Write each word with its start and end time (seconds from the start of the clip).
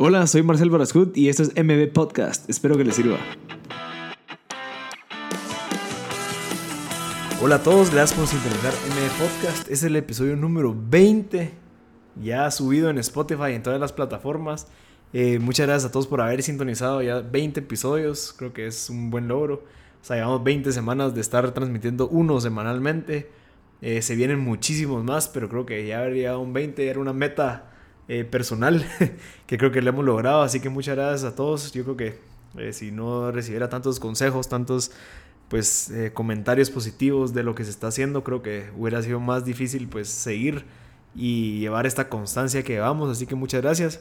Hola, 0.00 0.28
soy 0.28 0.44
Marcel 0.44 0.70
Barascut 0.70 1.16
y 1.16 1.28
esto 1.28 1.42
es 1.42 1.48
MB 1.56 1.92
Podcast. 1.92 2.48
Espero 2.48 2.76
que 2.76 2.84
les 2.84 2.94
sirva. 2.94 3.16
Hola 7.42 7.56
a 7.56 7.62
todos, 7.64 7.90
gracias 7.90 8.16
por 8.16 8.28
sintonizar 8.28 8.72
MB 8.72 9.18
Podcast. 9.18 9.68
Es 9.68 9.82
el 9.82 9.96
episodio 9.96 10.36
número 10.36 10.72
20, 10.72 11.50
ya 12.22 12.48
subido 12.52 12.90
en 12.90 12.98
Spotify 12.98 13.50
y 13.50 13.54
en 13.54 13.64
todas 13.64 13.80
las 13.80 13.92
plataformas. 13.92 14.68
Eh, 15.12 15.40
muchas 15.40 15.66
gracias 15.66 15.90
a 15.90 15.92
todos 15.92 16.06
por 16.06 16.20
haber 16.20 16.44
sintonizado 16.44 17.02
ya 17.02 17.18
20 17.18 17.58
episodios, 17.58 18.32
creo 18.38 18.52
que 18.52 18.68
es 18.68 18.90
un 18.90 19.10
buen 19.10 19.26
logro. 19.26 19.64
O 20.00 20.04
sea, 20.04 20.14
llevamos 20.14 20.44
20 20.44 20.70
semanas 20.70 21.12
de 21.12 21.22
estar 21.22 21.50
transmitiendo 21.50 22.06
uno 22.06 22.40
semanalmente. 22.40 23.32
Eh, 23.82 24.00
se 24.02 24.14
vienen 24.14 24.38
muchísimos 24.38 25.02
más, 25.02 25.26
pero 25.26 25.48
creo 25.48 25.66
que 25.66 25.84
ya 25.88 25.98
haber 25.98 26.14
llegado 26.14 26.36
a 26.36 26.40
un 26.40 26.52
20 26.52 26.88
era 26.88 27.00
una 27.00 27.12
meta 27.12 27.72
eh, 28.08 28.24
personal 28.24 28.84
que 29.46 29.58
creo 29.58 29.70
que 29.70 29.82
le 29.82 29.90
hemos 29.90 30.04
logrado. 30.04 30.42
Así 30.42 30.60
que 30.60 30.68
muchas 30.68 30.96
gracias 30.96 31.32
a 31.32 31.34
todos. 31.34 31.72
Yo 31.72 31.84
creo 31.84 31.96
que 31.96 32.18
eh, 32.58 32.72
si 32.72 32.90
no 32.90 33.30
recibiera 33.30 33.68
tantos 33.68 34.00
consejos, 34.00 34.48
tantos 34.48 34.90
pues 35.48 35.90
comentarios 36.12 36.68
positivos 36.68 37.32
de 37.32 37.42
lo 37.42 37.54
que 37.54 37.64
se 37.64 37.70
está 37.70 37.86
haciendo, 37.86 38.22
creo 38.22 38.42
que 38.42 38.70
hubiera 38.76 39.02
sido 39.02 39.18
más 39.18 39.46
difícil 39.46 39.88
pues 39.88 40.10
seguir 40.10 40.66
y 41.14 41.60
llevar 41.60 41.86
esta 41.86 42.10
constancia 42.10 42.62
que 42.62 42.74
llevamos. 42.74 43.10
Así 43.10 43.26
que 43.26 43.34
muchas 43.34 43.62
gracias. 43.62 44.00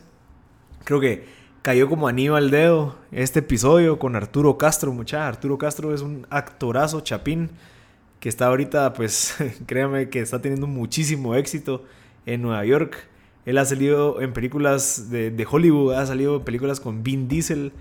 Creo 0.84 1.00
que 1.00 1.26
cayó 1.62 1.90
como 1.90 2.08
anillo 2.08 2.36
al 2.36 2.50
dedo 2.50 2.96
este 3.12 3.40
episodio 3.40 4.00
con 4.00 4.16
Arturo 4.16 4.58
Castro, 4.58 4.94
mucha. 4.94 5.28
Arturo 5.28 5.58
Castro 5.58 5.94
es 5.94 6.02
un 6.02 6.26
actorazo 6.30 7.02
chapín 7.02 7.50
que 8.20 8.30
está 8.30 8.48
ahorita, 8.48 8.94
pues, 8.94 9.36
créame 9.66 10.10
que 10.10 10.22
está 10.22 10.42
teniendo 10.42 10.68
muchísimo 10.68 11.36
éxito 11.36 11.84
en 12.26 12.42
Nueva 12.42 12.64
York. 12.66 13.08
Él 13.48 13.58
ha 13.60 13.64
salido 13.64 14.20
en 14.20 14.34
películas 14.34 15.10
de, 15.10 15.48
Hollywood, 15.50 15.94
ha 15.94 16.06
salido 16.06 16.36
en 16.36 16.42
películas 16.44 16.82
con 16.82 17.02
Vin 17.02 17.30
Diesel. 17.30 17.72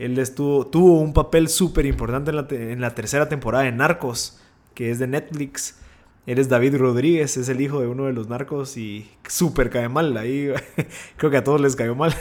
Él 0.00 0.18
estuvo, 0.18 0.66
tuvo 0.66 1.00
un 1.00 1.12
papel 1.12 1.48
súper 1.48 1.86
importante 1.86 2.32
en 2.32 2.36
la, 2.36 2.46
en 2.50 2.80
la 2.80 2.96
tercera 2.96 3.28
temporada 3.28 3.62
de 3.62 3.70
Narcos, 3.70 4.40
que 4.74 4.90
es 4.90 4.98
de 4.98 5.06
Netflix. 5.06 5.78
Él 6.26 6.40
es 6.40 6.48
David 6.48 6.78
Rodríguez, 6.78 7.36
es 7.36 7.48
el 7.48 7.60
hijo 7.60 7.80
de 7.80 7.86
uno 7.86 8.06
de 8.06 8.12
los 8.12 8.28
narcos 8.28 8.76
y 8.76 9.08
súper 9.28 9.70
cae 9.70 9.88
mal. 9.88 10.16
Ahí 10.16 10.52
creo 11.16 11.30
que 11.30 11.36
a 11.36 11.44
todos 11.44 11.60
les 11.60 11.76
cayó 11.76 11.94
mal. 11.94 12.12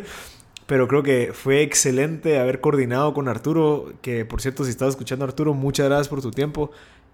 Pero 0.66 0.88
creo 0.88 1.02
que 1.02 1.32
fue 1.34 1.60
excelente 1.60 2.38
haber 2.38 2.62
coordinado 2.62 3.12
con 3.12 3.28
Arturo, 3.28 3.92
que 4.00 4.24
por 4.24 4.40
cierto, 4.40 4.64
si 4.64 4.70
estás 4.70 4.88
escuchando 4.88 5.26
Arturo, 5.26 5.52
muchas 5.52 5.88
gracias 5.88 6.08
por 6.08 6.22
tu 6.22 6.30
tiempo. 6.30 6.70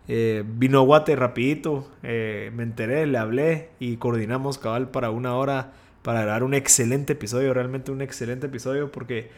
Eh, 0.09 0.45
vino 0.47 0.83
Guate 0.83 1.17
rapidito, 1.17 1.89
eh, 2.05 2.53
me 2.55 2.63
enteré, 2.63 3.07
le 3.07 3.19
hablé 3.19 3.71
y 3.81 3.97
coordinamos 3.97 4.59
cabal 4.59 4.91
para 4.91 5.11
una 5.11 5.35
hora 5.35 5.73
para 6.03 6.25
dar 6.25 6.45
un 6.45 6.55
excelente 6.55 7.15
episodio, 7.15 7.53
realmente 7.53 7.91
un 7.91 8.01
excelente 8.03 8.47
episodio 8.47 8.93
porque 8.93 9.31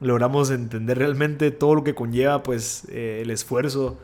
logramos 0.00 0.50
entender 0.50 0.98
realmente 0.98 1.50
todo 1.50 1.74
lo 1.74 1.84
que 1.84 1.94
conlleva 1.94 2.42
pues 2.42 2.86
eh, 2.90 3.20
el 3.22 3.30
esfuerzo. 3.30 3.98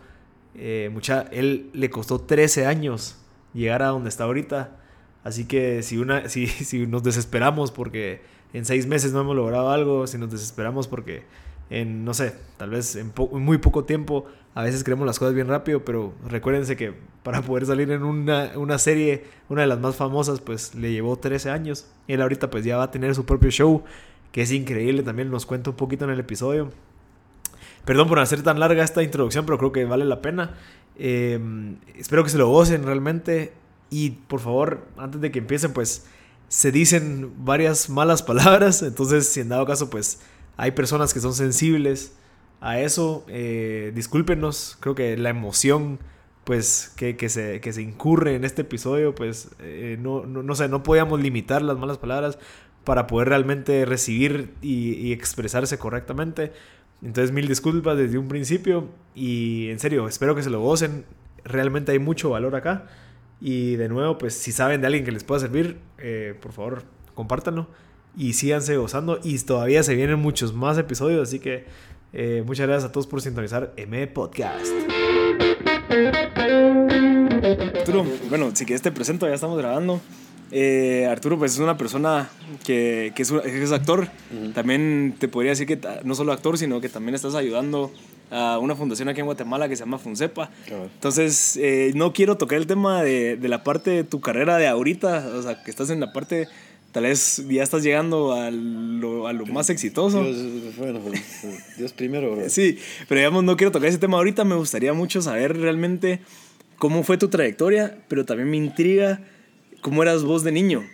mucha, 0.91 1.23
él 1.33 1.69
le 1.75 1.91
costó 1.91 2.21
13 2.21 2.67
años 2.67 3.19
llegar 3.53 3.83
a 3.83 3.89
donde 3.89 4.09
está 4.09 4.25
ahorita, 4.25 4.77
así 5.23 5.45
que 5.45 5.83
si, 5.83 5.99
una, 5.99 6.29
si, 6.31 6.47
si 6.47 6.87
nos 6.87 7.03
desesperamos 7.03 7.71
porque 7.73 8.23
en 8.55 8.65
seis 8.65 8.87
meses 8.87 9.13
no 9.13 9.21
hemos 9.21 9.37
logrado 9.37 9.71
algo, 9.71 10.07
si 10.07 10.17
nos 10.17 10.31
desesperamos 10.31 10.89
porque 10.89 11.25
en, 11.69 12.05
no 12.05 12.15
sé, 12.15 12.35
tal 12.57 12.71
vez 12.71 12.97
en, 12.97 13.13
muy 13.33 13.59
poco 13.59 13.85
tiempo, 13.85 14.27
a 14.57 14.63
veces 14.63 14.83
queremos 14.83 15.07
las 15.07 15.19
cosas 15.19 15.35
bien 15.35 15.49
rápido, 15.49 15.85
pero 15.85 16.15
recuérdense 16.27 16.77
que 16.77 16.95
para 17.23 17.43
poder 17.43 17.67
salir 17.67 17.91
en 17.91 18.03
una, 18.03 18.53
una, 18.57 18.79
serie, 18.79 19.25
una 19.51 19.61
de 19.61 19.67
las 19.67 19.79
más 19.79 19.97
famosas, 19.97 20.41
pues 20.41 20.75
le 20.75 20.93
llevó 20.93 21.19
13 21.19 21.51
años. 21.51 21.87
Él 22.09 22.23
ahorita 22.23 22.49
pues 22.49 22.65
ya 22.65 22.79
va 22.79 22.85
a 22.85 22.91
tener 22.91 23.15
su 23.15 23.27
propio 23.27 23.51
show, 23.51 23.85
que 24.33 24.41
es 24.41 24.51
increíble, 24.53 25.03
también 25.03 25.31
nos 25.31 25.45
cuenta 25.45 25.69
un 25.69 25.77
poquito 25.77 26.07
en 26.07 26.11
el 26.11 26.21
episodio. 26.21 26.71
Perdón 27.85 28.09
por 28.09 28.19
hacer 28.19 28.43
tan 28.43 28.59
larga 28.59 28.83
esta 28.83 29.03
introducción, 29.03 29.45
pero 29.45 29.59
creo 29.59 29.73
que 29.73 29.85
vale 29.85 30.07
la 30.07 30.23
pena. 30.23 30.55
Em, 30.99 31.77
espero 31.95 32.25
que 32.25 32.31
se 32.31 32.39
lo 32.39 32.49
gocen 32.49 32.83
realmente. 32.83 33.53
Y 33.91 34.13
por 34.27 34.41
favor, 34.41 34.87
antes 34.97 35.21
de 35.21 35.31
que 35.31 35.39
empiecen, 35.39 35.75
pues 35.75 36.07
se 36.49 36.73
dicen 36.73 37.31
varias 37.45 37.91
malas 37.91 38.23
palabras. 38.31 38.81
Entonces, 38.81 39.29
si 39.29 39.41
en 39.41 39.51
dado 39.51 39.67
caso, 39.67 39.91
pues 39.91 40.21
hay 40.57 40.71
personas 40.71 41.13
que 41.13 41.21
son 41.21 41.35
sensibles 41.35 42.15
a 42.61 42.81
eso. 42.81 43.25
Eh, 43.29 43.93
discúlpenos, 43.95 44.77
creo 44.81 44.95
que 44.95 45.17
la 45.17 45.31
emoción 45.31 45.99
pues 46.45 46.93
que, 46.97 47.17
que, 47.17 47.29
se, 47.29 47.61
que 47.61 47.73
se 47.73 47.83
incurre 47.83 48.37
en 48.37 48.45
este 48.45 48.63
episodio, 48.63 49.17
pues 49.17 49.51
eh, 49.59 49.99
no, 50.01 50.27
no, 50.27 50.45
no, 50.45 50.55
sé, 50.55 50.69
no 50.69 50.85
podíamos 50.85 51.21
limitar 51.21 51.61
las 51.61 51.77
malas 51.77 51.99
palabras 51.99 52.39
para 52.85 53.09
poder 53.09 53.31
realmente 53.31 53.85
recibir 53.85 54.55
y, 54.63 54.93
y, 54.93 55.13
expresarse 55.13 55.77
correctamente. 55.77 56.53
Entonces 57.03 57.33
mil 57.33 57.49
disculpas 57.49 57.99
desde 57.99 58.17
un 58.17 58.29
principio 58.29 58.89
y 59.13 59.71
en 59.71 59.81
serio, 59.81 60.07
espero 60.07 60.37
que 60.37 60.45
se 60.45 60.51
lo 60.51 60.61
gocen. 60.61 61.05
Realmente 61.43 61.91
hay 61.91 61.99
mucho 61.99 62.31
valor 62.31 62.55
acá. 62.55 62.87
Y 63.41 63.75
de 63.75 63.89
nuevo, 63.89 64.17
pues 64.17 64.35
si 64.35 64.53
saben 64.53 64.81
de 64.81 64.87
alguien 64.87 65.05
que 65.05 65.11
les 65.11 65.25
pueda 65.25 65.41
servir, 65.41 65.79
eh, 65.99 66.37
por 66.41 66.53
favor, 66.53 66.85
compártanlo 67.15 67.67
y 68.17 68.35
síganse 68.35 68.77
gozando. 68.77 69.19
Y 69.23 69.37
todavía 69.41 69.83
se 69.83 69.97
vienen 69.97 70.21
muchos 70.21 70.55
más 70.55 70.79
episodios, 70.79 71.29
así 71.29 71.41
que 71.41 71.67
eh, 72.13 72.43
muchas 72.47 72.67
gracias 72.67 72.91
a 72.91 72.93
todos 72.93 73.07
por 73.07 73.21
sintonizar 73.21 73.73
M 73.77 74.07
Podcast. 74.09 74.73
Arturo, 77.79 78.05
bueno, 78.29 78.51
si 78.55 78.65
quieres 78.65 78.83
te 78.83 78.93
presento, 78.93 79.29
ya 79.29 79.35
estamos 79.35 79.59
grabando. 79.59 80.01
Eh, 80.53 81.07
Arturo, 81.11 81.39
pues 81.39 81.55
es 81.55 81.59
una 81.59 81.77
persona 81.77 82.29
que, 82.65 83.13
que, 83.15 83.23
es, 83.23 83.73
actor. 83.73 84.09
También 84.55 85.15
te 85.19 85.29
podría 85.29 85.51
decir 85.51 85.67
que 85.67 85.81
no 86.05 86.15
solo 86.15 86.33
actor, 86.33 86.57
sino 86.57 86.81
que 86.81 86.89
también 86.89 87.15
estás 87.15 87.35
ayudando 87.35 87.91
a 88.31 88.59
una 88.59 88.75
fundación 88.75 89.09
aquí 89.09 89.21
en 89.21 89.27
Guatemala 89.27 89.69
que 89.69 89.77
se 89.77 89.81
llama 89.81 89.99
Funcepa. 89.99 90.51
Entonces, 90.69 91.57
eh, 91.57 91.93
no 91.95 92.13
quiero 92.13 92.37
tocar 92.37 92.59
el 92.59 92.67
tema 92.67 93.03
de, 93.03 93.37
de, 93.37 93.49
la 93.49 93.65
parte 93.65 93.91
de 93.91 94.05
tu 94.05 94.21
carrera 94.21 94.57
de 94.57 94.69
ahorita, 94.69 95.31
o 95.35 95.43
sea, 95.43 95.63
que 95.63 95.71
estás 95.71 95.91
en 95.91 96.01
la 96.01 96.13
parte 96.13 96.49
tal 96.93 97.05
vez 97.05 97.43
ya 97.49 97.63
estás 97.63 97.83
llegando 97.83 98.33
a 98.33 98.51
lo, 98.51 99.27
a 99.27 99.33
lo 99.33 99.47
más 99.47 99.71
exitoso. 99.71 100.23
Dios, 100.23 100.77
bueno, 100.77 101.01
pues, 101.01 101.77
Dios 101.77 101.93
primero, 101.93 102.35
bro. 102.35 102.49
Sí, 102.49 102.79
pero 103.09 103.21
digamos, 103.21 103.45
no 103.45 103.57
quiero 103.57 103.71
tocar 103.71 103.89
ese 103.89 103.99
tema 103.99 104.17
ahorita, 104.17 104.45
me 104.45 104.55
gustaría 104.55 104.93
mucho 104.93 105.21
saber 105.23 105.57
realmente 105.57 106.21
cómo 106.79 107.03
fue 107.03 107.19
tu 107.19 107.29
trayectoria, 107.29 107.99
pero 108.09 108.25
también 108.25 108.51
me 108.51 108.57
intriga 108.57 109.21
cómo 109.81 110.03
eras 110.03 110.23
vos 110.25 110.43
de 110.43 110.53
niño. 110.53 110.85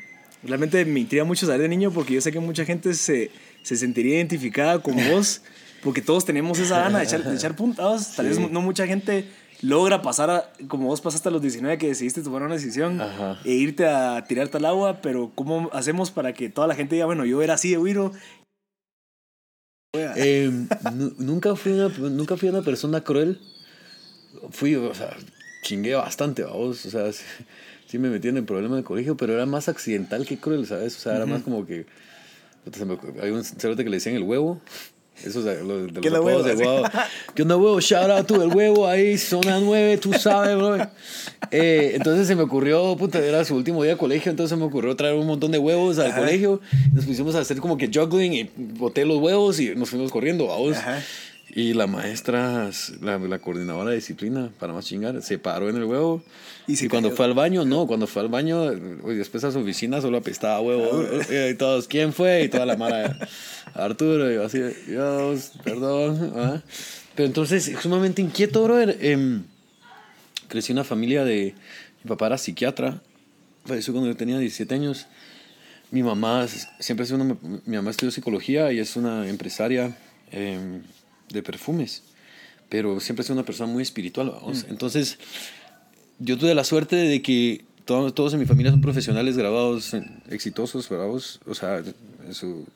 Realmente 0.44 0.84
me 0.84 1.00
intriga 1.00 1.24
mucho 1.24 1.46
saber 1.46 1.62
de 1.62 1.68
niño 1.68 1.92
porque 1.92 2.14
yo 2.14 2.20
sé 2.20 2.32
que 2.32 2.40
mucha 2.40 2.64
gente 2.64 2.94
se, 2.94 3.30
se 3.62 3.76
sentiría 3.76 4.16
identificada 4.16 4.80
con 4.82 4.96
vos, 5.10 5.42
porque 5.82 6.00
todos 6.00 6.24
tenemos 6.24 6.58
esa 6.58 6.80
gana 6.80 6.98
de 6.98 7.04
echar, 7.04 7.22
de 7.22 7.34
echar 7.34 7.54
puntados. 7.54 8.16
Tal 8.16 8.28
vez 8.28 8.38
no 8.38 8.60
mucha 8.60 8.86
gente 8.86 9.26
logra 9.62 10.02
pasar 10.02 10.30
a, 10.30 10.52
como 10.68 10.88
vos 10.88 11.00
pasaste 11.00 11.28
a 11.28 11.32
los 11.32 11.40
19 11.40 11.78
que 11.78 11.88
decidiste 11.88 12.22
tomar 12.22 12.42
una 12.42 12.54
decisión 12.54 13.00
e 13.44 13.52
irte 13.52 13.86
a 13.86 14.24
tirarte 14.24 14.58
al 14.58 14.64
agua, 14.66 15.00
pero 15.00 15.32
¿cómo 15.34 15.70
hacemos 15.72 16.10
para 16.10 16.34
que 16.34 16.50
toda 16.50 16.66
la 16.66 16.74
gente 16.74 16.96
diga, 16.96 17.06
bueno, 17.06 17.24
yo 17.24 17.40
era 17.42 17.54
así 17.54 17.70
de 17.70 17.78
Wiro? 17.78 18.12
Eh, 19.94 20.50
nunca, 21.18 21.54
fui 21.54 21.72
una, 21.72 21.88
nunca 21.88 22.36
fui 22.36 22.48
una 22.48 22.62
persona 22.62 23.02
cruel. 23.02 23.40
Fui, 24.50 24.74
o 24.74 24.94
sea, 24.94 25.16
chingué 25.62 25.94
bastante, 25.94 26.42
vamos, 26.42 26.84
o 26.86 26.90
sea, 26.90 27.12
sí, 27.86 27.98
me 27.98 28.08
metí 28.08 28.28
en 28.28 28.38
el 28.38 28.44
problema 28.44 28.76
del 28.76 28.84
colegio, 28.84 29.16
pero 29.16 29.34
era 29.34 29.46
más 29.46 29.68
accidental 29.68 30.26
que 30.26 30.38
cruel, 30.38 30.66
¿sabes? 30.66 30.96
O 30.96 31.00
sea, 31.00 31.16
era 31.16 31.26
más 31.26 31.42
como 31.42 31.66
que... 31.66 31.86
Hay 33.20 33.30
un 33.30 33.44
cerote 33.44 33.82
que 33.82 33.90
le 33.90 33.96
decían 33.96 34.14
el 34.14 34.22
huevo. 34.22 34.60
Eso 35.24 35.38
es 35.38 35.44
de, 35.44 35.62
los, 35.62 35.92
¿Qué 36.00 36.10
huevo? 36.10 36.42
De 36.42 36.54
huevo. 36.54 36.82
¿Qué 37.34 37.42
onda, 37.42 37.56
huevo? 37.56 37.80
Shout 37.80 38.10
out 38.10 38.26
to 38.26 38.42
el 38.42 38.48
huevo 38.48 38.88
ahí, 38.88 39.16
zona 39.18 39.60
9, 39.60 39.98
tú 39.98 40.12
sabes, 40.14 40.56
bro. 40.56 40.76
Eh, 41.50 41.92
entonces 41.94 42.26
se 42.26 42.34
me 42.34 42.42
ocurrió, 42.42 42.96
puta, 42.96 43.18
era 43.18 43.44
su 43.44 43.54
último 43.54 43.82
día 43.82 43.92
de 43.92 43.98
colegio, 43.98 44.30
entonces 44.30 44.50
se 44.50 44.56
me 44.56 44.64
ocurrió 44.64 44.96
traer 44.96 45.14
un 45.14 45.26
montón 45.26 45.52
de 45.52 45.58
huevos 45.58 45.98
al 45.98 46.14
colegio. 46.14 46.60
Nos 46.92 47.04
pusimos 47.04 47.34
a 47.34 47.40
hacer 47.40 47.58
como 47.58 47.76
que 47.76 47.90
juggling 47.92 48.32
y 48.32 48.50
boté 48.56 49.04
los 49.04 49.18
huevos 49.18 49.60
y 49.60 49.74
nos 49.74 49.90
fuimos 49.90 50.10
corriendo, 50.10 50.46
vamos. 50.46 50.76
Y 51.54 51.74
la 51.74 51.86
maestra, 51.86 52.70
la, 53.02 53.18
la, 53.18 53.38
coordinadora 53.38 53.90
de 53.90 53.96
disciplina, 53.96 54.50
para 54.58 54.72
más 54.72 54.86
chingar, 54.86 55.20
se 55.20 55.38
paró 55.38 55.68
en 55.68 55.76
el 55.76 55.84
huevo. 55.84 56.22
Y, 56.66 56.88
cuando 56.88 57.10
fue 57.10 57.26
al 57.26 57.34
baño, 57.34 57.66
no, 57.66 57.86
cuando 57.86 58.06
fue 58.06 58.22
al 58.22 58.28
baño, 58.28 58.70
después 58.70 59.44
a 59.44 59.52
su 59.52 59.58
oficina 59.58 60.00
solo 60.00 60.16
apestaba 60.16 60.60
huevo. 60.60 61.04
y 61.50 61.54
todos, 61.54 61.88
¿quién 61.88 62.14
fue? 62.14 62.44
Y 62.44 62.48
toda 62.48 62.64
la 62.64 62.76
mara, 62.76 63.18
Arturo, 63.74 64.30
y 64.30 64.34
yo 64.34 64.44
así, 64.44 64.60
Dios, 64.86 65.52
perdón. 65.64 66.32
¿ah? 66.36 66.62
Pero 67.14 67.26
entonces, 67.26 67.72
sumamente 67.80 68.22
inquieto, 68.22 68.62
brother. 68.64 68.96
Eh, 69.00 69.40
crecí 70.48 70.72
en 70.72 70.78
una 70.78 70.84
familia 70.84 71.24
de. 71.24 71.54
Mi 72.04 72.08
papá 72.08 72.26
era 72.26 72.38
psiquiatra, 72.38 73.00
falleció 73.64 73.92
cuando 73.92 74.10
yo 74.10 74.16
tenía 74.16 74.38
17 74.38 74.74
años. 74.74 75.06
Mi 75.90 76.02
mamá 76.02 76.46
siempre 76.80 77.04
ha 77.04 77.06
sido 77.06 77.22
una, 77.22 77.36
Mi 77.66 77.76
mamá 77.76 77.90
estudió 77.90 78.10
psicología 78.10 78.72
y 78.72 78.78
es 78.78 78.96
una 78.96 79.28
empresaria. 79.28 79.96
Eh, 80.32 80.80
de 81.32 81.42
perfumes, 81.42 82.02
pero 82.68 83.00
siempre 83.00 83.24
sido 83.24 83.34
una 83.34 83.44
persona 83.44 83.72
muy 83.72 83.82
espiritual. 83.82 84.32
Mm. 84.46 84.70
Entonces, 84.70 85.18
yo 86.18 86.38
tuve 86.38 86.54
la 86.54 86.64
suerte 86.64 86.96
de 86.96 87.22
que 87.22 87.64
todos, 87.84 88.14
todos 88.14 88.32
en 88.34 88.40
mi 88.40 88.46
familia 88.46 88.70
son 88.70 88.80
profesionales 88.80 89.36
grabados, 89.36 89.94
exitosos, 90.30 90.88
grabados, 90.88 91.40
o 91.46 91.54
sea, 91.54 91.78
en 91.78 92.34
su 92.34 92.66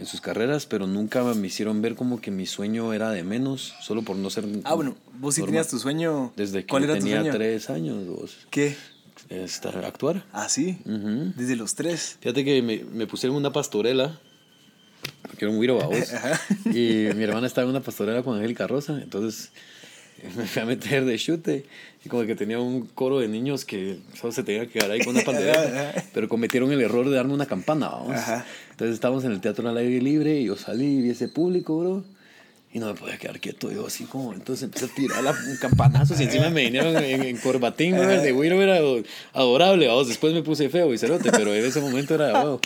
en 0.00 0.06
sus 0.06 0.20
carreras, 0.20 0.66
pero 0.66 0.86
nunca 0.86 1.22
me 1.34 1.46
hicieron 1.46 1.82
ver 1.82 1.94
como 1.94 2.20
que 2.20 2.30
mi 2.30 2.46
sueño 2.46 2.92
era 2.94 3.10
de 3.10 3.22
menos, 3.22 3.74
solo 3.82 4.02
por 4.02 4.16
no 4.16 4.30
ser... 4.30 4.44
Ah, 4.64 4.74
bueno, 4.74 4.96
vos 5.20 5.34
sí 5.34 5.42
normal. 5.42 5.52
tenías 5.52 5.68
tu 5.68 5.78
sueño. 5.78 6.32
Desde 6.36 6.62
que 6.62 6.66
¿Cuál 6.68 6.84
era 6.84 6.94
tenía 6.94 7.16
tu 7.18 7.24
sueño? 7.24 7.32
tres 7.36 7.70
años, 7.70 8.06
vos. 8.06 8.38
¿Qué? 8.50 8.74
Esta- 9.28 9.68
actuar. 9.86 10.24
Ah, 10.32 10.48
sí. 10.48 10.78
Ujú. 10.86 11.32
Desde 11.36 11.54
los 11.54 11.74
tres. 11.74 12.16
Fíjate 12.20 12.44
que 12.44 12.62
me, 12.62 12.82
me 12.82 13.06
pusieron 13.06 13.36
una 13.36 13.52
pastorela, 13.52 14.18
porque 15.22 15.44
era 15.44 15.50
un 15.50 15.58
güiro 15.58 15.76
babos, 15.76 16.10
y 16.66 17.08
mi 17.14 17.22
hermana 17.24 17.46
estaba 17.46 17.64
en 17.64 17.70
una 17.70 17.80
pastorela 17.82 18.22
con 18.22 18.36
Angélica 18.36 18.66
Rosa, 18.66 18.98
entonces 19.02 19.50
me 20.36 20.46
fui 20.46 20.62
a 20.62 20.64
meter 20.64 21.04
de 21.04 21.16
chute, 21.18 21.64
y 22.04 22.08
como 22.08 22.24
que 22.24 22.34
tenía 22.34 22.58
un 22.58 22.86
coro 22.86 23.20
de 23.20 23.28
niños 23.28 23.64
que 23.64 24.00
solo 24.18 24.32
se 24.32 24.42
tenían 24.42 24.66
que 24.66 24.78
quedar 24.78 24.90
ahí 24.90 25.00
con 25.04 25.14
una 25.14 25.24
pandereta, 25.24 26.04
pero 26.12 26.28
cometieron 26.28 26.72
el 26.72 26.80
error 26.80 27.08
de 27.08 27.14
darme 27.16 27.34
una 27.34 27.46
campana, 27.46 27.88
vamos. 27.88 28.16
Ajá. 28.16 28.44
Entonces 28.80 28.94
estábamos 28.94 29.24
en 29.24 29.32
el 29.32 29.42
teatro 29.42 29.68
al 29.68 29.76
aire 29.76 30.00
libre, 30.00 30.40
y 30.40 30.46
yo 30.46 30.56
salí 30.56 30.86
y 30.86 31.02
vi 31.02 31.10
ese 31.10 31.28
público, 31.28 31.78
bro. 31.80 32.02
Y 32.72 32.78
no 32.78 32.86
me 32.86 32.94
podía 32.94 33.18
quedar 33.18 33.38
quieto, 33.38 33.70
yo 33.70 33.86
así 33.86 34.04
como, 34.04 34.32
entonces 34.32 34.62
empecé 34.62 34.86
a 34.86 34.88
tirar 34.88 35.22
la, 35.22 35.32
un 35.32 35.56
campanazo 35.60 36.14
y 36.18 36.22
encima 36.22 36.48
me 36.48 36.62
vinieron 36.62 36.96
en, 36.96 37.24
en 37.24 37.36
corbatín, 37.36 37.94
el 37.96 38.22
de 38.22 38.32
güiro 38.32 38.62
era 38.62 38.80
adorable, 39.34 39.86
vamos, 39.86 40.08
después 40.08 40.32
me 40.32 40.42
puse 40.42 40.70
feo 40.70 40.94
y 40.94 40.96
cerote, 40.96 41.30
pero 41.30 41.52
en 41.52 41.62
ese 41.62 41.82
momento 41.82 42.14
era 42.14 42.42
wow. 42.42 42.60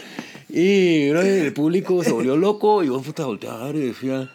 Y 0.48 1.08
bro, 1.08 1.22
el 1.22 1.52
público 1.52 2.04
se 2.04 2.12
volvió 2.12 2.36
loco 2.36 2.84
y 2.84 2.86
yo 2.86 3.02
puta 3.02 3.24
volteaba 3.24 3.70
y 3.70 3.80
decía, 3.80 4.30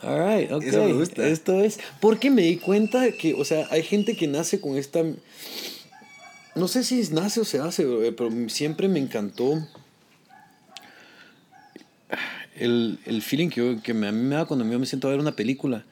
alright, 0.00 0.50
ok, 0.50 0.64
Eso 0.64 0.84
me 0.84 0.92
gusta. 0.92 1.28
esto 1.28 1.62
es, 1.62 1.78
porque 2.00 2.30
me 2.30 2.42
di 2.42 2.56
cuenta 2.56 3.12
que, 3.12 3.34
o 3.34 3.44
sea, 3.44 3.68
hay 3.70 3.84
gente 3.84 4.16
que 4.16 4.26
nace 4.26 4.60
con 4.60 4.76
esta, 4.76 5.04
no 6.56 6.66
sé 6.66 6.82
si 6.82 7.00
nace 7.12 7.38
o 7.38 7.44
se 7.44 7.60
hace, 7.60 7.84
bro, 7.84 8.00
pero 8.16 8.48
siempre 8.48 8.88
me 8.88 8.98
encantó 8.98 9.64
el, 12.58 12.98
el 13.06 13.22
feeling 13.22 13.48
que, 13.48 13.56
yo- 13.60 13.82
que 13.82 13.94
me, 13.94 14.08
a 14.08 14.12
mí 14.12 14.22
me 14.22 14.34
da 14.36 14.44
cuando 14.44 14.64
yo 14.70 14.78
me 14.78 14.86
siento 14.86 15.08
a 15.08 15.10
ver 15.10 15.20
una 15.20 15.32
película. 15.36 15.84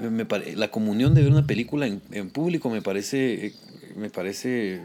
me 0.00 0.24
pare- 0.24 0.56
la 0.56 0.70
comunión 0.70 1.14
de 1.14 1.22
ver 1.22 1.30
una 1.32 1.46
película 1.46 1.86
en, 1.86 2.00
en 2.12 2.30
público 2.30 2.70
me 2.70 2.80
parece, 2.80 3.52
me 3.96 4.08
parece 4.08 4.80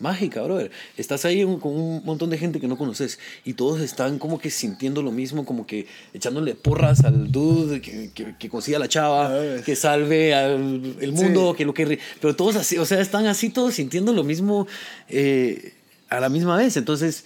mágica, 0.00 0.40
brother. 0.42 0.70
Estás 0.96 1.24
ahí 1.26 1.44
un- 1.44 1.60
con 1.60 1.72
un 1.78 2.02
montón 2.04 2.30
de 2.30 2.38
gente 2.38 2.58
que 2.58 2.66
no 2.68 2.76
conoces 2.78 3.18
y 3.44 3.52
todos 3.54 3.80
están 3.80 4.18
como 4.18 4.38
que 4.38 4.50
sintiendo 4.50 5.02
lo 5.02 5.12
mismo, 5.12 5.44
como 5.44 5.66
que 5.66 5.86
echándole 6.14 6.54
porras 6.54 7.04
al 7.04 7.30
dude 7.30 7.80
que, 7.82 8.10
que, 8.14 8.34
que 8.38 8.48
consiga 8.48 8.78
la 8.78 8.88
chava, 8.88 9.28
Ah. 9.30 9.62
que 9.64 9.76
salve 9.76 10.34
al 10.34 10.96
el 11.00 11.12
mundo, 11.12 11.52
Sí. 11.52 11.58
que 11.58 11.64
lo 11.66 11.74
que... 11.74 11.98
Pero 12.20 12.34
todos 12.34 12.56
así, 12.56 12.76
o 12.78 12.84
sea, 12.86 13.00
están 13.00 13.26
así 13.26 13.50
todos 13.50 13.74
sintiendo 13.74 14.12
lo 14.14 14.24
mismo 14.24 14.66
eh, 15.08 15.74
a 16.08 16.18
la 16.18 16.28
misma 16.30 16.56
vez. 16.56 16.76
Entonces 16.78 17.24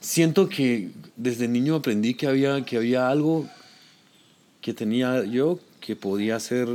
siento 0.00 0.48
que 0.48 0.90
desde 1.16 1.46
niño 1.48 1.76
aprendí 1.76 2.14
que 2.14 2.26
había, 2.26 2.64
que 2.64 2.76
había 2.76 3.08
algo 3.08 3.48
que 4.60 4.74
tenía 4.74 5.24
yo 5.24 5.58
que 5.80 5.96
podía 5.96 6.36
hacer 6.36 6.68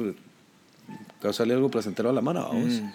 causarle 1.21 1.53
algo 1.53 1.69
placentero 1.69 2.09
a 2.09 2.13
la 2.13 2.21
mano, 2.21 2.41
vamos. 2.47 2.73
Mm. 2.81 2.89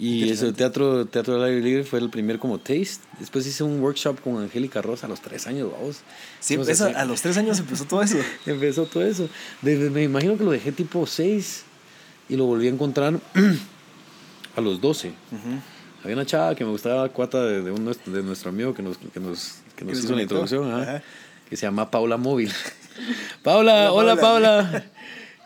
Y 0.00 0.30
ese 0.30 0.52
teatro, 0.52 1.06
teatro 1.06 1.34
del 1.34 1.42
aire 1.44 1.60
libre 1.60 1.82
fue 1.84 1.98
el 1.98 2.08
primer 2.08 2.38
como 2.38 2.58
taste. 2.58 2.98
Después 3.18 3.44
hice 3.48 3.64
un 3.64 3.80
workshop 3.80 4.20
con 4.20 4.36
Angélica 4.40 4.80
Rosa 4.80 5.06
a 5.06 5.08
los 5.08 5.20
tres 5.20 5.46
años, 5.48 5.72
vamos. 5.72 6.02
Sí, 6.38 6.54
esa- 6.68 6.86
a 7.00 7.04
los 7.04 7.20
tres 7.20 7.36
años 7.36 7.58
empezó 7.58 7.84
todo 7.84 8.00
eso. 8.02 8.16
empezó 8.46 8.86
todo 8.86 9.04
eso. 9.04 9.28
Desde- 9.60 9.90
me 9.90 10.04
imagino 10.04 10.38
que 10.38 10.44
lo 10.44 10.52
dejé 10.52 10.70
tipo 10.70 11.04
6 11.04 11.64
y 12.28 12.36
lo 12.36 12.44
volví 12.46 12.68
a 12.68 12.70
encontrar 12.70 13.18
a 14.56 14.60
los 14.60 14.80
12. 14.80 15.12
Había 16.02 16.14
una 16.16 16.26
chava 16.26 16.54
que 16.54 16.64
me 16.64 16.70
gustaba, 16.70 17.08
cuata 17.08 17.44
de, 17.44 17.62
de, 17.62 17.70
un 17.70 17.84
de 18.06 18.22
nuestro 18.22 18.50
amigo 18.50 18.72
que 18.74 18.82
nos, 18.82 18.96
que 18.98 19.20
nos, 19.20 19.56
que 19.76 19.84
nos 19.84 19.94
nos 19.94 20.04
hizo 20.04 20.14
la 20.14 20.22
introducción, 20.22 20.70
ajá, 20.70 20.82
Ajá. 20.82 21.02
que 21.48 21.56
se 21.56 21.66
llama 21.66 21.90
Paula 21.90 22.16
Móvil. 22.16 22.52
Paula, 23.42 23.92
hola 23.92 24.12
Hola, 24.14 24.20
Paula. 24.20 24.84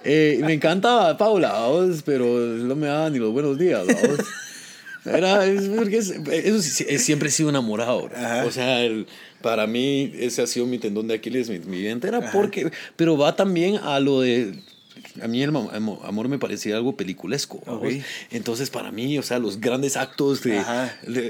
Eh, 0.04 0.40
me 0.44 0.52
encantaba 0.54 1.16
Paula, 1.16 1.52
vamos, 1.52 2.02
pero 2.04 2.24
no 2.26 2.74
me 2.74 2.88
daba 2.88 3.08
ni 3.08 3.20
los 3.20 3.32
buenos 3.32 3.56
días. 3.56 3.84
Era, 5.04 5.46
es, 5.46 5.68
porque 5.68 5.98
es- 5.98 6.10
eso 6.10 6.60
sí, 6.60 6.84
es- 6.88 7.04
siempre 7.04 7.28
he 7.28 7.30
sido 7.30 7.50
enamorado. 7.50 8.10
O 8.44 8.50
sea, 8.50 8.82
el- 8.84 9.06
para 9.42 9.68
mí 9.68 10.12
ese 10.18 10.42
ha 10.42 10.46
sido 10.48 10.66
mi 10.66 10.78
tendón 10.78 11.06
de 11.06 11.14
Aquiles, 11.14 11.48
mi, 11.50 11.60
mi 11.60 11.78
vida 11.82 11.90
entera, 11.92 12.32
porque, 12.32 12.72
pero 12.96 13.16
va 13.16 13.36
también 13.36 13.76
a 13.76 14.00
lo 14.00 14.22
de... 14.22 14.54
A 15.20 15.28
mí 15.28 15.42
el 15.42 15.50
amor 15.50 16.28
me 16.28 16.38
parecía 16.38 16.76
algo 16.76 16.96
peliculesco. 16.96 17.60
¿vamos? 17.66 17.82
Ok. 17.84 17.92
Entonces, 18.30 18.70
para 18.70 18.90
mí, 18.90 19.18
o 19.18 19.22
sea, 19.22 19.38
los 19.38 19.60
grandes 19.60 19.96
actos 19.98 20.42
de, 20.42 20.62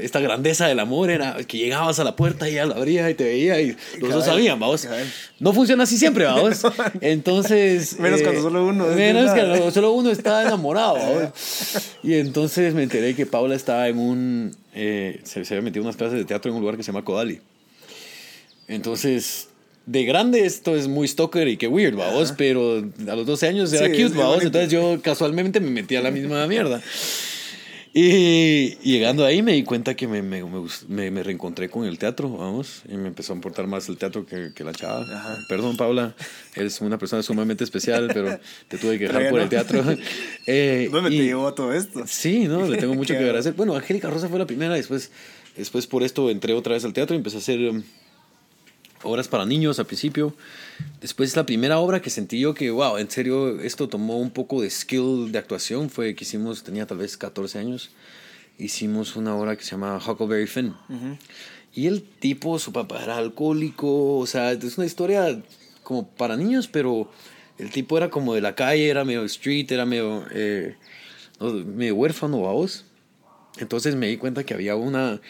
esta 0.05 0.21
grandeza 0.21 0.67
del 0.69 0.79
amor 0.79 1.11
era 1.11 1.37
que 1.45 1.59
llegabas 1.59 1.99
a 1.99 2.05
la 2.05 2.15
puerta 2.15 2.49
y 2.49 2.53
ella 2.53 2.67
la 2.67 2.77
abría 2.77 3.11
y 3.11 3.15
te 3.15 3.25
veía 3.25 3.61
y 3.61 3.77
los 3.99 4.13
dos 4.13 4.25
sabían, 4.27 4.61
vamos. 4.61 4.83
cabal. 4.83 5.11
No 5.41 5.53
funciona 5.53 5.83
así 5.83 5.99
siempre, 5.99 6.25
vamos. 6.27 6.61
Entonces. 7.01 7.95
eh, 7.95 7.97
Menos 7.99 8.23
cuando 8.23 8.43
solo 8.43 8.67
uno 8.67 8.87
Menos 8.87 9.33
cuando 9.33 9.71
solo 9.73 9.93
uno 9.93 10.11
está 10.11 10.43
enamorado, 10.43 10.95
vamos. 10.95 11.33
Y 12.05 12.15
entonces 12.15 12.75
me 12.75 12.83
enteré 12.83 13.15
que 13.15 13.27
Paula 13.27 13.55
estaba 13.55 13.89
en 13.89 13.99
un. 13.99 14.57
eh, 14.75 15.21
se, 15.25 15.45
se 15.45 15.55
había 15.55 15.63
metido 15.63 15.83
unas 15.85 15.97
clases 15.97 16.19
de 16.19 16.25
teatro 16.25 16.51
en 16.51 16.57
un 16.57 16.61
lugar 16.63 16.77
que 16.77 16.83
se 16.83 16.93
llama 16.93 17.05
Kodali. 17.05 17.41
Entonces. 18.69 19.49
De 19.85 20.05
grande 20.05 20.47
esto 20.47 20.77
es 20.77 20.87
muy 20.87 21.09
stalker 21.09 21.49
y 21.49 21.57
qué 21.57 21.67
weird, 21.67 21.97
vamos, 21.97 22.33
pero 22.37 22.79
a 23.09 23.17
los 23.17 23.27
12 23.27 23.49
años 23.49 23.73
era 23.73 23.87
Sí, 23.87 24.03
cute, 24.03 24.17
vamos, 24.17 24.45
entonces 24.45 24.71
yo 24.71 25.01
casualmente 25.03 25.59
me 25.59 25.71
metí 25.71 25.97
a 25.97 26.01
la 26.01 26.11
misma 26.11 26.47
mierda. 26.47 26.81
Y 27.95 28.77
llegando 28.77 29.27
ahí 29.27 29.43
me 29.43 29.53
di 29.53 29.65
cuenta 29.65 29.95
que 29.95 30.09
me, 30.09 30.23
me, 30.23 30.43
me, 31.11 31.23
reencontré 31.23 31.69
con 31.69 31.85
el 31.85 31.99
teatro, 31.99 32.31
vamos, 32.31 32.83
y 32.89 32.97
me 32.97 33.09
empezó 33.09 33.35
a 33.35 33.37
importar 33.37 33.67
más 33.67 33.87
el 33.91 33.99
teatro 33.99 34.25
que, 34.25 34.53
que 34.55 34.65
la 34.65 34.73
chava. 34.73 35.03
Ajá. 35.03 35.39
Perdón, 35.47 35.77
Paula, 35.77 36.15
eres 36.55 36.81
una 36.81 36.97
persona 36.97 37.23
sumamente 37.23 37.65
especial, 37.65 38.09
pero 38.15 38.39
te 38.69 38.79
tuve 38.79 38.99
que 38.99 39.09
dejar 39.09 39.29
por 39.29 39.39
no. 39.41 39.45
el 39.45 39.49
teatro. 39.51 39.85
Eh, 40.47 40.89
¿Dónde 40.91 41.15
y- 41.15 41.19
te 41.19 41.25
llevó 41.25 41.47
a 41.47 41.55
todo 41.55 41.73
esto? 41.73 42.03
Sí, 42.07 42.49
no, 42.49 42.67
le 42.67 42.79
tengo 42.79 42.95
mucho 42.97 43.13
que 43.15 43.21
agradecer. 43.21 43.53
Bueno, 43.53 43.77
Angélica 43.77 44.11
Rosa 44.11 44.29
fue 44.29 44.39
la 44.39 44.47
primera, 44.47 44.75
después, 44.75 45.13
después 45.57 45.87
por 45.87 46.03
esto 46.03 46.31
entré 46.31 46.55
otra 46.55 46.73
vez 46.73 46.85
al 46.85 46.93
teatro 46.93 47.15
y 47.15 47.19
empecé 47.19 47.37
a 47.37 47.41
hacer 47.41 47.61
um, 47.61 47.83
obras 49.03 49.29
para 49.29 49.45
niños 49.45 49.79
al 49.79 49.87
principio. 49.87 50.35
Después 51.01 51.35
la 51.37 51.47
primera 51.47 51.79
obra 51.79 52.01
que 52.01 52.11
sentí 52.11 52.41
yo 52.41 52.55
que, 52.55 52.71
wow, 52.71 52.99
en 52.99 53.11
serio, 53.11 53.61
esto 53.61 53.89
tomó 53.89 54.19
un 54.19 54.31
poco 54.31 54.63
de 54.63 54.71
skill 54.71 55.33
de 55.33 55.39
actuación 55.39 55.91
fue 55.91 56.15
que 56.15 56.25
hicimos, 56.25 56.63
tenía 56.63 56.87
tal 56.87 56.99
vez 56.99 57.17
14 57.17 57.59
años, 57.59 57.91
hicimos 58.59 59.17
una 59.17 59.35
obra 59.37 59.57
que 59.57 59.65
se 59.65 59.73
llama 59.73 59.99
Huckleberry 59.99 60.47
Finn. 60.47 60.75
Y 61.75 61.87
el 61.87 62.03
tipo, 62.03 62.59
su 62.59 62.73
papá 62.73 63.03
era 63.03 63.17
alcohólico, 63.17 64.19
o 64.19 64.27
sea, 64.27 64.53
es 64.53 64.77
una 64.77 64.87
historia 64.87 65.43
como 65.83 66.07
para 66.09 66.37
niños, 66.37 66.69
pero 66.69 67.11
el 67.59 67.71
tipo 67.71 67.97
era 67.97 68.11
como 68.11 68.35
de 68.35 68.41
la 68.41 68.55
calle, 68.55 68.89
era 68.89 69.05
medio 69.05 69.25
street, 69.25 69.71
era 69.71 69.87
medio, 69.87 70.25
eh, 70.33 70.77
medio 71.41 71.95
huérfano, 71.97 72.43
vamos. 72.43 72.85
Entonces 73.59 73.95
me 73.97 74.09
di 74.09 74.17
cuenta 74.17 74.45
que 74.45 74.55
había 74.55 74.77
una, 74.77 75.21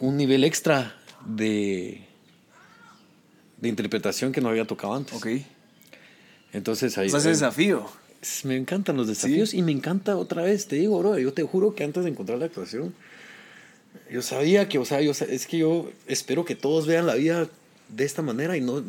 un 0.00 0.16
nivel 0.16 0.44
extra 0.44 0.96
de, 1.24 2.06
de 3.60 3.68
interpretación 3.68 4.32
que 4.32 4.40
no 4.40 4.48
había 4.48 4.64
tocado 4.64 4.94
antes. 4.94 5.14
Ok. 5.14 5.28
Entonces 6.52 6.96
ahí... 6.98 7.08
O 7.08 7.10
sea, 7.10 7.20
ese 7.20 7.30
desafío. 7.30 7.86
Me 8.44 8.56
encantan 8.56 8.96
los 8.96 9.06
desafíos 9.06 9.54
y 9.54 9.62
me 9.62 9.72
encanta 9.72 10.16
otra 10.16 10.42
vez, 10.42 10.66
te 10.66 10.76
digo, 10.76 10.98
bro, 10.98 11.18
yo 11.18 11.32
te 11.32 11.42
juro 11.42 11.74
que 11.74 11.84
antes 11.84 12.04
de 12.04 12.10
encontrar 12.10 12.38
la 12.38 12.46
actuación, 12.46 12.94
yo 14.10 14.22
sabía 14.22 14.68
que, 14.68 14.78
o 14.78 14.84
sea, 14.84 15.00
yo, 15.00 15.12
es 15.12 15.46
que 15.46 15.58
yo 15.58 15.90
espero 16.06 16.44
que 16.44 16.56
todos 16.56 16.86
vean 16.86 17.06
la 17.06 17.14
vida 17.14 17.48
de 17.88 18.04
esta 18.04 18.22
manera 18.22 18.56
y 18.56 18.60
no, 18.60 18.82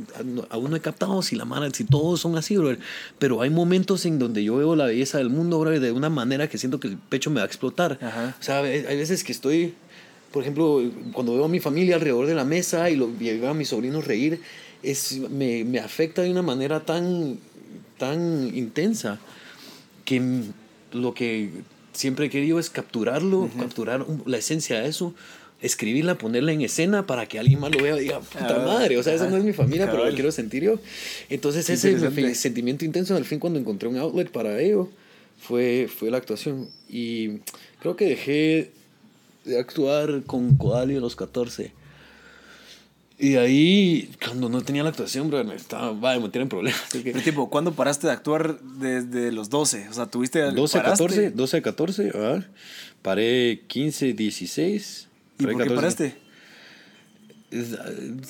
aún 0.50 0.72
no 0.72 0.76
he 0.76 0.80
captado 0.80 1.22
si 1.22 1.36
la 1.36 1.46
mano, 1.46 1.70
si 1.72 1.84
todos 1.84 2.20
son 2.22 2.36
así, 2.38 2.58
bro. 2.58 2.76
Pero 3.20 3.42
hay 3.42 3.50
momentos 3.50 4.06
en 4.06 4.18
donde 4.18 4.44
yo 4.44 4.58
veo 4.58 4.76
la 4.76 4.86
belleza 4.86 5.20
del 5.20 5.30
mundo, 5.30 5.60
bro, 5.60 5.80
de 5.80 5.92
una 5.92 6.10
manera 6.10 6.50
que 6.50 6.58
siento 6.58 6.80
que 6.80 6.88
el 6.88 6.98
pecho 6.98 7.30
me 7.30 7.38
va 7.38 7.44
a 7.44 7.48
explotar. 7.48 8.00
Ajá. 8.02 8.36
O 8.40 8.44
sea, 8.44 8.60
hay 8.62 8.98
veces 8.98 9.24
que 9.24 9.32
estoy, 9.32 9.76
por 10.32 10.42
ejemplo, 10.44 10.82
cuando 11.14 11.34
veo 11.34 11.46
a 11.46 11.50
mi 11.50 11.60
familia 11.60 11.96
alrededor 11.96 12.26
de 12.28 12.36
la 12.36 12.44
mesa 12.46 12.90
y, 12.90 12.96
lo, 12.96 13.10
y 13.20 13.38
veo 13.38 13.50
a 13.50 13.54
mis 13.54 13.70
sobrinos 13.70 14.06
reír, 14.06 14.40
es, 14.84 15.18
me, 15.32 15.64
me 15.64 15.80
afecta 15.80 16.22
de 16.22 16.30
una 16.32 16.42
manera 16.42 16.86
tan, 16.86 17.38
tan 17.98 18.52
intensa 18.56 19.20
que 20.06 20.22
lo 20.92 21.14
que 21.14 21.50
siempre 21.94 22.28
he 22.28 22.30
querido 22.30 22.60
es 22.60 22.70
capturarlo, 22.70 23.50
capturar 23.60 24.04
un- 24.04 24.24
la 24.26 24.38
esencia 24.38 24.80
de 24.82 24.88
eso, 24.90 25.14
escribirla, 25.62 26.18
ponerla 26.20 26.52
en 26.54 26.62
escena 26.62 27.08
para 27.08 27.26
que 27.26 27.40
alguien 27.40 27.60
más 27.60 27.72
lo 27.76 27.82
vea 27.82 27.98
y 27.98 28.02
diga, 28.02 28.20
puta 28.20 28.58
Ah, 28.62 28.66
madre, 28.66 28.98
o 28.98 29.04
sea, 29.04 29.14
esa 29.16 29.28
no 29.30 29.38
es 29.38 29.44
mi 29.44 29.54
familia, 29.54 29.90
pero 29.90 30.04
lo 30.06 30.14
quiero 30.14 30.32
sentir 30.32 30.64
yo. 30.64 30.80
Entonces 31.30 31.68
ese 31.70 31.90
sentimiento 32.36 32.86
intenso, 32.86 33.16
al 33.16 33.26
fin 33.26 33.40
cuando 33.40 33.58
encontré 33.60 33.90
un 33.90 33.98
outlet 33.98 34.30
para 34.30 34.62
ello, 34.62 34.90
fue, 35.40 35.90
fue 35.94 36.12
la 36.12 36.18
actuación. 36.18 36.70
Y 36.88 37.40
creo 37.80 37.96
que 37.96 38.06
dejé 38.06 38.72
de 39.48 39.60
actuar 39.60 40.24
con 40.26 40.58
Kodali 40.58 40.96
a 40.98 41.00
los 41.00 41.16
14. 41.16 41.74
Y 43.20 43.36
ahí, 43.38 44.12
cuando 44.24 44.48
no 44.48 44.62
tenía 44.62 44.84
la 44.84 44.90
actuación, 44.90 45.30
bro, 45.30 45.44
me 45.44 45.56
estaba, 45.56 45.92
va 45.92 46.14
a 46.14 46.20
meter 46.20 46.42
en 46.44 46.50
problemas. 46.50 46.80
que- 46.92 47.00
Pero 47.02 47.22
tipo, 47.24 47.50
¿cuándo 47.50 47.74
paraste 47.74 48.06
de 48.08 48.14
actuar 48.14 48.60
desde 48.62 49.32
los 49.32 49.50
12? 49.50 49.90
O 49.90 49.94
sea, 49.94 50.06
tuviste... 50.06 50.40
12 50.52 50.78
a 50.78 50.84
paraste? 50.84 51.04
14, 51.06 51.32
12 51.32 51.58
a 51.58 51.62
14, 51.64 52.12
ah, 52.14 52.40
paré 53.02 53.64
15, 53.68 54.14
16. 54.14 55.08
¿Y 55.40 55.44
por 55.44 55.52
qué 55.54 55.58
14. 55.70 55.76
paraste? 55.76 56.16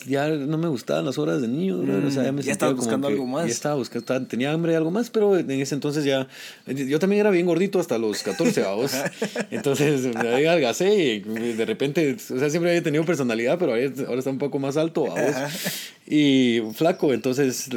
Ya 0.05 0.27
no 0.29 0.59
me 0.59 0.67
gustaban 0.67 1.03
las 1.03 1.17
horas 1.17 1.41
de 1.41 1.47
niño, 1.47 1.79
brother, 1.79 2.05
o 2.05 2.11
sea, 2.11 2.23
ya 2.23 2.31
me 2.31 2.41
Mm, 2.41 2.45
ya 2.45 2.57
como 2.57 2.75
buscando 2.75 3.07
algo 3.07 3.25
más. 3.25 3.47
Ya 3.47 3.51
estaba 3.51 3.73
buscando, 3.75 3.99
estaba- 4.01 4.25
tenía 4.27 4.51
hambre 4.51 4.73
de 4.73 4.77
algo 4.77 4.91
más, 4.91 5.09
pero 5.09 5.35
en 5.37 5.49
ese 5.49 5.73
entonces 5.73 6.03
ya, 6.05 6.27
yo 6.67 6.99
también 6.99 7.21
era 7.21 7.31
bien 7.31 7.47
gordito 7.47 7.79
hasta 7.79 7.97
los 7.97 8.21
14, 8.21 8.61
vamos. 8.61 8.91
Entonces, 9.51 10.03
me 10.13 10.19
adelgacé 10.19 10.93
y 10.93 11.19
de 11.21 11.65
repente, 11.65 12.15
o 12.15 12.37
sea, 12.39 12.49
siempre 12.51 12.69
había 12.69 12.83
tenido 12.83 13.03
personalidad, 13.05 13.57
pero 13.57 13.71
ahora 13.73 14.19
está 14.19 14.29
un 14.29 14.37
poco 14.37 14.59
más 14.59 14.77
alto, 14.77 15.05
vamos. 15.05 15.35
Y 16.05 16.61
flaco, 16.75 17.11
entonces 17.13 17.67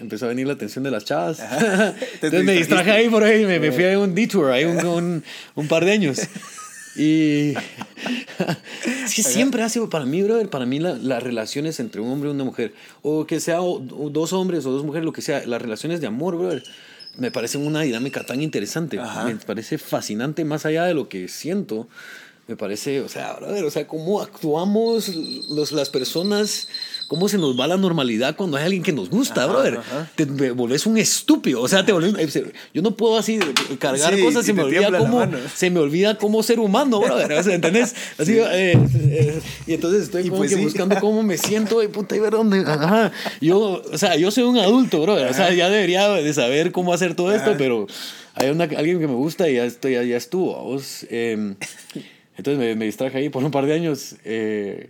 empezó 0.00 0.26
a 0.26 0.28
venir 0.28 0.46
la 0.48 0.54
atención 0.54 0.82
de 0.84 0.90
las 0.90 1.04
chavas. 1.04 1.38
Entonces 2.14 2.44
me 2.44 2.52
distraje 2.52 2.90
ahí 2.90 3.08
por 3.08 3.22
ahí, 3.24 3.46
me, 3.46 3.58
me 3.60 3.72
fui 3.72 3.84
a 3.84 3.98
un 3.98 4.14
detour, 4.14 4.50
ahí 4.50 4.64
un, 4.64 4.84
un, 4.84 5.24
un 5.54 5.68
par 5.68 5.84
de 5.84 5.92
años. 5.92 6.18
Y 6.96 7.54
que 9.14 9.22
siempre 9.22 9.62
ha 9.62 9.68
sido 9.68 9.88
para 9.90 10.04
mí, 10.04 10.22
brother, 10.22 10.48
para 10.48 10.66
mí 10.66 10.78
la- 10.78 10.94
las 10.94 11.22
relaciones 11.22 11.80
entre 11.80 12.00
un 12.00 12.10
hombre 12.10 12.30
y 12.30 12.32
una 12.32 12.44
mujer, 12.44 12.74
o 13.02 13.26
que 13.26 13.40
sea 13.40 13.60
o- 13.62 13.76
o 13.82 14.10
dos 14.10 14.32
hombres 14.32 14.64
o 14.66 14.70
dos 14.70 14.84
mujeres, 14.84 15.04
lo 15.04 15.12
que 15.12 15.22
sea, 15.22 15.44
las 15.46 15.60
relaciones 15.62 16.00
de 16.00 16.06
amor, 16.06 16.36
brother, 16.36 16.62
me 17.18 17.30
parecen 17.30 17.66
una 17.66 17.82
dinámica 17.82 18.24
tan 18.24 18.40
interesante. 18.40 18.98
Ajá. 18.98 19.24
Me 19.24 19.36
parece 19.36 19.78
fascinante 19.78 20.44
más 20.44 20.64
allá 20.66 20.84
de 20.84 20.94
lo 20.94 21.08
que 21.08 21.28
siento. 21.28 21.88
Me 22.48 22.56
parece, 22.56 23.00
o 23.00 23.08
sea, 23.08 23.34
brother, 23.34 23.64
o 23.64 23.70
sea, 23.70 23.86
cómo 23.86 24.20
actuamos 24.20 25.08
los, 25.50 25.72
las 25.72 25.90
personas, 25.90 26.68
cómo 27.12 27.28
se 27.28 27.36
nos 27.36 27.60
va 27.60 27.66
la 27.66 27.76
normalidad 27.76 28.36
cuando 28.36 28.56
hay 28.56 28.64
alguien 28.64 28.82
que 28.82 28.90
nos 28.90 29.10
gusta, 29.10 29.44
Ajá, 29.44 29.52
brother. 29.52 29.76
ajá. 29.76 30.10
Te 30.16 30.24
volvés 30.52 30.86
un 30.86 30.96
estúpido, 30.96 31.60
o 31.60 31.68
sea, 31.68 31.84
te 31.84 31.92
volvés, 31.92 32.42
yo 32.72 32.80
no 32.80 32.96
puedo 32.96 33.18
así 33.18 33.38
cargar 33.78 34.14
Sí, 34.14 34.22
cosas, 34.22 34.44
y 34.44 34.46
se 34.46 34.52
me 34.54 34.62
olvida 34.62 34.96
cómo, 34.96 35.22
se 35.54 35.68
me 35.68 35.80
olvida 35.80 36.16
cómo 36.16 36.42
ser 36.42 36.58
humano, 36.58 37.00
brother, 37.00 37.30
o 37.34 37.42
sea, 37.42 37.54
¿entendés? 37.54 37.94
Así, 38.18 38.38
eh, 38.38 38.78
eh, 38.94 39.40
y 39.66 39.74
entonces 39.74 40.04
estoy 40.04 40.22
Y 40.22 40.28
como 40.30 40.38
pues 40.38 40.52
que 40.52 40.56
sí. 40.56 40.62
buscando 40.64 40.98
cómo 41.00 41.22
me 41.22 41.36
siento, 41.36 41.82
y 41.82 41.88
puta, 41.88 42.16
y 42.16 42.18
ver 42.20 42.30
dónde, 42.32 42.60
ajá. 42.60 43.12
Yo, 43.42 43.82
o 43.92 43.98
sea, 43.98 44.16
yo 44.16 44.30
soy 44.30 44.44
un 44.44 44.56
adulto, 44.56 45.02
brother, 45.02 45.28
o 45.28 45.34
sea, 45.34 45.52
ya 45.52 45.68
debería 45.68 46.08
de 46.08 46.32
saber 46.32 46.72
cómo 46.72 46.94
hacer 46.94 47.14
todo 47.14 47.34
esto, 47.34 47.56
pero 47.58 47.86
hay 48.36 48.48
una, 48.48 48.64
alguien 48.64 49.00
que 49.00 49.06
me 49.06 49.16
gusta 49.16 49.50
y 49.50 49.56
ya, 49.56 49.66
estoy, 49.66 49.92
ya, 49.92 50.02
ya 50.02 50.16
estuvo, 50.16 50.54
vos. 50.64 51.04
eh, 51.10 51.56
entonces 52.38 52.58
me, 52.58 52.74
me 52.74 52.86
distraje 52.86 53.18
ahí 53.18 53.28
por 53.28 53.44
un 53.44 53.50
par 53.50 53.66
de 53.66 53.74
años, 53.74 54.16
eh, 54.24 54.88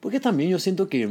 porque 0.00 0.20
también 0.20 0.48
yo 0.50 0.58
siento 0.58 0.88
que... 0.88 1.10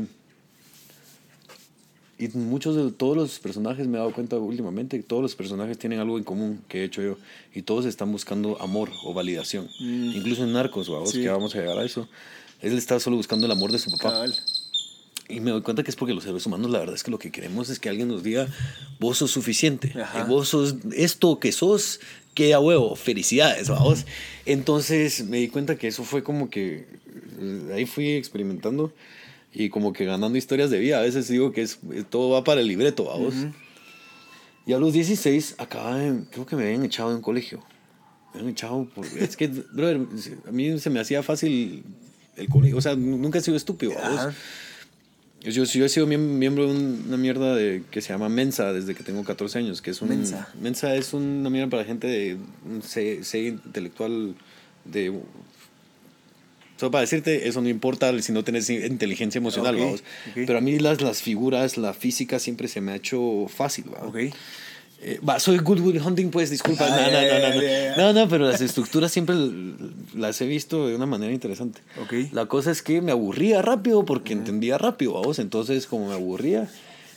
Y 2.19 2.27
muchos 2.37 2.75
de 2.75 2.91
todos 2.91 3.17
los 3.17 3.39
personajes 3.39 3.87
me 3.87 3.97
he 3.97 3.99
dado 3.99 4.13
cuenta 4.13 4.37
últimamente 4.37 5.01
todos 5.01 5.21
los 5.23 5.35
personajes 5.35 5.77
tienen 5.79 5.99
algo 5.99 6.17
en 6.17 6.23
común 6.23 6.61
que 6.67 6.81
he 6.81 6.83
hecho 6.85 7.01
yo. 7.01 7.17
Y 7.55 7.63
todos 7.63 7.85
están 7.85 8.11
buscando 8.11 8.61
amor 8.61 8.91
o 9.03 9.13
validación. 9.13 9.67
Incluso 9.79 10.43
en 10.43 10.53
Narcos, 10.53 10.89
vamos, 10.89 11.09
Sí. 11.11 11.21
que 11.21 11.29
vamos 11.29 11.55
a 11.55 11.59
llegar 11.59 11.77
a 11.79 11.83
eso. 11.83 12.07
Él 12.61 12.77
está 12.77 12.99
solo 12.99 13.17
buscando 13.17 13.45
el 13.45 13.51
amor 13.51 13.71
de 13.71 13.79
su 13.79 13.89
papá. 13.91 14.11
Cabal. 14.13 14.35
Y 15.27 15.39
me 15.39 15.51
doy 15.51 15.61
cuenta 15.61 15.83
que 15.83 15.89
es 15.89 15.95
porque 15.95 16.13
los 16.13 16.23
seres 16.23 16.45
humanos, 16.45 16.69
la 16.69 16.79
verdad 16.79 16.95
es 16.95 17.03
que 17.03 17.09
lo 17.09 17.17
que 17.17 17.31
queremos 17.31 17.69
es 17.69 17.79
que 17.79 17.89
alguien 17.89 18.09
nos 18.09 18.23
diga, 18.23 18.47
vos 18.99 19.17
sos 19.17 19.31
suficiente, 19.31 19.91
Ajá. 19.99 20.21
eh, 20.21 20.25
vos 20.27 20.49
sos 20.49 20.75
esto 20.95 21.39
que 21.39 21.51
sos, 21.51 21.99
que 22.35 22.53
a 22.53 22.59
huevo, 22.59 22.95
felicidades, 22.95 23.69
vamos. 23.69 24.05
Entonces 24.45 25.25
me 25.25 25.37
di 25.37 25.47
cuenta 25.47 25.77
que 25.77 25.87
eso 25.87 26.03
fue 26.03 26.23
como 26.23 26.49
que, 26.49 26.85
eh, 27.39 27.71
ahí 27.73 27.85
fui 27.85 28.11
experimentando 28.11 28.93
y 29.53 29.69
como 29.69 29.93
que 29.93 30.05
ganando 30.05 30.37
historias 30.37 30.69
de 30.69 30.79
vida. 30.79 30.99
A 30.99 31.01
veces 31.01 31.27
digo 31.27 31.51
que 31.51 31.61
es, 31.61 31.79
eh, 31.93 32.03
todo 32.09 32.29
va 32.31 32.43
para 32.43 32.61
el 32.61 32.67
libreto, 32.67 33.05
vamos. 33.05 33.33
Y 34.65 34.73
a 34.73 34.79
los 34.79 34.93
16, 34.93 35.55
acababa 35.57 35.97
de- 35.97 36.23
creo 36.31 36.45
que 36.45 36.55
me 36.55 36.63
habían 36.63 36.83
echado 36.85 37.09
de 37.09 37.15
un 37.17 37.21
colegio. 37.21 37.59
Me 38.33 38.39
habían 38.39 38.53
echado 38.53 38.85
por... 38.95 39.05
Es 39.05 39.35
que, 39.37 39.47
brother, 39.73 39.99
a 40.47 40.51
mí 40.51 40.79
se 40.79 40.89
me 40.89 40.99
hacía 40.99 41.21
fácil 41.21 41.83
el 42.37 42.49
colegio. 42.49 42.77
O 42.77 42.81
sea, 42.81 42.95
nunca 42.95 43.39
he 43.39 43.41
sido 43.41 43.57
estúpido, 43.57 43.93
vamos. 43.93 44.19
Ajá. 44.19 44.33
Yo, 45.41 45.65
yo 45.65 45.83
he 45.85 45.89
sido 45.89 46.07
miem- 46.07 46.19
miembro 46.37 46.65
de 46.67 46.71
un- 46.71 47.03
una 47.07 47.17
mierda 47.17 47.53
de, 47.53 47.83
que 47.91 48.01
se 48.01 48.13
llama 48.13 48.29
Mensa 48.29 48.71
desde 48.71 48.95
que 48.95 49.03
tengo 49.03 49.25
14 49.25 49.59
años, 49.59 49.81
que 49.81 49.91
es 49.91 50.01
un... 50.01 50.07
Mensa. 50.07 50.47
Mensa 50.61 50.95
es 50.95 51.13
una 51.13 51.49
mierda 51.49 51.69
para 51.69 51.83
gente 51.83 52.07
de 52.07 52.37
un 52.65 52.81
C, 52.81 53.23
C 53.25 53.47
intelectual 53.47 54.35
de... 54.85 55.13
Solo 56.83 56.91
para 56.91 57.03
decirte, 57.03 57.47
eso 57.47 57.61
no 57.61 57.69
importa 57.69 58.11
si 58.21 58.33
no 58.33 58.43
tienes 58.43 58.69
inteligencia 58.69 59.39
emocional, 59.39 59.75
Ok, 59.75 59.81
vamos. 59.81 59.99
ok. 60.01 60.33
Pero 60.45 60.57
a 60.57 60.59
mí 60.59 60.77
las, 60.79 60.99
las 60.99 61.21
figuras, 61.21 61.77
la 61.77 61.93
física 61.93 62.39
siempre 62.39 62.67
se 62.67 62.81
me 62.81 62.91
ha 62.91 62.95
hecho 62.97 63.45
fácil, 63.47 63.85
¿va? 63.93 64.05
Ok. 64.05 64.17
Eh, 65.05 65.19
va, 65.25 65.39
soy 65.39 65.59
Goodwood 65.59 66.05
Hunting, 66.05 66.29
pues, 66.29 66.49
disculpa. 66.49 66.85
Ah, 66.85 66.89
no, 66.89 67.03
no, 67.05 67.21
ya, 67.21 67.39
no, 67.39 67.47
no, 67.47 67.55
no. 67.55 67.61
ya. 67.61 67.95
No, 67.95 68.11
no, 68.11 68.27
pero 68.27 68.45
las 68.51 68.59
estructuras 68.59 69.13
siempre 69.13 69.33
las 70.13 70.41
he 70.41 70.45
visto 70.45 70.89
de 70.89 70.95
una 70.97 71.05
manera 71.05 71.31
interesante. 71.31 71.79
Ok. 72.01 72.33
La 72.33 72.47
cosa 72.47 72.71
es 72.71 72.81
que 72.81 72.99
me 73.01 73.13
aburría 73.13 73.61
rápido 73.61 74.03
porque 74.03 74.33
entendía 74.33 74.77
rápido, 74.77 75.13
vamos. 75.13 75.39
Entonces, 75.39 75.87
como 75.87 76.09
me 76.09 76.15
aburría, 76.15 76.69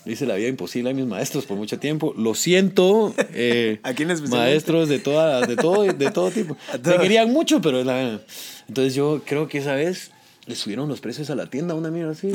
hice 0.06 0.26
la 0.26 0.36
vida 0.36 0.48
imposible 0.48 0.90
a 0.90 0.94
mis 0.94 1.06
maestros 1.06 1.46
por 1.46 1.56
mucho 1.56 1.78
tiempo. 1.78 2.14
Lo 2.16 2.34
siento, 2.34 3.14
eh, 3.34 3.80
¿A 3.82 3.92
quién 3.94 4.08
maestros 4.28 4.88
de, 4.88 4.98
toda, 4.98 5.46
de, 5.46 5.56
todo, 5.56 5.84
de 5.84 6.10
todo 6.10 6.30
tipo. 6.30 6.56
Me 6.84 6.98
querían 6.98 7.32
mucho, 7.32 7.60
pero 7.60 7.82
la 7.84 8.20
Entonces, 8.68 8.94
yo 8.94 9.22
creo 9.24 9.48
que 9.48 9.58
esa 9.58 9.74
vez 9.74 10.10
le 10.46 10.54
subieron 10.54 10.88
los 10.88 11.00
precios 11.00 11.28
a 11.30 11.34
la 11.34 11.46
tienda, 11.46 11.74
una 11.74 11.90
mierda 11.90 12.12
así. 12.12 12.30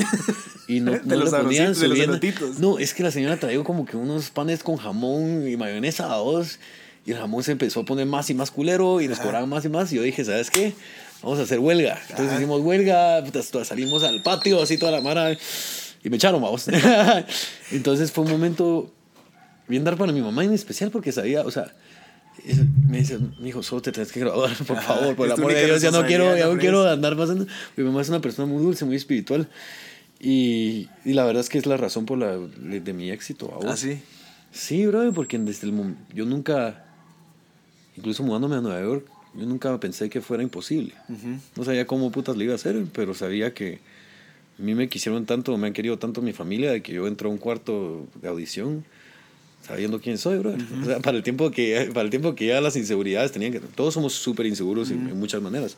Y 0.68 0.80
no, 0.80 0.92
no 1.04 1.16
le 1.16 1.30
ponían 1.30 1.74
subiendo. 1.74 2.18
No, 2.58 2.78
es 2.78 2.94
que 2.94 3.02
la 3.02 3.10
señora 3.10 3.38
traía 3.38 3.62
como 3.64 3.86
que 3.86 3.96
unos 3.96 4.30
panes 4.30 4.62
con 4.62 4.76
jamón 4.76 5.48
y 5.48 5.56
mayonesa 5.56 6.12
a 6.12 6.16
dos. 6.16 6.58
Y 7.04 7.12
el 7.12 7.18
jamón 7.18 7.42
se 7.42 7.52
empezó 7.52 7.80
a 7.80 7.84
poner 7.84 8.06
más 8.06 8.30
y 8.30 8.34
más 8.34 8.50
culero 8.50 9.00
y 9.00 9.08
nos 9.08 9.18
cobraban 9.18 9.48
más 9.48 9.64
y 9.64 9.68
más. 9.68 9.92
Y 9.92 9.96
yo 9.96 10.02
dije, 10.02 10.24
¿sabes 10.24 10.50
qué? 10.50 10.72
Vamos 11.22 11.38
a 11.38 11.42
hacer 11.42 11.58
huelga. 11.58 11.98
Entonces 12.02 12.28
Ajá. 12.28 12.36
hicimos 12.36 12.60
huelga, 12.60 13.18
hasta 13.18 13.64
salimos 13.64 14.04
al 14.04 14.22
patio, 14.22 14.62
así 14.62 14.76
toda 14.76 14.92
la 14.92 15.00
mara. 15.00 15.36
Y 16.04 16.10
me 16.10 16.16
echaron, 16.16 16.42
vamos. 16.42 16.68
Entonces 17.70 18.10
fue 18.10 18.24
un 18.24 18.30
momento 18.30 18.92
bien 19.68 19.84
dar 19.84 19.96
para 19.96 20.12
mi 20.12 20.20
mamá 20.20 20.44
en 20.44 20.52
especial 20.52 20.90
porque 20.90 21.12
sabía, 21.12 21.42
o 21.42 21.50
sea, 21.50 21.72
me 22.88 22.98
dice, 22.98 23.18
mi 23.38 23.50
hijo, 23.50 23.62
solo 23.62 23.82
te 23.82 23.92
tienes 23.92 24.12
que 24.12 24.20
graduar, 24.20 24.56
por 24.66 24.80
favor, 24.80 25.14
por 25.14 25.26
el 25.26 25.32
amor 25.32 25.52
de 25.52 25.66
Dios, 25.66 25.82
ya 25.82 25.90
no 25.90 26.04
quiero, 26.04 26.36
ya 26.36 26.46
no 26.46 26.58
quiero 26.58 26.84
¿no 26.84 26.90
andar 26.90 27.16
pasando. 27.16 27.46
Mi 27.76 27.84
mamá 27.84 28.02
es 28.02 28.08
una 28.08 28.20
persona 28.20 28.50
muy 28.50 28.62
dulce, 28.62 28.84
muy 28.84 28.96
espiritual. 28.96 29.48
Y, 30.18 30.88
y 31.04 31.14
la 31.14 31.24
verdad 31.24 31.40
es 31.40 31.48
que 31.48 31.58
es 31.58 31.66
la 31.66 31.76
razón 31.76 32.06
por 32.06 32.18
la 32.18 32.36
de, 32.36 32.92
mi 32.92 33.10
éxito. 33.10 33.58
Ah, 33.66 33.76
sí. 33.76 34.00
Sí, 34.52 34.86
bro, 34.86 35.12
porque 35.12 35.38
desde 35.38 35.68
el 35.68 35.96
yo 36.14 36.26
nunca, 36.26 36.84
incluso 37.96 38.22
mudándome 38.22 38.56
a 38.56 38.60
Nueva 38.60 38.80
York, 38.80 39.06
yo 39.34 39.46
nunca 39.46 39.78
pensé 39.80 40.10
que 40.10 40.20
fuera 40.20 40.42
imposible. 40.42 40.94
No 41.56 41.64
sabía 41.64 41.86
cómo 41.86 42.12
putas 42.12 42.36
le 42.36 42.44
iba 42.44 42.52
a 42.52 42.56
hacer, 42.56 42.84
pero 42.92 43.14
sabía 43.14 43.54
que 43.54 43.80
a 44.58 44.62
mí 44.62 44.74
me 44.74 44.88
quisieron 44.88 45.26
tanto, 45.26 45.56
me 45.56 45.66
han 45.66 45.72
querido 45.72 45.98
tanto 45.98 46.22
mi 46.22 46.32
familia, 46.32 46.70
de 46.70 46.82
que 46.82 46.92
yo 46.92 47.06
entro 47.06 47.28
a 47.28 47.32
un 47.32 47.38
cuarto 47.38 48.06
de 48.20 48.28
audición 48.28 48.84
sabiendo 49.66 50.00
quién 50.00 50.18
soy, 50.18 50.38
bro. 50.38 50.54
O 50.82 50.84
sea, 50.84 51.00
para 51.00 51.16
el 51.16 51.22
tiempo 51.22 51.50
que 51.50 51.90
para 51.92 52.04
el 52.04 52.10
tiempo 52.10 52.34
que 52.34 52.46
ya 52.46 52.60
las 52.60 52.76
inseguridades 52.76 53.32
tenían 53.32 53.52
que 53.52 53.60
todos 53.60 53.94
somos 53.94 54.12
súper 54.12 54.46
inseguros 54.46 54.90
en, 54.90 55.08
en 55.08 55.18
muchas 55.18 55.40
maneras. 55.40 55.76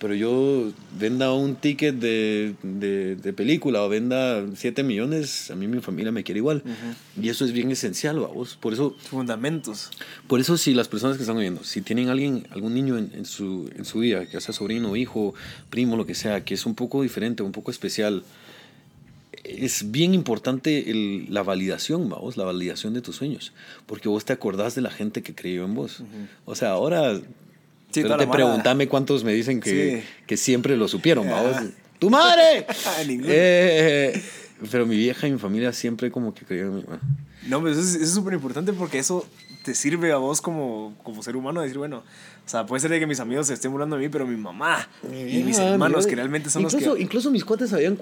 Pero 0.00 0.14
yo 0.14 0.70
venda 0.96 1.32
un 1.32 1.56
ticket 1.56 1.96
de, 1.96 2.54
de, 2.62 3.16
de 3.16 3.32
película 3.32 3.82
o 3.82 3.88
venda 3.88 4.44
7 4.54 4.84
millones, 4.84 5.50
a 5.50 5.56
mí 5.56 5.66
mi 5.66 5.80
familia 5.80 6.12
me 6.12 6.22
quiere 6.22 6.38
igual. 6.38 6.62
Y 7.20 7.28
eso 7.30 7.44
es 7.44 7.50
bien 7.52 7.70
esencial, 7.72 8.20
vos. 8.20 8.56
Por 8.60 8.72
eso 8.72 8.94
Fundamentos. 9.10 9.90
por 10.28 10.38
eso, 10.38 10.56
si 10.56 10.72
las 10.72 10.86
personas 10.86 11.16
que 11.16 11.24
están 11.24 11.36
oyendo, 11.36 11.64
si 11.64 11.82
tienen 11.82 12.10
alguien, 12.10 12.46
algún 12.50 12.74
niño 12.74 12.96
en, 12.96 13.10
en 13.12 13.24
su, 13.26 13.68
en 13.76 13.84
su 13.84 13.98
vida, 13.98 14.26
que 14.26 14.40
sea 14.40 14.54
sobrino, 14.54 14.94
hijo, 14.94 15.34
primo, 15.68 15.96
lo 15.96 16.06
que 16.06 16.14
sea, 16.14 16.44
que 16.44 16.54
es 16.54 16.64
un 16.64 16.76
poco 16.76 17.02
diferente, 17.02 17.42
un 17.42 17.50
poco 17.52 17.72
especial, 17.72 18.22
es 19.44 19.90
bien 19.90 20.14
importante 20.14 20.90
el- 20.90 21.26
la 21.32 21.42
validación, 21.42 22.08
vamos, 22.08 22.36
la 22.36 22.44
validación 22.44 22.94
de 22.94 23.00
tus 23.02 23.16
sueños, 23.16 23.52
porque 23.86 24.08
vos 24.08 24.24
te 24.24 24.32
acordás 24.32 24.74
de 24.74 24.82
la 24.82 24.90
gente 24.90 25.22
que 25.22 25.34
creyó 25.34 25.64
en 25.64 25.74
vos. 25.74 26.02
O 26.44 26.54
sea, 26.54 26.70
ahora 26.70 27.20
Sí, 27.90 28.02
pero 28.02 28.16
te 28.16 28.26
pregúntame 28.26 28.86
cuántos 28.88 29.24
me 29.24 29.32
dicen 29.32 29.60
que, 29.60 30.00
Sí. 30.02 30.06
que 30.26 30.36
siempre 30.36 30.76
lo 30.76 30.88
supieron, 30.88 31.28
vamos. 31.28 31.56
Ajá. 31.56 31.66
¡Tu 31.98 32.10
madre! 32.10 32.66
Ninguno. 33.06 33.28
Eh, 33.32 34.22
pero 34.70 34.86
mi 34.86 34.96
vieja 34.96 35.26
y 35.26 35.32
mi 35.32 35.38
familia 35.38 35.72
siempre 35.72 36.10
como 36.10 36.34
que 36.34 36.44
creyeron 36.44 36.72
en 36.72 36.76
mí. 36.78 36.84
bueno. 36.86 37.02
No, 37.48 37.62
pero 37.62 37.72
eso 37.72 37.80
es 37.80 38.10
súper 38.10 38.34
importante 38.34 38.72
porque 38.72 38.98
eso 38.98 39.26
te 39.64 39.74
sirve 39.74 40.12
a 40.12 40.16
vos 40.16 40.40
como, 40.40 40.94
como 41.02 41.22
ser 41.22 41.36
humano 41.36 41.60
decir, 41.62 41.78
bueno, 41.78 41.98
o 41.98 42.48
sea, 42.48 42.66
puede 42.66 42.80
ser 42.80 42.90
de 42.90 42.98
que 43.00 43.06
mis 43.06 43.20
amigos 43.20 43.46
se 43.46 43.54
estén 43.54 43.70
burlando 43.70 43.96
de 43.96 44.02
mí, 44.02 44.08
pero 44.08 44.26
mi 44.26 44.36
mamá 44.36 44.88
y 45.10 45.42
mis 45.44 45.58
Ah, 45.58 45.68
hermanos, 45.70 46.06
que 46.06 46.14
realmente 46.16 46.50
son 46.50 46.62
incluso, 46.62 46.86
los 46.86 46.96
que... 46.96 47.02
Incluso 47.02 47.30
mis 47.30 47.44
cuates 47.44 47.70
sabían, 47.70 47.98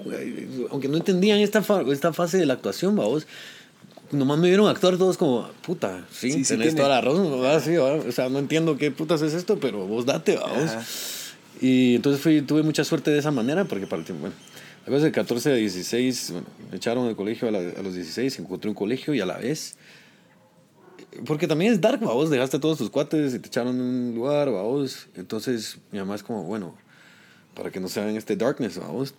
aunque 0.71 0.87
no 0.87 0.97
entendían 0.97 1.39
esta, 1.39 1.61
fa- 1.61 1.81
esta 1.91 2.11
fase 2.13 2.37
de 2.37 2.45
la 2.45 2.53
actuación, 2.53 2.95
vamos. 2.95 3.27
Nomás 4.11 4.37
me 4.39 4.47
vieron 4.47 4.67
actuar 4.69 4.97
todos 4.97 5.17
como, 5.17 5.49
puta, 5.65 6.05
sí, 6.11 6.31
Sí, 6.31 6.43
sí 6.45 6.53
tenés 6.53 6.67
tiene. 6.69 6.77
toda 6.81 6.89
la 6.89 7.01
razón, 7.01 7.29
¿verdad? 7.41 7.61
Sí, 7.63 7.71
¿verdad? 7.71 8.07
o 8.07 8.11
sea, 8.11 8.29
no 8.29 8.39
entiendo 8.39 8.77
qué 8.77 8.89
putas 8.91 9.21
es 9.21 9.33
esto, 9.33 9.59
pero 9.59 9.85
vos 9.85 10.05
date, 10.05 10.37
vamos. 10.37 10.71
Y 11.59 11.95
entonces 11.95 12.21
fui, 12.21 12.41
tuve 12.41 12.63
mucha 12.63 12.83
suerte 12.83 13.11
de 13.11 13.19
esa 13.19 13.31
manera, 13.31 13.65
porque 13.65 13.85
para 13.87 13.99
el 13.99 14.05
tiempo, 14.05 14.21
bueno, 14.21 14.35
a 14.85 14.89
veces 14.89 15.03
de 15.03 15.11
14 15.11 15.51
a 15.51 15.55
16, 15.55 16.29
bueno, 16.31 16.47
me 16.71 16.77
echaron 16.77 17.05
del 17.07 17.15
colegio 17.17 17.47
a, 17.49 17.51
la- 17.51 17.59
a 17.59 17.81
los 17.83 17.95
16, 17.95 18.39
encontré 18.39 18.69
un 18.69 18.75
colegio 18.75 19.13
y 19.13 19.19
a 19.19 19.25
la 19.25 19.37
vez, 19.37 19.75
porque 21.25 21.47
también 21.47 21.73
es 21.73 21.81
dark, 21.81 21.99
vos 21.99 22.29
dejaste 22.29 22.57
a 22.57 22.59
todos 22.59 22.77
tus 22.77 22.89
cuates 22.89 23.33
y 23.33 23.39
te 23.39 23.47
echaron 23.47 23.75
en 23.75 23.81
un 23.81 24.15
lugar, 24.15 24.49
vos. 24.49 25.07
Entonces 25.15 25.79
mi 25.91 25.99
mamá 25.99 26.15
es 26.15 26.23
como, 26.23 26.43
bueno, 26.43 26.75
para 27.55 27.71
que 27.71 27.79
no 27.79 27.87
se 27.89 27.99
vean 28.01 28.15
este 28.15 28.35
darkness, 28.37 28.77
vamos. 28.77 29.13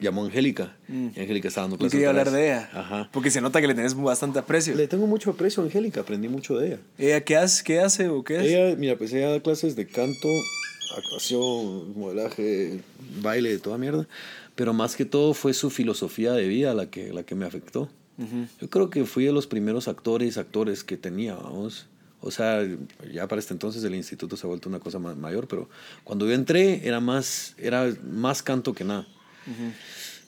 Llamó 0.00 0.24
Angélica. 0.24 0.76
Y 0.88 1.20
Angélica 1.20 1.48
estaba 1.48 1.64
dando 1.64 1.78
clases. 1.78 1.92
quería 1.92 2.08
hablar 2.08 2.30
de 2.30 2.46
ella. 2.46 2.70
Ajá. 2.72 3.08
Porque 3.12 3.30
se 3.30 3.40
nota 3.40 3.60
que 3.60 3.66
le 3.66 3.74
tenés 3.74 3.94
bastante 3.94 4.38
aprecio. 4.38 4.74
Le 4.74 4.88
tengo 4.88 5.06
mucho 5.06 5.30
aprecio 5.30 5.62
a 5.62 5.66
Angélica, 5.66 6.00
aprendí 6.00 6.28
mucho 6.28 6.58
de 6.58 6.68
ella. 6.68 6.78
¿Ella 6.98 7.20
qué 7.22 7.36
hace, 7.36 7.62
qué 7.64 7.80
hace 7.80 8.08
o 8.08 8.24
qué 8.24 8.36
es? 8.36 8.42
Ella, 8.44 8.76
mira, 8.76 8.96
pues 8.96 9.12
ella 9.12 9.30
da 9.30 9.40
clases 9.40 9.76
de 9.76 9.86
canto, 9.86 10.28
actuación, 10.96 11.98
modelaje, 11.98 12.80
baile, 13.22 13.50
de 13.50 13.58
toda 13.58 13.78
mierda. 13.78 14.06
Pero 14.54 14.72
más 14.72 14.96
que 14.96 15.04
todo 15.04 15.34
fue 15.34 15.54
su 15.54 15.70
filosofía 15.70 16.32
de 16.32 16.48
vida 16.48 16.74
la 16.74 16.90
que, 16.90 17.12
la 17.12 17.22
que 17.22 17.34
me 17.34 17.46
afectó. 17.46 17.88
Yo 18.60 18.68
creo 18.68 18.90
que 18.90 19.06
fui 19.06 19.24
de 19.24 19.32
los 19.32 19.46
primeros 19.46 19.88
actores, 19.88 20.36
actores 20.36 20.84
que 20.84 20.98
tenía, 20.98 21.36
vamos. 21.36 21.86
O 22.20 22.30
sea, 22.30 22.62
ya 23.10 23.26
para 23.28 23.40
este 23.40 23.54
entonces 23.54 23.82
el 23.82 23.94
instituto 23.94 24.36
se 24.36 24.46
ha 24.46 24.48
vuelto 24.48 24.68
una 24.68 24.78
cosa 24.78 24.98
más 24.98 25.16
mayor, 25.16 25.48
pero 25.48 25.70
cuando 26.04 26.26
yo 26.26 26.32
entré 26.32 26.86
era 26.86 27.00
más, 27.00 27.54
era 27.56 27.90
más 28.10 28.42
canto 28.42 28.74
que 28.74 28.84
nada. 28.84 29.06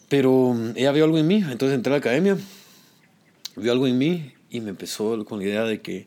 Pero 0.08 0.52
mm, 0.54 0.72
ella 0.76 0.92
vio 0.92 1.04
algo 1.04 1.18
en 1.18 1.26
mí, 1.26 1.36
entonces 1.50 1.74
entré 1.74 1.90
a 1.92 1.94
la 1.94 1.98
academia, 1.98 2.36
vio 3.56 3.72
algo 3.72 3.86
en 3.86 3.98
mí 3.98 4.32
y 4.50 4.60
me 4.60 4.70
empezó 4.70 5.24
con 5.24 5.38
la 5.38 5.44
idea 5.46 5.64
de 5.64 5.80
que 5.80 6.06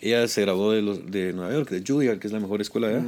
ella 0.00 0.26
se 0.28 0.42
graduó 0.42 0.72
de, 0.72 0.82
los, 0.82 1.10
de 1.10 1.32
Nueva 1.32 1.52
York, 1.52 1.70
de 1.70 1.82
Juilliard, 1.86 2.18
que 2.18 2.26
es 2.26 2.32
la 2.32 2.40
mejor 2.40 2.60
escuela 2.60 2.88
allá. 2.88 3.04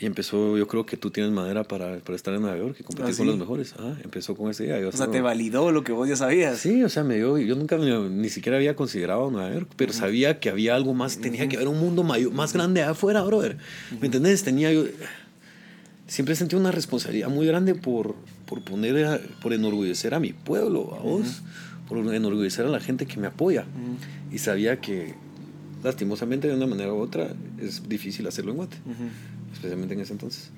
Y 0.00 0.06
empezó, 0.06 0.56
yo 0.56 0.68
creo 0.68 0.86
que 0.86 0.96
tú 0.96 1.10
tienes 1.10 1.32
madera 1.32 1.64
para, 1.64 1.98
para 1.98 2.14
estar 2.14 2.32
en 2.32 2.40
Nueva 2.42 2.56
York 2.56 2.76
y 2.78 2.84
competir 2.84 3.14
¿Ah, 3.14 3.16
con 3.16 3.26
sí? 3.26 3.30
los 3.32 3.36
mejores. 3.36 3.72
Ajá, 3.72 3.96
empezó 4.04 4.36
con 4.36 4.48
esa 4.48 4.62
idea. 4.62 4.78
Yo 4.80 4.90
O 4.90 4.92
sea, 4.92 5.10
te 5.10 5.20
validó 5.20 5.72
lo 5.72 5.82
que 5.82 5.90
vos 5.90 6.08
ya 6.08 6.14
sabías. 6.14 6.58
Sí, 6.60 6.84
o 6.84 6.88
sea, 6.88 7.02
me 7.02 7.16
dio, 7.16 7.36
yo 7.36 7.56
nunca 7.56 7.76
me- 7.76 8.08
ni 8.08 8.28
siquiera 8.28 8.58
había 8.58 8.76
considerado 8.76 9.28
Nueva 9.32 9.52
York, 9.52 9.68
pero 9.74 9.92
sabía 9.92 10.38
que 10.38 10.50
había 10.50 10.76
algo 10.76 10.94
más, 10.94 11.18
tenía 11.18 11.48
que 11.48 11.56
haber 11.56 11.66
un 11.66 11.80
mundo 11.80 12.04
mayor, 12.04 12.32
más 12.32 12.52
grande 12.52 12.80
allá 12.80 12.92
afuera, 12.92 13.22
brother. 13.24 13.56
¿Me 14.00 14.06
entendés? 14.06 14.44
Tenía 14.44 14.72
yo, 14.72 14.84
siempre 16.08 16.34
sentí 16.34 16.56
una 16.56 16.72
responsabilidad 16.72 17.28
muy 17.28 17.46
grande 17.46 17.74
por, 17.76 18.16
por 18.46 18.62
poner, 18.62 19.04
a- 19.04 19.20
por 19.40 19.52
enorgullecer 19.52 20.14
a 20.14 20.20
mi 20.20 20.32
pueblo, 20.32 20.96
a 20.98 21.02
vos, 21.02 21.42
por 21.88 21.98
enorgullecer 22.12 22.66
a 22.66 22.68
la 22.68 22.80
gente 22.80 23.06
que 23.06 23.18
me 23.20 23.28
apoya. 23.28 23.64
Y 24.32 24.38
sabía 24.38 24.80
que, 24.80 25.14
lastimosamente, 25.84 26.48
de 26.48 26.54
una 26.54 26.66
manera 26.66 26.92
u 26.92 26.98
otra, 27.00 27.28
es 27.60 27.88
difícil 27.88 28.26
hacerlo 28.26 28.50
en 28.52 28.56
Guate, 28.58 28.76
especialmente 29.52 29.94
en 29.94 30.00
ese 30.00 30.12
entonces. 30.12 30.50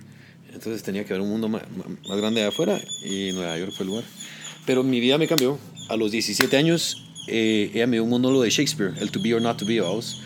Entonces 0.53 0.83
tenía 0.83 1.05
que 1.05 1.13
haber 1.15 1.23
un 1.23 1.31
mundo 1.31 1.49
más, 1.49 1.63
grande 2.17 2.41
de 2.41 2.49
afuera 2.49 2.81
y 3.05 3.31
Nueva 3.33 3.57
York 3.59 3.73
fue 3.73 3.85
el 3.85 3.91
lugar. 3.91 4.05
Pero 4.67 4.83
mi 4.83 4.99
vida 5.01 5.19
me 5.19 5.29
cambió. 5.29 5.59
A 5.89 5.97
los 5.97 6.11
17 6.11 6.57
años, 6.57 7.09
eh, 7.29 7.71
ella 7.75 7.87
me 7.87 7.97
dio 7.97 8.05
un 8.05 8.11
monólogo 8.11 8.43
de 8.43 8.51
Shakespeare, 8.51 8.93
el 9.01 9.11
To 9.11 9.21
Be 9.23 9.35
or 9.35 9.43
Not 9.43 9.59
To 9.59 9.67
Be, 9.67 9.81
vamos. 9.81 10.23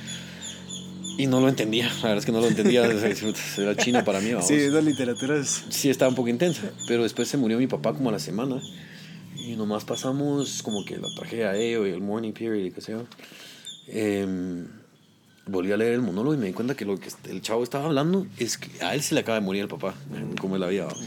Y 1.16 1.26
no 1.26 1.40
lo 1.40 1.48
entendía, 1.48 1.86
la 1.88 1.94
verdad 2.02 2.18
es 2.18 2.26
que 2.26 2.32
no 2.32 2.40
lo 2.40 2.48
entendía, 2.48 2.84
era 2.84 3.76
chino 3.76 4.04
para 4.04 4.20
mí, 4.20 4.32
vamos. 4.32 4.48
Sí, 4.48 4.54
esa 4.54 4.80
literatura 4.80 5.36
es... 5.38 5.64
Sí, 5.68 5.88
estaba 5.90 6.08
un 6.08 6.14
poco 6.16 6.28
intensa. 6.28 6.62
Pero 6.88 7.02
después 7.04 7.28
se 7.28 7.36
murió 7.36 7.56
mi 7.58 7.66
papá 7.68 7.92
como 7.94 8.08
a 8.08 8.12
la 8.12 8.18
semana. 8.18 8.60
Y 9.36 9.54
nomás 9.56 9.84
pasamos 9.84 10.62
como 10.62 10.84
que 10.84 10.96
la 10.96 11.08
tragedia 11.14 11.52
de 11.52 11.68
ello 11.68 11.86
y 11.86 11.90
el 11.90 12.00
morning 12.00 12.32
period 12.32 12.64
y 12.66 12.70
qué 12.72 12.80
sé 12.80 12.92
yo. 12.92 13.04
Em, 13.88 14.66
volví 15.46 15.70
a 15.72 15.76
leer 15.76 15.92
el 15.94 16.00
monólogo 16.02 16.34
y 16.34 16.38
me 16.38 16.46
di 16.46 16.52
cuenta 16.52 16.74
que 16.74 16.84
lo 16.84 16.98
que 16.98 17.08
el 17.30 17.42
chavo 17.42 17.62
estaba 17.62 17.84
hablando 17.86 18.26
es 18.38 18.56
que 18.58 18.70
a 18.84 18.94
él 18.94 19.02
se 19.02 19.14
le 19.14 19.20
acaba 19.20 19.38
de 19.38 19.44
morir 19.44 19.62
el 19.62 19.68
papá, 19.68 19.94
como 20.40 20.56
él 20.56 20.62
había. 20.62 20.84
vamos. 20.86 21.00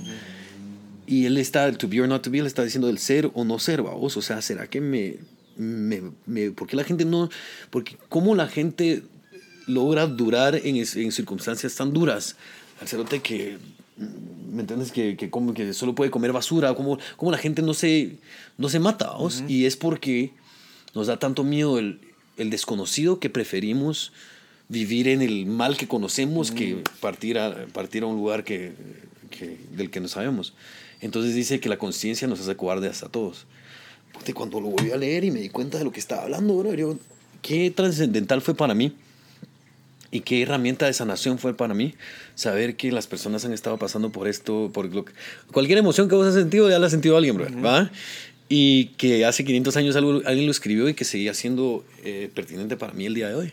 Y 1.07 1.25
él 1.25 1.37
está, 1.37 1.65
el 1.67 1.77
to 1.77 1.87
be 1.87 2.01
or 2.01 2.07
not 2.07 2.21
to 2.21 2.29
be, 2.29 2.39
él 2.39 2.45
está 2.45 2.63
diciendo 2.63 2.89
el 2.89 2.99
ser 2.99 3.31
o 3.33 3.43
no 3.43 3.59
ser, 3.59 3.81
vamos. 3.81 4.15
O 4.17 4.21
sea, 4.21 4.41
¿será 4.41 4.67
que 4.67 4.81
me, 4.81 5.15
me, 5.57 6.01
me- 6.25 6.51
¿Por 6.51 6.67
qué 6.67 6.75
la 6.75 6.83
gente 6.83 7.05
no...? 7.05 7.29
Porque 7.69 7.97
cómo 8.09 8.35
la 8.35 8.47
gente 8.47 9.03
logra 9.67 10.07
durar 10.07 10.55
en, 10.55 10.75
en 10.77 11.11
circunstancias 11.11 11.75
tan 11.75 11.93
duras. 11.93 12.35
Al 12.81 12.87
cerote 12.87 13.21
que, 13.21 13.57
¿me 14.51 14.61
entiendes? 14.61 14.91
Que, 14.91 15.15
que, 15.15 15.29
como 15.29 15.53
que 15.53 15.73
solo 15.73 15.93
puede 15.93 16.09
comer 16.11 16.31
basura. 16.33 16.73
Cómo, 16.73 16.97
cómo 17.15 17.31
la 17.31 17.37
gente 17.37 17.61
no 17.61 17.73
se, 17.73 18.17
no 18.57 18.69
se 18.69 18.79
mata, 18.79 19.07
vamos. 19.11 19.43
Y 19.47 19.65
es 19.65 19.75
porque 19.77 20.31
nos 20.95 21.07
da 21.07 21.17
tanto 21.19 21.43
miedo 21.43 21.77
el, 21.79 21.99
el 22.37 22.49
desconocido 22.49 23.19
que 23.19 23.29
preferimos 23.29 24.11
vivir 24.69 25.07
en 25.07 25.21
el 25.21 25.45
mal 25.45 25.77
que 25.77 25.87
conocemos 25.87 26.51
que 26.51 26.83
partir 26.99 27.37
a, 27.39 27.67
partir 27.67 28.03
a 28.03 28.07
un 28.07 28.15
lugar 28.17 28.43
que, 28.43 28.73
que- 29.29 29.57
del 29.75 29.89
que 29.89 29.99
no 29.99 30.07
sabemos. 30.07 30.53
Entonces 30.99 31.35
dice 31.35 31.59
que 31.59 31.69
la 31.69 31.77
conciencia 31.77 32.27
nos 32.27 32.39
hace 32.39 32.55
cobardes 32.55 33.03
a 33.03 33.09
todos. 33.09 33.45
Y 34.25 34.33
cuando 34.33 34.59
lo 34.59 34.69
volví 34.69 34.91
a 34.91 34.97
leer 34.97 35.23
y 35.23 35.31
me 35.31 35.39
di 35.39 35.49
cuenta 35.49 35.77
de 35.77 35.83
lo 35.83 35.91
que 35.91 35.99
estaba 35.99 36.23
hablando, 36.23 36.57
bro, 36.57 36.73
yo, 36.73 36.97
qué 37.41 37.69
trascendental 37.71 38.41
fue 38.41 38.55
para 38.55 38.73
mí 38.73 38.93
y 40.11 40.21
qué 40.21 40.41
herramienta 40.43 40.85
de 40.85 40.93
sanación 40.93 41.37
fue 41.39 41.55
para 41.55 41.73
mí 41.73 41.93
saber 42.35 42.75
que 42.75 42.91
las 42.91 43.07
personas 43.07 43.43
han 43.45 43.53
estado 43.53 43.77
pasando 43.77 44.09
por 44.11 44.27
esto, 44.27 44.71
por 44.73 44.93
lo 44.93 45.05
que- 45.05 45.13
cualquier 45.51 45.77
emoción 45.79 46.07
que 46.09 46.15
vos 46.15 46.27
has 46.27 46.33
sentido, 46.35 46.69
ya 46.69 46.79
la 46.79 46.87
ha 46.87 46.89
sentido 46.89 47.17
alguien, 47.17 47.35
bro, 47.35 47.47
¿va? 47.61 47.91
Y 48.49 48.85
que 48.97 49.25
hace 49.25 49.43
500 49.43 49.75
años 49.75 49.97
algo- 49.97 50.21
alguien 50.25 50.45
lo 50.45 50.51
escribió 50.51 50.87
y 50.87 50.93
que 50.93 51.03
seguía 51.03 51.33
siendo 51.33 51.83
eh, 52.05 52.29
pertinente 52.33 52.77
para 52.77 52.93
mí 52.93 53.05
el 53.05 53.13
día 53.13 53.27
de 53.27 53.35
hoy. 53.35 53.51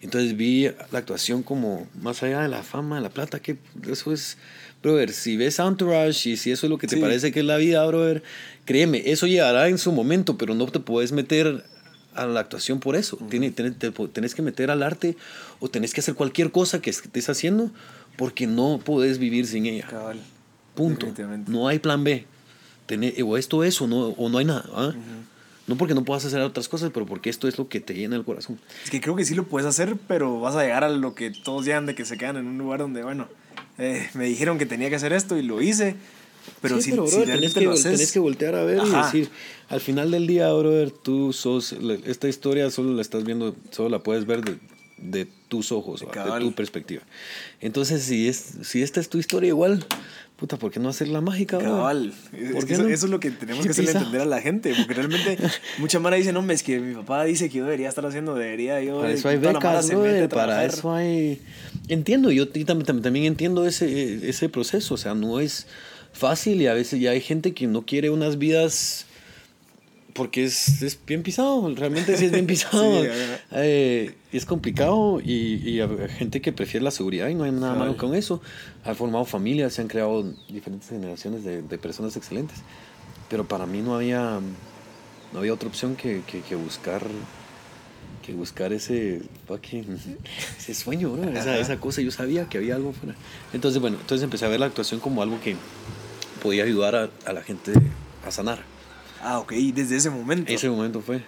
Entonces 0.00 0.36
vi 0.36 0.64
la 0.90 0.98
actuación 0.98 1.44
como 1.44 1.86
más 2.00 2.20
allá 2.24 2.40
de 2.42 2.48
la 2.48 2.64
fama, 2.64 2.96
de 2.96 3.02
la 3.02 3.10
plata, 3.10 3.38
que 3.38 3.56
eso 3.88 4.12
es, 4.12 4.38
brother, 4.82 5.12
si 5.12 5.36
ves 5.36 5.60
Entourage 5.60 6.30
y 6.30 6.36
si 6.36 6.50
eso 6.50 6.66
es 6.66 6.70
lo 6.70 6.78
que 6.78 6.88
te 6.88 6.96
Sí. 6.96 7.00
parece 7.00 7.30
que 7.30 7.38
es 7.38 7.46
la 7.46 7.56
vida, 7.58 7.86
brother, 7.86 8.24
créeme, 8.64 9.04
eso 9.12 9.28
llegará 9.28 9.68
en 9.68 9.78
su 9.78 9.92
momento, 9.92 10.36
pero 10.36 10.56
no 10.56 10.66
te 10.66 10.80
puedes 10.80 11.12
meter 11.12 11.62
a 12.14 12.26
la 12.26 12.40
actuación 12.40 12.80
por 12.80 12.96
eso. 12.96 13.16
Tiene- 13.30 13.50
tenés, 13.50 13.78
te- 13.78 13.90
tenés 13.90 14.34
que 14.34 14.42
meter 14.42 14.70
al 14.70 14.82
arte 14.82 15.16
o 15.60 15.68
tenés 15.68 15.94
que 15.94 16.00
hacer 16.00 16.14
cualquier 16.14 16.50
cosa 16.50 16.80
que 16.80 16.90
estés 16.90 17.28
haciendo 17.28 17.70
porque 18.16 18.46
no 18.46 18.80
podés 18.84 19.18
vivir 19.18 19.46
sin 19.46 19.66
ella. 19.66 19.86
Cabal. 19.88 20.20
Punto. 20.74 21.06
No 21.48 21.68
hay 21.68 21.78
plan 21.78 22.04
B. 22.04 22.26
O 23.24 23.36
esto 23.36 23.64
es 23.64 23.80
o 23.80 23.86
no, 23.86 24.08
o 24.08 24.28
no 24.28 24.38
hay 24.38 24.44
nada. 24.44 24.64
¿ah? 24.74 24.92
No 25.66 25.76
porque 25.76 25.94
no 25.94 26.04
puedas 26.04 26.24
hacer 26.24 26.40
otras 26.40 26.68
cosas, 26.68 26.90
pero 26.92 27.06
porque 27.06 27.30
esto 27.30 27.46
es 27.48 27.56
lo 27.56 27.68
que 27.68 27.80
te 27.80 27.94
llena 27.94 28.16
el 28.16 28.24
corazón. 28.24 28.58
Es 28.84 28.90
que 28.90 29.00
creo 29.00 29.14
que 29.16 29.24
sí 29.24 29.34
lo 29.34 29.44
puedes 29.44 29.66
hacer, 29.66 29.96
pero 30.08 30.40
vas 30.40 30.56
a 30.56 30.62
llegar 30.62 30.84
a 30.84 30.90
lo 30.90 31.14
que 31.14 31.30
todos 31.30 31.64
llegan 31.64 31.86
de 31.86 31.94
que 31.94 32.04
se 32.04 32.18
quedan 32.18 32.36
en 32.36 32.46
un 32.46 32.58
lugar 32.58 32.80
donde, 32.80 33.02
bueno, 33.02 33.28
eh, 33.78 34.08
me 34.14 34.24
dijeron 34.26 34.58
que 34.58 34.66
tenía 34.66 34.90
que 34.90 34.96
hacer 34.96 35.12
esto 35.12 35.36
y 35.38 35.42
lo 35.42 35.62
hice. 35.62 35.94
Pero 36.60 36.76
Sí, 36.78 36.82
si, 36.82 36.90
pero, 36.90 37.06
si 37.06 37.16
realmente 37.24 37.36
tenés, 37.38 37.54
que, 37.54 37.60
lo 37.60 37.70
haces, 37.72 37.82
tenés 37.92 38.12
que 38.12 38.18
voltear 38.18 38.56
a 38.56 38.64
ver 38.64 38.80
Ajá. 38.80 38.98
y 38.98 39.04
decir, 39.20 39.30
al 39.72 39.80
final 39.80 40.10
del 40.10 40.26
día, 40.26 40.52
brother, 40.52 40.90
tú 40.90 41.32
sos, 41.32 41.72
la- 41.72 41.94
esta 42.06 42.28
historia 42.28 42.70
solo 42.70 42.92
la 42.94 43.02
estás 43.02 43.24
viendo, 43.24 43.56
solo 43.70 43.88
la 43.88 44.02
puedes 44.02 44.26
ver 44.26 44.42
de, 44.44 44.58
de 44.98 45.26
tus 45.48 45.72
ojos, 45.72 46.00
de 46.00 46.40
tu 46.40 46.52
perspectiva. 46.52 47.02
Entonces, 47.60 48.02
si, 48.04 48.28
es, 48.28 48.54
si 48.62 48.82
esta 48.82 49.00
es 49.00 49.08
tu 49.08 49.18
historia 49.18 49.48
igual, 49.48 49.84
puta, 50.36 50.56
¿por 50.56 50.70
qué 50.72 50.78
no 50.80 50.88
hacerla 50.88 51.20
mágica, 51.20 51.56
brother? 51.58 51.74
Cabal. 51.74 52.12
Es 52.32 52.52
¿Por 52.52 52.66
que 52.66 52.74
eso, 52.74 52.86
es 52.88 53.02
lo 53.04 53.18
que 53.20 53.30
tenemos 53.30 53.64
que 53.64 53.70
hacerle 53.70 53.92
entender 53.92 54.20
a 54.20 54.24
la 54.26 54.40
gente. 54.40 54.74
Porque 54.76 54.94
realmente 54.94 55.38
mucha 55.78 55.98
mara 56.00 56.16
dice, 56.16 56.32
no, 56.32 56.48
es 56.50 56.62
que 56.62 56.78
mi 56.80 56.94
papá 56.94 57.24
dice 57.24 57.48
que 57.48 57.58
yo 57.58 57.64
debería 57.64 57.88
estar 57.88 58.04
haciendo, 58.06 58.34
debería 58.34 58.80
yo... 58.82 59.00
Para 59.00 59.12
eso 59.12 59.28
hay 59.28 59.38
la 59.40 59.52
becas, 59.52 59.88
brother, 59.90 60.28
para 60.28 60.64
eso 60.64 60.92
hay... 60.92 61.40
Entiendo, 61.88 62.30
yo 62.30 62.44
y 62.54 62.64
tam- 62.64 62.84
tam- 62.84 63.02
también 63.02 63.24
entiendo 63.26 63.66
ese, 63.66 64.28
ese 64.28 64.48
proceso, 64.48 64.94
o 64.94 64.98
sea, 64.98 65.14
no 65.14 65.40
es 65.40 65.66
fácil 66.12 66.60
y 66.62 66.66
a 66.66 66.74
veces 66.74 67.00
ya 67.00 67.10
hay 67.12 67.20
gente 67.20 67.52
que 67.54 67.66
no 67.66 67.82
quiere 67.86 68.10
unas 68.10 68.38
vidas 68.38 69.06
porque 70.12 70.44
es, 70.44 70.82
es 70.82 70.98
bien 71.06 71.22
pisado, 71.22 71.72
realmente 71.74 72.16
sí 72.16 72.26
es 72.26 72.32
bien 72.32 72.46
pisado. 72.48 73.02
Sí. 73.02 73.08
Eh, 73.52 74.14
es 74.32 74.44
complicado 74.46 75.20
y, 75.20 75.56
y 75.68 75.80
hay 75.80 76.08
gente 76.08 76.40
que 76.40 76.52
prefiere 76.52 76.84
la 76.84 76.90
seguridad 76.90 77.28
y 77.28 77.34
no 77.34 77.44
hay 77.44 77.52
nada 77.52 77.74
malo 77.74 77.96
con 77.96 78.14
eso. 78.14 78.40
Han 78.84 78.96
formado 78.96 79.24
familias, 79.24 79.74
se 79.74 79.82
han 79.82 79.88
creado 79.88 80.22
diferentes 80.48 80.88
generaciones 80.88 81.44
de, 81.44 81.62
de 81.62 81.78
personas 81.78 82.16
excelentes, 82.16 82.58
pero 83.28 83.46
para 83.46 83.66
mí 83.66 83.80
no 83.82 83.94
había, 83.94 84.40
no 85.32 85.38
había 85.38 85.54
otra 85.54 85.68
opción 85.68 85.96
que, 85.96 86.22
que, 86.26 86.40
que 86.40 86.54
buscar 86.54 87.02
que 88.24 88.34
buscar 88.34 88.72
ese 88.72 89.20
fucking 89.48 89.98
ese 90.58 90.74
sueño, 90.74 91.10
bro, 91.10 91.28
esa, 91.30 91.58
esa 91.58 91.78
cosa. 91.78 92.00
Yo 92.02 92.10
sabía 92.10 92.48
que 92.48 92.58
había 92.58 92.76
algo 92.76 92.92
fuera. 92.92 93.16
Entonces, 93.52 93.80
bueno, 93.80 93.98
entonces 94.00 94.22
empecé 94.22 94.44
a 94.44 94.48
ver 94.48 94.60
la 94.60 94.66
actuación 94.66 95.00
como 95.00 95.22
algo 95.22 95.40
que 95.40 95.56
podía 96.40 96.64
ayudar 96.64 96.94
a, 96.94 97.10
a 97.26 97.32
la 97.32 97.42
gente 97.42 97.72
a 98.24 98.30
sanar. 98.30 98.71
Ah, 99.22 99.38
ok, 99.38 99.52
desde 99.52 99.96
ese 99.96 100.10
momento. 100.10 100.52
Ese 100.52 100.68
momento 100.68 101.00
fue 101.00 101.20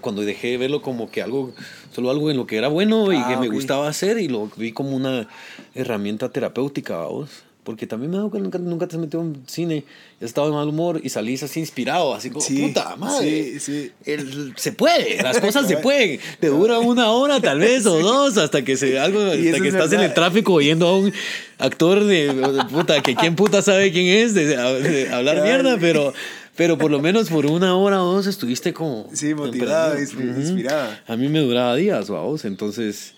cuando 0.00 0.20
dejé 0.22 0.48
de 0.48 0.56
verlo 0.58 0.82
como 0.82 1.10
que 1.10 1.22
algo, 1.22 1.54
solo 1.94 2.10
algo 2.10 2.30
en 2.30 2.36
lo 2.36 2.46
que 2.46 2.56
era 2.58 2.68
bueno 2.68 3.14
y 3.14 3.16
Ah, 3.16 3.28
que 3.28 3.36
me 3.38 3.48
ok. 3.48 3.54
gustaba 3.54 3.88
hacer 3.88 4.18
y 4.18 4.28
lo 4.28 4.50
vi 4.56 4.72
como 4.72 4.94
una 4.94 5.26
herramienta 5.74 6.28
terapéutica, 6.28 6.98
vos. 7.04 7.30
Porque 7.64 7.86
también 7.86 8.10
me 8.12 8.18
dado 8.18 8.30
que 8.30 8.38
nunca, 8.38 8.58
nunca 8.58 8.86
te 8.86 8.94
has 8.94 9.00
metido 9.00 9.22
en 9.22 9.42
cine, 9.48 9.82
has 10.18 10.26
estado 10.26 10.48
de 10.48 10.52
mal 10.54 10.68
humor 10.68 11.00
y 11.02 11.08
salís 11.08 11.42
así 11.42 11.58
inspirado, 11.58 12.14
así 12.14 12.28
como, 12.30 12.40
Sí, 12.44 12.60
puta 12.62 12.94
madre. 12.94 13.58
sí, 13.58 13.58
sí. 13.58 13.92
El- 14.04 14.52
se 14.56 14.70
puede, 14.72 15.20
las 15.20 15.40
cosas 15.40 15.66
se 15.66 15.76
pueden. 15.78 16.20
Te 16.38 16.46
dura 16.48 16.78
una 16.78 17.10
hora 17.10 17.40
tal 17.40 17.58
vez 17.58 17.84
o 17.86 17.98
dos 18.00 18.36
hasta 18.38 18.62
que 18.64 18.76
se 18.76 19.00
algo 19.00 19.18
hasta 19.20 19.36
que 19.36 19.48
es 19.48 19.54
estás 19.64 19.86
en 19.86 19.90
verdad. 19.92 20.04
el 20.04 20.14
tráfico 20.14 20.52
oyendo 20.52 20.86
a 20.86 20.96
un 20.98 21.12
actor 21.58 22.04
de, 22.04 22.32
de 22.34 22.64
puta 22.66 23.02
que 23.02 23.16
quién 23.16 23.34
puta 23.34 23.62
sabe 23.62 23.90
quién 23.90 24.06
es 24.08 24.34
de, 24.34 24.44
de 24.46 25.08
hablar 25.12 25.36
Cabal. 25.36 25.50
mierda, 25.50 25.78
pero 25.80 26.12
pero 26.56 26.78
por 26.78 26.90
lo 26.90 27.00
menos 27.00 27.28
por 27.28 27.46
una 27.46 27.76
hora 27.76 28.02
o 28.02 28.12
dos 28.14 28.26
estuviste 28.26 28.72
como 28.72 29.08
Sí, 29.12 29.34
motivada, 29.34 30.00
inspirada. 30.00 31.02
A 31.06 31.16
mí 31.16 31.28
me 31.28 31.40
duraba 31.40 31.74
días, 31.76 32.08
vamos, 32.08 32.44
entonces 32.44 33.14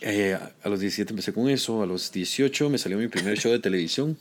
eh, 0.00 0.38
a 0.62 0.68
los 0.68 0.80
17 0.80 1.12
empecé 1.12 1.32
con 1.32 1.48
eso, 1.48 1.82
a 1.82 1.86
los 1.86 2.12
18 2.12 2.70
me 2.70 2.78
salió 2.78 2.98
mi 2.98 3.08
primer 3.08 3.38
show 3.38 3.52
de 3.52 3.58
televisión 3.58 4.16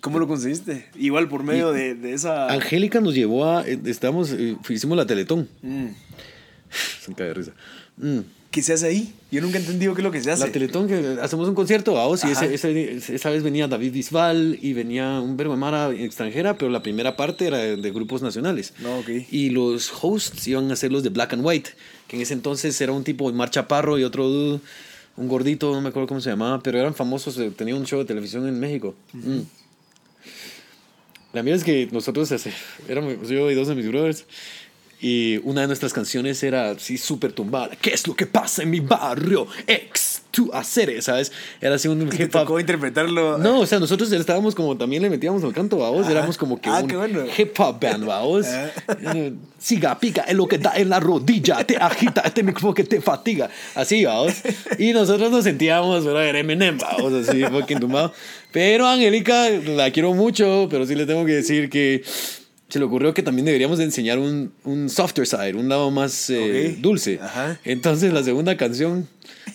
¿Cómo 0.00 0.18
lo 0.18 0.28
conseguiste? 0.28 0.84
Igual 0.96 1.28
por 1.28 1.44
medio 1.44 1.72
de, 1.72 1.94
de 1.94 2.12
esa... 2.12 2.52
Angélica 2.52 3.00
nos 3.00 3.14
llevó 3.14 3.46
a. 3.48 3.66
eh, 3.66 3.80
Estamos, 3.86 4.32
eh, 4.32 4.54
hicimos 4.68 4.98
la 4.98 5.06
Teletón. 5.06 5.48
Mm. 5.62 5.86
Se 7.00 7.08
me 7.10 7.14
cae 7.16 7.28
de 7.28 7.32
risa. 7.34 7.52
Mm. 7.96 8.18
¿Qué 8.54 8.62
se 8.62 8.72
hace 8.72 8.86
ahí? 8.86 9.12
Yo 9.32 9.40
nunca 9.40 9.58
he 9.58 9.60
entendido 9.60 9.94
qué 9.96 10.00
es 10.00 10.04
lo 10.04 10.12
que 10.12 10.22
se 10.22 10.30
hace. 10.30 10.46
La 10.46 10.52
Teletón, 10.52 10.86
que 10.86 11.18
hacemos 11.20 11.48
un 11.48 11.56
concierto, 11.56 11.94
vamos, 11.94 12.22
y 12.22 12.28
Ajá. 12.28 12.46
ese- 12.46 12.94
ese- 12.94 13.14
esa 13.16 13.30
vez 13.30 13.42
venía 13.42 13.66
David 13.66 13.90
Bisbal 13.92 14.60
y 14.62 14.74
venía 14.74 15.18
un 15.20 15.36
verbo 15.36 15.54
de 15.54 15.58
Mara 15.58 15.90
extranjera, 15.92 16.56
pero 16.56 16.70
la 16.70 16.80
primera 16.80 17.16
parte 17.16 17.48
era 17.48 17.58
de, 17.58 17.76
de 17.76 17.90
grupos 17.90 18.22
nacionales. 18.22 18.72
No, 18.78 19.00
ok. 19.00 19.08
Y 19.32 19.50
los 19.50 19.90
hosts 20.00 20.46
iban 20.46 20.70
a 20.70 20.76
ser 20.76 20.92
los 20.92 21.02
de 21.02 21.08
Black 21.08 21.32
and 21.32 21.44
White, 21.44 21.70
que 22.06 22.14
en 22.14 22.22
ese 22.22 22.32
entonces 22.34 22.80
era 22.80 22.92
un 22.92 23.02
tipo, 23.02 23.32
Mar 23.32 23.50
Chaparro 23.50 23.98
y 23.98 24.04
otro 24.04 24.28
dude, 24.28 24.60
un 25.16 25.26
gordito, 25.26 25.72
no 25.72 25.80
me 25.80 25.88
acuerdo 25.88 26.06
cómo 26.06 26.20
se 26.20 26.30
llamaba, 26.30 26.62
pero 26.62 26.78
eran 26.78 26.94
famosos, 26.94 27.36
eh, 27.38 27.50
tenía 27.50 27.74
un 27.74 27.84
show 27.86 27.98
de 27.98 28.04
televisión 28.04 28.46
en 28.46 28.60
México. 28.60 28.94
Mm. 29.14 29.40
La 31.32 31.42
mía 31.42 31.56
es 31.56 31.64
que 31.64 31.88
nosotros 31.90 32.30
ese, 32.30 32.52
éramos 32.88 33.28
yo 33.28 33.50
y 33.50 33.54
dos 33.56 33.66
de 33.66 33.74
mis 33.74 33.88
brothers. 33.88 34.24
Y 35.06 35.38
una 35.44 35.60
de 35.60 35.66
nuestras 35.66 35.92
canciones 35.92 36.42
era 36.42 36.70
así 36.70 36.96
súper 36.96 37.32
tumbada. 37.32 37.76
¿Qué 37.78 37.90
es 37.90 38.06
lo 38.08 38.16
que 38.16 38.24
pasa 38.24 38.62
en 38.62 38.70
mi 38.70 38.80
barrio? 38.80 39.46
Ex, 39.66 40.22
tú 40.30 40.48
hacer, 40.54 41.02
¿sabes? 41.02 41.30
Era 41.60 41.74
así 41.74 41.88
un 41.88 42.00
¿Y 42.00 42.06
te 42.06 42.22
hip 42.22 42.34
hop. 42.34 42.40
tocó 42.40 42.58
interpretarlo? 42.58 43.36
No, 43.36 43.60
o 43.60 43.66
sea, 43.66 43.78
nosotros 43.78 44.10
estábamos 44.12 44.54
como 44.54 44.78
también 44.78 45.02
le 45.02 45.10
metíamos 45.10 45.44
al 45.44 45.52
canto, 45.52 45.76
vamos, 45.76 46.04
Ajá. 46.04 46.12
éramos 46.12 46.38
como 46.38 46.58
que 46.58 46.70
Ah, 46.70 46.80
un 46.80 46.88
bueno. 46.88 47.20
hip 47.36 47.52
hop 47.60 47.78
band, 47.78 48.06
vamos. 48.06 48.46
Eh, 48.46 49.34
Siga, 49.58 49.98
pica, 50.00 50.22
es 50.22 50.34
lo 50.34 50.48
que 50.48 50.56
da 50.56 50.72
en 50.74 50.88
la 50.88 51.00
rodilla, 51.00 51.62
te 51.66 51.76
agita, 51.76 52.22
este 52.22 52.42
micrófono 52.42 52.72
que 52.72 52.84
te 52.84 53.02
fatiga. 53.02 53.50
Así, 53.74 54.06
vamos. 54.06 54.32
Y 54.78 54.94
nosotros 54.94 55.30
nos 55.30 55.44
sentíamos. 55.44 56.06
Era 56.06 56.38
Eminem, 56.38 56.78
vamos, 56.78 57.12
así, 57.28 57.42
fucking 57.44 57.78
tumbado. 57.80 58.10
Pero 58.52 58.86
Angélica, 58.88 59.50
la 59.50 59.90
quiero 59.90 60.14
mucho, 60.14 60.66
pero 60.70 60.86
sí 60.86 60.94
le 60.94 61.04
tengo 61.04 61.26
que 61.26 61.32
decir 61.32 61.68
que 61.68 62.02
se 62.68 62.78
le 62.78 62.84
ocurrió 62.86 63.14
que 63.14 63.22
también 63.22 63.44
deberíamos 63.46 63.78
de 63.78 63.84
enseñar 63.84 64.18
un, 64.18 64.52
un 64.64 64.88
softer 64.88 65.26
side, 65.26 65.54
un 65.54 65.68
lado 65.68 65.90
más 65.90 66.30
eh, 66.30 66.72
Ok. 66.74 66.80
dulce. 66.80 67.18
Ajá. 67.22 67.58
Entonces 67.64 68.12
la 68.12 68.22
segunda 68.24 68.56
canción 68.56 69.06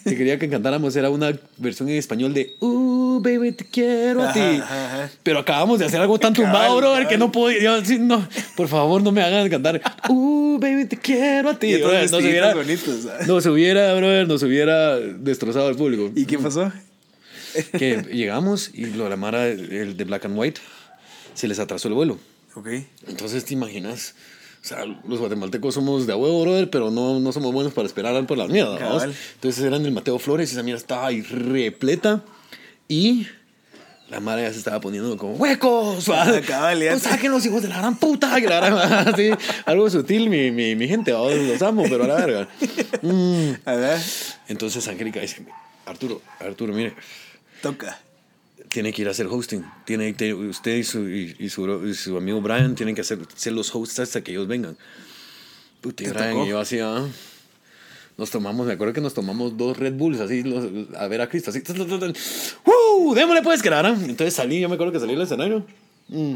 que 0.04 0.16
quería 0.16 0.38
que 0.40 0.48
cantáramos 0.50 0.96
era 0.96 1.10
una 1.10 1.34
versión 1.58 1.90
en 1.90 1.98
español 1.98 2.34
de 2.34 2.56
Uh, 2.60 3.20
baby, 3.22 3.52
te 3.52 3.66
quiero 3.66 4.24
a 4.24 4.32
ti. 4.32 4.40
Ajá, 4.40 4.86
ajá. 4.86 5.12
Pero 5.24 5.40
acabamos 5.40 5.80
de 5.80 5.86
hacer 5.86 6.00
algo 6.00 6.20
tan 6.20 6.34
tumbado, 6.34 6.78
brother, 6.78 7.08
que 7.08 7.18
no 7.18 7.32
podía. 7.32 7.60
yo, 7.62 7.84
sí, 7.84 7.98
no, 8.00 8.26
por 8.56 8.68
favor, 8.68 9.02
no 9.02 9.12
me 9.12 9.22
hagan 9.22 9.50
cantar 9.50 9.82
Uh, 10.08 10.58
baby, 10.60 10.86
te 10.86 10.96
quiero 10.98 11.50
a 11.50 11.60
ti. 11.60 11.76
Brother, 11.78 12.10
nos, 12.12 12.24
hubiera, 12.24 12.54
bonitos, 12.54 13.08
nos 13.28 13.46
hubiera, 13.48 13.94
brother, 13.96 14.28
nos 14.28 14.44
hubiera 14.44 14.98
destrozado 15.00 15.70
el 15.70 15.76
público. 15.76 16.12
¿Y 16.16 16.26
qué 16.26 16.38
pasó? 16.38 16.72
Que 17.78 18.04
llegamos 18.14 18.70
y 18.74 18.86
lo 18.86 19.10
la 19.10 19.16
Mara, 19.18 19.48
el 19.48 19.98
de 19.98 20.04
Black 20.06 20.26
and 20.26 20.38
White, 20.38 20.62
se 21.34 21.48
les 21.48 21.58
atrasó 21.60 21.88
el 21.88 21.96
vuelo. 21.96 22.20
Ok. 22.56 22.68
Entonces, 23.08 23.46
¿te 23.46 23.54
imaginas? 23.54 24.16
O 24.62 24.68
sea, 24.68 24.86
los 24.86 25.20
guatemaltecos 25.20 25.74
somos 25.74 26.06
de 26.06 26.14
huevo, 26.14 26.42
brother, 26.42 26.70
pero 26.70 26.92
no, 26.92 27.20
no 27.20 27.32
somos 27.32 27.54
buenos 27.54 27.74
para 27.74 27.88
esperar 27.88 28.26
por 28.28 28.38
la 28.38 28.48
mierda, 28.48 28.72
¿vamos? 28.78 29.04
Cabal. 29.04 29.16
Entonces 29.36 29.64
eran 29.64 29.86
el 29.86 29.92
Mateo 29.94 30.20
Flores 30.20 30.50
y 30.52 30.54
esa 30.54 30.64
mierda 30.64 30.80
estaba 30.80 31.08
ahí 31.08 31.22
repleta 31.22 32.24
y 32.90 33.26
la 34.10 34.20
madre 34.20 34.44
ya 34.44 34.52
se 34.52 34.58
estaba 34.58 34.82
poniendo 34.82 35.16
como 35.18 35.36
huecos, 35.36 36.10
¿va? 36.10 36.24
Ah, 36.24 36.74
Pues 36.76 37.02
saquen 37.04 37.32
los 37.32 37.46
hijos 37.46 37.62
de 37.62 37.70
la 37.70 37.78
gran 37.78 37.96
puta, 37.96 38.28
la 38.32 38.40
gran, 38.40 38.74
así, 39.08 39.30
algo 39.66 39.90
sutil, 39.90 40.30
mi, 40.30 40.52
mi, 40.52 40.76
mi 40.76 40.88
gente, 40.88 41.14
¿va? 41.14 41.32
los 41.32 41.62
amo, 41.62 41.84
pero 41.88 42.04
a 42.04 42.08
la 42.08 42.16
verga. 42.16 42.48
Mm. 43.02 43.52
A 43.66 43.74
ver, 43.76 44.02
Entonces 44.48 44.86
Angélica 44.88 45.22
dice, 45.22 45.46
Arturo, 45.86 46.22
Arturo, 46.40 46.74
mire, 46.74 46.96
toca. 47.62 48.00
Tiene 48.70 48.94
que 48.94 49.02
ir 49.02 49.08
a 49.08 49.12
hacer 49.12 49.28
hosting. 49.28 49.64
Tiene, 49.86 50.14
te- 50.14 50.34
usted 50.34 50.76
y 50.78 50.84
su, 50.84 51.08
y, 51.10 51.36
y 51.40 51.50
su, 51.50 51.88
y 51.88 51.94
su 51.94 52.16
amigo 52.18 52.40
Brian 52.42 52.76
tienen 52.76 52.96
que 52.96 53.02
hacer, 53.02 53.20
ser 53.36 53.54
los 53.54 53.74
hosts 53.74 54.00
hasta 54.00 54.22
que 54.22 54.32
ellos 54.32 54.48
vengan. 54.48 54.78
Puta, 55.82 56.04
y 56.04 56.08
¿Te 56.08 56.14
Brian 56.14 56.32
tocó? 56.34 56.46
y 56.46 56.50
yo 56.50 56.60
así, 56.60 56.80
ah, 56.80 57.08
Nos 58.18 58.30
tomamos, 58.32 58.68
me 58.68 58.74
acuerdo 58.74 58.94
que 58.94 59.02
nos 59.02 59.14
tomamos 59.14 59.56
dos 59.58 59.78
Red 59.78 59.94
Bulls 59.94 60.20
así, 60.20 60.44
los- 60.44 60.94
a 60.98 61.08
ver 61.08 61.22
a 61.22 61.30
Cristo, 61.30 61.52
así. 61.52 61.62
¡Uh! 62.66 63.14
Démosle 63.16 63.42
pues, 63.42 63.66
harán. 63.66 63.96
Entonces 64.04 64.34
salí, 64.34 64.60
yo 64.60 64.68
me 64.70 64.76
acuerdo 64.76 64.92
que 64.94 65.00
salí 65.00 65.14
al 65.14 65.22
escenario. 65.22 65.66
mm, 66.10 66.36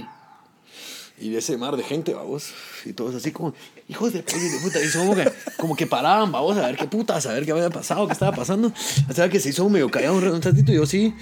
Y 1.19 1.36
ese 1.36 1.58
mar 1.58 1.76
de 1.78 1.84
gente, 1.84 2.13
vamos. 2.13 2.52
Y 2.86 2.93
todos 2.93 3.13
así 3.15 3.32
como, 3.32 3.54
hijos 3.89 4.12
de, 4.13 4.19
de 4.24 4.60
puta. 4.63 4.80
Y 4.84 4.89
como 4.91 5.13
que, 5.15 5.32
como 5.58 5.76
que 5.76 5.86
paraban, 5.86 6.32
vamos, 6.32 6.58
a 6.58 6.65
ver 6.67 6.78
qué 6.78 6.88
putas, 6.88 7.26
a 7.28 7.34
ver 7.34 7.46
qué 7.46 7.52
había 7.52 7.69
pasado, 7.69 8.08
qué 8.08 8.13
estaba 8.13 8.32
pasando. 8.36 8.72
Hasta 9.08 9.30
que 9.30 9.39
se 9.39 9.50
hizo 9.50 9.67
medio 9.69 9.91
callado 9.91 10.15
un 10.15 10.41
ratito 10.41 10.72
y 10.72 10.76
yo 10.76 10.86
sí. 10.86 11.13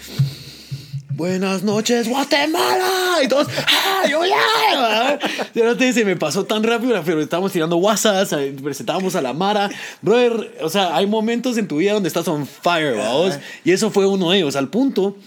Buenas 1.15 1.63
noches, 1.63 2.07
Guatemala. 2.07 3.19
Y 3.23 3.27
todos, 3.27 3.47
¡ah! 3.67 4.03
Yo 4.09 4.21
ya. 4.25 5.19
Y 5.53 5.59
ahora 5.59 5.77
te- 5.77 5.93
se 5.93 6.05
me 6.05 6.15
pasó 6.15 6.45
tan 6.45 6.63
rápido, 6.63 6.99
pero 7.05 7.21
estábamos 7.21 7.51
tirando 7.51 7.77
WhatsApp, 7.77 8.31
eh, 8.33 8.55
presentábamos 8.63 9.15
a 9.15 9.21
la 9.21 9.33
Mara. 9.33 9.69
Brother, 10.01 10.57
o 10.61 10.69
sea, 10.69 10.95
hay 10.95 11.05
momentos 11.07 11.57
en 11.57 11.67
tu 11.67 11.77
vida 11.77 11.93
donde 11.93 12.07
estás 12.07 12.27
on 12.27 12.47
fire, 12.47 12.95
vamos. 12.97 13.35
Y 13.63 13.71
eso 13.71 13.91
fue 13.91 14.05
uno 14.05 14.31
de 14.31 14.37
ellos, 14.39 14.55
al 14.55 14.69
punto. 14.69 15.15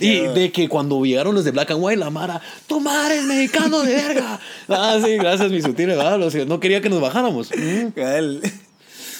Y 0.00 0.20
de 0.20 0.50
que 0.50 0.66
cuando 0.68 1.04
llegaron 1.04 1.34
los 1.34 1.44
de 1.44 1.50
Black 1.50 1.72
and 1.72 1.80
White, 1.82 1.98
la 1.98 2.08
Mara, 2.10 2.40
tu 2.66 2.80
madre 2.80 3.18
es 3.18 3.24
mexicano 3.24 3.82
de 3.82 3.94
verga. 3.94 4.40
Ah, 4.68 4.98
sí, 5.04 5.16
gracias, 5.16 5.50
mi 5.50 5.60
sutil, 5.60 5.90
no 6.46 6.60
quería 6.60 6.80
que 6.80 6.88
nos 6.88 7.00
bajáramos. 7.02 7.50
Mm. 7.54 7.88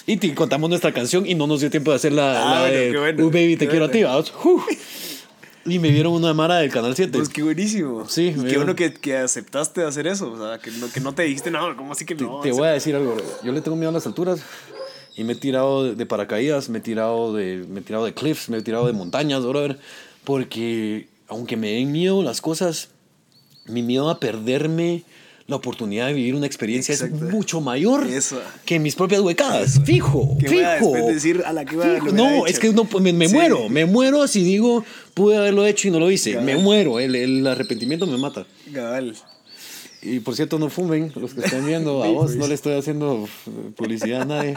Y 0.06 0.16
te 0.16 0.34
contamos 0.34 0.70
nuestra 0.70 0.92
canción 0.92 1.26
y 1.26 1.34
no 1.34 1.46
nos 1.46 1.60
dio 1.60 1.70
tiempo 1.70 1.90
de 1.90 1.96
hacer 1.96 2.12
la, 2.12 2.30
Ah, 2.30 2.54
la 2.54 2.60
bueno, 2.62 2.76
de 2.76 2.98
bueno, 2.98 3.26
"Uh, 3.26 3.30
baby, 3.30 3.56
te 3.58 3.68
quiero 3.68 3.84
a 3.86 3.90
ti, 3.90 4.02
vamos. 4.04 4.32
Y 5.68 5.78
me 5.78 5.90
vieron 5.90 6.12
una 6.14 6.32
Mara 6.34 6.56
del 6.58 6.70
Canal 6.70 6.94
7. 6.96 7.12
Pues 7.16 7.28
qué 7.28 7.42
buenísimo. 7.42 8.08
Sí, 8.08 8.34
Y 8.36 8.44
qué 8.44 8.56
bueno 8.56 8.74
que, 8.74 8.92
que 8.94 9.16
aceptaste 9.16 9.82
hacer 9.84 10.06
eso. 10.06 10.32
O 10.32 10.38
sea, 10.38 10.58
que 10.58 10.70
no, 10.70 10.90
que 10.90 11.00
no 11.00 11.12
te 11.14 11.22
dijiste, 11.24 11.50
no, 11.50 11.76
¿cómo 11.76 11.92
así 11.92 12.04
que 12.04 12.14
no? 12.14 12.40
Te 12.40 12.52
voy 12.52 12.66
a 12.68 12.72
decir 12.72 12.94
algo. 12.96 13.16
Yo 13.44 13.52
le 13.52 13.60
tengo 13.60 13.76
miedo 13.76 13.90
a 13.90 13.92
las 13.92 14.06
alturas. 14.06 14.40
Y 15.16 15.24
me 15.24 15.32
he 15.32 15.36
tirado 15.36 15.84
de- 15.84 15.94
de 15.96 16.06
paracaídas, 16.06 16.68
me 16.68 16.78
he 16.78 16.80
tirado 16.80 17.34
de, 17.34 17.64
me 17.68 17.80
he 17.80 17.82
tirado 17.82 18.04
de 18.04 18.14
cliffs, 18.14 18.48
me 18.48 18.58
he 18.58 18.62
tirado 18.62 18.86
de 18.86 18.92
montañas, 18.92 19.44
brother. 19.44 19.78
Porque 20.24 21.08
aunque 21.26 21.56
me 21.56 21.72
den 21.72 21.90
miedo 21.92 22.22
las 22.22 22.40
cosas, 22.40 22.90
mi 23.66 23.82
miedo 23.82 24.10
a 24.10 24.20
perderme 24.20 25.02
la 25.48 25.56
oportunidad 25.56 26.08
de 26.08 26.12
vivir 26.12 26.34
una 26.34 26.44
experiencia 26.46 26.92
Exacto. 26.92 27.16
es 27.26 27.32
mucho 27.32 27.62
mayor 27.62 28.06
Eso. 28.06 28.38
que 28.66 28.78
mis 28.78 28.94
propias 28.94 29.22
huecadas. 29.22 29.80
Fijo, 29.82 30.36
Que 30.38 30.46
voy 30.46 30.60
a 30.60 30.76
fijo. 30.76 30.92
después 30.92 31.14
decir, 31.14 31.42
"Ala, 31.46 31.64
qué 31.64 31.74
hueva, 31.74 31.94
Fijo. 31.94 32.04
hubiera 32.10 32.16
No, 32.30 32.36
hecho". 32.36 32.46
es 32.48 32.58
que 32.58 32.72
no, 32.74 32.84
me, 33.00 33.14
me 33.14 33.28
Sí. 33.28 33.34
muero, 33.34 33.68
me 33.70 33.86
muero 33.86 34.28
si 34.28 34.44
digo 34.44 34.84
pude 35.14 35.38
haberlo 35.38 35.66
hecho 35.66 35.88
y 35.88 35.90
no 35.90 36.00
lo 36.00 36.10
hice. 36.10 36.32
Cabal. 36.32 36.44
Me 36.46 36.56
muero, 36.58 37.00
el, 37.00 37.14
el 37.16 37.46
arrepentimiento 37.46 38.06
me 38.06 38.18
mata. 38.18 38.46
Cabal. 38.74 39.14
Y 40.02 40.20
por 40.20 40.36
cierto, 40.36 40.58
no 40.58 40.68
fumen, 40.68 41.12
los 41.16 41.32
que 41.32 41.40
están 41.40 41.66
viendo, 41.66 42.02
a 42.04 42.08
vos 42.08 42.36
no 42.36 42.46
le 42.46 42.54
estoy 42.54 42.74
haciendo 42.74 43.26
eh, 43.46 43.50
publicidad 43.74 44.20
a 44.20 44.24
nadie. 44.26 44.54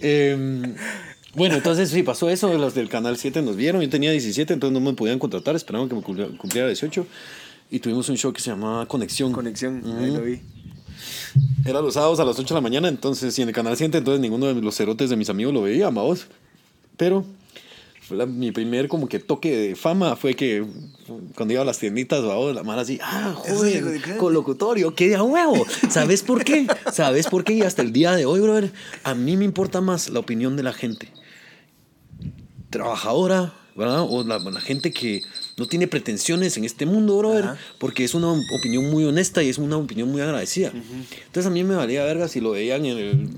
Em, 0.00 0.74
bueno, 1.34 1.54
entonces 1.54 1.90
sí, 1.90 2.02
pasó 2.02 2.28
eso, 2.28 2.52
los 2.58 2.74
del 2.74 2.88
Canal 2.88 3.16
7 3.18 3.40
nos 3.40 3.54
vieron, 3.56 3.80
yo 3.82 3.88
tenía 3.88 4.10
17, 4.10 4.52
entonces 4.52 4.74
no 4.74 4.80
me 4.80 4.94
podían 4.96 5.18
contratar, 5.20 5.54
esperaban 5.54 5.88
que 5.88 5.94
me 5.94 6.02
cumpliera 6.02 6.66
18. 6.66 7.06
Y 7.70 7.80
tuvimos 7.80 8.08
un 8.08 8.16
show 8.16 8.32
que 8.32 8.40
se 8.40 8.50
llamaba 8.50 8.86
Conexión. 8.86 9.32
Conexión, 9.32 9.82
ahí 9.98 10.10
lo 10.12 10.22
vi. 10.22 10.40
Era 11.64 11.80
los 11.82 11.94
sábados 11.94 12.20
a 12.20 12.24
las 12.24 12.38
8 12.38 12.54
de 12.54 12.54
la 12.54 12.60
mañana, 12.60 12.88
entonces, 12.88 13.36
y 13.38 13.42
en 13.42 13.48
el 13.48 13.54
Canal 13.54 13.76
7, 13.76 13.98
entonces 13.98 14.20
ninguno 14.20 14.46
de 14.46 14.54
los 14.62 14.76
cerotes 14.76 15.10
de 15.10 15.16
mis 15.16 15.28
amigos 15.28 15.52
lo 15.52 15.62
veía, 15.62 15.88
vos. 15.88 16.26
Pero 16.96 17.24
la- 18.10 18.24
mi 18.24 18.52
primer 18.52 18.86
como 18.88 19.08
que 19.08 19.18
toque 19.18 19.54
de 19.56 19.76
fama 19.76 20.14
fue 20.16 20.34
que 20.34 20.64
cuando 21.34 21.52
iba 21.52 21.62
a 21.62 21.64
las 21.66 21.78
tienditas, 21.78 22.22
vamos, 22.24 22.54
la 22.54 22.62
mara 22.62 22.82
así, 22.82 22.98
ah, 23.02 23.34
Eso 23.44 23.56
joven, 23.56 23.72
digo, 23.74 23.88
de 23.90 24.00
claro. 24.00 24.20
con 24.20 24.32
locutorio, 24.32 24.94
qué 24.94 25.08
de 25.08 25.20
huevo. 25.20 25.66
¿Sabes 25.90 26.22
por 26.22 26.44
qué? 26.44 26.66
¿Sabes 26.92 27.26
por 27.26 27.42
qué? 27.44 27.54
Y 27.54 27.62
hasta 27.62 27.82
el 27.82 27.92
día 27.92 28.12
de 28.14 28.24
hoy, 28.26 28.40
brother, 28.40 28.72
a 29.02 29.14
mí 29.14 29.36
me 29.36 29.44
importa 29.44 29.80
más 29.80 30.08
la 30.08 30.20
opinión 30.20 30.56
de 30.56 30.62
la 30.62 30.72
gente 30.72 31.08
trabajadora, 32.70 33.52
¿verdad? 33.76 34.06
O 34.08 34.24
la, 34.24 34.38
la 34.38 34.60
gente 34.60 34.92
que 34.92 35.22
no 35.56 35.66
tiene 35.66 35.86
pretensiones 35.88 36.56
en 36.56 36.64
este 36.64 36.84
mundo, 36.86 37.16
brother, 37.18 37.44
Ajá. 37.44 37.58
porque 37.78 38.04
es 38.04 38.14
una 38.14 38.30
opinión 38.30 38.90
muy 38.90 39.04
honesta 39.04 39.42
y 39.42 39.48
es 39.48 39.58
una 39.58 39.76
opinión 39.78 40.10
muy 40.10 40.20
agradecida. 40.20 40.70
Entonces 40.70 41.46
a 41.46 41.50
mí 41.50 41.64
me 41.64 41.74
valía 41.74 42.04
verga 42.04 42.28
si 42.28 42.40
lo 42.40 42.50
veían 42.50 42.84
en 42.84 42.98
el 42.98 43.28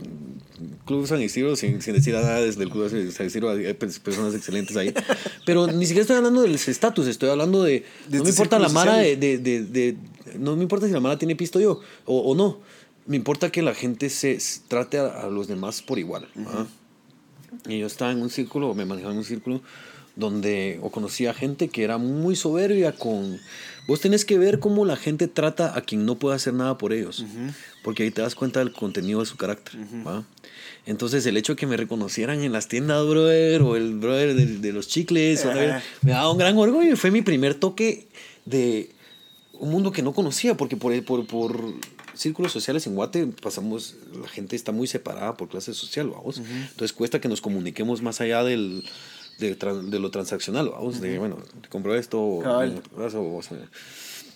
Club 0.84 1.06
San 1.06 1.22
Isidro, 1.22 1.54
sin, 1.54 1.80
sin 1.82 1.94
decir 1.94 2.14
nada 2.14 2.40
desde 2.40 2.64
el 2.64 2.70
Club 2.70 2.88
San 3.12 3.26
Isidro, 3.26 3.50
hay 3.50 3.58
pers- 3.74 4.00
personas 4.00 4.34
excelentes 4.34 4.76
ahí. 4.76 4.92
Pero 5.46 5.66
ni 5.68 5.84
siquiera 5.86 6.00
estoy 6.02 6.16
hablando 6.16 6.42
del 6.42 6.54
estatus, 6.56 7.06
estoy 7.06 7.28
hablando 7.30 7.62
de... 7.62 7.84
No 8.06 8.10
me 8.10 8.16
este 8.18 8.30
importa 8.30 8.58
la 8.58 8.68
mara 8.68 8.96
de, 8.96 9.16
de, 9.16 9.38
de- 9.38 9.62
de- 9.62 9.96
No 10.38 10.56
me 10.56 10.62
importa 10.62 10.86
si 10.86 10.92
la 10.92 11.00
mara 11.00 11.18
tiene 11.18 11.36
pisto 11.36 11.60
yo 11.60 11.80
o, 12.04 12.18
o 12.18 12.34
no. 12.34 12.58
Me 13.06 13.16
importa 13.16 13.50
que 13.52 13.62
la 13.62 13.74
gente 13.74 14.10
se 14.10 14.38
trate 14.66 14.98
a, 14.98 15.06
a 15.22 15.28
los 15.30 15.46
demás 15.46 15.82
por 15.82 15.98
igual. 16.00 16.26
¿ah? 16.48 16.66
Y 17.68 17.78
yo 17.78 17.86
estaba 17.86 18.10
en 18.10 18.20
un 18.20 18.28
círculo, 18.30 18.74
me 18.74 18.84
manejaba 18.84 19.12
en 19.12 19.18
un 19.18 19.24
círculo 19.24 19.62
donde 20.18 20.80
o 20.82 20.90
conocía 20.90 21.32
gente 21.32 21.68
que 21.68 21.84
era 21.84 21.96
muy 21.96 22.34
soberbia 22.34 22.92
con... 22.92 23.40
Vos 23.86 24.00
tenés 24.00 24.24
que 24.24 24.36
ver 24.36 24.58
cómo 24.58 24.84
la 24.84 24.96
gente 24.96 25.28
trata 25.28 25.78
a 25.78 25.80
quien 25.80 26.04
no 26.04 26.16
puede 26.16 26.36
hacer 26.36 26.52
nada 26.52 26.76
por 26.76 26.92
ellos, 26.92 27.24
porque 27.82 28.02
ahí 28.02 28.10
te 28.10 28.20
das 28.20 28.34
cuenta 28.34 28.58
del 28.58 28.72
contenido 28.72 29.20
de 29.20 29.26
su 29.26 29.36
carácter. 29.36 29.80
¿va? 30.06 30.24
Entonces 30.84 31.24
el 31.24 31.36
hecho 31.38 31.54
de 31.54 31.56
que 31.56 31.66
me 31.66 31.76
reconocieran 31.76 32.42
en 32.42 32.52
las 32.52 32.68
tiendas, 32.68 33.06
brother, 33.06 33.62
o 33.62 33.76
el 33.76 33.94
brother 33.94 34.34
de, 34.34 34.58
de 34.58 34.72
los 34.72 34.88
chicles, 34.88 35.46
o 35.46 35.52
Ajá. 35.52 35.82
me 36.02 36.10
daba 36.10 36.30
un 36.30 36.36
gran 36.36 36.58
orgullo 36.58 36.92
y 36.92 36.96
fue 36.96 37.10
mi 37.10 37.22
primer 37.22 37.54
toque 37.54 38.08
de 38.44 38.90
un 39.52 39.70
mundo 39.70 39.92
que 39.92 40.02
no 40.02 40.12
conocía, 40.12 40.56
porque 40.56 40.76
por, 40.76 41.02
por, 41.04 41.26
por 41.26 41.72
círculos 42.14 42.52
sociales 42.52 42.86
en 42.86 42.94
Guate 42.94 43.26
pasamos, 43.40 43.94
la 44.20 44.28
gente 44.28 44.56
está 44.56 44.72
muy 44.72 44.86
separada 44.86 45.36
por 45.36 45.48
clase 45.48 45.72
social, 45.72 46.08
vamos. 46.08 46.38
Entonces 46.38 46.92
cuesta 46.92 47.20
que 47.20 47.28
nos 47.28 47.40
comuniquemos 47.40 48.02
más 48.02 48.20
allá 48.20 48.42
del, 48.44 48.84
de, 49.38 49.98
lo 49.98 50.10
transaccional, 50.10 50.70
vamos. 50.70 51.00
De, 51.00 51.18
bueno, 51.18 51.38
te 51.62 51.68
compro 51.68 51.94
esto, 51.94 52.20
o, 52.20 53.42
sea, 53.42 53.58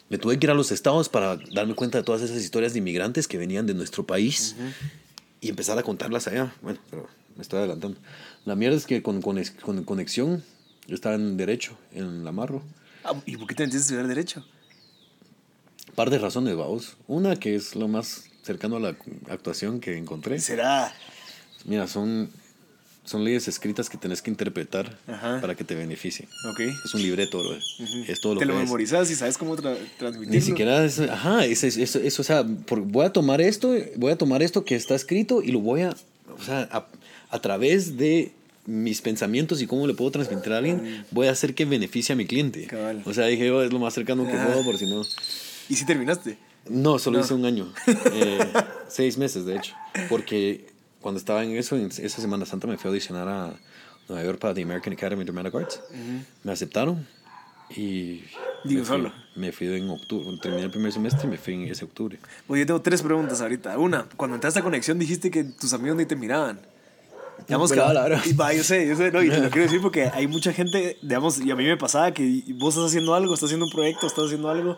me 0.08 0.18
tuve 0.18 0.38
que 0.38 0.46
ir 0.46 0.50
a 0.50 0.54
los 0.54 0.72
estados 0.72 1.08
para 1.08 1.38
darme 1.52 1.74
cuenta 1.74 1.98
de 1.98 2.04
todas 2.04 2.22
esas 2.22 2.38
historias 2.38 2.72
de 2.72 2.78
inmigrantes 2.78 3.28
que 3.28 3.38
venían 3.38 3.66
de 3.66 3.74
nuestro 3.74 4.04
país 4.06 4.56
y 5.40 5.48
empezar 5.48 5.78
a 5.78 5.82
contarlas 5.82 6.28
allá. 6.28 6.54
Bueno, 6.62 6.78
pero 6.90 7.08
me 7.36 7.42
estoy 7.42 7.58
adelantando. 7.58 7.98
La 8.44 8.54
mierda 8.54 8.76
es 8.76 8.86
que 8.86 9.02
con, 9.02 9.22
con, 9.22 9.42
con 9.62 9.84
conexión, 9.84 10.42
yo 10.86 10.94
estaba 10.94 11.14
en 11.14 11.36
Derecho, 11.36 11.76
en 11.92 12.24
La 12.24 12.32
Marro. 12.32 12.62
Ah, 13.04 13.14
¿Y 13.26 13.36
por 13.36 13.46
qué 13.46 13.54
te 13.54 13.64
metiste 13.64 13.78
a 13.78 13.80
estudiar 13.80 14.06
Derecho? 14.06 14.44
par 15.94 16.10
de 16.10 16.18
razones, 16.18 16.56
vamos. 16.56 16.96
Una 17.06 17.36
que 17.36 17.54
es 17.54 17.76
lo 17.76 17.88
más 17.88 18.24
cercano 18.42 18.76
a 18.76 18.80
la 18.80 18.96
actuación 19.28 19.80
que 19.80 19.96
encontré. 19.96 20.38
¿Será? 20.38 20.92
Mira, 21.64 21.86
son, 21.86 22.30
son 23.04 23.24
leyes 23.24 23.48
escritas 23.48 23.90
que 23.90 23.98
tenés 23.98 24.22
que 24.22 24.30
interpretar 24.30 24.96
Ajá. 25.08 25.40
para 25.40 25.54
que 25.56 25.64
te 25.64 25.74
beneficien. 25.74 26.28
Ok. 26.52 26.60
Es 26.84 26.94
un 26.94 27.02
libreto, 27.02 27.38
bro. 27.40 27.58
Es 28.06 28.20
todo 28.20 28.34
lo 28.34 28.40
Te 28.40 28.46
que 28.46 28.52
lo 28.52 28.58
es. 28.58 28.64
memorizas 28.64 29.10
y 29.10 29.16
sabes 29.16 29.36
cómo 29.38 29.56
tra- 29.56 29.76
transmitirlo. 29.98 30.32
Ni 30.34 30.40
siquiera 30.40 30.84
es, 30.84 31.00
ajá, 31.00 31.44
es, 31.44 31.64
es- 31.64 31.76
es- 31.96 32.20
o 32.20 32.22
sea, 32.22 32.44
por- 32.44 32.80
voy 32.80 33.04
a 33.06 33.10
tomar 33.12 33.40
esto, 33.40 33.74
voy 33.96 34.12
a 34.12 34.16
tomar 34.16 34.42
esto 34.42 34.64
que 34.64 34.76
está 34.76 34.94
escrito 34.94 35.42
y 35.42 35.50
lo 35.50 35.58
voy 35.60 35.82
a, 35.82 35.90
o 36.38 36.42
sea, 36.44 36.68
a, 36.70 36.86
a 37.30 37.38
través 37.40 37.96
de 37.96 38.32
mis 38.66 39.02
pensamientos 39.02 39.60
y 39.60 39.66
cómo 39.66 39.88
le 39.88 39.94
puedo 39.94 40.12
transmitir 40.12 40.52
a 40.52 40.58
alguien, 40.58 41.04
voy 41.10 41.26
a 41.26 41.32
hacer 41.32 41.54
que 41.56 41.64
beneficie 41.64 42.12
a 42.12 42.16
mi 42.16 42.26
cliente. 42.26 42.66
Cabal. 42.68 43.02
O 43.04 43.12
sea, 43.12 43.26
dije, 43.26 43.50
"Oh, 43.50 43.60
es 43.62 43.72
lo 43.72 43.80
más 43.80 43.92
cercano 43.94 44.24
que 44.24 44.34
puedo, 44.36 44.62
por 44.62 44.78
si 44.78 44.86
no. 44.86 45.02
¿Y 45.68 45.74
si 45.74 45.84
terminaste? 45.84 46.38
No, 46.68 47.00
solo 47.00 47.18
No. 47.18 47.24
hice 47.24 47.34
un 47.34 47.44
año. 47.44 47.72
Eh, 48.14 48.38
seis 48.86 49.18
meses, 49.18 49.44
de 49.46 49.56
hecho. 49.56 49.74
Porque 50.08 50.66
cuando 51.02 51.18
estaba 51.18 51.44
en 51.44 51.56
eso, 51.56 51.76
en 51.76 51.86
esa 51.86 52.20
Semana 52.20 52.46
Santa 52.46 52.66
me 52.66 52.78
fui 52.78 52.88
a 52.88 52.90
audicionar 52.90 53.28
a 53.28 53.52
Nueva 54.08 54.24
York 54.24 54.38
para 54.38 54.54
The 54.54 54.62
American 54.62 54.92
Academy 54.94 55.22
of 55.22 55.26
Dramatic 55.26 55.54
Arts. 55.54 55.80
Me 56.44 56.52
aceptaron 56.52 57.06
y... 57.76 58.24
Digo, 58.64 58.80
me 58.80 58.84
fui- 58.84 58.86
solo. 58.86 59.12
Me 59.34 59.50
fui 59.52 59.66
en 59.74 59.90
octubre. 59.90 60.38
Terminé 60.40 60.64
el 60.64 60.70
primer 60.70 60.92
semestre 60.92 61.26
y 61.26 61.30
me 61.30 61.36
fui 61.38 61.54
en 61.54 61.62
ese 61.62 61.84
octubre. 61.84 62.18
Oye, 62.48 62.60
yo 62.60 62.66
tengo 62.66 62.80
tres 62.82 63.02
preguntas 63.02 63.40
ahorita. 63.40 63.76
Una, 63.78 64.06
cuando 64.16 64.36
entraste 64.36 64.60
a 64.60 64.62
conexión 64.62 64.98
dijiste 64.98 65.30
que 65.30 65.44
tus 65.44 65.72
amigos 65.72 65.96
ni 65.96 66.06
te 66.06 66.14
miraban. 66.16 66.60
Digamos 67.48 67.72
que, 67.72 67.78
Pero, 67.78 67.90
claro. 67.90 68.18
y 68.24 68.34
va, 68.34 68.52
yo 68.52 68.62
sé, 68.62 68.86
yo 68.86 68.94
sé, 68.94 69.10
no, 69.10 69.20
y 69.22 69.28
te 69.30 69.38
lo 69.40 69.50
quiero 69.50 69.64
decir 69.64 69.80
porque 69.80 70.04
hay 70.12 70.28
mucha 70.28 70.52
gente, 70.52 70.96
digamos, 71.02 71.40
y 71.40 71.50
a 71.50 71.56
mí 71.56 71.64
me 71.64 71.76
pasaba 71.76 72.12
que 72.12 72.44
vos 72.54 72.74
estás 72.74 72.90
haciendo 72.90 73.14
algo, 73.14 73.34
estás 73.34 73.48
haciendo 73.48 73.66
un 73.66 73.72
proyecto, 73.72 74.06
estás 74.06 74.26
haciendo 74.26 74.48
algo, 74.50 74.76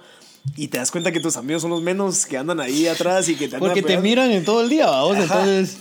y 0.56 0.68
te 0.68 0.78
das 0.78 0.90
cuenta 0.90 1.10
que 1.10 1.20
tus 1.20 1.36
amigos 1.36 1.62
son 1.62 1.70
los 1.70 1.82
menos 1.82 2.26
que 2.26 2.36
andan 2.36 2.60
ahí 2.60 2.86
atrás 2.86 3.28
y 3.28 3.34
que 3.34 3.48
te 3.48 3.56
andan 3.56 3.60
Porque 3.70 3.82
te 3.82 3.98
miran 3.98 4.30
en 4.30 4.44
todo 4.44 4.62
el 4.62 4.68
día, 4.68 4.86
vamos. 4.86 5.16
Entonces... 5.18 5.78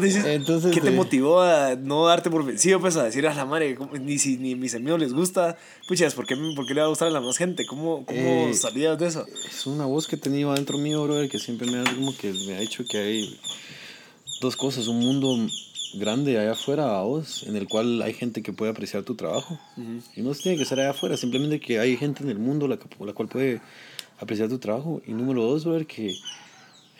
Dices, 0.00 0.24
Entonces, 0.24 0.72
¿qué 0.72 0.80
te 0.80 0.88
eh, 0.88 0.92
motivó 0.92 1.42
a 1.42 1.74
no 1.74 2.06
darte 2.06 2.30
por 2.30 2.42
vencido? 2.46 2.80
Pues 2.80 2.96
a 2.96 3.04
decir 3.04 3.26
a 3.26 3.34
la 3.34 3.44
madre, 3.44 3.74
¿cómo- 3.74 3.92
ni 3.98 4.18
si 4.18 4.38
ni 4.38 4.54
a 4.54 4.56
mis 4.56 4.74
amigos 4.74 4.98
les 4.98 5.12
gusta, 5.12 5.58
puchas, 5.86 6.14
¿por 6.14 6.26
qué, 6.26 6.34
por 6.56 6.66
qué 6.66 6.72
le 6.72 6.80
va 6.80 6.86
a 6.86 6.88
gustar 6.88 7.08
a 7.08 7.10
la 7.10 7.20
más 7.20 7.36
gente? 7.36 7.66
¿Cómo, 7.66 8.06
cómo 8.06 8.18
Eh, 8.48 8.54
salías 8.54 8.98
de 8.98 9.08
eso? 9.08 9.26
Es 9.46 9.66
una 9.66 9.84
voz 9.84 10.06
que 10.06 10.16
he 10.16 10.18
tenido 10.18 10.50
adentro 10.50 10.78
mío, 10.78 11.04
brother, 11.04 11.28
que 11.28 11.38
siempre 11.38 11.70
me 11.70 11.78
ha, 11.78 11.84
como 11.94 12.16
que 12.16 12.32
me 12.32 12.54
ha 12.56 12.60
dicho 12.60 12.86
que 12.88 12.96
hay 12.96 13.38
dos 14.40 14.56
cosas. 14.56 14.86
Un 14.88 15.00
mundo 15.00 15.36
grande 15.92 16.38
allá 16.38 16.52
afuera 16.52 16.98
a 16.98 17.02
vos, 17.02 17.42
en 17.46 17.54
el 17.56 17.68
cual 17.68 18.00
hay 18.00 18.14
gente 18.14 18.42
que 18.42 18.54
puede 18.54 18.70
apreciar 18.70 19.02
tu 19.02 19.14
trabajo. 19.14 19.58
Y 20.16 20.22
no 20.22 20.34
tiene 20.34 20.56
que 20.56 20.64
ser 20.64 20.80
allá 20.80 20.90
afuera, 20.92 21.18
simplemente 21.18 21.60
que 21.60 21.78
hay 21.80 21.98
gente 21.98 22.22
en 22.22 22.30
el 22.30 22.38
mundo 22.38 22.66
la, 22.66 22.78
la 23.04 23.12
cual 23.12 23.28
puede 23.28 23.60
apreciar 24.18 24.48
tu 24.48 24.58
trabajo. 24.58 25.02
Y 25.06 25.12
número 25.12 25.42
dos, 25.42 25.64
brother, 25.64 25.86
que 25.86 26.16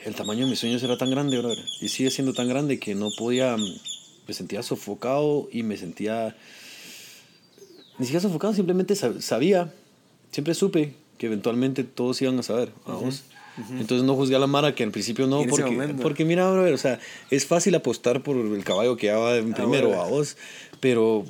el 0.04 0.14
tamaño 0.14 0.44
de 0.44 0.50
mis 0.50 0.58
sueños 0.58 0.82
era 0.82 0.96
tan 0.96 1.10
grande, 1.10 1.38
brother. 1.38 1.64
Y 1.80 1.88
sigue 1.88 2.10
siendo 2.10 2.32
tan 2.32 2.48
grande 2.48 2.78
que 2.78 2.94
no 2.94 3.08
podía... 3.18 3.56
Me 4.28 4.34
sentía 4.34 4.62
sofocado 4.62 5.48
y 5.52 5.62
me 5.62 5.76
sentía... 5.76 6.36
Ni 7.98 8.06
siquiera 8.06 8.20
sofocado, 8.20 8.52
simplemente 8.52 8.94
sab- 8.94 9.20
sabía, 9.20 9.72
siempre 10.30 10.52
supe 10.52 10.92
que 11.16 11.26
eventualmente 11.26 11.82
todos 11.82 12.20
iban 12.20 12.38
a 12.38 12.42
saber, 12.42 12.70
vamos. 12.86 13.22
Entonces 13.78 14.04
no 14.04 14.14
juzgué 14.16 14.36
a 14.36 14.38
la 14.38 14.46
Mara 14.46 14.74
que 14.74 14.84
al 14.84 14.90
principio 14.90 15.26
no, 15.26 15.42
porque, 15.48 15.94
porque 16.02 16.24
mira, 16.26 16.50
brother, 16.50 16.74
o 16.74 16.76
sea, 16.76 17.00
es 17.30 17.46
fácil 17.46 17.74
apostar 17.74 18.22
por 18.22 18.36
el 18.36 18.64
caballo 18.64 18.98
que 18.98 19.06
ya 19.06 19.16
va 19.16 19.36
en 19.38 19.54
primero, 19.54 19.88
bueno. 19.88 20.02
a 20.02 20.08
vos, 20.08 20.36
pero, 20.80 21.24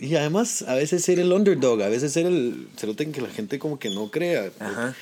y 0.00 0.14
además, 0.14 0.62
a 0.62 0.76
veces 0.76 1.02
ser 1.02 1.18
el 1.18 1.32
underdog, 1.32 1.82
a 1.82 1.88
veces 1.88 2.12
ser 2.12 2.26
el 2.26 2.68
cerote 2.76 3.02
en 3.02 3.10
que 3.10 3.20
la 3.20 3.30
gente 3.30 3.58
como 3.58 3.80
que 3.80 3.90
no 3.90 4.12
crea. 4.12 4.52
Ajá. 4.60 4.94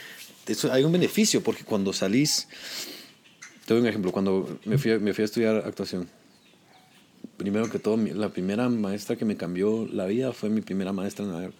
Eso, 0.46 0.72
hay 0.72 0.84
un 0.84 0.92
beneficio, 0.92 1.42
porque 1.42 1.64
cuando 1.64 1.92
salís, 1.92 2.48
te 3.66 3.74
doy 3.74 3.80
un 3.82 3.88
ejemplo, 3.88 4.12
cuando 4.12 4.58
me 4.64 4.76
fui, 4.78 4.92
a- 4.92 4.98
me 4.98 5.14
fui 5.14 5.22
a 5.22 5.24
estudiar 5.24 5.56
actuación, 5.66 6.08
primero 7.36 7.70
que 7.70 7.78
todo, 7.78 7.96
la 7.96 8.28
primera 8.28 8.68
maestra 8.68 9.16
que 9.16 9.24
me 9.24 9.36
cambió 9.36 9.88
la 9.90 10.06
vida 10.06 10.32
fue 10.32 10.50
mi 10.50 10.60
primera 10.60 10.92
maestra 10.92 11.24
en 11.24 11.30
Nueva 11.30 11.46
York. 11.46 11.56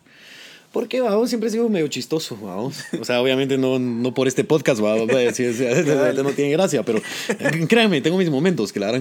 ¿Por 0.73 0.89
qué, 0.89 1.01
vamos? 1.01 1.29
Siempre 1.29 1.49
he 1.49 1.53
sido 1.53 1.69
medio 1.69 1.87
chistoso, 1.87 2.37
vamos. 2.37 2.81
O 3.01 3.05
sea, 3.05 3.23
obviamente 3.23 3.57
no, 3.57 3.79
no 3.79 4.13
por 4.13 4.27
este 4.27 4.43
podcast, 4.43 4.81
vamos. 4.81 5.09
Sí, 5.33 5.55
sí, 5.55 5.65
no 6.23 6.31
tiene 6.33 6.51
gracia, 6.51 6.83
pero 6.83 7.01
créanme, 7.69 8.01
tengo 8.01 8.19
mis 8.19 8.29
momentos, 8.29 8.73
claro. 8.73 9.01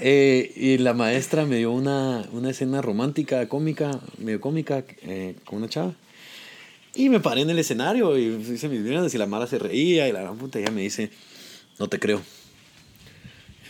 Eh, 0.00 0.52
y 0.54 0.78
la 0.78 0.94
maestra 0.94 1.44
me 1.44 1.56
dio 1.56 1.72
una, 1.72 2.24
una 2.32 2.50
escena 2.50 2.80
romántica, 2.82 3.48
cómica, 3.48 3.98
medio 4.18 4.40
cómica, 4.40 4.84
eh, 5.02 5.34
con 5.44 5.58
una 5.58 5.68
chava. 5.68 5.92
Y 6.94 7.08
me 7.08 7.20
paré 7.20 7.40
en 7.42 7.50
el 7.50 7.58
escenario 7.58 8.18
y 8.18 8.24
hice 8.52 8.68
mis 8.68 8.82
viernes 8.84 9.14
y 9.14 9.18
la 9.18 9.26
mala 9.26 9.46
se 9.46 9.58
reía 9.58 10.08
y 10.08 10.12
la 10.12 10.20
gran 10.22 10.36
puta 10.36 10.58
ella 10.58 10.70
me 10.70 10.82
dice, 10.82 11.10
no 11.78 11.88
te 11.88 11.98
creo. 11.98 12.20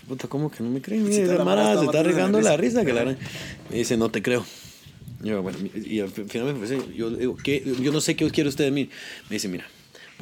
Puta, 0.08 0.26
¿cómo 0.28 0.50
que 0.50 0.62
no 0.64 0.70
me 0.70 0.82
creen? 0.82 1.04
Mira, 1.08 1.26
la 1.26 1.34
la 1.36 1.44
Mara 1.44 1.68
está 1.70 1.78
se 1.80 1.84
está 1.86 2.02
regando 2.02 2.40
la 2.40 2.56
risa. 2.56 2.80
risa. 2.80 2.84
Que 2.84 2.92
la 2.92 3.02
gran- 3.02 3.18
Me 3.70 3.76
dice, 3.78 3.96
no 3.96 4.10
te 4.10 4.20
creo. 4.22 4.44
Yo, 5.22 5.40
bueno, 5.40 5.56
y 5.74 6.00
al 6.00 6.08
final 6.10 6.46
me 6.52 6.54
parece, 6.54 6.80
yo 6.96 7.10
digo, 7.10 7.36
¿qué? 7.36 7.62
yo 7.80 7.92
no 7.92 8.00
sé 8.00 8.16
qué 8.16 8.28
quiere 8.30 8.48
usted 8.48 8.64
de 8.64 8.72
mí. 8.72 8.90
Me 9.30 9.34
dice, 9.36 9.46
mira, 9.46 9.64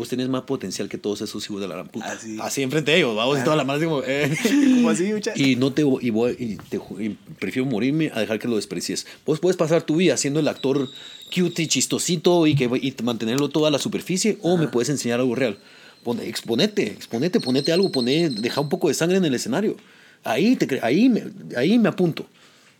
vos 0.01 0.09
tenés 0.09 0.31
más 0.31 0.43
potencial 0.43 0.89
que 0.89 0.97
todos 0.97 1.21
esos 1.21 1.45
hijos 1.45 1.61
de 1.61 1.69
la 1.69 1.75
gran 1.75 1.89
puta. 1.89 2.11
Así. 2.11 2.39
Así 2.41 2.63
enfrente 2.63 2.91
de 2.91 2.97
ellos, 2.97 3.15
vamos, 3.15 3.39
y 3.39 3.45
toda 3.45 3.55
la 3.63 3.71
así 3.71 3.85
como, 3.85 4.03
eh. 4.03 4.35
¿Cómo 4.75 4.89
así, 4.89 5.13
mucha? 5.13 5.35
Y 5.37 5.57
no 5.57 5.75
te 5.75 5.83
y 5.83 6.11
voy 6.11 6.37
y 6.39 6.57
te 6.57 6.79
y 6.99 7.11
prefiero 7.39 7.69
morirme 7.69 8.11
a 8.15 8.21
dejar 8.21 8.39
que 8.39 8.49
lo 8.49 8.57
desprecies. 8.57 9.07
Vos 9.27 9.41
puedes 9.41 9.59
pasar 9.59 9.83
tu 9.83 9.97
vida 9.97 10.17
siendo 10.17 10.41
el 10.41 10.49
actor 10.49 10.89
cute 11.35 11.63
y 11.63 11.67
chistosito 11.67 12.47
y 12.47 12.57
que 12.57 12.65
y 12.65 12.95
mantenerlo 13.03 13.51
toda 13.51 13.69
a 13.69 13.71
la 13.71 13.79
superficie 13.79 14.39
o 14.41 14.57
me 14.57 14.69
puedes 14.69 14.89
enseñar 14.89 15.21
algo 15.21 15.35
real. 15.35 15.59
Pone, 16.03 16.27
exponete, 16.27 16.87
exponete, 16.87 17.41
ponete 17.41 17.73
algo, 17.73 17.93
poné, 17.93 18.31
deja 18.31 18.63
un 18.63 18.71
poco 18.71 18.89
de 18.89 18.95
sangre 18.95 19.19
en 19.19 19.25
el 19.27 19.35
escenario. 19.35 19.77
Ahí 20.25 20.57
te 20.57 20.81
ahí 20.83 21.11
me, 21.11 21.25
ahí 21.57 21.79
me 21.79 21.91
apunto. 21.91 22.27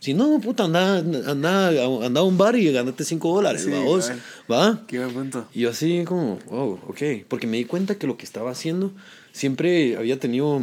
Si 0.01 0.15
no, 0.15 0.41
puta, 0.41 0.65
anda, 0.65 0.97
anda, 0.99 1.69
anda 1.69 2.21
a 2.21 2.25
un 2.25 2.39
bar 2.39 2.57
y 2.57 2.73
ganate 2.73 3.05
5 3.05 3.35
dólares, 3.35 3.65
Sí, 3.65 3.71
¿va 3.71 3.81
vos? 3.81 4.11
¿Va? 4.51 4.83
Qué 4.89 4.99
buen 4.99 5.13
punto. 5.13 5.47
Y 5.53 5.61
yo 5.61 5.71
así 5.71 6.05
como, 6.07 6.39
wow, 6.47 6.81
ok. 6.89 7.03
Porque 7.29 7.47
me 7.47 7.59
di 7.59 7.67
cuenta 7.67 7.97
que 7.97 8.07
lo 8.07 8.17
que 8.17 8.25
estaba 8.25 8.51
haciendo 8.51 8.93
siempre 9.33 9.99
había 9.99 10.19
tenido 10.19 10.63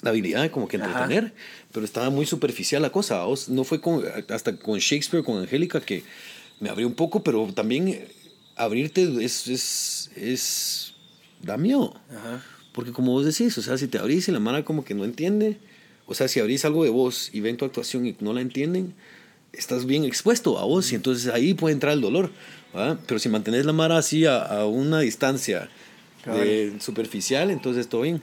la 0.00 0.10
habilidad 0.10 0.40
de 0.40 0.50
como 0.50 0.66
que 0.66 0.78
Ajá. 0.78 0.86
entretener, 0.86 1.34
pero 1.72 1.84
estaba 1.84 2.08
muy 2.08 2.24
superficial 2.24 2.80
la 2.80 2.90
cosa. 2.90 3.22
¿vos? 3.24 3.50
No 3.50 3.64
fue 3.64 3.82
con, 3.82 4.02
hasta 4.30 4.56
con 4.56 4.78
Shakespeare, 4.78 5.22
con 5.22 5.36
Angélica, 5.38 5.78
que 5.82 6.02
me 6.58 6.70
abrió 6.70 6.86
un 6.86 6.94
poco, 6.94 7.22
pero 7.22 7.52
también 7.52 8.08
abrirte 8.56 9.02
es, 9.22 9.46
es, 9.46 10.10
es, 10.16 10.94
da 11.42 11.58
miedo. 11.58 11.94
Ajá. 12.08 12.42
Porque 12.72 12.92
como 12.92 13.12
vos 13.12 13.26
decís, 13.26 13.58
o 13.58 13.62
sea, 13.62 13.76
si 13.76 13.88
te 13.88 13.98
abrís 13.98 14.26
y 14.28 14.32
la 14.32 14.40
mara 14.40 14.64
como 14.64 14.86
que 14.86 14.94
no 14.94 15.04
entiende, 15.04 15.58
o 16.10 16.14
sea, 16.14 16.26
si 16.26 16.40
abrís 16.40 16.64
algo 16.64 16.82
de 16.82 16.90
vos 16.90 17.30
y 17.32 17.40
ven 17.40 17.56
tu 17.56 17.64
actuación 17.64 18.04
y 18.04 18.16
no 18.18 18.32
la 18.32 18.40
entienden, 18.40 18.94
estás 19.52 19.86
bien 19.86 20.04
expuesto 20.04 20.58
a 20.58 20.64
vos 20.64 20.90
y 20.90 20.96
entonces 20.96 21.32
ahí 21.32 21.54
puede 21.54 21.72
entrar 21.72 21.92
el 21.92 22.00
dolor. 22.00 22.32
¿va? 22.76 22.98
Pero 23.06 23.20
si 23.20 23.28
mantenés 23.28 23.64
la 23.64 23.72
mara 23.72 23.96
así 23.96 24.26
a, 24.26 24.42
a 24.42 24.66
una 24.66 24.98
distancia 24.98 25.68
de 26.26 26.74
superficial, 26.80 27.52
entonces 27.52 27.88
todo 27.88 28.00
bien. 28.00 28.22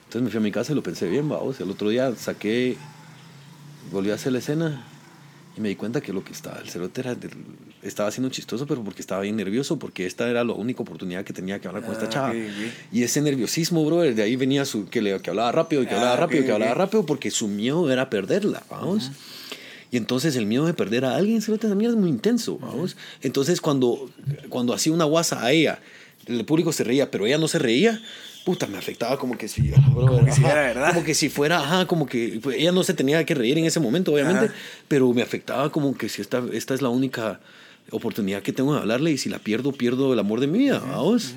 Entonces 0.00 0.20
me 0.20 0.28
fui 0.28 0.36
a 0.36 0.42
mi 0.42 0.52
casa 0.52 0.72
y 0.72 0.74
lo 0.74 0.82
pensé 0.82 1.08
bien, 1.08 1.26
vamos. 1.30 1.58
El 1.60 1.70
otro 1.70 1.88
día 1.88 2.14
saqué, 2.14 2.76
volví 3.90 4.10
a 4.10 4.14
hacer 4.14 4.32
la 4.32 4.40
escena 4.40 4.84
y 5.58 5.60
me 5.60 5.68
di 5.70 5.74
cuenta 5.76 6.00
que 6.00 6.12
lo 6.12 6.22
que 6.22 6.32
estaba, 6.32 6.60
el 6.60 6.68
cerote 6.70 7.00
era, 7.00 7.16
estaba 7.82 8.08
haciendo 8.08 8.30
chistoso, 8.30 8.64
pero 8.66 8.84
porque 8.84 9.00
estaba 9.02 9.22
bien 9.22 9.34
nervioso, 9.36 9.76
porque 9.78 10.06
esta 10.06 10.30
era 10.30 10.44
la 10.44 10.52
única 10.52 10.82
oportunidad 10.82 11.24
que 11.24 11.32
tenía 11.32 11.58
que 11.60 11.66
hablar 11.66 11.82
con 11.82 11.92
esta 11.92 12.06
Ah, 12.06 12.10
chava. 12.10 12.30
ok, 12.30 12.36
ok. 12.36 12.92
Y 12.92 13.02
ese 13.02 13.20
nerviosismo, 13.20 13.84
bro, 13.84 14.02
de 14.02 14.22
ahí 14.22 14.36
venía 14.36 14.64
su, 14.64 14.88
que, 14.88 15.02
le, 15.02 15.20
que 15.20 15.30
hablaba 15.30 15.50
rápido, 15.50 15.82
y 15.82 15.86
que 15.86 15.94
Ah, 15.94 15.98
hablaba 15.98 16.16
rápido, 16.16 16.40
ok, 16.42 16.46
que 16.46 16.52
hablaba 16.52 16.74
rápido, 16.74 17.04
porque 17.04 17.30
su 17.32 17.48
miedo 17.48 17.90
era 17.90 18.08
perderla, 18.08 18.62
vamos. 18.70 19.10
Y 19.90 19.96
entonces 19.96 20.36
el 20.36 20.46
miedo 20.46 20.64
de 20.66 20.74
perder 20.74 21.04
a 21.04 21.16
alguien, 21.16 21.42
cerote, 21.42 21.66
también 21.66 21.90
es 21.90 21.96
muy 21.96 22.08
intenso, 22.10 22.58
vamos. 22.58 22.96
Entonces 23.22 23.60
cuando, 23.60 24.08
cuando 24.48 24.74
hacía 24.74 24.92
una 24.92 25.04
guasa 25.04 25.44
a 25.44 25.50
ella, 25.50 25.80
el 26.26 26.44
público 26.44 26.72
se 26.72 26.84
reía, 26.84 27.10
pero 27.10 27.26
ella 27.26 27.38
no 27.38 27.48
se 27.48 27.58
reía, 27.58 28.00
puta, 28.44 28.66
me 28.66 28.78
afectaba 28.78 29.18
como 29.18 29.36
que 29.36 29.48
si, 29.48 29.70
como 29.70 30.24
que 30.24 30.32
si 30.32 30.44
era 30.44 30.54
verdad. 30.54 30.94
Como 30.94 31.04
que 31.04 31.14
si 31.14 31.28
fuera, 31.28 31.58
ajá, 31.58 31.86
como 31.86 32.06
que 32.06 32.40
pues, 32.42 32.56
ella 32.56 32.72
no 32.72 32.82
se 32.82 32.94
tenía 32.94 33.24
que 33.24 33.34
reír 33.34 33.58
en 33.58 33.64
ese 33.64 33.80
momento, 33.80 34.12
obviamente, 34.12 34.46
Ajá. 34.46 34.54
pero 34.88 35.12
me 35.12 35.22
afectaba 35.22 35.70
como 35.70 35.96
que 35.96 36.08
si 36.08 36.22
esta, 36.22 36.42
esta 36.52 36.74
es 36.74 36.82
la 36.82 36.88
única 36.88 37.40
oportunidad 37.90 38.42
que 38.42 38.52
tengo 38.52 38.74
de 38.74 38.80
hablarle 38.80 39.12
y 39.12 39.18
si 39.18 39.28
la 39.28 39.38
pierdo, 39.38 39.72
pierdo 39.72 40.12
el 40.12 40.18
amor 40.18 40.40
de 40.40 40.46
mi 40.46 40.58
vida, 40.58 40.78
vamos. 40.78 41.34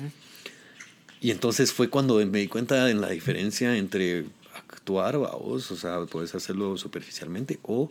Y 1.20 1.30
entonces 1.30 1.72
fue 1.72 1.88
cuando 1.88 2.16
me 2.26 2.38
di 2.38 2.48
cuenta 2.48 2.90
en 2.90 3.00
la 3.00 3.10
diferencia 3.10 3.76
entre 3.76 4.24
actuar, 4.54 5.18
vamos, 5.18 5.70
o 5.70 5.76
sea, 5.76 6.04
puedes 6.06 6.34
hacerlo 6.34 6.76
superficialmente 6.76 7.58
o, 7.62 7.88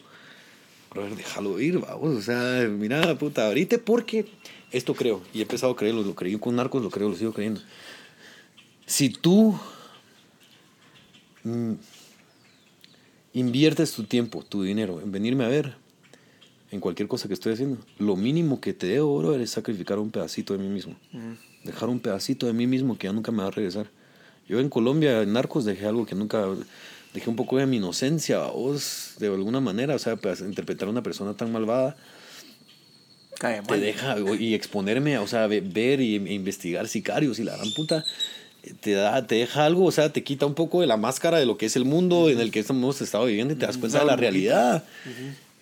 brother, 0.91 1.15
déjalo 1.15 1.59
ir, 1.59 1.79
vamos, 1.79 2.17
o 2.17 2.21
sea, 2.21 2.67
mira, 2.67 3.17
puta, 3.17 3.47
ahorita 3.47 3.77
porque 3.79 4.25
esto 4.71 4.93
creo, 4.93 5.21
y 5.33 5.39
he 5.39 5.41
empezado 5.43 5.71
a 5.71 5.75
creerlo, 5.75 6.03
lo 6.03 6.15
creí 6.15 6.37
con 6.37 6.55
Narcos, 6.55 6.83
lo 6.83 6.89
creo, 6.89 7.09
lo 7.09 7.15
sigo 7.15 7.33
creyendo. 7.33 7.61
Si 8.91 9.07
tú 9.07 9.57
mm, 11.45 11.75
inviertes 13.31 13.93
tu 13.93 14.03
tiempo, 14.03 14.43
tu 14.43 14.63
dinero 14.63 14.99
en 14.99 15.13
venirme 15.13 15.45
a 15.45 15.47
ver, 15.47 15.75
en 16.71 16.81
cualquier 16.81 17.07
cosa 17.07 17.29
que 17.29 17.33
estoy 17.33 17.53
haciendo, 17.53 17.77
lo 17.99 18.17
mínimo 18.17 18.59
que 18.59 18.73
te 18.73 18.87
debo, 18.87 19.17
brother, 19.17 19.39
es 19.39 19.51
sacrificar 19.51 19.97
un 19.97 20.11
pedacito 20.11 20.51
de 20.51 20.59
mí 20.59 20.67
mismo. 20.67 20.97
Dejar 21.63 21.87
un 21.87 22.01
pedacito 22.01 22.47
de 22.47 22.51
mí 22.53 22.67
mismo 22.67 22.97
que 22.97 23.07
ya 23.07 23.13
nunca 23.13 23.31
me 23.31 23.43
va 23.43 23.47
a 23.47 23.51
regresar. 23.51 23.87
Yo 24.49 24.59
en 24.59 24.67
Colombia, 24.67 25.21
en 25.21 25.31
Narcos, 25.31 25.63
dejé 25.63 25.85
algo 25.85 26.05
que 26.05 26.15
nunca. 26.15 26.45
Dejé 27.13 27.29
un 27.29 27.37
poco 27.37 27.57
de 27.59 27.67
mi 27.67 27.77
inocencia, 27.77 28.39
vos, 28.47 29.15
de 29.19 29.27
alguna 29.27 29.61
manera. 29.61 29.95
O 29.95 29.99
sea, 29.99 30.17
pues, 30.17 30.41
interpretar 30.41 30.89
a 30.89 30.91
una 30.91 31.01
persona 31.01 31.33
tan 31.33 31.49
malvada. 31.49 31.95
Cae 33.39 33.61
Te 33.61 33.79
deja, 33.79 34.17
y 34.37 34.53
exponerme, 34.53 35.17
o 35.17 35.27
sea, 35.27 35.47
ve- 35.47 35.61
ver 35.61 36.01
y, 36.01 36.15
e 36.15 36.33
investigar 36.33 36.89
sicarios 36.89 37.39
y 37.39 37.45
la 37.45 37.55
gran 37.55 37.71
puta. 37.73 38.03
Te, 38.81 38.91
da, 38.93 39.25
te 39.25 39.35
deja 39.35 39.65
algo, 39.65 39.85
o 39.85 39.91
sea, 39.91 40.13
te 40.13 40.23
quita 40.23 40.45
un 40.45 40.53
poco 40.53 40.81
de 40.81 40.87
la 40.87 40.97
máscara 40.97 41.39
de 41.39 41.45
lo 41.45 41.57
que 41.57 41.65
es 41.65 41.75
el 41.75 41.85
mundo 41.85 42.29
en 42.29 42.39
el 42.39 42.51
que 42.51 42.63
hemos 42.67 43.01
estado 43.01 43.25
viviendo 43.25 43.53
y 43.53 43.57
te 43.57 43.65
das 43.65 43.77
cuenta 43.77 43.99
de 43.99 44.05
la 44.05 44.15
realidad. 44.15 44.83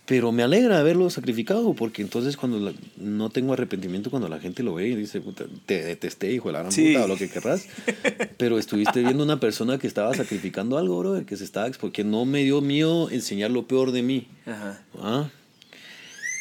Pero 0.05 0.31
me 0.31 0.41
alegra 0.41 0.79
haberlo 0.79 1.07
sacrificado, 1.11 1.75
porque 1.75 2.01
entonces 2.01 2.35
cuando 2.35 2.59
la- 2.59 2.73
no 2.97 3.29
tengo 3.29 3.53
arrepentimiento 3.53 4.09
cuando 4.09 4.27
la 4.27 4.39
gente 4.39 4.63
lo 4.63 4.73
ve 4.73 4.87
y 4.87 4.95
dice, 4.95 5.21
puta, 5.21 5.45
te 5.67 5.83
detesté, 5.83 6.31
hijo 6.33 6.49
de 6.49 6.53
la 6.53 6.59
gran 6.61 6.71
Sí. 6.71 6.93
puta, 6.93 7.05
o 7.05 7.07
lo 7.07 7.15
que 7.15 7.29
querrás. 7.29 7.67
Pero 8.37 8.57
estuviste 8.57 9.01
viendo 9.01 9.23
una 9.23 9.39
persona 9.39 9.77
que 9.77 9.85
estaba 9.85 10.13
sacrificando 10.15 10.79
algo, 10.79 10.97
bro, 10.99 11.25
que 11.27 11.37
se 11.37 11.43
estaba, 11.43 11.69
porque 11.79 12.03
no 12.03 12.25
me 12.25 12.43
dio 12.43 12.59
miedo 12.59 13.09
enseñar 13.11 13.51
lo 13.51 13.67
peor 13.67 13.91
de 13.91 14.01
mí. 14.01 14.27
Ajá. 14.47 14.81
¿ah? 14.99 15.29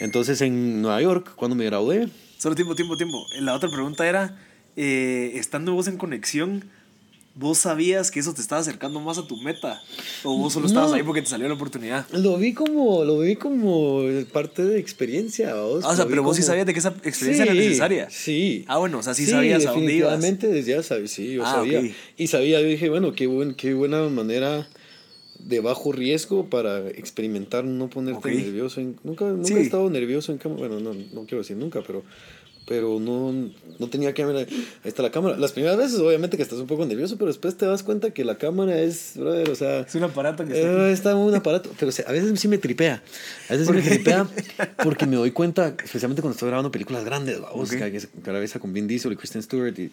Entonces 0.01 0.41
en 0.41 0.81
Nueva 0.83 1.03
York, 1.03 1.33
cuando 1.37 1.55
me 1.55 1.65
gradué, 1.67 2.09
Solo 2.39 2.55
tiempo, 2.55 2.75
tiempo, 2.77 2.97
tiempo. 2.97 3.19
La 3.41 3.53
otra 3.55 3.69
pregunta 3.69 4.09
era, 4.09 4.39
eh, 4.81 5.33
estando 5.35 5.73
vos 5.75 5.89
en 5.89 5.97
conexión, 5.97 6.65
¿vos 7.35 7.59
sabías 7.59 8.11
que 8.13 8.21
eso 8.21 8.33
te 8.33 8.41
estaba 8.41 8.61
acercando 8.61 9.01
más 9.01 9.19
a 9.19 9.27
tu 9.27 9.37
meta? 9.37 9.83
¿O 10.23 10.37
vos 10.39 10.53
solo 10.53 10.67
estabas 10.67 10.91
No. 10.91 10.97
ahí 10.97 11.03
porque 11.03 11.21
te 11.23 11.29
salió 11.29 11.49
la 11.49 11.55
oportunidad? 11.55 12.07
lo 12.13 12.37
vi 12.39 12.53
como, 12.55 13.05
lo 13.05 13.19
vi 13.21 13.35
como 13.37 14.03
parte 14.33 14.65
de 14.65 14.79
experiencia. 14.79 15.55
¿vos? 15.55 15.85
Ah, 15.85 15.91
o 15.91 15.97
sea, 15.97 16.07
pero 16.07 16.23
vos 16.23 16.37
sí 16.37 16.43
sabías 16.43 16.67
de 16.67 16.73
que 16.73 16.79
esa 16.79 16.95
experiencia 17.03 17.43
era 17.45 17.53
Sí, 17.53 17.59
necesaria. 17.59 18.09
Sí. 18.11 18.65
Ah, 18.69 18.79
bueno, 18.79 18.99
o 18.99 19.03
sea, 19.03 19.15
sí 19.15 19.27
sabías 19.27 19.67
a 19.67 19.71
dónde 19.73 19.93
ibas. 19.95 20.13
Definitivamente 20.13 20.47
desde 20.49 20.71
ya 20.73 20.83
sabía, 20.83 21.09
sí, 21.09 21.33
yo 21.35 21.43
Ah, 21.45 21.55
sabía. 21.57 21.81
ok. 21.81 21.87
Y 22.17 22.27
sabía, 22.29 22.61
yo 22.61 22.67
dije, 22.69 22.89
bueno, 22.89 23.13
qué, 23.15 23.27
buen, 23.27 23.55
qué 23.55 23.75
buena 23.75 24.09
manera 24.09 24.69
de 25.41 25.61
bajo 25.61 25.93
riesgo 25.93 26.47
para 26.51 26.89
experimentar, 26.89 27.65
no 27.65 27.89
ponerte 27.89 28.19
Ok. 28.19 28.35
nervioso. 28.35 28.81
En, 28.81 28.97
nunca 29.05 29.25
nunca 29.27 29.47
Sí. 29.47 29.55
he 29.55 29.61
estado 29.61 29.89
nervioso 29.91 30.33
en 30.33 30.39
cámara, 30.39 30.67
bueno, 30.69 30.81
no, 30.81 30.93
no 30.95 31.21
quiero 31.27 31.39
decir 31.39 31.57
nunca, 31.57 31.81
pero, 31.87 32.03
pero 32.69 33.01
no, 33.01 33.33
no 33.79 33.89
tenía 33.89 34.13
cámara. 34.13 34.41
Ahí 34.41 34.69
está 34.85 35.03
la 35.03 35.11
cámara. 35.11 35.37
Las 35.39 35.53
primeras 35.53 35.79
veces, 35.79 35.99
obviamente, 35.99 36.37
que 36.37 36.43
estás 36.43 36.59
un 36.59 36.67
poco 36.67 36.85
nervioso, 36.85 37.17
pero 37.17 37.29
después 37.29 37.57
te 37.57 37.65
das 37.65 37.83
cuenta 37.83 38.11
que 38.11 38.25
la 38.25 38.37
cámara 38.37 38.79
es, 38.79 39.13
brother, 39.17 39.49
o 39.49 39.55
sea... 39.55 39.81
Es 39.81 39.95
un 39.95 40.05
aparato 40.05 40.45
que 40.45 40.53
está 40.53 40.89
Eh, 40.89 40.93
está 40.93 41.17
un 41.17 41.35
aparato, 41.35 41.71
pero 41.79 41.89
o 41.89 41.93
sea, 41.93 42.05
a 42.09 42.13
veces 42.13 42.39
sí 42.39 42.47
me 42.47 42.59
tripea. 42.59 43.03
A 43.49 43.53
veces 43.55 43.67
sí 43.67 43.73
me 43.73 43.83
tripea 43.83 44.29
porque 44.83 45.07
me 45.07 45.17
doy 45.17 45.31
cuenta, 45.31 45.75
especialmente 45.83 46.21
cuando 46.21 46.35
estoy 46.35 46.49
grabando 46.49 46.71
películas 46.71 47.05
grandes, 47.05 47.41
vamos, 47.41 47.71
que 47.71 48.01
cabeza 48.23 48.61
con 48.61 48.73
Vin 48.73 48.87
Diesel 48.87 49.13
y 49.13 49.17
Kristen 49.17 49.43
Stewart 49.43 49.79
y, 49.79 49.91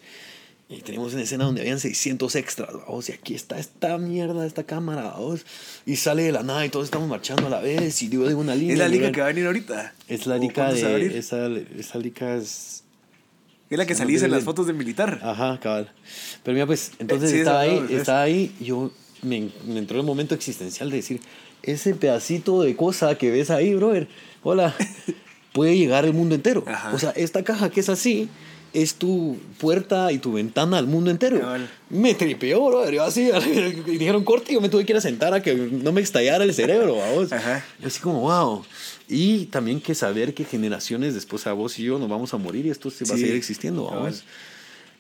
y 0.68 0.82
teníamos 0.82 1.14
una 1.14 1.22
escena 1.22 1.46
donde 1.46 1.62
habían 1.62 1.80
600 1.80 2.36
extras, 2.36 2.70
vamos, 2.74 3.08
y 3.10 3.12
aquí 3.12 3.36
está 3.36 3.60
esta 3.60 3.98
mierda, 4.00 4.48
esta 4.48 4.64
cámara, 4.64 5.12
vamos, 5.12 5.46
y 5.86 5.96
sale 5.96 6.24
de 6.24 6.32
la 6.32 6.42
nada 6.42 6.66
y 6.66 6.70
todos 6.70 6.86
estamos 6.86 7.08
marchando 7.08 7.46
a 7.48 7.50
la 7.50 7.60
vez 7.60 8.02
y 8.02 8.08
digo 8.08 8.26
una 8.26 8.56
línea. 8.56 8.74
Es 8.74 8.80
la 8.80 8.88
liga 8.88 9.12
que 9.12 9.22
va 9.22 9.28
a 9.28 9.30
venir 9.30 9.46
ahorita. 9.46 9.94
Es 10.08 10.26
la 10.26 10.36
¿O 10.36 10.40
liga 10.40 10.74
de, 10.74 11.18
esa, 11.18 11.48
esa 11.48 11.98
liga 12.00 12.36
es... 12.36 12.84
Es 13.70 13.78
la 13.78 13.86
que 13.86 13.96
salís 13.96 14.22
en 14.22 14.32
las 14.32 14.44
fotos 14.44 14.68
de 14.68 14.74
militar. 14.74 15.20
Ajá, 15.24 15.60
cabal. 15.60 15.92
Pero 16.44 16.54
mira, 16.54 16.68
pues, 16.68 16.92
entonces 17.00 17.32
sí, 17.32 17.40
estaba 17.40 17.62
ahí, 17.62 17.80
no, 17.80 17.98
estaba 17.98 18.22
ahí, 18.22 18.56
y 18.60 18.66
yo 18.66 18.92
me, 19.22 19.50
me 19.66 19.80
entró 19.80 20.00
el 20.00 20.06
momento 20.06 20.34
existencial 20.34 20.90
de 20.90 20.98
decir, 20.98 21.20
ese 21.62 21.94
pedacito 21.96 22.62
de 22.62 22.76
cosa 22.76 23.18
que 23.18 23.32
ves 23.32 23.50
ahí, 23.50 23.74
brother, 23.74 24.08
hola, 24.44 24.76
puede 25.54 25.78
llegar 25.78 26.06
al 26.06 26.14
mundo 26.14 26.36
entero. 26.36 26.64
Ajá. 26.68 26.94
O 26.94 27.00
sea, 27.00 27.12
esta 27.12 27.44
caja 27.44 27.70
que 27.70 27.80
es 27.80 27.90
así, 27.90 28.30
es 28.76 28.96
tu 28.96 29.38
puerta 29.60 30.12
y 30.12 30.20
tu 30.20 30.34
ventana 30.34 30.78
al 30.78 30.86
mundo 30.88 31.10
entero. 31.10 31.42
Me 31.90 32.14
tripeó, 32.14 32.68
brother, 32.68 32.94
yo 32.94 33.04
así, 33.04 33.30
y 33.88 33.98
dijeron 33.98 34.24
corte, 34.24 34.52
y 34.52 34.56
yo 34.56 34.62
me 34.62 34.70
tuve 34.70 34.86
que 34.86 34.92
ir 34.94 34.98
a 34.98 35.02
sentar 35.02 35.34
a 35.34 35.42
que 35.42 35.56
no 35.56 35.92
me 35.92 36.02
estallara 36.02 36.44
el 36.44 36.54
cerebro, 36.54 36.96
vamos. 37.00 37.32
Ajá. 37.32 37.64
Yo 37.80 37.88
así 37.88 38.00
como, 38.00 38.22
wow. 38.22 38.64
Y 39.08 39.46
también 39.46 39.80
que 39.82 39.96
saber 39.96 40.34
que 40.34 40.44
generaciones 40.46 41.14
después 41.14 41.48
a 41.48 41.54
vos 41.54 41.78
y 41.80 41.84
yo 41.84 41.98
nos 42.00 42.10
vamos 42.10 42.34
a 42.34 42.38
morir 42.38 42.66
y 42.66 42.70
esto 42.70 42.90
se 42.90 43.06
va 43.06 43.16
a 43.16 43.18
seguir 43.18 43.36
existiendo, 43.36 43.86
cabal. 43.86 44.04
vamos. 44.04 44.24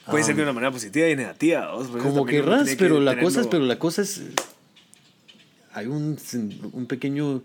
Puede 0.09 0.23
Ah. 0.23 0.27
ser 0.27 0.35
de 0.35 0.43
una 0.43 0.53
manera 0.53 0.71
positiva 0.71 1.09
y 1.09 1.15
negativa. 1.15 1.71
vos, 1.73 1.87
Como 1.87 2.25
querrás, 2.25 2.69
que 2.69 2.75
pero 2.75 2.99
la 2.99 3.19
cosa 3.19 3.41
es, 3.41 3.47
pero 3.47 3.65
la 3.65 3.79
cosa 3.79 4.03
es, 4.03 4.21
hay 5.73 5.87
un, 5.87 6.17
un 6.73 6.85
pequeño 6.85 7.41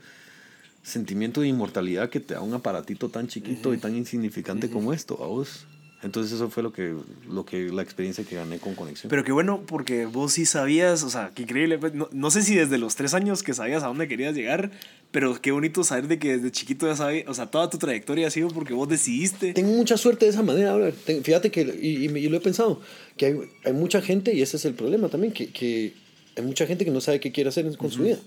sentimiento 0.82 1.40
de 1.40 1.48
inmortalidad 1.48 2.10
que 2.10 2.20
te 2.20 2.34
da 2.34 2.40
un 2.42 2.52
aparatito 2.54 3.08
tan 3.08 3.28
chiquito 3.28 3.72
y 3.74 3.78
tan 3.78 3.96
insignificante 3.96 4.70
como 4.70 4.92
esto, 4.92 5.18
a 5.22 5.26
vos. 5.26 5.66
Entonces 6.02 6.32
eso 6.32 6.48
fue 6.48 6.62
lo 6.62 6.72
que, 6.72 6.94
lo 7.28 7.44
que, 7.44 7.70
la 7.70 7.82
experiencia 7.82 8.24
que 8.24 8.34
gané 8.36 8.58
con 8.58 8.74
Conexión. 8.74 9.10
Pero 9.10 9.22
qué 9.22 9.32
bueno, 9.32 9.62
porque 9.66 10.06
vos 10.06 10.32
sí 10.32 10.46
sabías, 10.46 11.02
o 11.02 11.10
sea, 11.10 11.30
qué 11.34 11.42
increíble. 11.42 11.76
pues, 11.78 11.92
No, 11.92 12.08
no 12.10 12.30
sé 12.30 12.42
si 12.42 12.54
desde 12.54 12.78
los 12.78 12.96
tres 12.96 13.12
años 13.12 13.42
que 13.42 13.52
sabías 13.52 13.82
a 13.82 13.88
dónde 13.88 14.08
querías 14.08 14.34
llegar, 14.34 14.70
pero 15.10 15.38
qué 15.42 15.50
bonito 15.52 15.84
saber 15.84 16.08
de 16.08 16.18
que 16.18 16.38
desde 16.38 16.50
chiquito 16.52 16.86
ya 16.86 16.96
sabías, 16.96 17.28
o 17.28 17.34
sea, 17.34 17.46
toda 17.50 17.68
tu 17.68 17.76
trayectoria 17.76 18.28
ha 18.28 18.30
sido 18.30 18.48
porque 18.48 18.72
vos 18.72 18.88
decidiste. 18.88 19.52
Tengo 19.52 19.72
mucha 19.72 19.98
suerte 19.98 20.24
de 20.24 20.30
esa 20.30 20.42
manera. 20.42 20.74
Ten- 21.04 21.22
Fíjate 21.22 21.50
que, 21.50 21.62
y, 21.80 22.06
y 22.06 22.18
y 22.18 22.28
lo 22.30 22.38
he 22.38 22.40
pensado, 22.40 22.80
que 23.18 23.26
hay, 23.26 23.34
hay 23.66 23.72
mucha 23.74 24.00
gente, 24.00 24.32
y 24.34 24.40
ese 24.40 24.56
es 24.56 24.64
el 24.64 24.72
problema 24.72 25.08
también, 25.10 25.34
que, 25.34 25.52
que 25.52 25.92
hay 26.36 26.42
mucha 26.44 26.66
gente 26.66 26.86
que 26.86 26.90
no 26.90 27.02
sabe 27.02 27.20
qué 27.20 27.30
quiere 27.30 27.48
hacer 27.50 27.76
con 27.76 27.90
su 27.90 28.04
vida. 28.04 28.18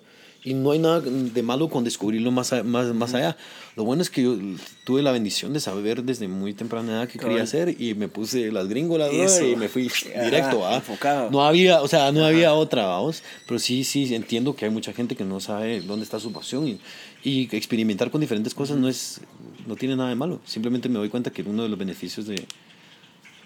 Y 0.46 0.54
no 0.56 0.72
hay 0.72 0.80
nada 0.80 1.00
de 1.00 1.42
malo 1.42 1.70
con 1.70 1.86
descubrirlo 1.86 2.30
más, 2.32 2.52
a- 2.52 2.64
más, 2.64 2.94
más 2.94 3.14
allá. 3.14 3.38
Lo 3.78 3.86
bueno 3.86 4.02
es 4.02 4.10
que 4.10 4.24
yo 4.24 4.38
tuve 4.84 5.02
la 5.02 5.12
bendición 5.14 5.54
de 5.54 5.60
saber 5.62 6.04
desde 6.04 6.28
muy 6.28 6.54
temprana 6.54 6.92
edad 6.92 7.08
qué 7.08 7.18
quería 7.18 7.44
hacer 7.44 7.80
y 7.82 7.94
me 7.96 8.10
puse 8.10 8.52
las 8.52 8.68
gringolas 8.68 9.10
Eso. 9.14 9.46
y 9.48 9.56
me 9.56 9.70
fui 9.70 9.88
Ajá, 10.16 10.26
directo. 10.26 10.60
¿va? 10.60 10.76
enfocado. 10.76 11.32
No 11.32 11.46
había, 11.46 11.82
o 11.82 11.88
sea, 11.88 12.12
no 12.12 12.26
había 12.26 12.54
otra, 12.54 12.86
vamos. 12.88 13.24
Pero 13.48 13.58
sí, 13.60 13.86
sí, 13.86 14.14
entiendo 14.14 14.54
que 14.56 14.66
hay 14.66 14.72
mucha 14.72 14.92
gente 14.92 15.16
que 15.16 15.24
no 15.24 15.40
sabe 15.40 15.80
dónde 15.82 16.04
está 16.04 16.20
su 16.20 16.34
pasión 16.34 16.68
y, 16.68 16.80
y 17.24 17.44
experimentar 17.56 18.12
con 18.12 18.20
diferentes 18.20 18.54
cosas 18.54 18.78
no 18.78 18.90
es, 18.90 19.22
no 19.66 19.78
tiene 19.78 19.96
nada 19.96 20.10
de 20.10 20.16
malo. 20.16 20.42
Simplemente 20.46 20.90
me 20.90 21.00
doy 21.00 21.08
cuenta 21.10 21.32
que 21.32 21.42
uno 21.44 21.64
de 21.64 21.70
los 21.70 21.80
beneficios 21.80 22.28
de, 22.28 22.46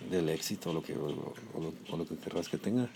del 0.10 0.30
éxito 0.30 0.72
o 0.72 0.74
lo 0.74 0.82
que, 0.82 0.94
o, 0.94 1.06
o 1.06 1.62
lo, 1.62 1.74
o 1.92 1.98
lo 1.98 2.08
que 2.08 2.16
querrás 2.16 2.50
que 2.50 2.58
tenga 2.58 2.90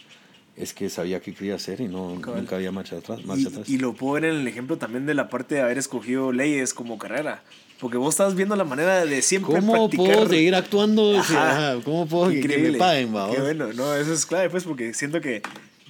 es 0.61 0.73
que 0.73 0.89
sabía 0.89 1.19
qué 1.19 1.33
quería 1.33 1.55
hacer 1.55 1.81
y 1.81 1.87
no, 1.87 2.19
Cabal. 2.21 2.41
nunca 2.41 2.55
había 2.55 2.71
marcha 2.71 2.97
atrás. 2.97 3.25
Marcha 3.25 3.43
Y, 3.43 3.47
atrás. 3.47 3.69
y 3.69 3.77
lo 3.77 3.93
puedo 3.93 4.13
ver 4.13 4.25
en 4.25 4.35
el 4.41 4.47
ejemplo 4.47 4.77
también 4.77 5.05
de 5.05 5.13
la 5.13 5.27
parte 5.29 5.55
de 5.55 5.61
haber 5.61 5.77
escogido 5.77 6.31
leyes 6.31 6.73
como 6.73 6.97
carrera. 6.97 7.41
Porque 7.79 7.97
vos 7.97 8.13
estás 8.13 8.35
viendo 8.35 8.55
la 8.55 8.63
manera 8.63 9.05
de 9.05 9.21
siempre 9.23 9.55
¿Cómo 9.55 9.73
practicar. 9.89 10.05
puedo 10.17 10.29
seguir 10.29 10.53
actuando? 10.53 11.13
Sí, 11.23 11.33
Ajá. 11.33 11.71
ajá, 11.73 11.81
¿Cómo 11.83 12.05
puedo 12.05 12.29
que- 12.29 12.41
que, 12.41 12.57
me 12.59 12.73
paguen, 12.77 13.15
va, 13.15 13.31
Qué 13.31 13.41
bueno, 13.41 13.73
no, 13.73 13.95
eso 13.95 14.13
es 14.13 14.25
clave, 14.27 14.51
pues, 14.51 14.63
porque 14.65 14.93
siento 14.93 15.19
que 15.19 15.41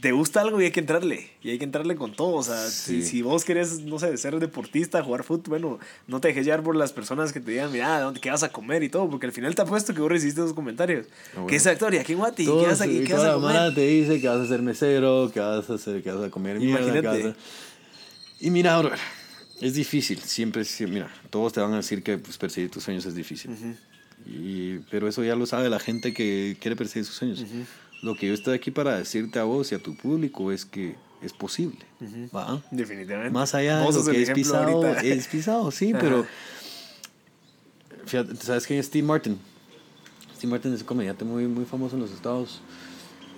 te 0.01 0.11
gusta 0.11 0.41
algo 0.41 0.59
y 0.59 0.65
hay 0.65 0.71
que 0.71 0.79
entrarle. 0.79 1.29
Y 1.43 1.51
hay 1.51 1.57
que 1.59 1.63
entrarle 1.63 1.95
con 1.95 2.13
todo. 2.13 2.33
O 2.33 2.43
sea, 2.43 2.57
si, 2.69 3.01
Sí. 3.03 3.07
si 3.07 3.21
vos 3.21 3.45
querés, 3.45 3.81
no 3.81 3.99
sé, 3.99 4.17
ser 4.17 4.39
deportista, 4.39 5.03
jugar 5.03 5.23
fútbol, 5.23 5.59
bueno, 5.61 5.79
no 6.07 6.19
te 6.19 6.29
dejes 6.29 6.43
llevar 6.45 6.63
por 6.63 6.75
las 6.75 6.91
personas 6.91 7.31
que 7.31 7.39
te 7.39 7.51
digan, 7.51 7.71
mira, 7.71 7.99
¿dónde, 8.01 8.19
¿qué 8.19 8.31
vas 8.31 8.41
a 8.43 8.49
comer 8.51 8.81
y 8.83 8.89
todo? 8.89 9.09
Porque 9.09 9.27
al 9.27 9.31
final 9.31 9.53
te 9.53 9.61
apuesto 9.61 9.93
que 9.93 10.01
vos 10.01 10.09
recibiste 10.11 10.41
esos 10.41 10.53
comentarios. 10.53 11.05
bueno. 11.33 11.47
¿Qué 11.47 11.55
es 11.57 11.67
actor? 11.67 11.93
¿Y 11.93 11.97
aquí 11.99 12.13
en 12.13 12.17
Guati? 12.17 12.43
¿Y 12.43 12.45
Todos, 12.47 12.63
¿Qué 12.63 12.69
vas 12.69 12.81
a, 12.81 12.87
y 12.87 12.97
y 12.97 13.03
qué 13.03 13.13
vas 13.13 13.21
a 13.23 13.27
la 13.27 13.33
comer? 13.35 13.53
mara 13.53 13.73
te 13.75 13.81
dice 13.87 14.19
que 14.19 14.27
vas 14.27 14.39
a 14.41 14.47
ser 14.47 14.61
mesero, 14.63 15.31
que 15.31 15.39
vas 15.39 15.69
a 15.69 15.73
hacer, 15.75 16.01
que 16.01 16.11
vas 16.11 16.23
a 16.25 16.29
comer 16.31 16.57
mierda, 16.59 16.81
Imagínate. 16.81 17.27
a- 17.29 17.35
Y 18.39 18.49
mira, 18.49 18.77
bro, 18.79 18.91
es 19.61 19.73
difícil, 19.75 20.17
siempre, 20.19 20.63
mira, 20.87 21.13
todos 21.29 21.53
te 21.53 21.59
van 21.61 21.73
a 21.73 21.77
decir 21.77 22.01
que 22.01 22.17
pues, 22.17 22.37
perseguir 22.39 22.71
tus 22.71 22.83
sueños 22.83 23.05
es 23.05 23.13
difícil. 23.13 23.51
y, 24.25 24.79
pero 24.89 25.07
eso 25.07 25.23
ya 25.23 25.35
lo 25.35 25.45
sabe 25.45 25.69
la 25.69 25.79
gente 25.79 26.13
que 26.13 26.57
quiere 26.59 26.75
perseguir 26.75 27.05
sus 27.05 27.15
sueños. 27.15 27.43
Lo 28.01 28.15
que 28.15 28.27
yo 28.27 28.33
estoy 28.33 28.55
aquí 28.55 28.71
para 28.71 28.97
decirte 28.97 29.37
a 29.39 29.43
vos 29.43 29.71
y 29.71 29.75
a 29.75 29.79
tu 29.79 29.95
público 29.95 30.51
es 30.51 30.65
que 30.65 30.95
es 31.21 31.33
posible. 31.33 31.77
¿va? 32.35 32.61
Definitivamente. 32.71 33.31
Más 33.31 33.53
allá 33.53 33.79
de 33.79 33.91
lo 33.91 34.03
que 34.05 34.21
es 34.23 34.31
pisado, 34.31 34.83
ahorita. 34.83 35.01
es 35.01 35.27
pisado, 35.27 35.69
sí, 35.71 35.91
Ajá. 35.91 35.99
pero... 36.01 36.25
Fíjate, 38.05 38.35
¿sabes 38.37 38.65
quién 38.65 38.79
es 38.79 38.87
Steve 38.87 39.05
Martin? 39.05 39.37
Steve 40.35 40.49
Martin 40.51 40.73
es 40.73 40.81
un 40.81 40.87
comediante 40.87 41.23
muy, 41.23 41.45
muy 41.47 41.65
famoso 41.65 41.95
en 41.95 42.01
los 42.01 42.11
Estados. 42.11 42.61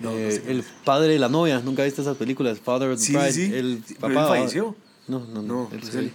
No, 0.00 0.10
no 0.10 0.16
Eh, 0.18 0.32
sé 0.32 0.40
quién 0.42 0.56
el 0.56 0.64
padre 0.84 1.12
de 1.12 1.18
la 1.18 1.28
novia, 1.28 1.60
¿nunca 1.60 1.84
viste 1.84 2.00
esas 2.00 2.16
películas? 2.16 2.58
Father 2.58 2.88
of 2.90 2.98
the 2.98 3.04
Sí, 3.04 3.12
Bride. 3.12 3.32
sí, 3.32 3.46
sí. 3.48 3.54
El 3.54 3.82
Sí, 3.86 3.96
pero 4.00 4.14
papá. 4.14 4.34
él 4.34 4.38
falleció. 4.40 4.76
No, 5.06 5.20
no, 5.20 5.42
no. 5.42 5.42
No, 5.42 5.68
él 5.72 5.80
pues 5.80 5.94
él. 5.94 6.10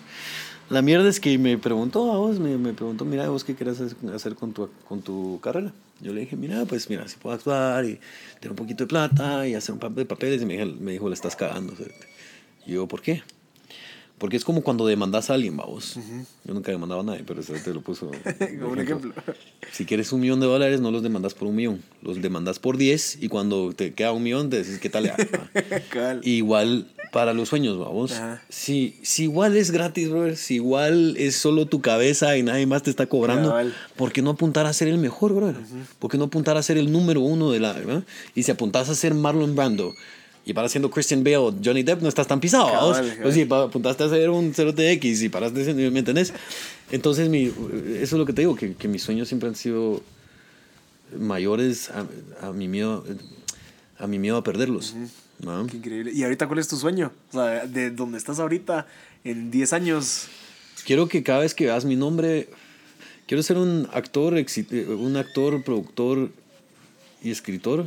La 0.69 0.83
mierda 0.83 1.09
es 1.09 1.19
que 1.19 1.35
me 1.39 1.57
preguntó 1.57 2.11
a 2.11 2.17
vos, 2.17 2.39
me, 2.39 2.73
preguntó, 2.73 3.03
mira, 3.03 3.27
vos 3.29 3.43
qué 3.43 3.55
querés 3.55 3.81
hacer, 3.81 3.97
hacer 4.13 4.35
con, 4.35 4.53
tu, 4.53 4.69
con 4.87 5.01
tu 5.01 5.39
carrera. 5.41 5.73
Yo 5.99 6.13
le 6.13 6.21
dije, 6.21 6.35
mira, 6.35 6.63
pues 6.65 6.89
mira, 6.89 7.07
si 7.07 7.17
puedo 7.17 7.35
actuar 7.35 7.85
y 7.85 7.99
tener 8.39 8.51
un 8.51 8.55
poquito 8.55 8.83
de 8.83 8.87
plata 8.87 9.47
y 9.47 9.55
hacer 9.55 9.73
un 9.73 9.79
par 9.79 9.91
de 9.91 10.05
papeles. 10.05 10.43
Y 10.43 10.45
me 10.45 10.57
dijo, 10.57 10.77
me 10.79 10.91
dijo 10.91 11.09
le 11.09 11.15
estás 11.15 11.35
cagando. 11.35 11.73
Y 12.67 12.73
yo, 12.73 12.87
¿por 12.87 13.01
qué? 13.01 13.23
Porque 14.19 14.35
es 14.35 14.43
como 14.43 14.61
cuando 14.61 14.85
demandas 14.85 15.29
a 15.29 15.35
alguien, 15.35 15.55
vamos. 15.55 15.95
Yo 16.43 16.53
nunca 16.53 16.71
demandaba 16.71 17.01
a 17.01 17.05
nadie, 17.05 17.23
pero 17.25 17.39
eso 17.39 17.53
te 17.63 17.73
lo 17.73 17.81
puso. 17.81 18.11
como 18.59 18.73
un 18.73 18.79
ejemplo. 18.79 19.13
Si 19.71 19.85
quieres 19.85 20.11
un 20.11 20.19
millón 20.19 20.41
de 20.41 20.45
dólares, 20.45 20.81
no 20.81 20.91
los 20.91 21.01
demandas 21.01 21.33
por 21.33 21.47
un 21.47 21.55
millón. 21.55 21.81
Los 22.01 22.21
demandas 22.21 22.59
por 22.59 22.77
10 22.77 23.23
y 23.23 23.29
cuando 23.29 23.71
te 23.73 23.93
queda 23.93 24.11
un 24.11 24.21
millón, 24.21 24.49
te 24.49 24.57
decís, 24.57 24.79
¿qué 24.79 24.89
tal? 24.89 25.11
igual 26.23 26.87
para 27.13 27.33
los 27.33 27.49
sueños, 27.49 27.79
vamos. 27.79 28.13
Si, 28.49 28.99
si 29.01 29.23
igual 29.23 29.55
es 29.55 29.71
gratis, 29.71 30.09
brother, 30.09 30.35
si 30.35 30.55
igual 30.55 31.15
es 31.17 31.37
solo 31.37 31.65
tu 31.65 31.81
cabeza 31.81 32.37
y 32.37 32.43
nadie 32.43 32.65
más 32.65 32.83
te 32.83 32.89
está 32.89 33.07
cobrando, 33.07 33.55
¿por 33.95 34.11
qué 34.11 34.21
no 34.21 34.31
apuntar 34.31 34.65
a 34.65 34.73
ser 34.73 34.89
el 34.89 34.97
mejor, 34.97 35.33
brother? 35.33 35.55
¿Por 35.97 36.11
qué 36.11 36.17
no 36.17 36.25
apuntar 36.25 36.57
a 36.57 36.63
ser 36.63 36.77
el 36.77 36.91
número 36.91 37.21
uno 37.21 37.51
de 37.51 37.59
la... 37.61 37.75
Y 38.35 38.43
si 38.43 38.51
apuntas 38.51 38.89
a 38.89 38.95
ser 38.95 39.13
Marlon 39.13 39.55
Brando 39.55 39.93
y 40.49 40.53
para 40.53 40.67
siendo 40.67 40.89
Christian 40.89 41.23
Bale 41.23 41.37
o 41.37 41.53
Johnny 41.63 41.83
Depp 41.83 42.01
no 42.01 42.09
estás 42.09 42.25
tan 42.25 42.39
pisado. 42.39 42.95
Pues 43.21 43.35
sí, 43.35 43.47
apuntaste 43.49 44.03
a 44.03 44.07
hacer 44.07 44.31
un 44.31 44.51
0TX 44.51 45.21
y 45.21 45.29
paraste, 45.29 45.73
¿me 45.75 45.99
entendés? 45.99 46.33
Entonces, 46.89 47.29
mi, 47.29 47.45
eso 47.45 47.55
es 48.01 48.13
lo 48.13 48.25
que 48.25 48.33
te 48.33 48.41
digo, 48.41 48.55
que, 48.55 48.73
que 48.73 48.87
mis 48.87 49.03
sueños 49.03 49.27
siempre 49.27 49.47
han 49.47 49.55
sido 49.55 50.01
mayores 51.15 51.91
a, 52.41 52.51
mi 52.51 52.67
miedo 52.67 53.05
a 53.99 54.07
mi 54.07 54.17
miedo 54.17 54.37
a 54.37 54.43
perderlos. 54.43 54.95
Qué 55.69 55.77
increíble. 55.77 56.11
¿Y 56.13 56.23
ahorita 56.23 56.47
cuál 56.47 56.57
es 56.57 56.67
tu 56.67 56.77
sueño? 56.77 57.11
O 57.29 57.33
sea, 57.33 57.67
de 57.67 57.91
donde 57.91 58.17
estás 58.17 58.39
ahorita 58.39 58.87
en 59.23 59.51
10 59.51 59.73
años. 59.73 60.29
Quiero 60.83 61.07
que 61.07 61.21
cada 61.21 61.41
vez 61.41 61.53
que 61.53 61.65
veas 61.65 61.85
mi 61.85 61.95
nombre, 61.95 62.49
quiero 63.27 63.43
ser 63.43 63.57
un 63.57 63.87
actor, 63.93 64.33
un 64.33 65.15
actor, 65.15 65.63
productor 65.63 66.31
y 67.21 67.29
escritor 67.29 67.85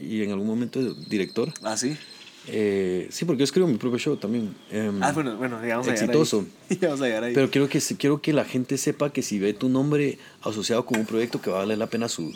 y 0.00 0.22
en 0.22 0.30
algún 0.30 0.46
momento 0.46 0.94
director. 0.94 1.52
Ah, 1.62 1.76
sí. 1.76 1.96
Eh, 2.50 3.08
sí, 3.10 3.24
porque 3.24 3.40
yo 3.40 3.44
escribo 3.44 3.68
mi 3.68 3.76
propio 3.76 3.98
show 3.98 4.16
también. 4.16 4.54
Em, 4.70 5.02
ah, 5.02 5.12
bueno, 5.12 5.36
bueno, 5.36 5.60
digamos 5.60 5.86
exitoso. 5.86 6.46
Vamos 6.80 7.00
a 7.02 7.04
llegar 7.04 7.24
ahí. 7.24 7.34
Pero 7.34 7.50
quiero 7.50 7.68
que, 7.68 7.80
quiero 7.98 8.22
que 8.22 8.32
la 8.32 8.44
gente 8.44 8.78
sepa 8.78 9.10
que 9.12 9.22
si 9.22 9.38
ve 9.38 9.52
tu 9.52 9.68
nombre 9.68 10.18
asociado 10.42 10.84
con 10.86 10.98
un 10.98 11.06
proyecto 11.06 11.40
que 11.40 11.50
va 11.50 11.56
a 11.56 11.60
valer 11.60 11.78
la 11.78 11.88
pena 11.88 12.08
su, 12.08 12.32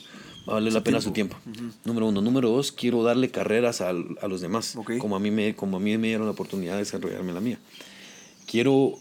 va 0.46 0.52
a 0.52 0.54
valer 0.54 0.72
la 0.74 0.84
pena 0.84 1.00
tiempo. 1.00 1.36
su 1.38 1.52
tiempo. 1.52 1.72
Número 1.84 2.08
uno. 2.08 2.20
Número 2.20 2.50
dos, 2.50 2.72
quiero 2.72 3.02
darle 3.02 3.30
carreras 3.30 3.80
a, 3.80 3.88
a 3.90 4.28
los 4.28 4.40
demás. 4.42 4.76
Como, 4.98 5.16
a 5.16 5.18
mí 5.18 5.30
me, 5.30 5.54
como 5.54 5.78
a 5.78 5.80
mí 5.80 5.96
me 5.96 6.08
dieron 6.08 6.26
la 6.26 6.32
oportunidad 6.32 6.74
de 6.74 6.80
desarrollarme 6.80 7.32
la 7.32 7.40
mía. 7.40 7.58
Quiero 8.46 8.98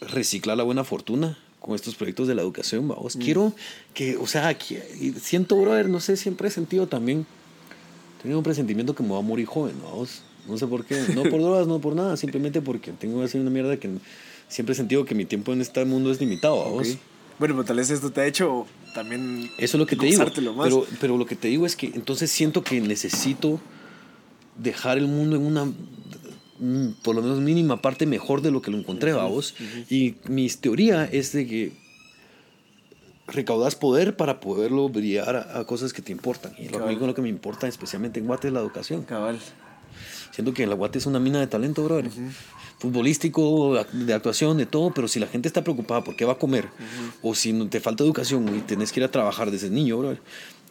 reciclar 0.00 0.56
la 0.56 0.64
buena 0.64 0.82
fortuna 0.82 1.38
con 1.60 1.76
estos 1.76 1.94
proyectos 1.94 2.26
de 2.26 2.34
la 2.34 2.42
educación, 2.42 2.88
vamos. 2.88 3.14
Mm. 3.14 3.20
Quiero 3.20 3.52
que, 3.94 4.16
o 4.16 4.26
sea, 4.26 4.56
siento, 5.20 5.56
brother, 5.56 5.88
no 5.88 6.00
sé, 6.00 6.16
siempre 6.16 6.48
he 6.48 6.50
sentido 6.50 6.88
también 6.88 7.24
tengo 8.22 8.38
un 8.38 8.44
presentimiento 8.44 8.94
que 8.94 9.02
me 9.02 9.10
voy 9.10 9.18
a 9.18 9.22
morir 9.22 9.46
joven, 9.46 9.74
¿no? 9.80 10.06
No 10.48 10.58
sé 10.58 10.66
por 10.66 10.84
qué. 10.84 11.00
No 11.14 11.22
por 11.22 11.40
drogas, 11.40 11.66
no 11.66 11.80
por 11.80 11.94
nada. 11.94 12.16
Simplemente 12.16 12.60
porque 12.60 12.92
tengo 12.92 13.22
hacer 13.22 13.40
una 13.40 13.50
mierda 13.50 13.76
que 13.76 13.90
siempre 14.48 14.72
he 14.72 14.76
sentido 14.76 15.04
que 15.04 15.14
mi 15.14 15.24
tiempo 15.24 15.52
en 15.52 15.60
este 15.60 15.84
mundo 15.84 16.10
es 16.10 16.20
limitado, 16.20 16.56
¿vos? 16.56 16.96
Bueno, 17.38 17.54
pero 17.54 17.64
tal 17.64 17.76
vez 17.76 17.90
esto 17.90 18.10
te 18.10 18.20
ha 18.20 18.26
hecho 18.26 18.66
también. 18.94 19.50
Eso 19.58 19.76
es 19.76 19.80
lo 19.80 19.86
que 19.86 19.96
te 19.96 20.06
digo. 20.06 20.24
Pero, 20.62 20.86
pero 21.00 21.16
lo 21.16 21.26
que 21.26 21.36
te 21.36 21.48
digo 21.48 21.66
es 21.66 21.76
que 21.76 21.86
entonces 21.86 22.30
siento 22.30 22.62
que 22.62 22.80
necesito 22.80 23.60
dejar 24.56 24.98
el 24.98 25.08
mundo 25.08 25.36
en 25.36 25.42
una 25.42 25.64
mm, 25.64 26.92
por 27.02 27.16
lo 27.16 27.22
menos 27.22 27.40
mínima 27.40 27.80
parte 27.80 28.06
mejor 28.06 28.42
de 28.42 28.50
lo 28.50 28.62
que 28.62 28.70
lo 28.70 28.78
encontré, 28.78 29.12
vos. 29.14 29.54
Y 29.88 30.16
mi 30.28 30.48
teoría 30.48 31.04
es 31.04 31.32
de 31.32 31.46
que 31.46 31.81
recaudas 33.26 33.74
poder 33.76 34.16
para 34.16 34.40
poderlo 34.40 34.88
brillar 34.88 35.36
a, 35.36 35.64
cosas 35.64 35.92
que 35.92 36.02
te 36.02 36.12
importan. 36.12 36.52
Y 36.58 36.68
lo, 36.68 36.90
lo 36.90 37.14
que 37.14 37.22
me 37.22 37.28
importa 37.28 37.68
especialmente 37.68 38.20
en 38.20 38.26
Guate 38.26 38.48
es 38.48 38.54
la 38.54 38.60
educación. 38.60 39.02
Cabal. 39.02 39.38
Siento 40.32 40.54
que 40.54 40.66
la 40.66 40.74
Guate 40.74 40.98
es 40.98 41.06
una 41.06 41.20
mina 41.20 41.40
de 41.40 41.46
talento, 41.46 41.84
brother. 41.84 42.10
Futbolístico, 42.78 43.84
de 43.92 44.14
actuación, 44.14 44.56
de 44.56 44.66
todo, 44.66 44.92
pero 44.92 45.06
si 45.06 45.20
la 45.20 45.26
gente 45.26 45.46
está 45.46 45.62
preocupada 45.62 46.02
por 46.02 46.16
qué 46.16 46.24
va 46.24 46.32
a 46.32 46.38
comer, 46.38 46.68
o 47.20 47.34
si 47.34 47.52
te 47.68 47.80
falta 47.80 48.02
educación 48.02 48.48
y 48.56 48.60
tienes 48.60 48.90
que 48.90 49.00
ir 49.00 49.04
a 49.04 49.10
trabajar 49.10 49.50
desde 49.50 49.70
niño, 49.70 49.98
brother, 49.98 50.20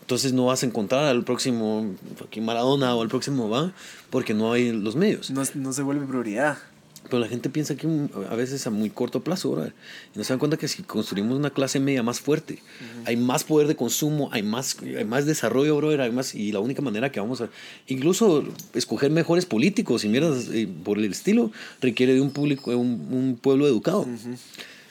entonces 0.02 0.34
no 0.34 0.47
vas 0.47 0.64
a 0.64 0.66
encontrar 0.66 1.06
al 1.06 1.24
próximo 1.24 1.95
Maradona 2.41 2.95
o 2.95 3.02
al 3.02 3.08
próximo 3.08 3.49
va, 3.49 3.72
porque 4.10 4.34
no 4.34 4.52
hay 4.52 4.74
los 4.74 4.95
medios. 4.95 5.32
No, 5.32 5.43
no 5.56 5.72
se 5.72 5.84
vuelve 5.84 6.06
prioridad. 6.06 6.58
Pero 7.04 7.20
la 7.20 7.28
gente 7.28 7.49
piensa 7.49 7.76
que 7.76 7.88
a 8.30 8.36
veces 8.36 8.66
a 8.68 8.70
muy 8.70 8.89
corto 8.89 9.22
plazo, 9.22 9.52
¿verdad? 9.56 9.74
Y 10.16 10.18
no 10.18 10.24
se 10.24 10.32
dan 10.32 10.39
cuenta 10.39 10.58
que 10.58 10.68
si 10.68 10.84
construimos 10.84 11.38
una 11.38 11.49
clase 11.49 11.80
media 11.80 12.04
más 12.04 12.20
fuerte, 12.20 12.60
hay 13.06 13.18
más 13.18 13.43
poder 13.43 13.68
de 13.68 13.76
consumo, 13.76 14.30
hay 14.32 14.43
más, 14.43 14.78
hay 14.82 15.04
más 15.04 15.26
desarrollo, 15.26 15.76
brother, 15.78 16.02
hay 16.02 16.12
más, 16.12 16.36
y 16.36 16.52
la 16.52 16.60
única 16.60 16.82
manera 16.82 17.12
que 17.12 17.20
vamos 17.20 17.41
a, 17.41 17.49
incluso 17.88 18.45
escoger 18.74 19.12
mejores 19.12 19.45
políticos 19.45 20.06
y 20.06 20.10
mierdas 20.10 20.47
eh, 20.54 20.70
por 20.84 20.99
el 20.99 21.06
estilo, 21.06 21.52
requiere 21.82 22.14
de 22.14 22.22
un 22.22 22.32
público, 22.32 22.72
un, 22.72 23.08
un 23.12 23.38
pueblo 23.41 23.68
educado. 23.68 24.08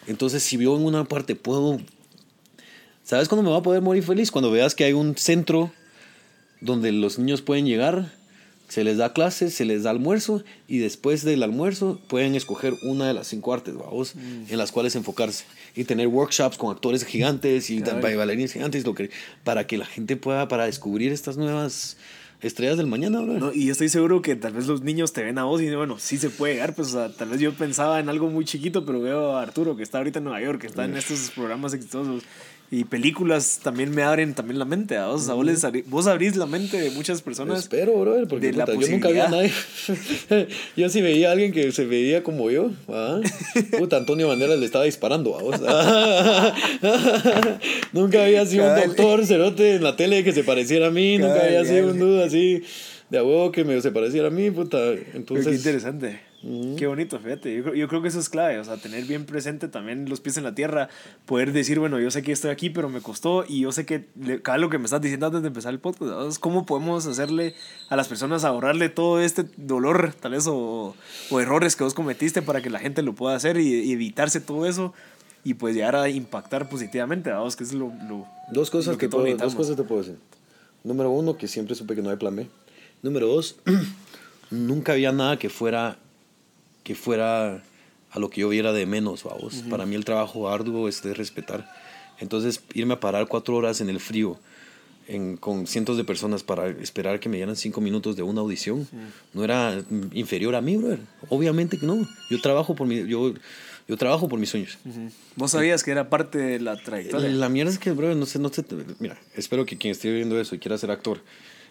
Entonces, 0.07 0.43
si 0.43 0.59
yo 0.59 0.77
en 0.77 0.85
una 0.85 1.05
parte 1.05 1.37
puedo, 1.37 1.81
¿sabes 3.05 3.29
cuándo 3.29 3.43
me 3.43 3.51
va 3.51 3.59
a 3.59 3.63
poder 3.63 3.83
morir 3.83 4.03
feliz? 4.03 4.31
Cuando 4.31 4.51
veas 4.51 4.75
que 4.75 4.85
hay 4.85 4.93
un 4.93 5.17
centro 5.17 5.73
donde 6.61 6.93
los 6.93 7.19
niños 7.19 7.41
pueden 7.41 7.67
llegar 7.67 8.20
se 8.71 8.85
les 8.85 8.99
da 8.99 9.13
clases, 9.13 9.53
se 9.53 9.65
les 9.65 9.83
da 9.83 9.91
almuerzo 9.91 10.45
y 10.69 10.79
después 10.79 11.25
del 11.25 11.43
almuerzo 11.43 12.01
pueden 12.07 12.37
escoger 12.37 12.73
una 12.85 13.09
de 13.09 13.15
las 13.15 13.27
cinco 13.27 13.53
artes, 13.53 13.75
vamos, 13.75 14.15
mm. 14.15 14.45
en 14.49 14.59
las 14.59 14.71
cuales 14.71 14.95
enfocarse 14.95 15.45
y 15.75 15.83
tener 15.83 16.07
workshops 16.07 16.57
con 16.57 16.71
actores 16.71 17.05
gigantes 17.05 17.69
y 17.69 17.81
bailarines 17.81 18.53
gigantes 18.53 18.87
lo 18.87 18.95
que, 18.95 19.11
para 19.43 19.67
que 19.67 19.77
la 19.77 19.87
gente 19.87 20.15
pueda 20.15 20.47
para 20.47 20.67
descubrir 20.67 21.11
estas 21.11 21.37
nuevas 21.37 21.97
estrellas 22.43 22.77
del 22.77 22.87
mañana, 22.87 23.21
bro. 23.21 23.41
No, 23.41 23.53
y 23.53 23.67
yo 23.67 23.73
estoy 23.73 23.89
seguro 23.89 24.23
que 24.23 24.37
tal 24.37 24.53
vez 24.53 24.69
los 24.69 24.83
niños 24.83 25.13
te 25.13 25.25
ven 25.25 25.39
a 25.39 25.45
vos 25.45 25.61
y 25.61 25.75
bueno, 25.75 25.99
sí 25.99 26.17
se 26.17 26.31
puede 26.31 26.55
llegar, 26.55 26.77
pues 26.77 26.89
o 26.89 26.93
sea, 26.93 27.13
tal 27.13 27.31
vez 27.31 27.41
yo 27.41 27.53
pensaba 27.53 27.99
en 27.99 28.09
algo 28.09 28.31
muy 28.31 28.45
chiquito, 28.45 28.87
pero 28.87 29.01
veo 29.01 29.37
a 29.37 29.43
Arturo 29.43 29.77
que 29.77 29.83
está 29.83 29.99
ahorita 29.99 30.21
en 30.21 30.27
Nueva 30.27 30.41
York, 30.41 30.61
que 30.61 30.69
está 30.69 30.85
en 30.85 30.97
estos 30.97 31.33
programas 31.35 31.75
exitosos 31.75 32.23
y 32.73 32.85
películas 32.85 33.59
también 33.63 33.91
me 33.93 34.05
abren 34.05 34.35
también 34.35 34.61
la 34.61 34.65
mente. 34.65 34.97
¿a 34.97 35.07
vos, 35.07 35.29
vos, 35.87 36.07
abrís 36.07 36.37
la 36.37 36.47
mente 36.47 36.81
de 36.81 36.91
muchas 36.91 37.21
personas. 37.21 37.59
Espero, 37.59 37.99
bro, 37.99 38.29
porque 38.29 38.53
yo 38.53 38.65
nunca 38.89 39.09
vi 39.09 39.19
a 39.19 39.29
nadie. 39.29 39.51
yo 40.77 40.89
sí 40.89 41.03
veía 41.03 41.31
a 41.31 41.33
alguien 41.33 41.51
que 41.51 41.73
se 41.73 41.85
veía 41.85 42.23
como 42.23 42.49
yo. 42.51 42.71
Puta, 43.79 43.97
Antonio 43.97 44.29
Banderas 44.29 44.61
le 44.61 44.67
estaba 44.67 44.85
disparando 44.85 45.37
a 45.37 45.43
vos. 45.43 45.61
nunca 47.93 48.23
había 48.23 48.47
sido 48.47 48.69
un 48.69 48.77
doctor 48.77 49.27
cerote 49.27 49.75
en 49.75 49.83
la 49.83 49.97
tele 49.97 50.23
que 50.23 50.33
se 50.33 50.45
pareciera 50.45 50.87
a 50.87 50.91
mí. 50.91 51.19
nunca 51.19 51.45
había 51.45 51.65
sido 51.65 51.91
un 51.91 51.99
duda 51.99 52.27
así 52.27 52.63
de 53.11 53.19
a 53.19 53.23
que 53.53 53.65
me 53.65 53.81
se 53.81 53.91
pareciera 53.91 54.29
a 54.29 54.31
mí. 54.31 54.49
Puta, 54.53 54.93
entonces. 55.15 55.49
qué 55.49 55.55
interesante. 55.57 56.30
Qué 56.43 56.87
bonito, 56.87 57.19
fíjate. 57.19 57.55
Yo, 57.55 57.75
yo, 57.75 57.87
creo 57.87 58.01
que 58.01 58.09
eso 58.09 58.19
es 58.19 58.31
clave, 58.31 58.59
o 58.59 58.65
sea, 58.65 58.79
tener 58.79 59.05
bien 59.05 59.27
presente 59.27 59.69
también 59.69 60.09
los 60.09 60.21
pies 60.21 60.39
en 60.39 60.45
la 60.45 60.55
tierra, 60.55 60.89
poder 61.27 61.53
decir, 61.53 61.79
bueno, 61.79 62.01
yo 62.01 62.11
sé 62.11 62.23
que 62.23 62.33
estoy 62.33 62.51
aquí, 62.51 62.71
pero 62.71 62.89
me 62.89 63.03
costó 63.03 63.45
y 63.47 63.61
yo 63.61 63.73
sé 63.73 63.85
que 63.85 64.07
cada 64.43 64.57
lo 64.57 64.71
que 64.71 64.79
me 64.79 64.87
estás 64.87 65.03
diciendo 65.03 65.27
antes 65.27 65.43
de 65.43 65.49
empezar 65.49 65.75
el 65.75 65.81
podcast, 65.81 66.41
¿cómo 66.41 66.65
podemos 66.65 67.07
hacerle 67.07 67.55
a 67.91 67.97
las 67.97 68.09
personas 68.09 68.45
ahorrarle 68.45 68.89
todo 68.89 69.21
este 69.21 69.45
dolor, 69.59 70.15
tal 70.19 70.33
vez, 70.33 70.47
o, 70.47 70.97
o 71.31 71.41
errores 71.41 71.77
que 71.77 71.85
vos 71.85 71.93
cometiste 71.93 72.41
para 72.41 72.63
que 72.63 72.71
la 72.71 72.79
gente 72.79 73.03
lo 73.03 73.15
pueda 73.15 73.37
hacer 73.37 73.59
y, 73.59 73.93
evitarse 73.93 74.41
todo 74.41 74.65
eso? 74.65 74.95
Y 75.45 75.55
pues 75.55 75.75
llegar 75.75 75.95
a 75.95 76.09
impactar 76.09 76.71
positivamente, 76.71 77.31
vamos, 77.31 77.55
que 77.55 77.65
es 77.65 77.75
lo... 77.75 77.93
lo 78.09 78.27
dos 78.51 78.71
cosas 78.71 78.97
que, 78.97 79.11
puedo, 79.11 79.37
dos 79.37 79.55
cosas 79.55 79.77
te 79.77 79.83
puedo 79.83 80.03
decir. 80.03 80.19
Número 80.85 81.11
uno, 81.11 81.37
que 81.37 81.49
siempre 81.49 81.75
supe 81.75 81.95
que 81.95 82.03
no 82.03 82.09
hay 82.09 82.17
plan 82.17 82.35
B. 82.35 82.47
Número 83.03 83.27
dos, 83.27 83.57
nunca 84.51 84.93
había 84.93 85.13
nada 85.13 85.39
que 85.39 85.51
fuera 85.51 85.99
que 86.83 86.95
fuera 86.95 87.63
a 88.11 88.19
lo 88.19 88.31
que 88.31 88.41
yo 88.41 88.49
viera 88.49 88.73
de 88.73 88.87
menos, 88.87 89.25
vamos. 89.25 89.65
Para 89.71 89.87
mí 89.87 89.95
el 89.95 90.05
trabajo 90.05 90.49
arduo 90.49 90.89
es 90.89 91.03
de 91.03 91.15
respetar. 91.15 91.71
Entonces, 92.19 92.61
irme 92.75 92.95
a 92.95 93.01
parar 93.01 93.27
cuatro 93.29 93.57
horas 93.57 93.81
en 93.81 93.89
el 93.89 94.01
frío 94.01 94.39
en, 95.09 95.37
con 95.37 95.67
cientos 95.67 95.97
de 95.97 96.05
personas 96.05 96.43
para 96.43 96.69
esperar 96.69 97.19
que 97.19 97.29
me 97.29 97.37
dieran 97.37 97.57
cinco 97.57 97.81
minutos 97.81 98.17
de 98.17 98.23
una 98.23 98.41
audición 98.43 98.87
no 99.33 99.43
era 99.43 99.83
inferior 100.13 100.55
a 100.55 100.61
mí, 100.61 100.77
brother. 100.77 101.01
Obviamente 101.29 101.79
que 101.79 101.87
no. 101.87 102.07
Yo 102.31 102.41
trabajo 102.41 102.75
por 102.75 102.87
mi, 102.87 103.07
yo, 103.07 103.35
yo 103.89 103.97
trabajo 103.97 104.29
por 104.29 104.39
mis 104.39 104.51
sueños. 104.51 104.79
¿Vos 105.37 105.51
sabías 105.51 105.83
que 105.83 105.91
era 105.91 106.09
parte 106.09 106.39
de 106.39 106.61
la 106.61 106.77
trayectoria? 106.77 107.29
La 107.29 107.49
mierda 107.49 107.73
es 107.73 107.79
que, 107.79 107.91
brother, 107.91 108.17
no 108.17 108.27
sé, 108.27 108.39
no 108.39 108.51
sé. 108.51 108.65
Mira, 108.99 109.19
espero 109.35 109.67
que 109.67 109.77
quien 109.77 109.93
esté 109.93 110.13
viendo 110.13 110.41
eso 110.41 110.55
y 110.55 110.59
quiera 110.59 110.79
ser 110.79 110.91
actor 110.91 111.21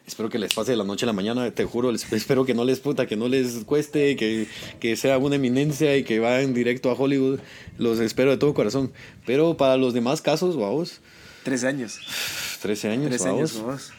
espero 0.08 0.30
que 0.30 0.40
les 0.40 0.54
pase 0.54 0.72
de 0.72 0.78
la 0.78 0.84
noche 0.84 1.06
a 1.06 1.08
la 1.08 1.14
mañana, 1.14 1.52
te 1.52 1.66
juro, 1.66 1.92
espero 2.12 2.46
que 2.46 2.54
no 2.54 2.66
les 2.66 2.80
puta, 2.80 3.08
que 3.08 3.16
no 3.16 3.28
les 3.28 3.64
cueste, 3.66 4.16
que, 4.16 4.48
que 4.80 4.96
sea 4.96 5.18
una 5.18 5.36
eminencia 5.36 5.96
y 5.98 6.04
que 6.04 6.20
vayan 6.20 6.54
directo 6.54 6.90
a 6.90 6.94
Hollywood. 6.94 7.40
Los 7.78 8.00
espero 8.00 8.32
de 8.32 8.38
todo 8.38 8.54
corazón. 8.54 8.92
Pero 9.26 9.58
para 9.58 9.78
los 9.78 9.94
demás 9.94 10.22
casos, 10.22 10.56
vamos. 10.58 11.02
13 11.44 11.68
años. 11.68 12.00
13 12.62 12.90
años, 12.90 13.10
13 13.10 13.30
años, 13.30 13.62
vamos. 13.62 13.94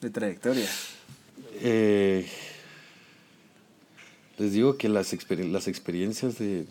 De 0.00 0.10
trayectoria. 0.10 0.68
Eh, 1.60 2.26
les 4.38 4.52
digo 4.52 4.76
que 4.76 4.88
las, 4.88 5.14
las 5.28 5.68
experiencias 5.68 6.38
de, 6.38 6.66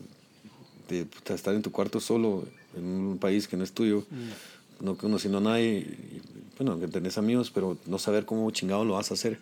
de 0.89 1.05
puta, 1.05 1.33
estar 1.33 1.53
en 1.55 1.61
tu 1.61 1.71
cuarto 1.71 1.99
solo 1.99 2.45
en 2.75 2.83
un 2.83 3.17
país 3.17 3.47
que 3.47 3.57
no 3.57 3.63
es 3.63 3.71
tuyo, 3.71 4.05
no 4.81 4.97
conociendo 4.97 5.37
a 5.37 5.41
nadie, 5.41 5.79
y, 5.79 6.21
bueno, 6.57 6.79
que 6.79 6.87
tenés 6.87 7.17
amigos, 7.17 7.51
pero 7.51 7.77
no 7.85 7.97
saber 7.99 8.25
cómo 8.25 8.49
chingado 8.51 8.85
lo 8.85 8.93
vas 8.93 9.11
a 9.11 9.13
hacer. 9.13 9.39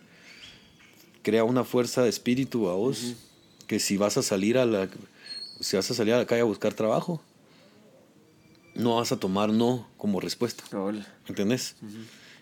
Crea 1.22 1.44
una 1.44 1.64
fuerza 1.64 2.02
de 2.02 2.08
espíritu 2.08 2.68
a 2.68 2.74
vos, 2.74 3.14
que 3.66 3.78
si 3.78 3.96
vas 3.96 4.16
a 4.16 4.22
salir 4.22 4.56
a 4.58 4.64
la 4.64 4.88
si 5.60 5.76
vas 5.76 5.90
a 5.90 5.94
salir 5.94 6.14
a 6.14 6.18
la 6.18 6.26
calle 6.26 6.40
a 6.40 6.44
buscar 6.44 6.74
trabajo, 6.74 7.22
no 8.74 8.96
vas 8.96 9.12
a 9.12 9.18
tomar 9.18 9.52
no 9.52 9.86
como 9.96 10.20
respuesta. 10.20 10.64
¿Entendés? 11.28 11.76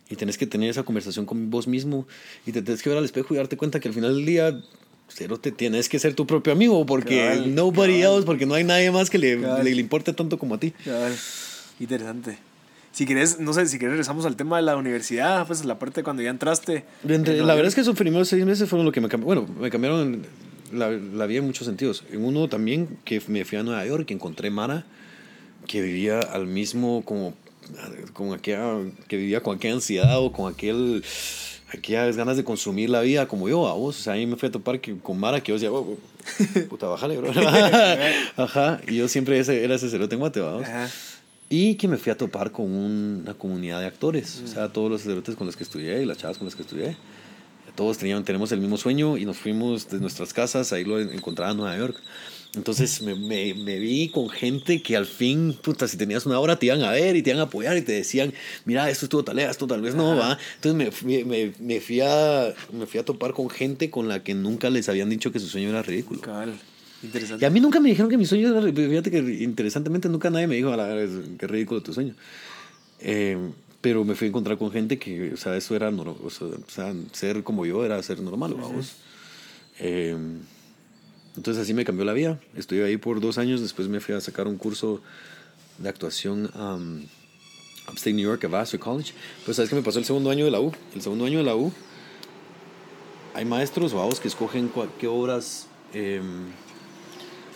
Y 0.08 0.16
tenés 0.16 0.38
que 0.38 0.46
tener 0.46 0.70
esa 0.70 0.84
conversación 0.84 1.26
con 1.26 1.50
vos 1.50 1.66
mismo 1.66 2.06
y 2.46 2.52
te 2.52 2.62
tenés 2.62 2.82
que 2.82 2.88
ver 2.88 2.98
al 2.98 3.04
espejo 3.04 3.34
y 3.34 3.36
darte 3.36 3.56
cuenta 3.56 3.80
que 3.80 3.88
al 3.88 3.94
final 3.94 4.14
del 4.14 4.24
día, 4.24 4.60
cero 5.08 5.38
te 5.38 5.52
tienes 5.52 5.88
que 5.88 5.98
ser 5.98 6.14
tu 6.14 6.26
propio 6.26 6.52
amigo 6.52 6.86
porque 6.86 7.42
nobody 7.46 8.00
cabal. 8.00 8.16
else, 8.16 8.26
porque 8.26 8.46
no 8.46 8.54
hay 8.54 8.64
nadie 8.64 8.90
más 8.90 9.10
que 9.10 9.18
le, 9.18 9.36
le, 9.36 9.64
le 9.64 9.80
importe 9.80 10.12
tanto 10.12 10.38
como 10.38 10.54
a 10.54 10.60
ti. 10.60 10.70
Cabal. 10.70 11.14
Interesante. 11.80 12.38
Si 12.98 13.06
querés, 13.06 13.38
no 13.38 13.52
sé, 13.52 13.64
si 13.66 13.78
querés 13.78 13.92
regresamos 13.92 14.26
al 14.26 14.34
tema 14.34 14.56
de 14.56 14.62
la 14.62 14.76
universidad, 14.76 15.46
pues 15.46 15.64
la 15.64 15.78
parte 15.78 16.00
de 16.00 16.02
cuando 16.02 16.20
ya 16.20 16.30
entraste. 16.30 16.84
Entre- 17.08 17.38
En 17.38 17.46
la 17.46 17.54
verdad 17.54 17.68
es 17.68 17.76
que 17.76 17.82
esos 17.82 17.94
primeros 17.96 18.26
seis 18.28 18.44
meses 18.44 18.68
fueron 18.68 18.84
lo 18.84 18.90
que 18.90 19.00
me 19.00 19.08
cambiaron. 19.08 19.44
Bueno, 19.46 19.60
me 19.60 19.70
cambiaron 19.70 20.26
la, 20.72 20.90
la 20.90 21.26
vida 21.26 21.38
en 21.38 21.44
muchos 21.46 21.64
sentidos. 21.66 22.02
En 22.10 22.24
uno 22.24 22.48
también 22.48 22.88
que 23.04 23.22
me 23.28 23.44
fui 23.44 23.56
a 23.56 23.62
Nueva 23.62 23.86
York, 23.86 24.06
que 24.06 24.14
encontré 24.14 24.50
Mara, 24.50 24.84
que 25.68 25.80
vivía 25.80 26.18
al 26.18 26.48
mismo, 26.48 27.02
como, 27.04 27.34
con 28.14 28.32
aquella, 28.34 28.64
que 29.06 29.16
vivía 29.16 29.44
con 29.44 29.56
aquella 29.58 29.74
ansiedad 29.74 30.18
o 30.18 30.32
con 30.32 30.52
aquel, 30.52 31.04
aquellas 31.72 32.16
ganas 32.16 32.36
de 32.36 32.42
consumir 32.42 32.90
la 32.90 33.00
vida 33.02 33.28
como 33.28 33.48
yo, 33.48 33.68
a 33.68 33.74
vos. 33.74 33.96
O 33.96 34.02
sea, 34.02 34.14
ahí 34.14 34.26
me 34.26 34.34
fui 34.34 34.48
a 34.48 34.50
topar 34.50 34.80
que, 34.80 34.96
con 34.98 35.20
Mara 35.20 35.40
que 35.40 35.52
yo 35.52 35.54
decía, 35.54 35.70
"Oh, 35.70 35.96
puta, 36.68 36.88
bájale, 36.88 37.16
bro. 37.16 37.30
Ajá, 38.36 38.80
y 38.88 38.96
yo 38.96 39.06
siempre 39.06 39.38
ese, 39.38 39.62
era 39.62 39.76
ese 39.76 39.88
cerote 39.88 40.14
en 40.16 40.18
Guate, 40.20 40.40
¿va, 40.40 40.54
vos? 40.54 40.64
Ajá. 40.64 40.88
Y 41.50 41.76
que 41.76 41.88
me 41.88 41.96
fui 41.96 42.12
a 42.12 42.16
topar 42.16 42.52
con 42.52 42.70
una 42.70 43.34
comunidad 43.34 43.80
de 43.80 43.86
actores, 43.86 44.42
o 44.44 44.46
sea, 44.46 44.68
todos 44.68 44.90
los 44.90 45.00
sacerdotes 45.00 45.34
con 45.34 45.46
los 45.46 45.56
que 45.56 45.64
estudié 45.64 46.02
y 46.02 46.04
las 46.04 46.18
chavas 46.18 46.36
con 46.36 46.46
las 46.46 46.54
que 46.54 46.62
estudié. 46.62 46.96
Todos 47.74 47.96
tenían, 47.96 48.24
tenemos 48.24 48.52
el 48.52 48.60
mismo 48.60 48.76
sueño 48.76 49.16
y 49.16 49.24
nos 49.24 49.38
fuimos 49.38 49.88
de 49.88 49.98
nuestras 50.00 50.34
casas, 50.34 50.72
ahí 50.72 50.84
lo 50.84 51.00
encontraba 51.00 51.52
en 51.52 51.58
Nueva 51.58 51.78
York. 51.78 51.96
Entonces 52.54 53.02
me, 53.02 53.14
me, 53.14 53.54
me 53.54 53.78
vi 53.78 54.08
con 54.08 54.28
gente 54.30 54.82
que 54.82 54.96
al 54.96 55.06
fin, 55.06 55.56
puta, 55.62 55.86
si 55.86 55.96
tenías 55.96 56.24
una 56.26 56.40
hora 56.40 56.58
te 56.58 56.66
iban 56.66 56.82
a 56.82 56.90
ver 56.90 57.14
y 57.14 57.22
te 57.22 57.30
iban 57.30 57.40
a 57.40 57.44
apoyar 57.44 57.76
y 57.76 57.82
te 57.82 57.92
decían, 57.92 58.32
mira, 58.64 58.88
esto 58.90 59.06
estuvo 59.06 59.22
tal, 59.22 59.38
esto 59.38 59.66
tal 59.66 59.82
vez 59.82 59.94
no, 59.94 60.16
va. 60.16 60.38
Entonces 60.56 61.04
me, 61.04 61.24
me, 61.24 61.52
me, 61.58 61.80
fui 61.80 62.00
a, 62.00 62.54
me 62.72 62.86
fui 62.86 63.00
a 63.00 63.04
topar 63.04 63.32
con 63.32 63.50
gente 63.50 63.90
con 63.90 64.08
la 64.08 64.22
que 64.22 64.34
nunca 64.34 64.70
les 64.70 64.88
habían 64.88 65.10
dicho 65.10 65.30
que 65.30 65.38
su 65.38 65.46
sueño 65.46 65.68
era 65.68 65.82
ridículo. 65.82 66.20
Cabal. 67.00 67.02
Y 67.02 67.06
Interesante. 67.06 67.46
a 67.46 67.50
mí 67.50 67.60
nunca 67.60 67.80
me 67.80 67.88
dijeron 67.90 68.10
que 68.10 68.18
mi 68.18 68.26
sueño 68.26 68.48
era. 68.48 68.72
Fíjate 68.72 69.10
que 69.10 69.18
interesantemente 69.18 70.08
nunca 70.08 70.30
nadie 70.30 70.46
me 70.46 70.56
dijo, 70.56 70.70
a 70.72 70.76
la 70.76 70.86
verga, 70.86 71.22
qué 71.38 71.46
ridículo 71.46 71.82
tu 71.82 71.92
sueño. 71.92 72.14
Eh, 73.00 73.36
pero 73.80 74.04
me 74.04 74.14
fui 74.16 74.26
a 74.26 74.28
encontrar 74.30 74.58
con 74.58 74.72
gente 74.72 74.98
que, 74.98 75.32
o 75.32 75.36
sea, 75.36 75.56
eso 75.56 75.76
era. 75.76 75.88
O 75.90 76.30
sea, 76.68 76.92
ser 77.12 77.42
como 77.44 77.64
yo 77.66 77.84
era 77.84 78.02
ser 78.02 78.20
normal, 78.20 78.54
vamos. 78.54 78.96
Eh, 79.78 80.16
entonces 81.36 81.62
así 81.62 81.72
me 81.74 81.84
cambió 81.84 82.04
la 82.04 82.12
vida. 82.12 82.40
Estuve 82.56 82.84
ahí 82.84 82.96
por 82.96 83.20
dos 83.20 83.38
años. 83.38 83.60
Después 83.60 83.86
me 83.88 84.00
fui 84.00 84.14
a 84.16 84.20
sacar 84.20 84.48
un 84.48 84.56
curso 84.56 85.00
de 85.78 85.88
actuación 85.88 86.50
a 86.54 86.74
um, 86.74 87.04
Upstate 87.88 88.14
New 88.14 88.24
York, 88.24 88.44
a 88.44 88.48
Vassar 88.48 88.80
College. 88.80 89.12
Pues 89.44 89.56
sabes 89.56 89.70
que 89.70 89.76
me 89.76 89.82
pasó 89.82 90.00
el 90.00 90.04
segundo 90.04 90.30
año 90.30 90.44
de 90.44 90.50
la 90.50 90.60
U. 90.60 90.72
El 90.96 91.00
segundo 91.00 91.24
año 91.24 91.38
de 91.38 91.44
la 91.44 91.54
U. 91.54 91.72
Hay 93.34 93.44
maestros, 93.44 93.94
vamos, 93.94 94.18
que 94.18 94.26
escogen 94.26 94.68
qué 94.98 95.06
obras. 95.06 95.68
eh, 95.94 96.20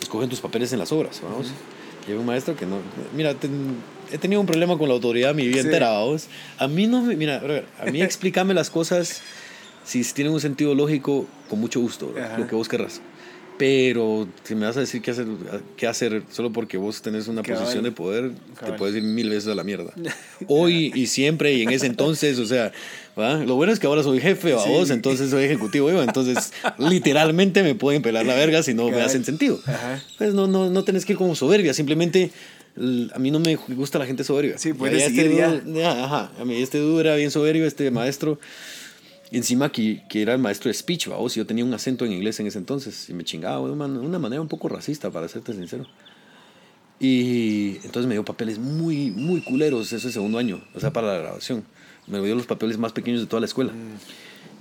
escogen 0.03 0.29
tus 0.29 0.39
papeles 0.41 0.71
en 0.73 0.79
las 0.79 0.91
obras, 0.91 1.21
vamos. 1.23 1.47
Y 2.07 2.11
hay 2.11 2.17
un 2.17 2.25
maestro 2.25 2.55
que 2.55 2.65
no. 2.65 2.77
Mira, 3.15 3.33
ten- 3.33 3.77
he 4.11 4.17
tenido 4.17 4.41
un 4.41 4.47
problema 4.47 4.77
con 4.77 4.87
la 4.89 4.93
autoridad 4.95 5.33
mi 5.33 5.47
vida 5.47 5.61
Sí. 5.61 5.67
entera, 5.67 5.89
vamos. 5.91 6.27
A 6.57 6.67
mí 6.67 6.85
no 6.87 7.01
me. 7.01 7.15
Mira, 7.15 7.41
a 7.79 7.85
mí 7.85 8.01
explícame 8.01 8.53
las 8.53 8.69
cosas 8.69 9.21
si 9.85 10.03
tienen 10.13 10.33
un 10.33 10.39
sentido 10.41 10.75
lógico, 10.75 11.25
con 11.49 11.59
mucho 11.59 11.79
gusto, 11.79 12.13
lo 12.37 12.47
que 12.47 12.55
vos 12.55 12.67
querrás. 12.69 13.01
Pero 13.57 14.27
si 14.43 14.55
me 14.55 14.65
vas 14.65 14.75
a 14.77 14.79
decir 14.79 15.01
qué 15.01 15.11
hacer, 15.11 15.27
qué 15.77 15.85
hacer 15.87 16.23
solo 16.31 16.51
porque 16.51 16.77
vos 16.77 17.01
tenés 17.03 17.27
una 17.27 17.43
Cabal. 17.43 17.61
posición 17.61 17.83
de 17.83 17.91
poder, 17.91 18.31
te 18.31 18.59
Cabal. 18.59 18.75
puedes 18.77 18.95
ir 18.95 19.03
mil 19.03 19.29
veces 19.29 19.47
a 19.47 19.55
la 19.55 19.63
mierda. 19.63 19.93
Hoy 20.47 20.91
y 20.95 21.05
siempre 21.07 21.53
y 21.53 21.61
en 21.61 21.69
ese 21.69 21.85
entonces, 21.85 22.39
o 22.39 22.45
sea, 22.47 22.71
¿va? 23.17 23.35
lo 23.35 23.55
bueno 23.55 23.71
es 23.71 23.79
que 23.79 23.85
ahora 23.87 24.01
soy 24.01 24.19
jefe, 24.19 24.53
¿va? 24.53 24.63
Sí. 24.63 24.69
vos, 24.69 24.89
entonces 24.89 25.29
soy 25.29 25.43
ejecutivo 25.45 25.91
yo, 25.91 26.01
entonces 26.01 26.51
literalmente 26.79 27.61
me 27.61 27.75
pueden 27.75 28.01
pelar 28.01 28.25
la 28.25 28.33
verga 28.33 28.63
si 28.63 28.73
no 28.73 28.85
me 28.85 28.91
Cabal. 28.91 29.05
hacen 29.05 29.23
sentido. 29.23 29.59
Ajá. 29.67 30.01
Pues 30.17 30.33
no, 30.33 30.47
no, 30.47 30.69
no 30.71 30.83
tenés 30.83 31.05
que 31.05 31.13
ir 31.13 31.17
como 31.17 31.35
soberbia, 31.35 31.73
simplemente 31.75 32.31
a 33.13 33.19
mí 33.19 33.29
no 33.29 33.39
me 33.39 33.55
gusta 33.55 33.99
la 33.99 34.07
gente 34.07 34.23
soberbia. 34.23 34.57
Sí, 34.57 34.73
puedes 34.73 35.03
seguir 35.03 35.31
ya. 35.35 35.51
dude- 35.51 35.79
ya, 35.79 36.03
Ajá, 36.05 36.31
a 36.39 36.43
mí 36.43 36.59
este 36.59 36.79
dude 36.79 37.01
era 37.01 37.15
bien 37.15 37.29
soberbio, 37.29 37.67
este 37.67 37.91
maestro. 37.91 38.39
Y 39.33 39.37
encima 39.37 39.71
que, 39.71 40.03
que 40.07 40.21
era 40.21 40.33
el 40.33 40.39
maestro 40.39 40.69
de 40.69 40.75
speech, 40.75 41.07
vamos, 41.07 41.33
yo 41.33 41.43
tenía 41.43 41.65
un 41.65 41.73
acento 41.73 42.05
en 42.05 42.11
inglés 42.11 42.39
en 42.39 42.45
ese 42.45 42.59
entonces 42.59 43.09
y 43.09 43.15
me 43.15 43.23
chingaba 43.23 43.65
de 43.65 43.73
una, 43.73 43.85
una 43.85 44.19
manera 44.19 44.39
un 44.39 44.47
poco 44.47 44.69
racista, 44.69 45.09
para 45.09 45.27
serte 45.27 45.53
sincero. 45.53 45.87
Y 46.99 47.77
entonces 47.77 48.05
me 48.05 48.13
dio 48.13 48.23
papeles 48.23 48.59
muy, 48.59 49.09
muy 49.09 49.41
culeros 49.41 49.91
ese 49.91 50.11
segundo 50.11 50.37
año, 50.37 50.63
o 50.75 50.79
sea, 50.79 50.93
para 50.93 51.07
la 51.07 51.17
grabación. 51.17 51.63
Me 52.05 52.21
dio 52.21 52.35
los 52.35 52.45
papeles 52.45 52.77
más 52.77 52.91
pequeños 52.91 53.21
de 53.21 53.25
toda 53.25 53.39
la 53.39 53.47
escuela. 53.47 53.73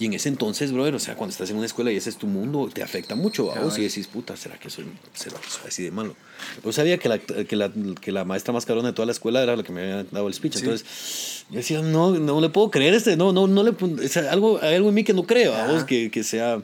Y 0.03 0.07
en 0.07 0.15
ese 0.15 0.29
entonces, 0.29 0.73
brother, 0.73 0.97
o 0.97 0.99
sea, 0.99 1.15
cuando 1.15 1.31
estás 1.31 1.49
en 1.51 1.57
una 1.59 1.67
escuela 1.67 1.93
y 1.93 1.97
ese 1.97 2.11
es 2.11 2.17
tu 2.17 2.27
mundo, 2.27 2.69
te 2.75 2.83
afecta 2.83 3.15
mucho, 3.15 3.45
vos 3.45 3.55
Cabal. 3.55 3.79
y 3.79 3.85
decís, 3.85 4.09
puta, 4.09 4.37
¿será 4.37 4.59
que 4.59 4.69
soy, 4.69 4.87
será 5.15 5.39
que 5.39 5.49
soy 5.49 5.69
así 5.69 5.85
de 5.85 5.93
malo? 5.93 6.17
Yo 6.65 6.73
sabía 6.73 6.99
que 6.99 7.09
la, 7.09 7.19
que, 7.21 7.55
la, 7.55 7.71
que 8.01 8.11
la 8.11 8.25
maestra 8.25 8.53
más 8.53 8.67
carona 8.67 8.89
de 8.89 8.95
toda 8.95 9.07
la 9.07 9.13
escuela 9.13 9.41
era 9.45 9.55
la 9.55 9.63
que 9.63 9.71
me 9.71 9.81
había 9.83 10.03
dado 10.11 10.27
el 10.27 10.35
speech. 10.35 10.55
Sí. 10.55 10.59
Entonces, 10.65 11.45
yo 11.51 11.57
decía, 11.59 11.83
no, 11.83 12.11
no 12.19 12.41
le 12.41 12.49
puedo 12.49 12.69
creer 12.73 12.95
este, 12.95 13.17
no, 13.17 13.33
no, 13.33 13.47
no 13.47 13.63
le, 13.63 13.71
o 13.71 14.09
sea, 14.09 14.33
algo, 14.33 14.59
hay 14.61 14.75
algo 14.75 14.89
en 14.89 14.95
mí 14.97 15.05
que 15.05 15.13
no 15.13 15.23
creo, 15.23 15.55
Ajá. 15.55 15.71
vos, 15.73 15.85
que, 15.85 16.11
que 16.11 16.25
sea. 16.25 16.61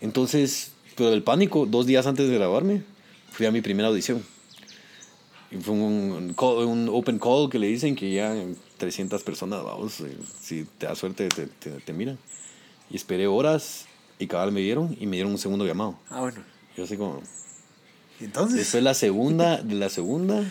Entonces, 0.00 0.72
pero 0.96 1.10
del 1.10 1.22
pánico, 1.22 1.66
dos 1.66 1.86
días 1.86 2.04
antes 2.08 2.28
de 2.28 2.34
grabarme, 2.34 2.82
fui 3.30 3.46
a 3.46 3.52
mi 3.52 3.60
primera 3.60 3.86
audición. 3.90 4.24
Y 5.52 5.56
fue 5.58 5.74
un, 5.74 6.34
call- 6.34 6.64
un 6.66 6.88
open 6.88 7.20
call 7.20 7.48
que 7.48 7.60
le 7.60 7.66
dicen 7.68 7.94
que 7.94 8.12
ya 8.12 8.34
300 8.78 9.22
personas, 9.22 9.62
vamos, 9.62 10.02
si 10.40 10.64
te 10.78 10.86
da 10.86 10.94
suerte 10.96 11.28
te, 11.28 11.46
te, 11.46 11.70
te 11.70 11.92
miran. 11.92 12.18
Y 12.90 12.96
esperé 12.96 13.26
horas 13.26 13.86
y 14.18 14.26
cabal 14.26 14.52
me 14.52 14.60
dieron 14.60 14.96
y 15.00 15.06
me 15.06 15.16
dieron 15.16 15.32
un 15.32 15.38
segundo 15.38 15.66
llamado. 15.66 15.96
Ah, 16.10 16.20
bueno. 16.20 16.42
Yo 16.76 16.84
así 16.84 16.96
como... 16.96 17.22
Entonces. 18.20 18.58
Después 18.58 18.82
la 18.82 18.94
segunda, 18.94 19.62
de 19.62 19.74
la 19.76 19.88
segunda, 19.88 20.44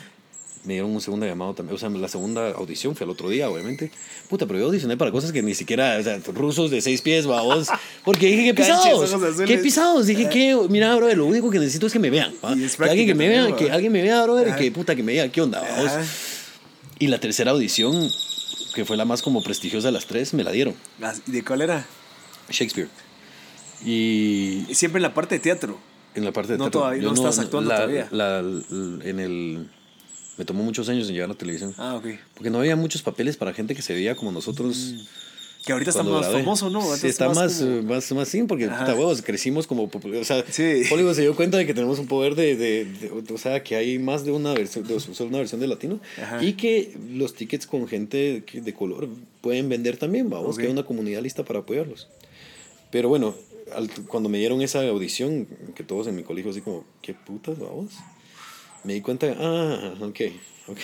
me 0.64 0.74
dieron 0.74 0.92
un 0.92 1.02
segundo 1.02 1.26
llamado 1.26 1.54
también. 1.54 1.76
O 1.76 1.80
sea, 1.80 1.90
la 1.90 2.08
segunda 2.08 2.52
audición 2.52 2.96
fue 2.96 3.06
al 3.06 3.12
otro 3.12 3.30
día, 3.30 3.50
obviamente. 3.50 3.92
Puta, 4.28 4.46
pero 4.48 4.60
yo 4.60 4.66
audicioné 4.66 4.98
para 4.98 5.12
cosas 5.12 5.32
que 5.32 5.42
ni 5.42 5.54
siquiera, 5.56 5.98
o 6.00 6.04
sea, 6.04 6.20
rusos 6.34 6.72
de 6.72 6.82
seis 6.82 7.02
pies, 7.02 7.28
babos. 7.28 7.68
Porque 8.04 8.28
dije, 8.28 8.46
¿qué 8.46 8.54
pisados? 8.56 9.16
¿Qué 9.46 9.58
pisados? 9.60 10.08
Dije, 10.08 10.30
que 10.30 10.58
mira, 10.70 10.96
bro, 10.96 11.14
lo 11.14 11.26
único 11.26 11.50
que 11.50 11.60
necesito 11.60 11.88
es 11.88 11.94
que 11.94 12.00
me 12.00 12.10
vean. 12.10 12.34
Que 12.42 12.84
alguien 12.84 13.08
que 13.08 13.16
me 13.16 13.30
vea, 13.30 13.56
que 13.56 13.72
alguien 13.72 13.92
me 13.92 14.02
vea, 14.02 14.24
bro, 14.24 14.38
Ajá. 14.38 14.56
que 14.56 14.72
puta, 14.72 14.96
que 14.96 15.04
me 15.04 15.12
diga, 15.12 15.30
¿qué 15.30 15.42
onda, 15.42 15.62
babos? 15.62 15.92
Y 16.98 17.08
la 17.08 17.20
tercera 17.20 17.52
audición, 17.52 18.10
que 18.74 18.84
fue 18.84 18.98
la 18.98 19.06
más 19.06 19.22
como 19.22 19.42
prestigiosa 19.42 19.88
de 19.88 19.94
las 19.94 20.06
tres, 20.08 20.34
me 20.34 20.44
la 20.44 20.52
dieron. 20.52 20.74
¿Y 21.28 21.32
de 21.32 21.44
cuál 21.46 21.62
era? 21.62 21.86
Shakespeare. 22.52 22.88
Y 23.86 24.66
Siempre 24.72 25.00
en 25.00 25.04
la 25.04 25.14
parte 25.14 25.36
de 25.36 25.40
teatro. 25.40 25.80
En 26.16 26.26
la 26.26 26.32
parte 26.32 26.54
de 26.54 26.58
No 26.58 26.66
teatro. 26.66 26.82
todavía- 26.82 27.02
Yo 27.04 27.10
no 27.10 27.16
estás 27.16 27.40
actuando 27.40 27.70
la- 27.70 27.76
todavía. 27.78 28.08
la- 28.12 28.42
la- 28.42 28.64
en 29.06 29.20
el, 29.20 29.68
me 30.38 30.46
tomó 30.46 30.64
muchos 30.64 30.90
años 30.90 31.08
en 31.08 31.14
llegar 31.14 31.30
a 31.30 31.34
la 31.34 31.38
televisión. 31.38 31.74
Ah, 31.78 31.96
ok. 31.96 32.08
Porque 32.34 32.50
no 32.50 32.60
había 32.60 32.76
muchos 32.76 33.02
papeles 33.02 33.38
para 33.38 33.54
gente 33.54 33.76
que 33.76 33.82
se 33.82 33.94
veía 33.94 34.16
como 34.16 34.32
nosotros. 34.32 34.96
Que 35.66 35.74
ahorita 35.74 35.92
está 35.92 36.04
más 36.04 36.26
famoso, 36.32 36.70
¿no? 36.70 36.82
Sí, 36.96 37.08
está 37.08 37.28
más, 37.30 37.58
como- 37.58 37.84
más, 37.84 38.10
más, 38.14 38.28
sí, 38.30 38.42
porque 38.44 38.68
puta 38.70 38.94
huevos, 38.96 39.22
crecimos 39.22 39.68
como. 39.68 39.84
O 39.84 40.24
sea, 40.24 40.44
Sí. 40.50 40.84
Hollywood 40.90 41.14
se 41.14 41.22
dio 41.22 41.36
cuenta 41.36 41.58
de 41.58 41.66
que 41.66 41.74
tenemos 41.74 42.00
un 42.00 42.08
poder 42.08 42.36
de, 42.36 42.56
de- 42.56 42.86
de- 42.86 43.34
O 43.34 43.38
sea, 43.38 43.62
que 43.62 43.76
hay 43.76 44.00
más 44.00 44.24
de 44.26 44.32
una 44.32 44.54
versión, 44.54 44.88
de 44.88 45.00
solo 45.00 45.30
una 45.30 45.38
versión 45.40 45.60
de 45.60 45.68
latino. 45.68 46.00
Ajá. 46.22 46.44
Y 46.44 46.54
que 46.54 46.98
los 47.12 47.34
tickets 47.36 47.68
con 47.68 47.88
gente 47.90 48.42
de 48.52 48.74
color 48.74 49.10
pueden 49.42 49.68
vender 49.70 49.98
también, 49.98 50.30
vamos, 50.30 50.58
que 50.58 50.64
hay 50.66 50.72
una 50.72 50.84
comunidad 50.84 51.22
lista 51.22 51.44
para 51.44 51.60
apoyarlos. 51.60 52.08
Pero 52.92 53.10
bueno, 53.10 53.36
al- 53.74 53.90
cuando 54.08 54.30
me 54.30 54.38
dieron 54.40 54.62
esa 54.62 54.82
audición, 54.88 55.48
que 55.76 55.84
todos 55.84 56.08
en 56.08 56.16
mi 56.16 56.24
colegio 56.24 56.52
así 56.52 56.62
como, 56.62 56.86
¿qué 57.02 57.14
putas, 57.14 57.60
vamos? 57.60 57.92
Me 58.84 58.94
di 58.94 59.02
cuenta, 59.02 59.36
ah, 59.40 59.94
ok, 60.02 60.20
ok. 60.68 60.80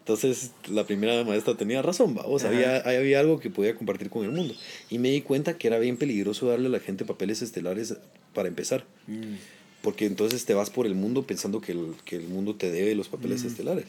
Entonces 0.00 0.52
la 0.68 0.84
primera 0.86 1.22
maestra 1.24 1.56
tenía 1.56 1.82
razón, 1.82 2.14
vamos, 2.14 2.42
había, 2.44 2.78
había 2.78 3.20
algo 3.20 3.38
que 3.38 3.50
podía 3.50 3.76
compartir 3.76 4.10
con 4.10 4.24
el 4.24 4.32
mundo. 4.32 4.54
Y 4.88 4.98
me 4.98 5.10
di 5.10 5.20
cuenta 5.20 5.56
que 5.58 5.68
era 5.68 5.78
bien 5.78 5.96
peligroso 5.98 6.46
darle 6.48 6.66
a 6.66 6.70
la 6.70 6.80
gente 6.80 7.04
papeles 7.04 7.42
estelares 7.42 7.94
para 8.34 8.48
empezar. 8.48 8.84
Mm. 9.06 9.34
Porque 9.82 10.06
entonces 10.06 10.44
te 10.44 10.52
vas 10.54 10.68
por 10.68 10.86
el 10.86 10.94
mundo 10.94 11.22
pensando 11.26 11.60
que 11.60 11.72
el, 11.72 11.94
que 12.04 12.16
el 12.16 12.28
mundo 12.28 12.54
te 12.56 12.70
debe 12.70 12.94
los 12.94 13.08
papeles 13.08 13.44
Mm. 13.44 13.46
estelares. 13.46 13.86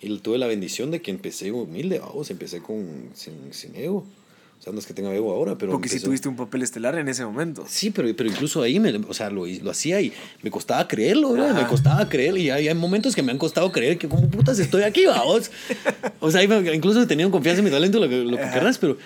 Y 0.00 0.18
tuve 0.18 0.38
la 0.38 0.46
bendición 0.46 0.90
de 0.90 1.00
que 1.00 1.10
empecé 1.10 1.50
humilde, 1.52 2.00
vamos, 2.00 2.30
empecé 2.30 2.60
con, 2.60 3.08
sin, 3.14 3.52
sin 3.54 3.74
ego. 3.76 4.04
O 4.62 4.64
sea, 4.64 4.72
no 4.72 4.78
es 4.78 4.86
que 4.86 4.94
tenga 4.94 5.12
ego 5.12 5.32
ahora, 5.32 5.58
pero... 5.58 5.72
Porque 5.72 5.88
sí 5.88 5.96
empezó- 5.96 6.04
tuviste 6.06 6.28
un 6.28 6.36
papel 6.36 6.62
estelar 6.62 6.94
en 6.96 7.08
ese 7.08 7.24
momento. 7.24 7.64
Sí, 7.66 7.90
pero, 7.90 8.08
pero 8.16 8.30
incluso 8.30 8.62
ahí, 8.62 8.78
me, 8.78 8.92
o 8.96 9.12
sea, 9.12 9.28
lo, 9.28 9.44
lo 9.44 9.70
hacía 9.72 10.00
y 10.00 10.12
me 10.40 10.52
costaba 10.52 10.86
creerlo, 10.86 11.34
Ajá. 11.34 11.52
me 11.52 11.66
costaba 11.66 12.08
creer 12.08 12.38
y 12.38 12.48
hay, 12.50 12.68
hay 12.68 12.74
momentos 12.76 13.16
que 13.16 13.24
me 13.24 13.32
han 13.32 13.38
costado 13.38 13.72
creer 13.72 13.98
que 13.98 14.06
como 14.08 14.30
putas 14.30 14.60
estoy 14.60 14.84
aquí, 14.84 15.04
vamos. 15.04 15.50
O 16.20 16.30
sea, 16.30 16.44
incluso 16.44 17.02
he 17.02 17.06
tenido 17.06 17.28
confianza 17.32 17.58
en 17.58 17.64
mi 17.64 17.72
talento, 17.72 17.98
lo 17.98 18.08
que, 18.08 18.18
lo 18.18 18.36
que 18.36 18.50
querrás, 18.50 18.78
pero, 18.78 18.98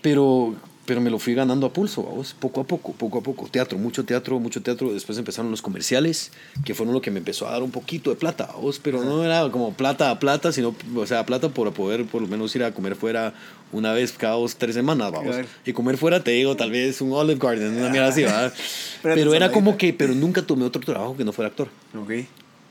pero, 0.00 0.54
pero 0.84 1.00
me 1.00 1.10
lo 1.10 1.18
fui 1.20 1.34
ganando 1.34 1.66
a 1.66 1.72
pulso, 1.72 2.02
vamos, 2.02 2.34
poco 2.38 2.60
a 2.60 2.64
poco, 2.64 2.92
poco 2.92 3.18
a 3.18 3.22
poco. 3.22 3.46
Teatro, 3.48 3.78
mucho 3.78 4.04
teatro, 4.04 4.38
mucho 4.40 4.62
teatro. 4.62 4.92
Después 4.92 5.16
empezaron 5.16 5.50
los 5.50 5.62
comerciales, 5.62 6.32
que 6.64 6.74
fueron 6.74 6.92
lo 6.92 7.00
que 7.00 7.10
me 7.12 7.18
empezó 7.18 7.46
a 7.46 7.52
dar 7.52 7.62
un 7.62 7.70
poquito 7.70 8.10
de 8.10 8.16
plata, 8.16 8.48
vamos, 8.52 8.80
pero 8.82 9.04
no 9.04 9.24
era 9.24 9.48
como 9.50 9.72
plata 9.74 10.10
a 10.10 10.18
plata, 10.18 10.50
sino, 10.52 10.74
o 10.96 11.06
sea, 11.06 11.24
plata 11.24 11.48
por 11.50 11.72
poder 11.72 12.04
por 12.06 12.20
lo 12.22 12.28
menos 12.28 12.54
ir 12.56 12.64
a 12.64 12.72
comer 12.74 12.96
fuera 12.96 13.32
una 13.70 13.92
vez 13.92 14.12
cada 14.12 14.34
dos, 14.34 14.56
tres 14.56 14.74
semanas, 14.74 15.12
vamos. 15.12 15.34
Claro. 15.34 15.48
Y 15.64 15.72
comer 15.72 15.96
fuera, 15.96 16.22
te 16.24 16.32
digo, 16.32 16.56
tal 16.56 16.70
vez 16.72 17.00
un 17.00 17.12
Olive 17.12 17.38
Garden, 17.40 17.76
una 17.76 17.88
mierda 17.88 18.08
así, 18.08 18.22
¿verdad? 18.22 18.52
Pero 19.02 19.34
era 19.34 19.50
como 19.52 19.76
que, 19.78 19.92
pero 19.92 20.14
nunca 20.14 20.42
tomé 20.42 20.64
otro 20.64 20.80
trabajo 20.82 21.16
que 21.16 21.24
no 21.24 21.32
fuera 21.32 21.48
actor. 21.48 21.68
Ok. 21.96 22.12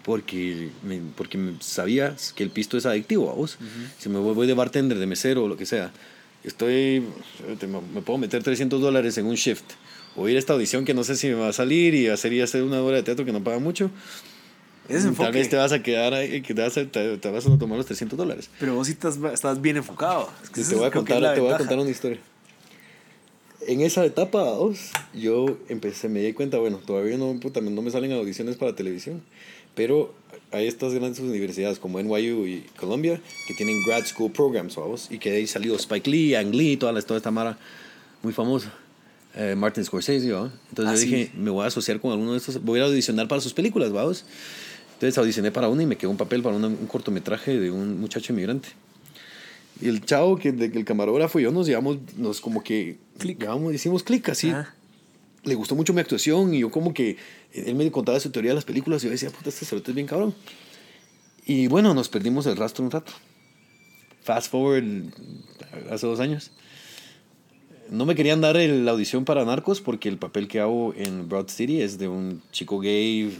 Porque, 0.04 0.70
me, 0.84 1.00
porque 1.16 1.38
me- 1.38 1.54
sabía 1.60 2.16
que 2.36 2.44
el 2.44 2.50
pisto 2.50 2.78
es 2.78 2.86
adictivo 2.86 3.30
a 3.30 3.34
vos. 3.34 3.58
Si 4.00 4.10
me 4.10 4.18
voy, 4.20 4.34
voy 4.34 4.48
de 4.48 4.54
bartender, 4.54 4.98
de 4.98 5.06
mesero 5.06 5.44
o 5.44 5.48
lo 5.48 5.58
que 5.58 5.66
sea, 5.66 5.92
estoy, 6.44 7.04
me 7.94 8.02
puedo 8.02 8.18
meter 8.18 8.44
300 8.44 8.82
dólares 8.82 9.18
en 9.18 9.26
un 9.26 9.36
shift. 9.36 9.66
O 10.16 10.28
ir 10.28 10.36
a 10.36 10.40
esta 10.40 10.54
audición 10.54 10.84
que 10.84 10.94
no 10.94 11.04
sé 11.04 11.16
si 11.16 11.28
me 11.28 11.36
va 11.36 11.50
a 11.50 11.54
salir 11.54 11.94
y 11.94 12.08
hacer, 12.10 12.34
y 12.34 12.42
hacer 12.42 12.64
una 12.64 12.82
hora 12.82 12.98
de 12.98 13.04
teatro 13.04 13.24
que 13.24 13.32
no 13.32 13.44
paga 13.44 13.60
mucho. 13.60 13.90
Ese 14.90 15.08
enfoque. 15.08 15.28
Tal 15.28 15.34
vez 15.34 15.50
te 15.50 15.56
vas 15.56 15.72
a 15.72 15.82
quedar 15.82 16.14
ahí, 16.14 16.42
que 16.42 16.54
te 16.54 16.62
vas 16.62 16.78
a, 16.78 16.86
te, 16.86 17.18
te 17.18 17.30
vas 17.30 17.46
a 17.46 17.58
tomar 17.58 17.78
los 17.78 17.86
300 17.86 18.18
dólares. 18.18 18.50
Pero 18.60 18.76
vos 18.76 18.88
sí 18.88 18.94
estás, 18.94 19.18
estás 19.34 19.62
bien 19.62 19.78
enfocado. 19.78 20.30
Es 20.44 20.50
que 20.50 20.64
Te, 20.64 20.76
voy 20.76 20.86
a 20.86 20.92
contar, 20.92 21.34
te 21.34 21.40
voy 21.40 21.54
a 21.54 21.58
contar 21.58 21.80
una 21.80 21.90
historia. 21.90 22.20
En 23.68 23.82
esa 23.82 24.04
etapa, 24.04 24.42
dos, 24.42 24.92
yo 25.14 25.60
empecé, 25.70 26.10
me 26.10 26.20
di 26.22 26.34
cuenta, 26.34 26.58
bueno, 26.58 26.78
todavía 26.78 27.18
no, 27.18 27.40
puta, 27.40 27.62
no 27.62 27.82
me 27.82 27.92
salen 27.92 28.12
audiciones 28.12 28.56
para 28.56 28.76
televisión, 28.76 29.22
pero 29.76 30.16
hay 30.52 30.68
estas 30.68 30.94
grandes 30.94 31.20
universidades 31.20 31.80
como 31.80 32.00
NYU 32.00 32.46
y 32.46 32.62
Columbia 32.78 33.22
que 33.48 33.54
tienen 33.54 33.78
grad 33.86 34.06
school 34.06 34.32
programs, 34.32 34.76
vamos, 34.76 35.08
y 35.10 35.18
que 35.18 35.32
de 35.32 35.38
ahí 35.38 35.48
salió 35.48 35.76
Spike 35.76 36.10
Lee, 36.10 36.36
Ang 36.36 36.54
Lee, 36.54 36.78
toda, 36.78 36.92
la, 36.92 37.02
toda 37.02 37.18
esta 37.18 37.32
mara 37.32 37.58
muy 38.24 38.34
famosa. 38.34 38.74
Eh, 39.36 39.56
Martin 39.58 39.86
Scorsese, 39.86 40.30
¿va? 40.34 40.52
Entonces 40.70 40.92
Ah, 40.92 40.96
yo 40.96 41.02
sí. 41.02 41.06
dije, 41.08 41.32
me 41.38 41.50
voy 41.52 41.64
a 41.64 41.68
asociar 41.68 42.02
con 42.02 42.12
alguno 42.12 42.34
de 42.34 42.38
estos, 42.38 42.62
voy 42.64 42.82
a 42.82 42.84
audicionar 42.84 43.28
para 43.30 43.40
sus 43.42 43.54
películas, 43.54 43.92
vamos. 43.92 44.26
Entonces 44.96 45.18
audicioné 45.18 45.52
para 45.52 45.70
una 45.70 45.84
y 45.84 45.86
me 45.86 45.96
quedó 45.96 46.10
un 46.12 46.18
papel 46.18 46.42
para 46.42 46.56
una- 46.58 46.68
un 46.68 46.86
cortometraje 46.88 47.58
de 47.58 47.72
un 47.72 48.00
muchacho 48.02 48.34
inmigrante. 48.34 48.68
Y 49.82 49.88
el 49.88 50.04
chavo, 50.06 50.38
que, 50.38 50.50
el 50.50 50.86
camarógrafo 50.86 51.40
y 51.40 51.44
yo 51.44 51.52
nos 51.52 51.66
llevamos, 51.66 51.98
nos 52.18 52.42
como 52.42 52.62
que, 52.62 52.98
llevamos, 53.24 53.74
hicimos 53.74 54.04
clic 54.04 54.28
así. 54.30 54.50
Ajá. 54.50 54.76
Le 55.44 55.56
gustó 55.56 55.76
mucho 55.76 55.94
mi 55.94 56.02
actuación 56.02 56.54
y 56.54 56.60
yo 56.60 56.70
como 56.70 56.94
que, 56.94 57.18
él 57.54 57.76
me 57.76 57.90
contaba 57.92 58.20
su 58.20 58.30
teoría 58.30 58.52
de 58.52 58.56
las 58.56 58.66
películas 58.66 59.02
y 59.04 59.06
yo 59.08 59.12
decía, 59.12 59.30
puta, 59.32 59.50
este 59.50 59.66
cerote 59.66 59.92
es 59.92 59.96
bien 59.96 60.08
cabrón. 60.08 60.36
Y 61.46 61.68
bueno, 61.68 61.94
nos 61.94 62.10
perdimos 62.10 62.46
el 62.46 62.56
rastro 62.58 62.84
un 62.86 62.92
rato. 62.92 63.12
Fast 64.24 64.52
forward, 64.52 64.84
hace 65.90 66.06
dos 66.06 66.20
años. 66.20 66.52
No 67.90 68.06
me 68.06 68.14
querían 68.16 68.40
dar 68.40 68.56
el- 68.56 68.86
la 68.86 68.92
audición 68.92 69.26
para 69.26 69.44
Narcos 69.44 69.82
porque 69.82 70.08
el 70.10 70.18
papel 70.18 70.48
que 70.48 70.60
hago 70.60 70.94
en 70.96 71.28
Broad 71.28 71.48
City 71.50 71.82
es 71.82 71.98
de 71.98 72.08
un 72.08 72.42
chico 72.52 72.80
gay, 72.80 73.36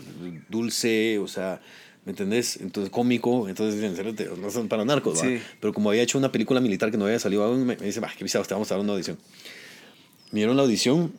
dulce, 0.50 1.20
o 1.20 1.28
sea, 1.28 1.62
¿me 2.04 2.12
entendés? 2.14 2.58
Entonces 2.60 2.90
cómico, 2.92 3.48
entonces 3.48 3.82
en 3.84 3.96
serio 3.96 4.16
te- 4.16 4.26
no 4.26 4.50
son 4.50 4.68
para 4.68 4.84
Narcos, 4.84 5.20
¿va? 5.20 5.22
Sí. 5.22 5.40
Pero 5.62 5.72
como 5.72 5.90
había 5.92 6.02
hecho 6.02 6.18
una 6.18 6.32
película 6.32 6.60
militar 6.60 6.90
que 6.92 6.98
no 6.98 7.06
había 7.06 7.20
salido 7.20 7.44
aún, 7.44 7.64
me, 7.66 7.78
me 7.78 7.86
dice, 7.86 8.00
bah, 8.00 8.12
qué 8.18 8.26
pisados, 8.26 8.48
te 8.48 8.56
vamos 8.56 8.70
a 8.72 8.76
dar 8.76 8.84
una 8.84 8.94
audición. 8.94 9.18
Me 10.32 10.40
dieron 10.40 10.58
la 10.58 10.64
audición 10.64 11.14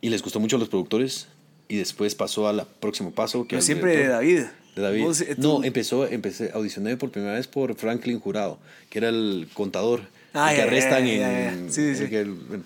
y 0.00 0.10
les 0.10 0.22
gustó 0.22 0.40
mucho 0.40 0.56
a 0.56 0.58
los 0.58 0.68
productores 0.68 1.28
y 1.68 1.76
después 1.76 2.14
pasó 2.14 2.48
al 2.48 2.66
próximo 2.80 3.10
paso. 3.12 3.44
Que 3.44 3.50
Pero 3.50 3.62
siempre 3.62 3.96
de. 3.96 4.08
David. 4.08 4.42
De 4.76 4.82
David. 4.82 5.02
Vos, 5.02 5.20
eh, 5.20 5.34
No, 5.38 5.62
empezó, 5.64 6.06
empecé, 6.06 6.50
audicioné 6.54 6.96
por 6.96 7.10
primera 7.10 7.34
vez 7.34 7.46
por 7.46 7.74
Franklin 7.74 8.20
Jurado, 8.20 8.58
que 8.88 8.98
era 8.98 9.08
el 9.08 9.48
contador 9.54 10.02
Ah, 10.32 10.50
el 10.52 10.56
que 10.56 10.62
arrestan 10.62 11.06
en... 11.06 11.20
ya, 11.20 11.32
ya. 11.32 11.72
Sí, 11.72 11.94
sí, 11.94 12.04
el 12.14 12.26
sí. 12.26 12.44
bueno. 12.48 12.64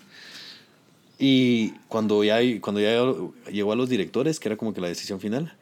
Y 1.17 1.69
cuando 1.87 2.23
ya, 2.23 2.39
cuando 2.61 2.81
ya 2.81 3.51
llegó 3.51 3.71
a 3.71 3.75
los 3.75 3.89
directores, 3.89 4.39
que 4.39 4.49
era 4.49 4.57
como 4.57 4.73
que 4.73 4.81
la 4.81 4.87
decisión 4.87 5.19
final, 5.19 5.53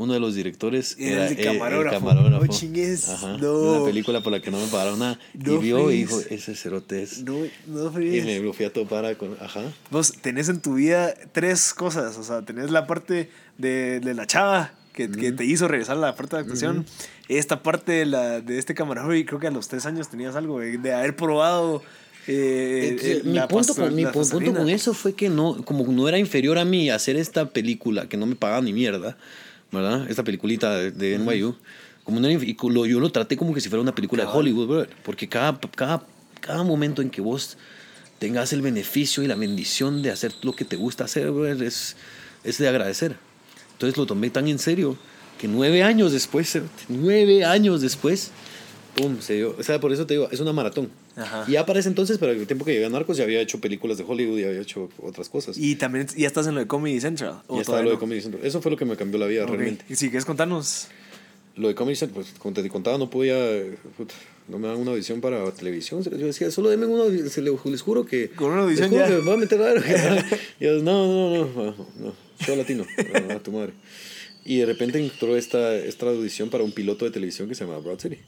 uno 0.00 0.12
de 0.14 0.20
los 0.20 0.34
directores 0.34 0.96
Era 0.98 1.28
el 1.28 1.32
era, 1.38 1.50
el- 1.52 1.58
camarógrafo. 1.58 1.98
camarógrafo. 1.98 2.44
No 2.46 2.52
chingues, 2.52 3.08
Ajá, 3.08 3.36
no. 3.38 3.52
Una 3.52 3.84
película 3.84 4.22
por 4.22 4.32
la 4.32 4.40
que 4.40 4.50
no 4.50 4.58
me 4.58 4.66
pagaron 4.66 4.98
nada. 4.98 5.18
No 5.34 5.54
y 5.54 5.58
vio 5.58 5.90
y 5.90 5.98
dijo, 5.98 6.20
ese 6.30 6.54
cerote 6.54 7.02
es... 7.02 7.22
No, 7.22 7.34
no 7.66 7.86
Y 7.88 7.92
fregues. 7.92 8.24
me 8.24 8.38
lo 8.40 8.52
fui 8.52 8.64
a 8.66 8.72
topar 8.72 9.16
con... 9.16 9.36
Ajá. 9.40 9.62
Vos 9.90 10.12
tenés 10.20 10.48
en 10.48 10.60
tu 10.60 10.74
vida 10.74 11.14
tres 11.32 11.72
cosas. 11.74 12.16
O 12.18 12.24
sea, 12.24 12.42
tenés 12.42 12.70
la 12.70 12.86
parte 12.86 13.30
de, 13.58 14.00
de 14.00 14.14
la 14.14 14.26
chava 14.26 14.72
que, 14.92 15.10
que 15.10 15.32
te 15.32 15.44
hizo 15.44 15.68
regresar 15.68 15.96
a 15.96 16.00
la 16.00 16.16
parte 16.16 16.36
de 16.36 16.42
actuación. 16.42 16.84
Esta 17.28 17.62
parte 17.62 17.92
de, 17.92 18.06
la, 18.06 18.40
de 18.40 18.58
este 18.58 18.74
camarógrafo, 18.74 19.14
y 19.14 19.24
creo 19.24 19.38
que 19.38 19.46
a 19.46 19.50
los 19.52 19.68
tres 19.68 19.86
años 19.86 20.08
tenías 20.08 20.34
algo 20.34 20.58
de, 20.58 20.78
de 20.78 20.92
haber 20.92 21.14
probado. 21.14 21.80
eh, 22.26 22.88
Entonces, 22.90 23.18
eh, 23.18 23.22
mi 23.24 23.38
punto, 23.48 23.74
con, 23.76 23.94
mi 23.94 24.04
punto 24.06 24.52
con 24.52 24.68
eso 24.68 24.94
fue 24.94 25.14
que 25.14 25.28
no, 25.28 25.64
como 25.64 25.84
no 25.92 26.08
era 26.08 26.18
inferior 26.18 26.58
a 26.58 26.64
mí 26.64 26.90
hacer 26.90 27.14
esta 27.16 27.50
película 27.50 28.08
que 28.08 28.16
no 28.16 28.26
me 28.26 28.34
pagaba 28.34 28.60
ni 28.62 28.72
mierda, 28.72 29.16
¿verdad? 29.72 30.08
Esta 30.10 30.24
peliculita 30.24 30.74
de, 30.76 30.90
de 30.90 31.18
NYU, 31.18 31.54
como 32.04 32.18
inf- 32.20 32.44
y 32.46 32.56
lo- 32.72 32.86
yo 32.86 33.00
lo 33.00 33.10
traté 33.12 33.36
como 33.36 33.54
que 33.54 33.60
si 33.60 33.68
fuera 33.68 33.82
una 33.82 33.94
película 33.94 34.24
de. 34.24 34.30
Hollywood, 34.30 34.66
brother, 34.66 34.90
porque 35.04 35.28
cada, 35.28 35.58
cada, 35.74 36.02
cada 36.40 36.62
momento 36.62 37.02
en 37.02 37.10
que 37.10 37.20
vos 37.20 37.56
tengas 38.18 38.52
el 38.52 38.62
beneficio 38.62 39.22
y 39.22 39.26
la 39.26 39.34
bendición 39.34 40.02
de 40.02 40.10
hacer 40.10 40.32
lo 40.42 40.52
que 40.54 40.64
te 40.64 40.76
gusta 40.76 41.04
hacer, 41.04 41.30
brother, 41.30 41.62
es, 41.62 41.96
es 42.44 42.58
de 42.58 42.68
agradecer. 42.68 43.16
Entonces 43.72 43.96
lo 43.96 44.06
tomé 44.06 44.28
tan 44.30 44.46
en 44.48 44.58
serio 44.58 44.96
que 45.40 45.48
nueve 45.48 45.82
años 45.82 46.12
después, 46.12 46.58
nueve 46.88 47.44
años 47.44 47.80
después, 47.80 48.30
pum, 48.96 49.20
se 49.20 49.34
dio. 49.34 49.56
O 49.58 49.62
sea, 49.62 49.80
por 49.80 49.92
eso 49.92 50.06
te 50.06 50.14
digo, 50.14 50.28
es 50.30 50.40
una 50.40 50.52
maratón. 50.52 50.90
Ajá. 51.20 51.44
Y 51.46 51.52
ya 51.52 51.66
para 51.66 51.78
ese 51.80 51.88
entonces, 51.88 52.18
para 52.18 52.32
el 52.32 52.46
tiempo 52.46 52.64
que 52.64 52.72
llegué 52.72 52.86
a 52.86 52.88
Narcos, 52.88 53.16
ya 53.16 53.24
había 53.24 53.40
hecho 53.40 53.60
películas 53.60 53.98
de 53.98 54.04
Hollywood 54.06 54.38
y 54.38 54.44
había 54.44 54.60
hecho 54.60 54.88
otras 55.02 55.28
cosas. 55.28 55.56
Y 55.58 55.76
también 55.76 56.06
ya 56.16 56.26
estás 56.26 56.46
en 56.46 56.54
lo 56.54 56.60
de 56.60 56.66
Comedy 56.66 57.00
Central. 57.00 57.42
¿o 57.46 57.56
ya 57.56 57.60
estaba 57.60 57.78
todavía 57.78 57.84
lo 57.84 57.90
de 57.90 57.94
no? 57.96 58.00
Comedy 58.00 58.20
Central. 58.20 58.44
Eso 58.46 58.62
fue 58.62 58.70
lo 58.70 58.76
que 58.76 58.84
me 58.84 58.96
cambió 58.96 59.18
la 59.18 59.26
vida 59.26 59.44
Ok. 59.44 59.50
realmente. 59.50 59.84
Y 59.88 59.96
si 59.96 60.08
quieres 60.08 60.24
contarnos. 60.24 60.88
Lo 61.56 61.68
de 61.68 61.74
Comedy 61.74 61.96
Central, 61.96 62.22
pues 62.24 62.38
como 62.38 62.54
te 62.54 62.68
contaba, 62.68 62.96
no 62.96 63.10
podía. 63.10 63.36
no 64.48 64.58
me 64.58 64.68
dan 64.68 64.76
una 64.78 64.92
audición 64.92 65.20
para 65.20 65.50
televisión. 65.52 66.02
Yo 66.02 66.10
decía, 66.26 66.50
solo 66.50 66.70
denme 66.70 66.86
una 66.86 67.04
audición. 67.04 67.44
Les 67.64 67.82
juro 67.82 68.06
que. 68.06 68.30
Con 68.30 68.52
una 68.52 68.62
audición 68.62 68.90
les 68.90 69.00
juro 69.00 69.10
ya. 69.10 69.16
que 69.16 69.22
me 69.22 69.24
voy 69.24 69.34
a 69.34 69.36
meter 69.36 69.60
a 69.60 70.26
Y 70.60 70.64
yo, 70.64 70.82
no, 70.82 71.06
no, 71.06 71.44
no, 71.46 71.76
no. 71.98 72.14
Show 72.40 72.56
latino. 72.56 72.86
a 73.30 73.38
tu 73.40 73.52
madre. 73.52 73.72
Y 74.44 74.58
de 74.58 74.66
repente 74.66 74.98
entró 74.98 75.36
esta, 75.36 75.74
esta 75.76 76.06
audición 76.06 76.48
para 76.48 76.64
un 76.64 76.72
piloto 76.72 77.04
de 77.04 77.10
televisión 77.10 77.48
que 77.48 77.54
se 77.54 77.64
llamaba 77.64 77.82
Broad 77.82 78.00
City. 78.00 78.18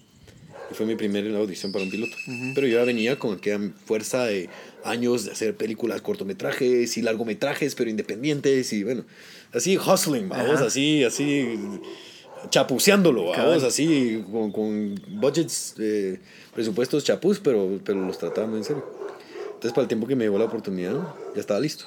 Y 0.73 0.75
fue 0.75 0.87
mi 0.87 0.97
primera 0.97 1.37
audición 1.39 1.71
para 1.71 1.85
un 1.85 1.91
piloto. 1.91 2.17
Pero 2.55 2.67
yo 2.67 2.79
ya 2.79 2.85
venía 2.85 3.19
con 3.19 3.37
aquella 3.37 3.61
fuerza 3.85 4.25
de 4.25 4.49
años 4.85 5.27
de 5.27 5.33
hacer 5.33 5.55
películas, 5.55 6.01
cortometrajes 6.01 6.97
y 6.97 7.03
largometrajes, 7.03 7.75
pero 7.75 7.91
independientes. 7.91 8.73
Y 8.73 8.83
bueno, 8.83 9.05
así 9.53 9.77
hustling, 9.77 10.31
vamos, 10.31 10.57
Ajá. 10.57 10.67
así, 10.67 11.05
así 11.05 11.59
chapuceándolo, 12.51 13.27
vamos, 13.27 13.63
así 13.63 14.25
con, 14.33 14.51
con 14.51 14.95
budgets, 15.21 15.75
eh, 15.79 16.19
presupuestos 16.55 17.05
chapús, 17.05 17.39
pero, 17.39 17.79
pero 17.85 18.01
los 18.01 18.19
trataba 18.19 18.47
muy 18.47 18.59
en 18.59 18.65
serio. 18.65 18.85
Entonces, 19.47 19.73
para 19.73 19.83
el 19.83 19.89
tiempo 19.89 20.07
que 20.07 20.17
me 20.17 20.25
llegó 20.25 20.39
la 20.39 20.47
oportunidad, 20.47 20.97
ya 21.35 21.41
estaba 21.41 21.61
listo. 21.61 21.85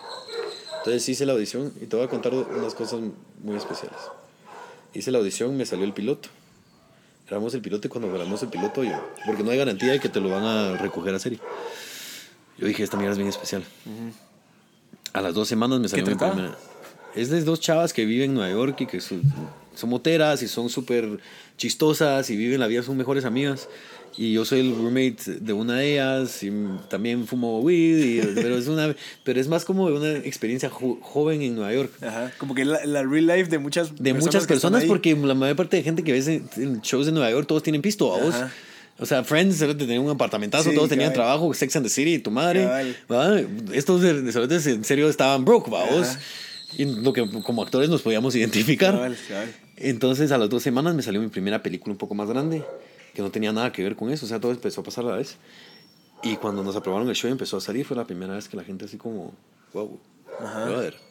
Entonces 0.78 1.10
hice 1.10 1.26
la 1.26 1.34
audición 1.34 1.74
y 1.82 1.88
te 1.88 1.96
voy 1.96 2.06
a 2.06 2.10
contar 2.10 2.34
unas 2.34 2.76
cosas 2.76 3.00
muy 3.42 3.58
especiales. 3.58 3.98
Hice 4.94 5.12
la 5.12 5.18
audición, 5.18 5.58
me 5.58 5.66
salió 5.66 5.84
el 5.84 5.94
piloto. 5.94 6.30
Grabamos 7.28 7.54
el 7.56 7.62
piloto 7.62 7.88
y 7.88 7.90
cuando 7.90 8.10
grabamos 8.10 8.42
el 8.44 8.50
piloto, 8.50 8.84
yo, 8.84 9.02
porque 9.26 9.44
no 9.44 9.52
hay 9.52 9.58
garantía 9.58 9.92
de 9.92 10.00
que 10.00 10.10
te 10.10 10.20
lo 10.20 10.30
van 10.30 10.44
a 10.44 10.78
recoger 10.78 11.16
a 11.16 11.20
serie. 11.20 11.40
Yo 12.58 12.68
dije, 12.68 12.84
esta 12.84 12.98
mierda 12.98 13.14
es 13.14 13.18
bien 13.18 13.30
especial. 13.30 13.64
A 15.14 15.22
las 15.22 15.34
dos 15.34 15.48
semanas 15.48 15.80
me 15.80 15.88
salió 15.88 16.06
mi 16.06 16.16
primera. 16.16 16.56
Es 17.16 17.30
de 17.30 17.42
dos 17.44 17.60
chavas 17.60 17.94
que 17.94 18.06
viven 18.06 18.32
en 18.32 18.36
Nueva 18.36 18.52
York 18.52 18.82
y 18.82 18.86
que 18.86 19.02
son, 19.02 19.22
son 19.76 19.90
moteras 19.90 20.42
y 20.42 20.48
son 20.48 20.70
súper 20.70 21.20
chistosas 21.58 22.30
y 22.30 22.36
viven 22.36 22.60
la 22.60 22.68
vida, 22.68 22.84
son 22.84 22.98
mejores 22.98 23.26
amigas. 23.26 23.68
Y 24.18 24.32
yo 24.32 24.46
soy 24.46 24.62
el 24.62 24.74
roommate 24.74 25.40
de 25.42 25.52
una 25.52 25.76
de 25.80 25.92
ellas 25.94 26.42
y 26.42 26.50
también 26.90 27.28
fumo 27.28 27.60
weed, 27.60 27.98
y- 28.00 28.22
pero, 28.36 28.58
es 28.58 28.68
una, 28.70 28.96
pero 29.26 29.42
es 29.42 29.50
más 29.50 29.66
como 29.66 29.88
una 29.88 30.10
experiencia 30.20 30.70
jo- 30.70 30.98
joven 31.02 31.42
en 31.42 31.56
Nueva 31.56 31.74
York. 31.74 31.92
Ajá. 32.02 32.32
Como 32.38 32.56
que 32.56 32.64
la, 32.64 32.86
la 32.86 33.04
real 33.04 33.28
life 33.28 33.50
de 33.50 33.58
muchas 33.58 33.94
De 34.02 34.14
muchas 34.14 34.48
que 34.48 34.54
están 34.54 34.72
personas, 34.72 34.86
porque 34.86 35.14
la 35.16 35.34
mayor 35.34 35.58
parte 35.58 35.76
de 35.76 35.84
gente 35.84 36.02
que 36.04 36.14
ves 36.14 36.28
en, 36.30 36.48
en 36.56 36.80
shows 36.82 37.06
de 37.08 37.12
Nueva 37.12 37.30
York, 37.30 37.46
todos 37.46 37.62
tienen 37.62 37.82
pisto, 37.82 38.08
¿va 38.10 38.20
vos? 38.20 38.36
O 38.98 39.06
sea, 39.06 39.26
Friends, 39.26 39.60
tenían 39.60 40.00
un 40.00 40.12
apartamentazo, 40.12 40.70
Sí, 40.70 40.76
todos 40.78 40.88
tenían 40.88 41.10
cabal. 41.12 41.26
trabajo, 41.28 41.54
Sex 41.54 41.76
and 41.76 41.86
the 41.86 41.90
City, 41.90 42.18
tu 42.20 42.32
madre. 42.32 42.96
Estos 43.74 44.02
de- 44.02 44.22
de 44.22 44.32
cerotes 44.32 44.66
en 44.68 44.86
serio 44.86 45.10
estaban 45.10 45.44
broke, 45.44 45.70
¿va 45.70 45.84
vos? 45.92 46.08
Ajá. 46.08 46.20
Y 46.78 46.86
lo 46.86 47.12
que 47.12 47.30
como 47.44 47.64
actores 47.64 47.90
nos 47.90 48.02
podíamos 48.02 48.34
identificar. 48.36 48.94
Cabal, 48.94 49.18
cabal. 49.28 49.54
Entonces, 49.78 50.32
a 50.32 50.38
las 50.38 50.50
dos 50.50 50.64
semanas 50.64 50.96
me 50.96 51.02
salió 51.02 51.22
mi 51.22 51.28
primera 51.28 51.62
película 51.62 51.92
un 51.92 51.98
poco 51.98 52.16
más 52.16 52.30
grande, 52.30 52.64
que 53.14 53.22
no 53.22 53.32
tenía 53.32 53.52
nada 53.52 53.72
que 53.72 53.84
ver 53.84 53.96
con 53.96 54.10
eso, 54.10 54.26
o 54.26 54.30
sea, 54.30 54.40
todo 54.40 54.52
empezó 54.52 54.82
a 54.82 54.84
pasar 54.84 55.06
a 55.06 55.10
la 55.10 55.16
vez. 55.18 55.38
Y 56.24 56.38
cuando 56.38 56.64
nos 56.64 56.76
aprobaron 56.76 57.08
el 57.10 57.16
show 57.16 57.30
y 57.30 57.32
empezó 57.32 57.58
a 57.58 57.62
salir, 57.62 57.86
fue 57.86 57.96
la 57.98 58.06
primera 58.06 58.34
vez 58.34 58.48
que 58.48 58.58
la 58.58 58.64
gente 58.64 58.86
así 58.86 58.98
como, 58.98 59.34
wow, 59.74 60.00
brother. 60.40 61.05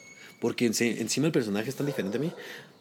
Porque 0.45 0.67
en- 0.67 0.75
encima 0.99 1.25
el 1.25 1.33
personaje 1.33 1.71
es 1.71 1.75
tan 1.75 1.87
diferente 1.87 2.19
a 2.19 2.21
mí. 2.21 2.31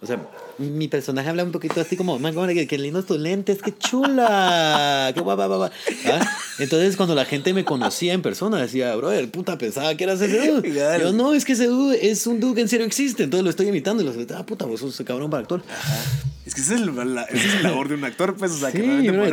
O 0.02 0.06
sea, 0.06 0.20
mi 0.58 0.90
personaje 0.90 1.30
habla 1.30 1.46
un 1.46 1.54
poquito 1.54 1.80
así 1.80 1.96
como, 1.96 2.20
man, 2.20 2.36
qué, 2.50 2.68
qué 2.68 2.78
lindos 2.78 3.06
tus 3.06 3.18
lentes, 3.18 3.60
qué 3.62 3.74
chula, 3.78 5.10
qué 5.16 5.22
guapa, 5.22 5.48
guapa. 5.48 5.72
¿Ah? 6.08 6.38
Entonces, 6.60 6.98
cuando 6.98 7.16
la 7.16 7.24
gente 7.24 7.54
me 7.54 7.64
conocía 7.64 8.12
en 8.12 8.22
persona, 8.22 8.58
decía, 8.58 8.94
brother, 8.98 9.32
puta, 9.32 9.58
pensaba 9.58 9.96
que 9.96 10.04
eras 10.04 10.20
ese 10.20 10.46
dude. 10.46 10.74
Claro. 10.74 11.06
Yo, 11.06 11.14
no, 11.14 11.34
es 11.34 11.46
que 11.46 11.54
ese 11.54 11.68
dude 11.68 12.12
es 12.12 12.28
un 12.28 12.42
dude 12.42 12.56
que 12.56 12.62
en 12.64 12.68
serio 12.68 12.86
existe. 12.86 13.24
Entonces 13.24 13.46
lo 13.46 13.50
estoy 13.50 13.70
imitando 13.70 14.04
y 14.04 14.06
los 14.06 14.18
ah, 14.36 14.46
puta, 14.46 14.66
vos 14.66 14.82
sos 14.82 14.94
ese 14.94 15.06
cabrón 15.06 15.30
para 15.30 15.44
actor. 15.44 15.64
Es 16.46 16.56
que 16.56 16.62
ese 16.62 16.76
es, 16.76 16.82
el, 16.82 17.16
la, 17.16 17.24
es 17.24 17.64
labor 17.64 17.88
de 17.88 17.96
un 17.96 18.04
actor, 18.04 18.36
pues, 18.36 18.52
o 18.52 18.58
sea, 18.58 18.70
Sí, 18.72 18.78
que 18.82 19.12
bro, 19.12 19.26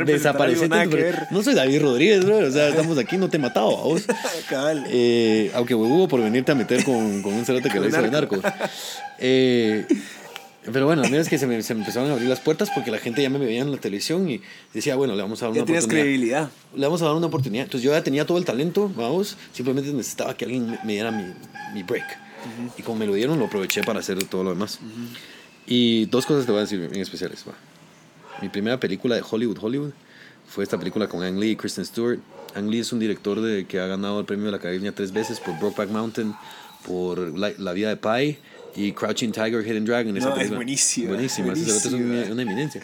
ver. 0.97 1.27
No 1.33 1.43
soy 1.43 1.55
David 1.55 1.83
Rodríguez, 1.83 2.25
bro. 2.25 2.39
O 2.39 2.51
sea, 2.51 2.69
estamos 2.69 2.99
aquí, 2.99 3.17
no 3.17 3.29
te 3.29 3.37
he 3.37 3.41
matado 3.41 3.77
a 3.79 3.83
vos. 3.83 4.05
Cabal. 4.49 4.85
Eh, 4.89 5.51
aunque 5.55 5.75
huevo 5.75 6.07
por 6.07 6.21
venirte 6.23 6.53
a 6.53 6.55
meter 6.55 6.85
con, 6.85 7.21
con 7.23 7.35
un 7.35 7.45
cerote 7.45 7.69
que 7.69 7.81
lo 7.81 7.89
hizo 7.89 8.01
de 8.01 8.11
narco. 8.11 8.41
Eh, 9.19 9.87
pero 10.73 10.87
bueno, 10.87 11.03
mira, 11.03 11.21
es 11.21 11.29
que 11.29 11.39
se 11.39 11.47
me, 11.47 11.63
se 11.63 11.75
me 11.75 11.81
empezaron 11.81 12.11
a 12.11 12.13
abrir 12.13 12.29
las 12.29 12.39
puertas 12.41 12.71
porque 12.75 12.91
la 12.91 12.99
gente 12.99 13.23
ya 13.23 13.31
me 13.31 13.39
veía 13.39 13.63
en 13.63 13.73
la 13.73 13.79
televisión 13.79 14.29
y 14.31 14.41
decía, 14.73 14.95
bueno, 14.95 15.17
le 15.17 15.23
vamos 15.23 15.43
a 15.43 15.47
dar 15.47 15.51
una 15.53 15.59
Ya 15.59 15.63
oportunidad. 15.65 15.89
credibilidad. 15.89 16.51
Le 16.77 16.87
vamos 16.87 17.03
a 17.03 17.07
dar 17.07 17.15
una 17.15 17.27
oportunidad. 17.27 17.65
Entonces 17.65 17.85
yo 17.85 17.93
ya 17.93 18.05
tenía 18.05 18.25
todo 18.27 18.39
el 18.39 18.45
talento, 18.45 18.91
vamos, 18.95 19.37
simplemente 19.53 19.93
necesitaba 19.93 20.37
que 20.37 20.45
alguien 20.45 20.71
me, 20.71 20.79
me 20.85 20.93
diera 20.93 21.11
mi, 21.11 21.25
mi 21.75 21.83
break. 21.83 22.07
Y 22.79 22.83
como 22.83 22.99
me 22.99 23.07
lo 23.07 23.15
dieron, 23.15 23.39
lo 23.39 23.47
aproveché 23.47 23.83
para 23.83 24.01
hacer 24.01 24.23
todo 24.25 24.45
lo 24.45 24.51
demás. 24.51 24.79
Y 25.71 26.07
dos 26.07 26.27
cosas 26.27 26.45
te 26.47 26.51
voy 26.53 26.59
a 26.59 26.63
decir 26.63 26.91
en 26.93 27.01
especiales. 27.01 27.45
va. 27.49 27.53
Mi 28.43 28.49
primera 28.49 28.79
película 28.81 29.15
de 29.15 29.23
Hollywood, 29.29 29.57
Hollywood, 29.61 29.93
fue 30.49 30.65
esta 30.65 30.77
película 30.79 31.07
con 31.09 31.23
Ang 31.23 31.39
Lee 31.39 31.51
y 31.53 31.57
Kristen 31.57 31.85
Stewart. 31.87 32.19
Ang 32.57 32.69
Lee 32.71 32.81
es 32.81 32.93
un 32.93 32.99
director 32.99 33.41
de, 33.41 33.67
que 33.67 33.79
ha 33.79 33.87
ganado 33.87 34.19
el 34.19 34.27
premio 34.27 34.47
de 34.47 34.51
la 34.51 34.57
Academia 34.57 34.93
tres 34.93 35.13
veces 35.13 35.39
por 35.39 35.57
Brokeback 35.61 35.91
Mountain, 35.91 36.35
por 36.85 37.19
La, 37.39 37.53
La 37.59 37.73
vida 37.73 37.95
de 37.95 37.97
Pi 37.97 38.39
y 38.75 38.91
Crouching 38.93 39.31
Tiger, 39.31 39.65
Hidden 39.65 39.85
Dragon. 39.85 40.17
esa 40.17 40.27
No, 40.27 40.33
es 40.33 40.39
película. 40.39 40.57
buenísima, 40.59 41.09
Buenísima. 41.11 41.55
cerote 41.55 41.71
es 41.73 41.91
buenísima. 41.93 42.21
una, 42.25 42.33
una 42.33 42.43
eminencia. 42.43 42.83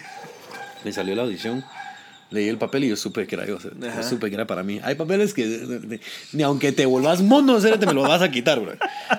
Me 0.85 0.93
salió 0.93 1.17
la 1.17 1.23
audición. 1.23 1.65
Leí 2.31 2.49
el 2.49 2.59
papel 2.59 2.85
y 2.85 2.89
yo 2.89 2.97
supe 2.97 3.25
que 3.27 3.37
era 3.37 3.47
yo, 3.47 3.59
yo 3.61 4.03
supe 4.03 4.29
que 4.29 4.35
era 4.35 4.47
para 4.47 4.65
mí. 4.65 4.81
Hay 4.83 4.97
papeles 4.97 5.33
que 5.33 6.01
ni 6.33 6.43
aunque 6.43 6.73
te 6.73 6.85
vuelvas 6.85 7.23
mono, 7.23 7.61
te 7.61 7.87
me 7.87 7.95
lo 7.95 8.03
vas 8.03 8.21
a 8.21 8.31
quitar, 8.31 8.59
bro. 8.59 8.73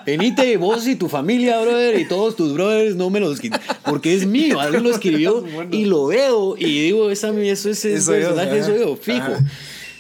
Venite 0.06 0.58
vos 0.58 0.86
y 0.88 0.96
tu 0.96 1.08
familia, 1.08 1.62
brother, 1.62 1.98
y 2.00 2.06
todos 2.06 2.36
tus 2.36 2.54
brothers, 2.54 2.96
no 2.96 3.10
me 3.10 3.22
los 3.22 3.40
quites. 3.40 3.62
Porque 3.86 4.14
es 4.14 4.26
mío, 4.26 4.60
alguien 4.60 4.84
lo 4.84 4.90
escribió 4.90 5.46
y 5.72 5.86
lo 5.86 6.08
veo 6.08 6.56
y 6.58 6.82
digo, 6.82 7.10
esa, 7.10 7.30
eso 7.30 7.70
es 7.70 7.84
yo, 7.84 8.12
personaje, 8.12 8.60
eso 8.60 8.76
yo, 8.76 8.98
fijo. 8.98 9.22
Ajá. 9.22 9.46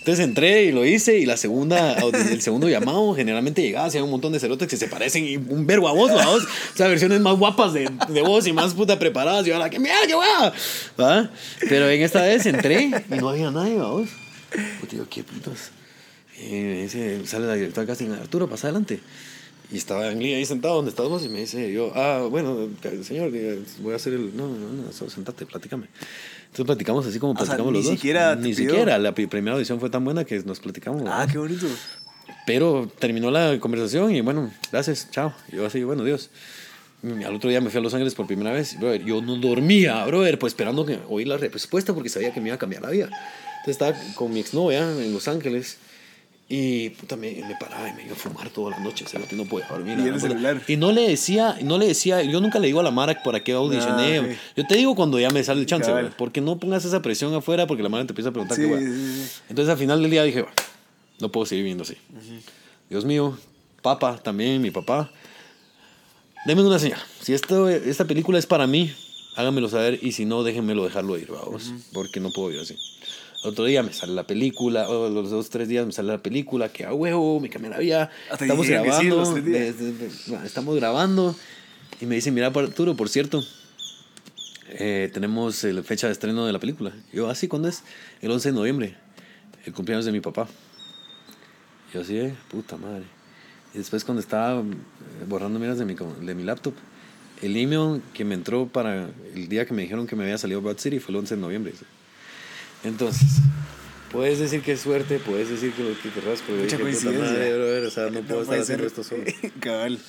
Entonces 0.07 0.23
entré 0.23 0.63
y 0.63 0.71
lo 0.71 0.85
hice 0.85 1.19
y 1.19 1.25
la 1.25 1.35
segunda, 1.35 1.95
el 1.95 2.41
segundo 2.41 2.69
llamado 2.69 3.13
generalmente 3.13 3.61
llegaba, 3.61 3.87
hacía 3.87 4.01
un 4.01 4.09
montón 4.09 4.31
de 4.31 4.39
cerotes 4.39 4.69
que 4.69 4.77
se 4.77 4.87
parecen 4.87 5.25
y 5.25 5.35
un 5.35 5.67
verbo 5.67 5.89
a 5.89 5.91
vos, 5.91 6.11
¿va? 6.11 6.29
O 6.29 6.39
sea, 6.75 6.87
versiones 6.87 7.19
más 7.19 7.37
guapas 7.37 7.73
de, 7.73 7.91
de 8.07 8.21
vos 8.21 8.47
y 8.47 8.53
más 8.53 8.73
puta 8.73 8.97
preparadas. 8.97 9.45
Y 9.45 9.51
ahora, 9.51 9.69
¡qué 9.69 9.79
mierda, 9.79 10.07
qué 10.07 10.15
hueá! 10.15 10.53
¿Va? 10.97 11.29
Pero 11.67 11.89
en 11.89 12.01
esta 12.01 12.21
vez 12.21 12.45
entré 12.45 12.83
y 12.83 13.15
no 13.15 13.27
había 13.27 13.51
nadie, 13.51 13.75
¿va 13.75 13.89
vos? 13.89 14.07
Puta, 14.79 14.95
yo, 14.95 15.09
¿qué 15.09 15.23
putas? 15.23 15.71
Y 16.39 16.53
me 16.53 16.83
dice, 16.83 17.27
sale 17.27 17.45
la 17.45 17.55
directora 17.55 17.81
de 17.81 17.87
casting, 17.87 18.11
Arturo, 18.11 18.47
pasa 18.47 18.67
adelante. 18.67 19.01
Y 19.73 19.75
estaba 19.75 20.09
Lee 20.11 20.35
ahí 20.35 20.45
sentado 20.45 20.75
donde 20.75 20.91
estás 20.91 21.09
vos 21.09 21.25
y 21.25 21.27
me 21.27 21.41
dice 21.41 21.73
yo, 21.73 21.91
ah, 21.95 22.25
bueno, 22.31 22.69
señor, 23.03 23.29
voy 23.79 23.91
a 23.91 23.97
hacer 23.97 24.13
el... 24.13 24.37
No, 24.37 24.47
no, 24.47 24.69
no, 24.69 24.93
solo 24.93 25.11
sentate, 25.11 25.45
platícame. 25.45 25.87
Entonces 26.47 26.65
platicamos 26.65 27.05
así 27.05 27.19
como 27.19 27.33
O 27.33 27.35
sea, 27.35 27.45
platicamos 27.45 27.71
ni 27.73 27.77
los 27.79 27.85
dos. 27.85 27.93
siquiera 27.95 28.35
Ni 28.35 28.53
pidió. 28.55 28.69
siquiera. 28.71 28.97
La 28.97 29.13
pri- 29.13 29.27
primera 29.27 29.53
audición 29.55 29.79
fue 29.79 29.89
tan 29.89 30.03
buena 30.03 30.25
que 30.25 30.39
nos 30.41 30.59
platicamos. 30.59 31.03
Ah, 31.07 31.25
¿no? 31.25 31.31
qué 31.31 31.37
bonito. 31.37 31.67
Pero 32.45 32.89
terminó 32.99 33.29
la 33.29 33.57
conversación 33.59 34.15
y 34.15 34.21
bueno, 34.21 34.51
gracias, 34.71 35.09
chao. 35.11 35.33
Yo 35.51 35.65
así, 35.65 35.83
bueno, 35.83 36.03
Dios. 36.03 36.29
Y 37.03 37.23
Al 37.23 37.35
otro 37.35 37.49
día 37.49 37.61
me 37.61 37.69
fui 37.69 37.79
a 37.79 37.81
Los 37.83 37.93
Ángeles 37.93 38.15
por 38.15 38.25
primera 38.25 38.51
vez. 38.51 38.79
Brother, 38.79 39.03
yo 39.03 39.21
no 39.21 39.35
dormía, 39.35 40.03
brother, 40.05 40.39
pues 40.39 40.53
esperando 40.53 40.85
que 40.85 40.99
oír 41.09 41.27
la 41.27 41.37
respuesta 41.37 41.93
porque 41.93 42.09
sabía 42.09 42.33
que 42.33 42.41
me 42.41 42.47
iba 42.47 42.55
a 42.55 42.59
cambiar 42.59 42.81
la 42.81 42.89
vida. 42.89 43.05
Entonces 43.59 43.67
estaba 43.81 43.95
con 44.15 44.33
mi 44.33 44.39
exnovia 44.39 44.79
en 44.91 45.13
Los 45.13 45.27
Ángeles 45.27 45.77
y 46.49 46.89
puta, 46.91 47.17
me, 47.17 47.31
me 47.31 47.55
paraba 47.59 47.89
y 47.89 47.93
me 47.93 48.03
iba 48.05 48.13
a 48.13 48.15
fumar 48.15 48.49
toda 48.49 48.71
la 48.71 48.79
noche. 48.79 49.05
¿sabes? 49.07 49.31
No 49.33 49.45
podía 49.45 49.67
dormir. 49.67 49.99
Y 49.99 50.07
el 50.07 50.19
celular. 50.19 50.61
Y 50.67 50.77
no 50.77 50.91
le 50.91 51.09
decía, 51.09 51.57
no 51.61 51.77
le 51.77 51.87
decía, 51.87 52.23
yo 52.23 52.39
nunca 52.39 52.59
le 52.59 52.67
digo 52.67 52.79
a 52.79 52.83
la 52.83 52.91
Mara 52.91 53.21
para 53.23 53.43
qué 53.43 53.51
audicioné. 53.51 54.19
Ah. 54.19 54.35
Yo 54.55 54.65
te 54.65 54.75
digo 54.75 54.95
cuando 54.95 55.19
ya 55.19 55.29
me 55.29 55.43
sale 55.43 55.59
el 55.59 55.65
chance, 55.65 55.91
brother, 55.91 56.13
porque 56.17 56.39
no 56.39 56.57
pongas 56.57 56.85
esa 56.85 57.01
presión 57.01 57.33
afuera 57.33 57.67
porque 57.67 57.83
la 57.83 57.89
Mara 57.89 58.05
te 58.05 58.11
empieza 58.11 58.29
a 58.29 58.31
preguntar 58.31 58.55
Sí, 58.57 58.63
qué 58.63 58.77
sí, 58.79 58.85
sí. 59.25 59.41
Entonces 59.49 59.71
al 59.71 59.77
final 59.77 60.01
del 60.01 60.09
día 60.11 60.23
dije, 60.23 60.43
"Va, 60.43 60.53
no 61.19 61.31
puedo 61.31 61.45
seguir 61.45 61.63
viviendo 61.63 61.83
así. 61.83 61.95
Dios 62.89 63.03
mío, 63.03 63.37
papá 63.81 64.17
también, 64.17 64.61
mi 64.61 64.71
papá. 64.71 65.11
Denme 66.45 66.63
una 66.63 66.79
señal. 66.79 66.99
Si 67.21 67.33
esto, 67.33 67.67
esta 67.69 68.05
película 68.05 68.39
es 68.39 68.45
para 68.45 68.67
mí, 68.67 68.93
háganmelo 69.35 69.67
saber 69.67 69.99
y 70.01 70.13
si 70.13 70.25
no, 70.25 70.43
déjenmelo 70.43 70.85
dejarlo 70.85 71.17
ir, 71.17 71.27
vamos, 71.29 71.73
porque 71.91 72.19
no 72.19 72.31
puedo 72.31 72.49
vivir 72.49 72.61
así. 72.63 72.75
Otro 73.43 73.65
día 73.65 73.83
me 73.83 73.93
sale 73.93 74.13
la 74.13 74.25
película, 74.25 74.89
o 74.89 75.09
los 75.09 75.29
dos, 75.29 75.49
tres 75.49 75.67
días 75.67 75.85
me 75.85 75.91
sale 75.91 76.09
la 76.09 76.17
película, 76.17 76.69
que 76.69 76.85
a 76.85 76.93
huevo, 76.93 77.39
me 77.39 77.49
cambié 77.49 77.69
la 77.69 77.77
vida. 77.77 78.11
Hasta 78.31 78.45
Estamos 78.45 78.65
grabando, 78.83 79.15
de- 79.51 79.73
de- 79.73 79.91
de- 79.93 80.45
estamos 80.45 80.75
grabando 80.75 81.35
y 82.01 82.05
me 82.07 82.15
dicen, 82.15 82.33
mira, 82.33 82.47
Arturo, 82.47 82.95
por 82.95 83.09
cierto, 83.09 83.43
eh, 84.69 85.09
tenemos 85.13 85.63
la 85.63 85.83
fecha 85.83 86.07
de 86.07 86.13
estreno 86.13 86.45
de 86.45 86.51
la 86.53 86.59
película. 86.59 86.91
Yo, 87.13 87.29
así, 87.29 87.47
¿cuándo 87.47 87.67
es? 87.69 87.83
El 88.21 88.31
11 88.31 88.49
de 88.49 88.55
noviembre, 88.55 88.95
el 89.65 89.73
cumpleaños 89.73 90.05
de 90.05 90.11
mi 90.11 90.19
papá. 90.19 90.47
Yo 91.93 92.01
así, 92.01 92.17
eh, 92.17 92.33
puta 92.49 92.75
madre. 92.75 93.03
Y 93.73 93.77
después 93.77 94.03
cuando 94.03 94.19
estaba 94.21 94.59
eh, 94.61 94.63
borrando 95.27 95.59
miras 95.59 95.77
de 95.77 95.85
mi, 95.85 95.95
de 95.95 96.35
mi 96.35 96.43
laptop, 96.43 96.73
el 97.41 97.55
email 97.55 98.01
que 98.13 98.25
me 98.25 98.33
entró 98.33 98.67
para 98.67 99.09
el 99.35 99.47
día 99.47 99.65
que 99.65 99.73
me 99.73 99.83
dijeron 99.83 100.07
que 100.07 100.15
me 100.15 100.23
había 100.23 100.37
salido 100.37 100.59
Broad 100.61 100.79
City 100.79 100.99
fue 100.99 101.11
el 101.11 101.17
11 101.17 101.35
de 101.35 101.41
noviembre. 101.41 101.73
Entonces, 102.87 103.27
puedes 104.11 104.39
decir 104.39 104.61
que 104.61 104.73
es 104.73 104.81
suerte, 104.81 105.19
puedes 105.19 105.49
decir 105.49 105.73
que 105.73 105.83
lo 105.83 105.89
que 106.01 106.09
querrás, 106.09 106.41
pero 106.45 106.59
Mucha 106.59 106.79
coincidencia. 106.79 107.21
madre, 107.31 107.53
brother, 107.55 107.83
o 107.85 107.89
sea, 107.91 108.09
no 108.11 108.21
puedo 108.21 108.41
estar 108.43 108.59
haciendo 108.59 108.85
esto 108.87 109.03
solo. 109.03 109.23
Cabal. 109.59 109.99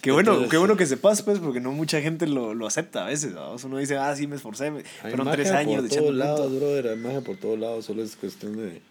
Qué 0.00 0.10
bueno, 0.10 0.30
Entonces- 0.32 0.50
qué 0.50 0.56
bueno 0.58 0.76
que 0.76 0.86
sepas, 0.86 1.22
pues, 1.22 1.38
porque 1.38 1.60
no 1.60 1.70
mucha 1.72 2.00
gente 2.00 2.26
lo, 2.26 2.54
lo 2.54 2.66
acepta 2.66 3.04
a 3.04 3.08
veces. 3.08 3.32
¿no? 3.34 3.54
Uno 3.64 3.78
dice, 3.78 3.96
ah, 3.96 4.14
sí, 4.16 4.26
me 4.26 4.36
esforcé, 4.36 4.70
me- 4.72 4.82
fueron 5.00 5.30
tres 5.30 5.50
años 5.52 5.80
por 5.82 5.88
de 5.90 5.96
todos 5.96 6.14
lados, 6.14 6.54
brother, 6.58 6.88
hay 6.88 6.96
magia 6.96 7.20
por 7.20 7.36
todos 7.36 7.58
lados, 7.58 7.84
solo 7.84 8.02
es 8.02 8.16
cuestión 8.16 8.56
de, 8.56 8.82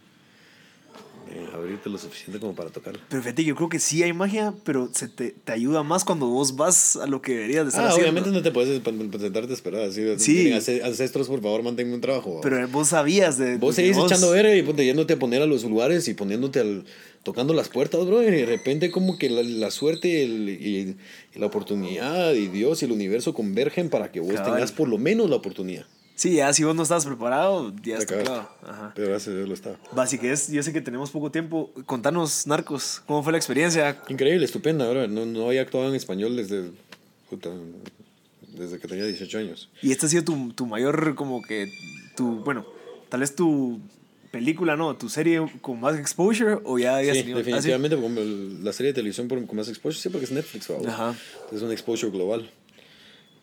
de 1.39 1.47
abrirte 1.53 1.89
lo 1.89 1.97
suficiente 1.97 2.39
como 2.39 2.53
para 2.55 2.69
tocar. 2.69 2.99
Pero 3.09 3.21
fíjate, 3.23 3.43
yo 3.43 3.55
creo 3.55 3.69
que 3.69 3.79
sí 3.79 4.03
hay 4.03 4.13
magia, 4.13 4.53
pero 4.63 4.89
se 4.93 5.07
te, 5.07 5.31
te 5.31 5.51
ayuda 5.51 5.83
más 5.83 6.03
cuando 6.03 6.27
vos 6.27 6.55
vas 6.55 6.95
a 6.95 7.07
lo 7.07 7.21
que 7.21 7.33
deberías 7.33 7.63
de 7.65 7.69
estar 7.69 7.85
Ah, 7.85 7.89
haciendo. 7.89 8.09
obviamente 8.11 8.31
no 8.31 8.41
te 8.43 8.51
puedes 8.51 8.79
presentarte 8.81 9.51
a 9.51 9.53
esperar. 9.55 9.81
Así, 9.83 10.01
Sí. 10.17 10.51
Ancestros, 10.83 11.27
por 11.27 11.41
favor, 11.41 11.63
manténme 11.63 11.93
un 11.95 12.01
trabajo. 12.01 12.39
Pero 12.41 12.67
vos 12.67 12.89
sabías 12.89 13.37
de... 13.37 13.57
Vos 13.57 13.75
seguís 13.75 13.95
vos- 13.97 14.11
echando 14.11 14.31
verga 14.31 14.55
y 14.55 14.61
ponte 14.63 14.85
yéndote 14.85 15.13
a 15.13 15.19
poner 15.19 15.41
a 15.41 15.45
los 15.45 15.63
lugares 15.63 16.07
y 16.07 16.13
poniéndote 16.13 16.59
al. 16.59 16.85
tocando 17.23 17.53
las 17.53 17.69
puertas, 17.69 18.03
bro. 18.05 18.23
Y 18.23 18.31
de 18.31 18.45
repente, 18.47 18.89
como 18.89 19.17
que 19.19 19.29
la, 19.29 19.43
la 19.43 19.69
suerte 19.71 20.07
y, 20.07 20.21
el- 20.23 20.49
y- 20.49 20.95
y 21.35 21.39
la 21.39 21.45
oportunidad 21.45 22.33
y 22.33 22.47
Dios 22.47 22.81
y 22.81 22.85
el 22.85 22.91
universo 22.91 23.33
convergen 23.33 23.89
para 23.89 24.11
que 24.11 24.19
vos 24.19 24.33
Cabal. 24.33 24.53
tengas 24.53 24.71
por 24.71 24.87
lo 24.89 24.97
menos 24.97 25.29
la 25.29 25.35
oportunidad. 25.35 25.85
Sí, 26.21 26.35
ya 26.35 26.53
si 26.53 26.63
vos 26.63 26.75
no 26.75 26.83
estás 26.83 27.03
preparado, 27.03 27.73
ya 27.81 27.97
está 27.97 28.21
claro. 28.21 28.47
Ajá. 28.63 28.91
Pero 28.95 29.07
gracias 29.07 29.33
a 29.33 29.37
Dios 29.37 29.47
lo 29.47 29.55
estaba. 29.55 29.77
Así 29.97 30.19
que 30.19 30.31
es, 30.31 30.51
yo 30.51 30.61
sé 30.61 30.71
que 30.71 30.79
tenemos 30.79 31.09
poco 31.09 31.31
tiempo. 31.31 31.71
Contanos, 31.87 32.45
Narcos, 32.45 33.01
¿cómo 33.07 33.23
fue 33.23 33.31
la 33.31 33.39
experiencia? 33.39 33.99
Increíble, 34.07 34.45
estupenda, 34.45 34.87
bro. 34.87 35.07
No, 35.07 35.25
no 35.25 35.47
había 35.47 35.61
actuado 35.63 35.89
en 35.89 35.95
español 35.95 36.35
desde. 36.35 36.69
puta, 37.27 37.49
desde 38.55 38.77
que 38.77 38.87
tenía 38.87 39.03
18 39.05 39.35
años. 39.39 39.69
Y 39.81 39.91
esta 39.91 40.05
ha 40.05 40.09
sido 40.09 40.23
tu, 40.23 40.53
tu 40.53 40.67
mayor, 40.67 41.15
como 41.15 41.41
que, 41.41 41.71
tu, 42.15 42.43
bueno, 42.43 42.67
tal 43.09 43.21
vez 43.21 43.33
tu 43.35 43.79
película, 44.29 44.77
¿no? 44.77 44.95
Tu 44.97 45.09
serie 45.09 45.41
con 45.61 45.79
más 45.79 45.97
exposure 45.97 46.59
o 46.65 46.77
ya 46.77 46.97
habías 46.97 47.17
Sí, 47.17 47.23
tenido- 47.23 47.39
ah, 47.39 47.43
sí? 47.43 47.47
definitivamente, 47.51 47.95
como 47.97 48.19
la 48.63 48.73
serie 48.73 48.91
de 48.91 48.93
televisión 48.93 49.27
con 49.27 49.55
más 49.57 49.69
exposure, 49.69 49.99
sí, 49.99 50.09
porque 50.09 50.25
es 50.25 50.31
Netflix, 50.31 50.69
¿va? 50.69 50.87
Ajá. 50.87 51.15
Es 51.51 51.63
un 51.63 51.71
exposure 51.71 52.11
global. 52.11 52.47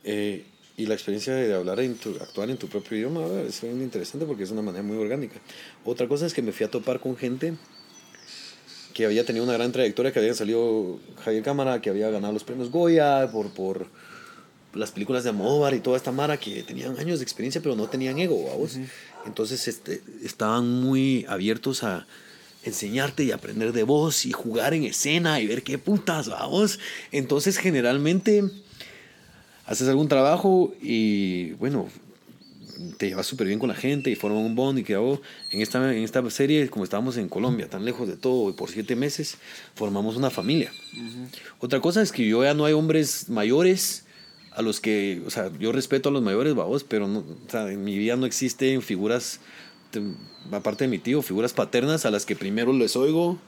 Eh, 0.04 0.44
y 0.78 0.86
la 0.86 0.94
experiencia 0.94 1.34
de 1.34 1.52
hablar, 1.52 1.80
en 1.80 1.96
tu, 1.96 2.10
actuar 2.10 2.48
en 2.50 2.56
tu 2.56 2.68
propio 2.68 2.96
idioma, 2.96 3.26
es 3.46 3.64
muy 3.64 3.82
interesante 3.82 4.24
porque 4.24 4.44
es 4.44 4.50
una 4.52 4.62
manera 4.62 4.84
muy 4.84 4.96
orgánica. 4.96 5.40
Otra 5.84 6.06
cosa 6.06 6.24
es 6.24 6.32
que 6.32 6.40
me 6.40 6.52
fui 6.52 6.64
a 6.64 6.70
topar 6.70 7.00
con 7.00 7.16
gente 7.16 7.54
que 8.94 9.04
había 9.04 9.24
tenido 9.24 9.44
una 9.44 9.54
gran 9.54 9.72
trayectoria, 9.72 10.12
que 10.12 10.20
había 10.20 10.34
salido 10.34 11.00
Javier 11.24 11.42
Cámara, 11.42 11.80
que 11.80 11.90
había 11.90 12.10
ganado 12.10 12.32
los 12.32 12.44
premios 12.44 12.70
Goya 12.70 13.28
por, 13.32 13.50
por 13.50 13.88
las 14.72 14.92
películas 14.92 15.24
de 15.24 15.30
Amóvar 15.30 15.74
y 15.74 15.80
toda 15.80 15.96
esta 15.96 16.12
mara 16.12 16.36
que 16.36 16.62
tenían 16.62 16.96
años 16.96 17.18
de 17.18 17.24
experiencia 17.24 17.60
pero 17.60 17.74
no 17.74 17.88
tenían 17.88 18.16
ego, 18.20 18.44
vamos. 18.44 18.78
Entonces 19.26 19.66
este, 19.66 20.00
estaban 20.22 20.70
muy 20.70 21.26
abiertos 21.28 21.82
a 21.82 22.06
enseñarte 22.62 23.24
y 23.24 23.32
aprender 23.32 23.72
de 23.72 23.82
vos 23.82 24.26
y 24.26 24.30
jugar 24.30 24.74
en 24.74 24.84
escena 24.84 25.40
y 25.40 25.48
ver 25.48 25.64
qué 25.64 25.76
putas, 25.76 26.28
vamos. 26.28 26.78
Entonces 27.10 27.58
generalmente 27.58 28.44
haces 29.68 29.86
algún 29.88 30.08
trabajo 30.08 30.74
y 30.82 31.52
bueno, 31.52 31.88
te 32.96 33.08
llevas 33.08 33.26
súper 33.26 33.46
bien 33.46 33.58
con 33.58 33.68
la 33.68 33.74
gente 33.74 34.10
y 34.10 34.14
forman 34.14 34.42
un 34.42 34.54
bond 34.54 34.78
y 34.78 34.84
que 34.84 34.96
oh, 34.96 35.20
en 35.50 35.60
esta, 35.60 35.94
en 35.94 36.02
esta 36.02 36.28
serie, 36.30 36.68
como 36.70 36.84
estábamos 36.84 37.16
en 37.16 37.28
Colombia, 37.28 37.68
tan 37.68 37.84
lejos 37.84 38.08
de 38.08 38.16
todo, 38.16 38.50
y 38.50 38.52
por 38.54 38.70
siete 38.70 38.96
meses, 38.96 39.36
formamos 39.74 40.16
una 40.16 40.30
familia. 40.30 40.72
Otra 41.60 41.80
cosa 41.80 42.02
es 42.02 42.12
que 42.12 42.26
yo 42.26 42.42
ya 42.44 42.54
no 42.54 42.64
hay 42.64 42.72
hombres 42.72 43.28
mayores 43.28 44.04
a 44.52 44.62
los 44.62 44.80
que, 44.80 45.22
o 45.26 45.30
sea, 45.30 45.52
yo 45.58 45.70
respeto 45.72 46.08
a 46.08 46.12
los 46.12 46.22
mayores, 46.22 46.54
babos, 46.54 46.82
pero 46.84 47.06
no, 47.06 47.20
o 47.20 47.50
sea, 47.50 47.70
en 47.70 47.84
mi 47.84 47.96
vida 47.98 48.16
no 48.16 48.26
existen 48.26 48.80
figuras, 48.82 49.40
te- 49.90 50.02
aparte 50.50 50.84
de 50.84 50.88
mi 50.88 50.98
tío, 50.98 51.20
figuras 51.22 51.52
paternas 51.52 52.06
a 52.06 52.10
las 52.10 52.24
que 52.26 52.34
primero 52.36 52.72
les 52.72 52.96
oigo 52.96 53.38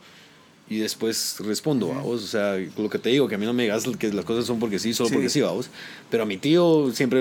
y 0.70 0.78
después 0.78 1.36
respondo, 1.40 1.88
vamos. 1.88 2.22
O 2.22 2.26
sea, 2.26 2.56
lo 2.78 2.88
que 2.88 2.98
te 2.98 3.10
digo, 3.10 3.26
que 3.28 3.34
a 3.34 3.38
mí 3.38 3.44
no 3.44 3.52
me 3.52 3.64
digas 3.64 3.84
que 3.98 4.10
las 4.12 4.24
cosas 4.24 4.46
son 4.46 4.58
porque 4.60 4.78
sí, 4.78 4.94
solo 4.94 5.08
Sí. 5.08 5.14
porque 5.16 5.28
sí, 5.28 5.40
vamos. 5.42 5.68
Pero 6.10 6.22
a 6.22 6.26
mi 6.26 6.38
tío, 6.38 6.90
siempre, 6.94 7.20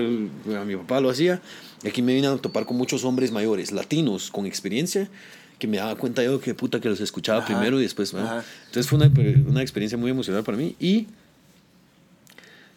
a 0.55 0.63
mi 0.63 0.75
papá 0.77 1.01
lo 1.01 1.09
hacía. 1.09 1.41
Y 1.83 1.87
aquí 1.87 2.01
me 2.01 2.13
vine 2.13 2.27
a 2.27 2.37
topar 2.37 2.65
con 2.65 2.77
muchos 2.77 3.03
hombres 3.03 3.31
mayores, 3.31 3.71
latinos, 3.71 4.29
con 4.31 4.45
experiencia, 4.45 5.09
que 5.57 5.67
me 5.67 5.77
daba 5.77 5.95
cuenta 5.95 6.23
yo 6.23 6.39
que 6.39 6.53
puta 6.53 6.79
que 6.79 6.89
los 6.89 7.01
escuchaba 7.01 7.39
Ajá. 7.39 7.47
primero 7.47 7.79
y 7.79 7.83
después. 7.83 8.13
Ajá. 8.13 8.45
Entonces 8.67 8.87
fue 8.87 8.97
una, 8.97 9.11
una 9.49 9.61
experiencia 9.61 9.97
muy 9.97 10.11
emocional 10.11 10.43
para 10.43 10.55
mí 10.57 10.75
y 10.79 11.07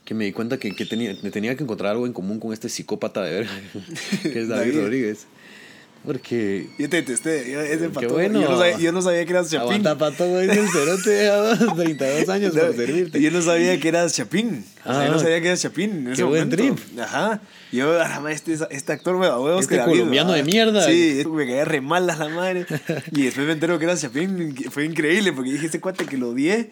que 0.05 0.15
me 0.15 0.25
di 0.25 0.33
cuenta 0.33 0.59
que, 0.59 0.75
que 0.75 0.85
tenía, 0.85 1.15
me 1.23 1.31
tenía 1.31 1.55
que 1.57 1.63
encontrar 1.63 1.93
algo 1.93 2.07
en 2.07 2.13
común 2.13 2.41
con 2.41 2.53
este 2.53 2.69
psicópata 2.69 3.23
de 3.23 3.31
ver, 3.41 3.49
que 4.23 4.41
es 4.41 4.49
David, 4.49 4.73
David. 4.73 4.81
Rodríguez. 4.81 5.27
Porque 6.05 6.67
Yo 6.79 6.89
te 6.89 7.03
testé, 7.03 7.49
yo, 7.51 7.61
ese 7.61 7.79
Qué 7.79 7.89
pato, 7.91 8.09
bueno. 8.15 8.41
yo, 8.41 8.51
no 8.51 8.59
sabía, 8.59 8.79
yo 8.79 8.93
no 8.93 9.03
sabía 9.03 9.25
que 9.25 9.31
eras 9.31 9.49
Chapín. 9.51 9.63
aguanta 9.87 9.99
pato, 9.99 10.29
güey, 10.29 10.51
el 10.51 10.69
cerote, 10.69 11.29
a 11.31 11.57
32 11.77 12.29
años 12.29 12.53
por 12.55 12.75
servirte. 12.75 13.23
Yo 13.23 13.31
no 13.31 13.41
sabía 13.43 13.79
que 13.79 13.89
eras 13.89 14.13
Chapín. 14.15 14.65
O 14.85 14.93
sea, 14.93 15.07
yo 15.07 15.13
no 15.13 15.19
sabía 15.21 15.41
que 15.41 15.47
eras 15.47 15.61
Chapín 15.63 15.91
en 15.91 16.07
ese 16.09 16.17
Qué 16.17 16.23
buen 16.25 16.49
momento. 16.51 16.75
trip. 16.77 16.99
Ajá. 17.01 17.41
Yo, 17.71 18.01
este, 18.29 18.57
este 18.71 18.93
actor 18.93 19.17
me 19.17 19.27
da 19.27 19.39
huevos 19.39 19.63
Este 19.63 19.75
que 19.77 19.81
David, 19.81 19.93
colombiano 19.93 20.33
¿verdad? 20.33 20.45
de 20.45 20.51
mierda. 20.53 20.87
Sí, 20.87 21.23
me 21.33 21.47
caía 21.47 21.65
re 21.65 21.81
mal 21.81 22.11
a 22.11 22.17
la 22.17 22.29
madre. 22.29 22.67
Y 23.13 23.23
después 23.23 23.47
me 23.47 23.53
entero 23.53 23.79
que 23.79 23.85
eras 23.85 24.01
Chapín. 24.03 24.57
Fue 24.71 24.85
increíble 24.85 25.33
porque 25.33 25.53
dije, 25.53 25.67
este 25.67 25.81
cuate 25.81 26.05
que 26.07 26.19
lo 26.19 26.31
odié, 26.31 26.71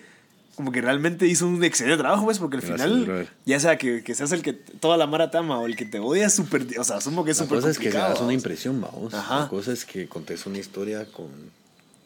como 0.61 0.72
que 0.72 0.80
realmente 0.80 1.26
hizo 1.26 1.46
un 1.48 1.64
excelente 1.64 1.98
trabajo, 1.98 2.24
pues, 2.24 2.38
porque 2.38 2.58
al 2.58 2.62
Gracias, 2.62 2.88
final, 2.88 3.04
brother. 3.04 3.28
ya 3.46 3.58
sea 3.58 3.76
que, 3.78 4.02
que 4.04 4.14
seas 4.14 4.30
el 4.32 4.42
que 4.42 4.52
toda 4.52 4.96
la 4.96 5.06
mara 5.06 5.30
te 5.30 5.38
ama 5.38 5.58
o 5.58 5.66
el 5.66 5.74
que 5.76 5.84
te 5.86 5.98
odia, 5.98 6.26
es 6.26 6.34
súper. 6.34 6.66
O 6.78 6.84
sea, 6.84 6.96
asumo 6.96 7.24
que 7.24 7.30
es 7.32 7.38
La 7.38 7.44
súper 7.44 7.58
cosa 7.58 7.70
es 7.70 7.78
que 7.78 7.84
complicado. 7.86 8.12
das 8.12 8.20
una 8.22 8.32
impresión, 8.34 8.80
vamos. 8.80 9.12
Ajá. 9.14 9.40
La 9.40 9.48
cosa 9.48 9.72
es 9.72 9.84
que 9.84 10.06
contes 10.08 10.46
una 10.46 10.58
historia 10.58 11.04
con, 11.06 11.28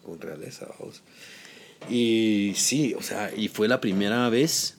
con 0.05 0.21
realeza, 0.21 0.67
vamos. 0.79 1.03
Y 1.91 2.53
sí, 2.57 2.95
o 2.95 3.03
sea, 3.03 3.31
y 3.37 3.49
fue 3.49 3.69
la 3.69 3.81
primera 3.81 4.29
vez 4.31 4.77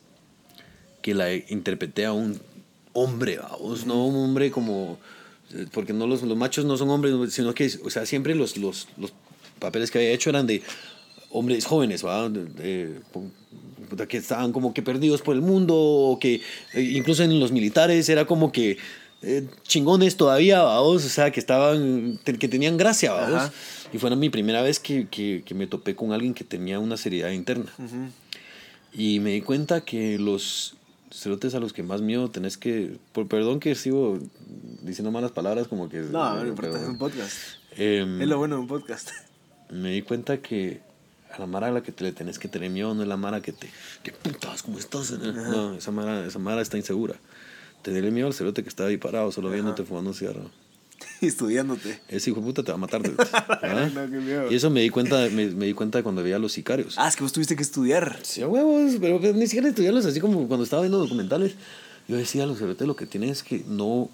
que 1.02 1.14
la 1.14 1.34
interpreté 1.36 2.06
a 2.06 2.14
un 2.14 2.40
hombre, 2.94 3.38
vamos, 3.38 3.86
no 3.86 4.06
un 4.08 4.16
hombre 4.16 4.50
como... 4.52 4.98
Porque 5.72 5.94
no 5.94 6.08
los, 6.08 6.24
los 6.24 6.36
machos 6.36 6.66
no 6.66 6.76
son 6.78 6.90
hombres, 6.90 7.14
sino 7.34 7.54
que, 7.54 7.70
o 7.84 7.90
sea, 7.92 8.06
siempre 8.08 8.34
los, 8.34 8.58
los, 8.58 8.88
los 8.98 9.14
papeles 9.60 9.92
que 9.92 10.00
había 10.00 10.10
hecho 10.12 10.30
eran 10.32 10.48
de 10.48 10.64
hombres 11.30 11.66
jóvenes, 11.66 12.04
¿va? 12.04 12.28
De- 12.30 12.46
de- 12.46 13.00
puta, 13.14 13.30
que 14.08 14.18
estaban 14.18 14.52
como 14.52 14.74
que 14.74 14.82
perdidos 14.82 15.22
por 15.22 15.36
el 15.36 15.42
mundo, 15.42 15.76
o 15.76 16.20
que 16.20 16.42
eh, 16.74 16.82
incluso 16.82 17.24
en 17.24 17.40
los 17.40 17.52
militares 17.52 18.08
era 18.10 18.26
como 18.26 18.52
que 18.52 18.78
eh, 19.22 19.48
chingones 19.64 20.18
todavía, 20.18 20.62
vamos, 20.62 21.06
o 21.06 21.10
sea, 21.10 21.32
que 21.32 21.40
estaban, 21.40 22.20
que 22.24 22.48
tenían 22.48 22.78
gracia, 22.78 23.12
vamos. 23.14 23.36
Ajá. 23.36 23.54
Y 23.94 23.98
fue 23.98 24.14
mi 24.16 24.30
primera 24.30 24.62
vez 24.62 24.80
que, 24.80 25.08
que, 25.08 25.42
que 25.46 25.56
me 25.56 25.68
topé 25.68 25.96
con 25.96 26.12
alguien 26.12 26.34
que 26.34 26.44
tenía 26.44 26.80
una 26.80 26.98
seriedad 26.98 27.32
interna. 27.32 27.72
Ujú. 27.78 28.10
Y 28.94 29.20
me 29.20 29.32
di 29.32 29.42
cuenta 29.42 29.82
que 29.82 30.18
los 30.20 30.76
cerotes 31.12 31.56
a 31.56 31.60
los 31.60 31.74
que 31.74 31.82
más 31.84 32.02
miedo 32.02 32.30
tenés 32.30 32.58
que... 32.58 32.98
Por, 33.14 33.28
perdón 33.28 33.60
que 33.60 33.74
sigo 33.76 34.20
diciendo 34.82 35.12
malas 35.12 35.32
palabras 35.32 35.68
como 35.68 35.90
que... 35.90 36.00
No, 36.00 36.30
no 36.34 36.36
pero- 36.38 36.50
importa, 36.50 36.82
es 36.82 36.88
un 36.90 36.98
podcast. 36.98 37.34
em, 37.78 38.22
Es 38.22 38.28
lo 38.28 38.38
bueno 38.38 38.56
de 38.56 38.62
un 38.62 38.68
podcast. 38.68 39.10
me 39.70 39.92
di 39.92 40.02
cuenta 40.02 40.42
que 40.42 40.82
a 41.36 41.40
la 41.40 41.48
mara 41.48 41.68
a 41.68 41.72
la 41.72 41.84
que 41.84 41.92
te 41.92 42.04
le 42.04 42.12
tenés 42.12 42.40
que 42.40 42.48
tener 42.48 42.70
miedo 42.70 42.94
no 42.94 43.02
es 43.02 43.08
la 43.08 43.18
mara 43.18 43.42
que 43.42 43.52
te... 43.52 43.70
¿Qué 44.04 44.12
putas? 44.12 44.64
¿Cómo 44.64 44.80
estás? 44.80 45.12
No, 45.12 45.76
esa 45.76 45.92
mara, 45.92 46.26
esa 46.26 46.40
mara 46.40 46.62
está 46.62 46.78
insegura. 46.78 47.16
Tenerle 47.82 48.12
miedo 48.12 48.28
al 48.28 48.34
cerote 48.34 48.64
que 48.64 48.70
está 48.70 48.86
ahí 48.86 48.98
parado 48.98 49.32
solo 49.32 49.50
viéndote 49.50 49.84
fumando 49.84 50.12
un 50.12 50.16
cigarro. 50.16 50.50
Estudiándote. 51.22 52.00
Ese 52.08 52.30
hijo 52.30 52.40
de 52.40 52.46
puta 52.46 52.64
te 52.64 52.72
va 52.72 52.76
a 52.76 52.80
matar. 52.80 53.02
No, 53.96 54.10
qué 54.10 54.18
miedo. 54.18 54.52
Y 54.52 54.56
eso 54.56 54.70
me 54.70 54.82
di 54.82 54.90
cuenta, 54.90 55.28
me, 55.32 55.48
me 55.48 55.66
di 55.66 55.74
cuenta 55.74 56.02
cuando 56.04 56.24
veía 56.24 56.38
a 56.38 56.40
los 56.40 56.54
sicarios. 56.54 56.96
Ah, 56.98 57.08
es 57.08 57.16
que 57.16 57.24
vos 57.24 57.34
tuviste 57.34 57.56
que 57.56 57.64
estudiar. 57.64 58.20
Sí, 58.24 58.42
a 58.42 58.48
huevos, 58.48 58.94
pero 59.00 59.20
ni 59.34 59.48
siquiera 59.48 59.68
estudiarlos 59.68 60.06
así 60.06 60.20
como 60.20 60.48
cuando 60.48 60.64
estaba 60.64 60.82
viendo 60.82 60.98
documentales. 60.98 61.56
Yo 62.08 62.18
decía 62.18 62.46
los 62.46 62.60
cerotes 62.60 62.88
lo 62.88 62.96
que 62.96 63.06
tienen 63.06 63.30
es 63.30 63.44
que 63.44 63.64
no, 63.68 64.10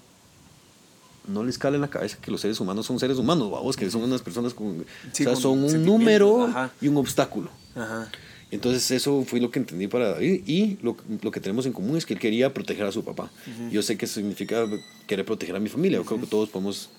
no 1.28 1.44
les 1.44 1.58
cala 1.58 1.76
en 1.76 1.82
la 1.82 1.90
cabeza 1.90 2.18
que 2.22 2.32
los 2.32 2.42
seres 2.42 2.60
humanos 2.60 2.86
son 2.86 3.00
seres 3.00 3.18
humanos, 3.18 3.52
vamos, 3.52 3.76
que 3.76 3.90
son 3.90 4.04
unas 4.04 4.22
personas 4.22 4.54
con, 4.54 4.86
Sí, 5.12 5.24
o 5.26 5.28
sea, 5.28 5.36
son 5.36 5.64
un 5.64 5.86
número 5.86 6.46
ajá. 6.46 6.72
y 6.82 6.88
un 6.88 6.98
obstáculo. 6.98 7.50
Ajá. 7.76 8.10
Entonces 8.52 8.92
eso 8.92 9.24
fue 9.26 9.40
lo 9.40 9.50
que 9.50 9.60
entendí 9.60 9.88
para 9.88 10.10
David 10.10 10.44
y 10.46 10.78
lo, 10.82 10.98
lo 11.22 11.32
que 11.32 11.40
tenemos 11.40 11.66
en 11.66 11.72
común 11.72 11.96
es 11.96 12.06
que 12.06 12.14
él 12.14 12.20
quería 12.20 12.54
proteger 12.54 12.86
a 12.86 12.92
su 12.92 13.04
papá. 13.06 13.32
Yo 13.72 13.82
sé 13.82 13.98
que 13.98 14.06
eso 14.06 14.16
significa 14.16 14.66
querer 15.08 15.26
proteger 15.26 15.56
a 15.56 15.60
mi 15.60 15.70
familia, 15.70 16.00
yo 16.00 16.06
creo 16.06 16.20
que 16.20 16.28
todos 16.28 16.50
podemos... 16.50 16.90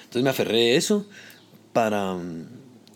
Entonces 0.00 0.22
me 0.24 0.30
aferré 0.30 0.72
a 0.72 0.76
eso 0.76 1.06
para 1.72 2.14
mm, 2.14 2.46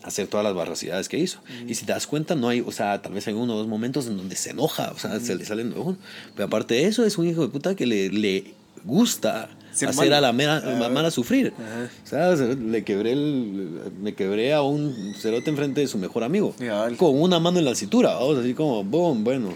hacer 0.03 0.26
todas 0.26 0.43
las 0.43 0.55
barracidades 0.55 1.09
que 1.09 1.18
hizo. 1.18 1.41
Y 1.68 1.74
si 1.76 1.87
te 1.87 1.93
das 1.93 2.09
cuenta, 2.09 2.35
no 2.35 2.49
hay, 2.49 2.62
o 2.62 2.72
sea, 2.72 3.01
tal 3.01 3.12
vez 3.12 3.28
hay 3.28 3.35
uno 3.35 3.55
o 3.55 3.59
dos 3.59 3.68
momentos 3.68 4.09
en 4.09 4.16
donde 4.16 4.35
se 4.35 4.51
enoja, 4.51 4.91
o 4.91 4.99
sea, 4.99 5.20
se 5.20 5.37
le 5.37 5.45
salen 5.45 5.70
de 5.70 5.78
ojo. 5.78 5.97
Pero 6.35 6.47
aparte 6.47 6.74
de 6.74 6.87
eso, 6.87 7.05
es 7.05 7.16
un 7.16 7.28
hijo 7.28 7.43
de 7.43 7.49
puta 7.49 7.76
que 7.76 7.87
le, 7.87 8.09
le 8.09 8.55
gusta 8.85 9.49
Ser 9.72 9.89
hacer 9.89 10.05
malo. 10.11 10.16
a 10.16 10.20
la 10.20 10.33
mera, 10.33 10.57
Ajá. 10.59 10.89
mala 10.91 11.11
sufrir. 11.11 11.53
Ajá. 11.59 11.89
O 12.05 12.07
sea, 12.07 12.37
se- 12.37 12.57
le 12.57 12.85
quebré 12.85 13.12
el, 13.12 13.93
me 14.01 14.14
quebré 14.14 14.53
a 14.53 14.62
un 14.62 15.14
cerote 15.18 15.51
enfrente 15.51 15.80
de 15.80 15.87
su 15.89 15.99
mejor 15.99 16.24
amigo. 16.24 16.55
Con 16.99 17.20
una 17.20 17.39
mano 17.41 17.59
en 17.59 17.64
la 17.64 17.74
cintura, 17.74 18.16
así 18.39 18.55
como, 18.55 18.85
boom, 18.85 19.24
bueno. 19.24 19.49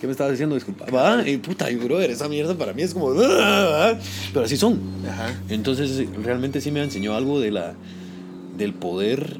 ¿Qué 0.00 0.06
me 0.06 0.10
estabas 0.12 0.32
diciendo? 0.32 0.54
Disculpa. 0.56 0.84
Va, 0.90 1.26
y 1.26 1.38
puta, 1.38 1.70
y 1.70 1.76
brother, 1.76 2.10
esa 2.10 2.28
mierda 2.28 2.54
para 2.54 2.74
mí 2.74 2.82
es 2.82 2.92
como. 2.92 3.12
"Ah", 3.18 3.94
Pero 4.32 4.44
así 4.44 4.56
son. 4.58 4.78
Ajá. 5.08 5.34
Entonces, 5.48 6.06
realmente 6.22 6.60
sí 6.60 6.70
me 6.70 6.82
enseñó 6.82 7.14
algo 7.14 7.40
de 7.40 7.50
la, 7.50 7.74
del 8.58 8.74
poder 8.74 9.38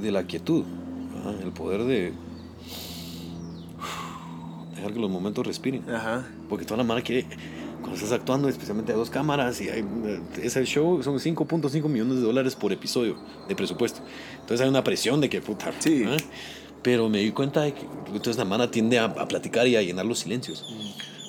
de 0.00 0.12
la 0.12 0.22
quietud. 0.22 0.62
El 1.42 1.50
poder 1.50 1.82
de. 1.82 2.12
Dejar 4.76 4.92
que 4.92 5.00
los 5.00 5.10
momentos 5.10 5.44
respiren. 5.46 5.82
Ajá. 5.90 6.24
Porque 6.48 6.64
toda 6.64 6.76
la 6.78 6.84
mano 6.84 7.02
quiere. 7.02 7.26
Cuando 7.80 7.94
estás 7.94 8.12
actuando, 8.12 8.48
especialmente 8.48 8.92
a 8.92 8.96
dos 8.96 9.10
cámaras, 9.10 9.60
y 9.60 9.68
hay, 9.68 9.84
ese 10.42 10.64
show 10.64 11.02
son 11.02 11.18
5.5 11.18 11.88
millones 11.88 12.16
de 12.16 12.22
dólares 12.22 12.56
por 12.56 12.72
episodio 12.72 13.16
de 13.48 13.54
presupuesto. 13.54 14.00
Entonces 14.40 14.60
hay 14.60 14.68
una 14.68 14.84
presión 14.84 15.20
de 15.20 15.28
que, 15.28 15.40
puta. 15.40 15.72
Sí. 15.78 16.04
¿eh? 16.04 16.16
Pero 16.82 17.08
me 17.08 17.18
di 17.18 17.32
cuenta 17.32 17.62
de 17.62 17.74
que 17.74 17.82
entonces 18.06 18.36
la 18.36 18.44
mano 18.44 18.68
tiende 18.68 18.98
a, 18.98 19.04
a 19.04 19.28
platicar 19.28 19.66
y 19.66 19.76
a 19.76 19.82
llenar 19.82 20.06
los 20.06 20.20
silencios. 20.20 20.64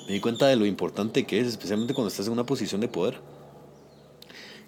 Me 0.06 0.14
di 0.14 0.20
cuenta 0.20 0.46
de 0.46 0.56
lo 0.56 0.66
importante 0.66 1.24
que 1.24 1.40
es, 1.40 1.46
especialmente 1.46 1.94
cuando 1.94 2.08
estás 2.08 2.26
en 2.26 2.32
una 2.32 2.44
posición 2.44 2.80
de 2.80 2.88
poder. 2.88 3.20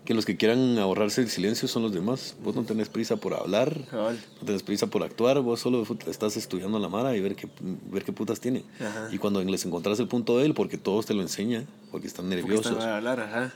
Que 0.04 0.14
los 0.14 0.24
que 0.24 0.36
quieran 0.36 0.78
ahorrarse 0.78 1.20
el 1.20 1.28
silencio 1.30 1.68
son 1.68 1.84
los 1.84 1.92
demás. 1.92 2.34
Vos 2.42 2.56
no 2.56 2.64
tenés 2.64 2.88
prisa 2.88 3.16
por 3.16 3.34
hablar, 3.34 3.76
no 3.92 4.44
tenés 4.46 4.64
prisa 4.64 4.88
por 4.88 5.04
actuar, 5.04 5.40
vos 5.40 5.60
solo 5.60 5.86
estás 6.08 6.36
estudiando 6.36 6.78
a 6.78 6.80
la 6.80 6.88
Mara 6.88 7.16
y 7.16 7.20
ver 7.20 7.36
qué, 7.36 7.48
ver 7.90 8.02
qué 8.04 8.12
putas 8.12 8.40
tiene. 8.40 8.64
Ajá. 8.80 9.08
Y 9.12 9.18
cuando 9.18 9.42
les 9.44 9.64
encontrás 9.64 10.00
el 10.00 10.08
punto 10.08 10.38
de 10.38 10.46
él, 10.46 10.54
porque 10.54 10.76
todos 10.76 11.06
te 11.06 11.14
lo 11.14 11.22
enseñan, 11.22 11.68
porque 11.92 12.08
están 12.08 12.24
Porque 12.24 12.36
nerviosos, 12.42 12.72
están 12.72 12.88
a 12.88 12.96
hablar, 12.96 13.20
ajá. 13.20 13.54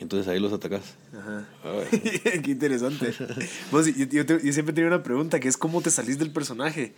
y 0.00 0.02
entonces 0.02 0.26
ahí 0.26 0.40
los 0.40 0.52
atacás. 0.52 0.82
Ajá. 1.16 1.46
Ay. 1.62 2.40
Qué 2.42 2.50
interesante. 2.50 3.14
Vos, 3.70 3.86
yo, 3.86 4.04
yo 4.06 4.26
te- 4.26 4.40
yo 4.44 4.52
siempre 4.52 4.72
tenía 4.74 4.88
una 4.88 5.04
pregunta 5.04 5.38
que 5.38 5.46
es 5.46 5.56
cómo 5.56 5.80
te 5.80 5.90
salís 5.92 6.18
del 6.18 6.32
personaje. 6.32 6.94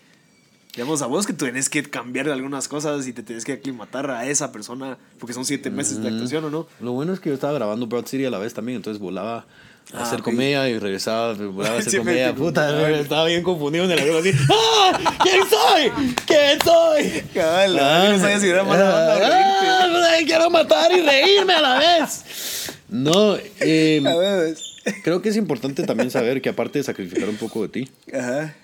Digamos, 0.75 1.03
a 1.03 1.07
vos 1.07 1.27
que 1.27 1.33
tú 1.33 1.45
tenés 1.47 1.69
que 1.69 1.83
cambiar 1.83 2.29
algunas 2.29 2.69
cosas 2.69 3.07
y 3.07 3.13
te 3.13 3.23
tenés 3.25 3.45
que 3.45 3.53
aclimatar 3.55 4.11
a 4.11 4.27
esa 4.27 4.53
persona, 4.53 4.99
porque 5.19 5.33
son 5.35 5.45
siete 5.45 5.69
meses 5.71 6.01
de 6.03 6.09
actuación, 6.09 6.45
¿o 6.45 6.51
no? 6.51 6.67
Lo 6.81 6.93
bueno 6.93 7.13
es 7.13 7.19
que 7.21 7.29
yo 7.31 7.35
estaba 7.35 7.53
grabando 7.55 7.87
Broad 7.89 8.07
City 8.07 8.25
a 8.25 8.31
la 8.31 8.39
vez 8.39 8.55
también, 8.55 8.77
entonces 8.77 9.01
volaba 9.01 9.39
a 9.39 9.45
Ah, 9.93 10.03
hacer 10.05 10.23
comedia 10.23 10.69
y 10.69 10.79
regresaba, 10.79 11.33
volaba 11.35 11.75
a 11.77 11.79
hacer 11.81 11.99
comedia. 11.99 12.33
Puta, 12.33 12.89
estaba 12.93 13.25
bien 13.25 13.43
confundido 13.43 13.85
en 13.87 13.91
el 13.91 13.99
avión 13.99 14.19
así. 14.19 14.31
¡Ah! 14.49 15.17
¿Quién 15.25 15.41
soy? 15.51 16.15
¿Quién 16.27 16.59
soy? 16.65 17.23
Cabal, 17.35 17.75
no 18.13 18.19
sabía 18.21 18.39
si 18.39 18.49
era 18.49 18.63
mala 18.63 19.19
reírte. 19.19 19.37
ah, 19.37 20.17
quiero 20.25 20.51
matar 20.51 20.93
y 20.93 21.01
reírme 21.01 21.55
a 21.55 21.61
la 21.63 21.79
vez. 21.81 22.71
No, 22.89 23.37
eh, 23.59 24.01
A 24.07 24.15
ver, 24.17 24.57
creo 25.03 25.21
que 25.23 25.31
es 25.31 25.37
importante 25.37 25.83
también 25.83 26.13
saber 26.13 26.41
que 26.41 26.49
aparte 26.51 26.79
de 26.79 26.85
sacrificar 26.85 27.29
un 27.29 27.37
poco 27.37 27.63
de 27.63 27.69
ti, 27.69 27.89
Ajá. 28.15 28.55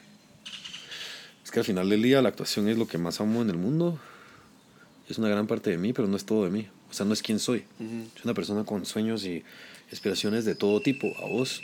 Que 1.56 1.60
al 1.60 1.64
final 1.64 1.88
del 1.88 2.02
día 2.02 2.20
la 2.20 2.28
actuación 2.28 2.68
es 2.68 2.76
lo 2.76 2.86
que 2.86 2.98
más 2.98 3.18
amo 3.18 3.40
en 3.40 3.48
el 3.48 3.56
mundo. 3.56 3.98
Es 5.08 5.16
una 5.16 5.30
gran 5.30 5.46
parte 5.46 5.70
de 5.70 5.78
mí, 5.78 5.94
pero 5.94 6.06
no 6.06 6.14
es 6.18 6.26
todo 6.26 6.44
de 6.44 6.50
mí. 6.50 6.66
O 6.90 6.92
sea, 6.92 7.06
no 7.06 7.14
es 7.14 7.22
quien 7.22 7.38
soy. 7.38 7.64
Soy 7.78 8.20
una 8.24 8.34
persona 8.34 8.64
con 8.64 8.84
sueños 8.84 9.24
y 9.24 9.42
aspiraciones 9.90 10.44
de 10.44 10.54
todo 10.54 10.80
tipo, 10.82 11.06
a 11.18 11.24
vos. 11.26 11.62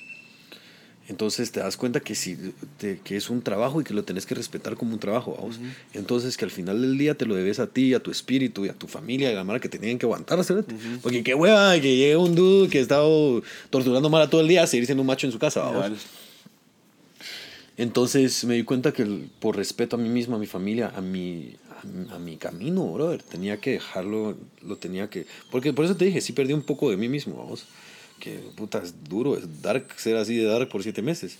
Entonces 1.08 1.52
te 1.52 1.60
das 1.60 1.76
cuenta 1.76 2.00
que, 2.00 2.14
si 2.14 2.38
te- 2.78 3.00
que 3.04 3.16
es 3.18 3.28
un 3.28 3.42
trabajo 3.42 3.82
y 3.82 3.84
que 3.84 3.92
lo 3.92 4.02
tenés 4.02 4.24
que 4.24 4.34
respetar 4.34 4.76
como 4.76 4.94
un 4.94 4.98
trabajo, 4.98 5.34
vamos. 5.36 5.60
Entonces 5.92 6.38
que 6.38 6.46
al 6.46 6.50
final 6.50 6.80
del 6.80 6.96
día 6.96 7.14
te 7.14 7.26
lo 7.26 7.34
debes 7.34 7.58
a 7.58 7.66
ti, 7.66 7.92
a 7.92 8.00
tu 8.00 8.10
espíritu 8.10 8.64
y 8.64 8.70
a 8.70 8.72
tu 8.72 8.86
familia 8.86 9.28
y 9.30 9.34
a 9.34 9.36
la 9.36 9.44
mara 9.44 9.60
que 9.60 9.68
te 9.68 9.78
tienen 9.78 9.98
que 9.98 10.06
aguantar, 10.06 10.42
¿sabes? 10.42 10.64
Porque 11.02 11.22
qué 11.22 11.34
hueva 11.34 11.74
que 11.80 11.96
llegue 11.96 12.16
un 12.16 12.34
dude 12.34 12.70
que 12.70 12.78
ha 12.78 12.80
estado 12.80 13.42
torturando 13.68 14.08
mala 14.08 14.30
todo 14.30 14.40
el 14.40 14.48
día 14.48 14.62
a 14.62 14.66
seguir 14.66 14.86
siendo 14.86 15.02
un 15.02 15.06
macho 15.08 15.26
en 15.26 15.32
su 15.32 15.38
casa, 15.38 15.60
vamos. 15.60 15.82
Cabal. 15.82 15.96
Entonces 17.76 18.44
me 18.44 18.54
di 18.54 18.64
cuenta 18.64 18.92
que 18.92 19.04
por 19.40 19.56
respeto 19.56 19.96
a 19.96 19.98
mí 19.98 20.08
mismo, 20.08 20.36
a 20.36 20.38
mi 20.38 20.46
familia, 20.46 20.92
a 20.94 21.00
mi, 21.00 21.56
a, 21.82 21.86
mi- 21.86 22.10
a 22.10 22.18
mi 22.18 22.36
camino, 22.36 22.92
brother, 22.92 23.22
tenía 23.22 23.56
que 23.60 23.72
dejarlo, 23.72 24.36
lo 24.62 24.76
tenía 24.76 25.08
que... 25.08 25.26
Porque 25.50 25.72
por 25.72 25.84
eso 25.86 25.96
te 25.96 26.04
dije, 26.04 26.20
sí 26.20 26.32
perdí 26.32 26.52
un 26.52 26.62
poco 26.62 26.90
de 26.90 26.96
mí 26.96 27.08
mismo, 27.08 27.36
vamos. 27.36 27.64
Que 28.20 28.38
puta, 28.56 28.78
es 28.82 29.02
duro, 29.04 29.36
es 29.36 29.62
dark 29.62 29.86
ser 29.96 30.16
así 30.16 30.36
de 30.36 30.44
dark 30.44 30.68
por 30.68 30.82
siete 30.82 31.00
meses. 31.02 31.38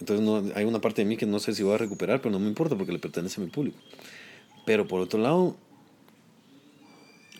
Entonces 0.00 0.26
no, 0.26 0.42
hay 0.56 0.64
una 0.64 0.80
parte 0.80 1.02
de 1.02 1.08
mí 1.08 1.16
que 1.16 1.26
no 1.26 1.38
sé 1.38 1.54
si 1.54 1.62
voy 1.62 1.74
a 1.74 1.78
recuperar, 1.78 2.20
pero 2.20 2.32
no 2.32 2.38
me 2.40 2.48
importa 2.48 2.76
porque 2.76 2.92
le 2.92 2.98
pertenece 2.98 3.40
a 3.40 3.44
mi 3.44 3.50
público. 3.50 3.78
Pero 4.66 4.86
por 4.88 5.00
otro 5.00 5.20
lado, 5.20 5.56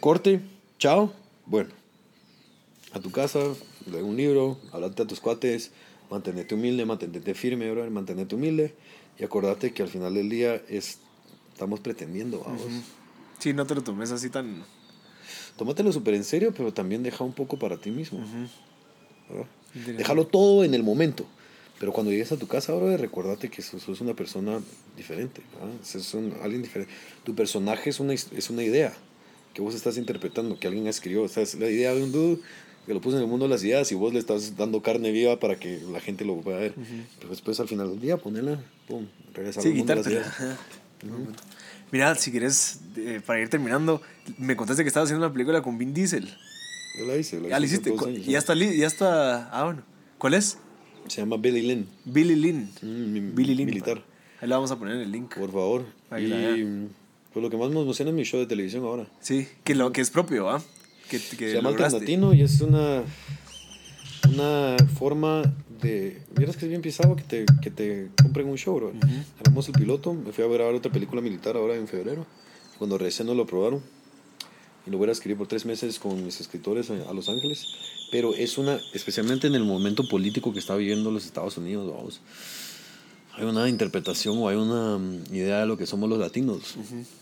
corte, 0.00 0.40
chao, 0.78 1.12
bueno, 1.46 1.70
a 2.92 3.00
tu 3.00 3.10
casa, 3.10 3.40
lee 3.90 3.98
un 4.00 4.16
libro, 4.16 4.58
hablate 4.72 5.02
a 5.02 5.06
tus 5.06 5.20
cuates, 5.20 5.70
mantenete 6.12 6.54
humilde, 6.54 6.84
mantenete 6.84 7.34
firme, 7.34 7.70
brother, 7.70 7.90
mantenete 7.90 8.34
humilde 8.34 8.74
y 9.18 9.24
acordate 9.24 9.72
que 9.72 9.82
al 9.82 9.88
final 9.88 10.14
del 10.14 10.28
día 10.28 10.60
es, 10.68 10.98
estamos 11.52 11.80
pretendiendo, 11.80 12.40
vamos. 12.44 12.62
Sí, 13.38 13.52
no 13.52 13.66
te 13.66 13.74
lo 13.74 13.82
tomes 13.82 14.10
así 14.12 14.28
tan. 14.30 14.62
Tómatelo 15.56 15.92
súper 15.92 16.14
en 16.14 16.24
serio, 16.24 16.52
pero 16.56 16.72
también 16.72 17.02
deja 17.02 17.24
un 17.24 17.32
poco 17.32 17.58
para 17.58 17.76
ti 17.78 17.90
mismo. 17.90 18.18
¿verdad? 19.28 19.46
Interesante. 19.74 19.92
Déjalo 19.94 20.26
todo 20.26 20.64
en 20.64 20.74
el 20.74 20.82
momento. 20.82 21.26
Pero 21.80 21.92
cuando 21.92 22.12
llegues 22.12 22.30
a 22.30 22.36
tu 22.36 22.46
casa, 22.46 22.72
brother, 22.74 23.00
recuérdate 23.00 23.48
que 23.50 23.60
sos, 23.60 24.00
una 24.00 24.14
persona 24.14 24.60
diferente. 24.96 25.42
Sos 25.82 26.14
un- 26.14 26.34
alguien 26.42 26.62
diferente. 26.62 26.92
Tu 27.24 27.34
personaje 27.34 27.90
es 27.90 27.98
una, 27.98 28.12
es 28.12 28.50
una 28.50 28.62
idea 28.62 28.92
que 29.52 29.62
vos 29.62 29.74
estás 29.74 29.96
interpretando, 29.98 30.58
que 30.60 30.68
alguien 30.68 30.86
escribió. 30.86 31.22
O 31.24 31.28
sea, 31.28 31.42
es 31.42 31.54
la 31.56 31.68
idea 31.68 31.92
de 31.94 32.02
un 32.04 32.12
dude 32.12 32.38
que 32.86 32.94
lo 32.94 33.00
puso 33.00 33.16
en 33.16 33.22
el 33.22 33.28
mundo 33.28 33.46
de 33.46 33.50
las 33.50 33.62
ideas 33.64 33.90
y 33.92 33.94
vos 33.94 34.12
le 34.12 34.18
estás 34.18 34.56
dando 34.56 34.82
carne 34.82 35.12
viva 35.12 35.38
para 35.38 35.56
que 35.56 35.80
la 35.92 36.00
gente 36.00 36.24
lo 36.24 36.36
pueda 36.40 36.58
ver. 36.58 36.74
Pero 37.18 37.30
después, 37.30 37.58
al 37.60 37.68
final 37.68 37.90
del 37.90 38.00
día, 38.00 38.16
ponela, 38.16 38.58
pum, 38.88 39.06
regresar 39.34 39.62
Sí, 39.62 39.70
al 39.70 39.74
mundo 39.76 39.92
de 39.94 39.96
las 40.02 40.06
ideas. 40.08 40.58
Mira, 41.90 42.14
si 42.14 42.30
quieres, 42.30 42.80
eh, 42.96 43.20
para 43.24 43.40
ir 43.40 43.48
terminando, 43.50 44.00
me 44.38 44.56
contaste 44.56 44.82
que 44.82 44.88
estabas 44.88 45.08
haciendo 45.08 45.26
una 45.26 45.32
película 45.32 45.62
con 45.62 45.76
Vin 45.78 45.92
Diesel. 45.92 46.26
Yo 46.98 47.06
la 47.06 47.16
hice, 47.16 47.40
la 47.40 47.48
Ya 47.48 47.60
la 47.60 47.66
hice 47.66 47.76
hace 47.76 47.90
hiciste. 47.90 48.08
años, 48.08 48.26
Ya 48.26 48.38
está, 48.38 48.54
ya 48.54 48.86
está. 48.86 49.48
Ah, 49.50 49.64
bueno. 49.64 49.82
¿Cuál 50.18 50.34
es? 50.34 50.58
Se 51.08 51.20
llama 51.20 51.36
Billy 51.36 51.62
Lynn. 51.62 51.86
Billy 52.04 52.34
Lynn. 52.36 52.70
Mm, 52.80 53.12
mi- 53.12 53.20
Billy 53.20 53.54
Lynn. 53.54 53.66
militar. 53.66 54.02
Ahí 54.40 54.48
la 54.48 54.56
vamos 54.56 54.70
a 54.70 54.78
poner 54.78 54.94
en 54.96 55.00
el 55.02 55.12
link. 55.12 55.34
Por 55.36 55.52
favor. 55.52 55.84
Ahí 56.10 56.24
y 56.24 56.28
la 56.28 56.88
pues 57.32 57.42
lo 57.42 57.48
que 57.50 57.56
más 57.56 57.70
me 57.70 57.80
emociona 57.80 58.10
es 58.10 58.16
mi 58.16 58.24
show 58.24 58.38
de 58.40 58.46
televisión 58.46 58.84
ahora. 58.84 59.06
Sí, 59.20 59.48
que, 59.64 59.74
lo, 59.74 59.90
que 59.92 60.00
es 60.02 60.10
propio, 60.10 60.50
¿ah? 60.50 60.62
Que, 61.08 61.18
que 61.18 61.50
Se 61.50 61.54
llama. 61.54 61.70
Alternatino 61.70 62.34
y 62.34 62.42
es 62.42 62.60
una, 62.60 63.02
una 64.28 64.76
forma 64.98 65.42
de... 65.80 66.22
Vieras 66.34 66.56
que 66.56 66.64
es 66.64 66.68
bien 66.68 66.82
pisado 66.82 67.16
que 67.16 67.24
te, 67.24 67.44
que 67.60 67.70
te 67.70 68.08
compren 68.22 68.48
un 68.48 68.56
show, 68.56 68.76
bro. 68.76 68.92
Ganamos 69.44 69.68
el 69.68 69.74
piloto, 69.74 70.14
me 70.14 70.32
fui 70.32 70.44
a 70.44 70.46
ahora 70.46 70.68
otra 70.68 70.90
película 70.90 71.20
militar 71.20 71.56
ahora 71.56 71.74
en 71.74 71.88
febrero. 71.88 72.26
Cuando 72.78 72.98
recién 72.98 73.26
no 73.26 73.34
lo 73.34 73.42
aprobaron. 73.42 73.82
Y 74.86 74.90
lo 74.90 74.98
voy 74.98 75.08
a 75.08 75.12
escribir 75.12 75.38
por 75.38 75.46
tres 75.46 75.64
meses 75.64 75.98
con 75.98 76.24
mis 76.24 76.40
escritores 76.40 76.90
a 76.90 77.12
Los 77.12 77.28
Ángeles. 77.28 77.66
Pero 78.10 78.34
es 78.34 78.58
una, 78.58 78.80
especialmente 78.92 79.46
en 79.46 79.54
el 79.54 79.64
momento 79.64 80.06
político 80.08 80.52
que 80.52 80.58
está 80.58 80.74
viviendo 80.74 81.10
los 81.10 81.24
Estados 81.24 81.56
Unidos, 81.56 81.92
vamos. 81.94 82.20
Hay 83.34 83.44
una 83.44 83.68
interpretación 83.68 84.36
o 84.38 84.48
hay 84.48 84.56
una 84.56 84.98
mm, 84.98 85.34
idea 85.34 85.60
de 85.60 85.66
lo 85.66 85.78
que 85.78 85.86
somos 85.86 86.08
los 86.10 86.18
latinos, 86.18 86.74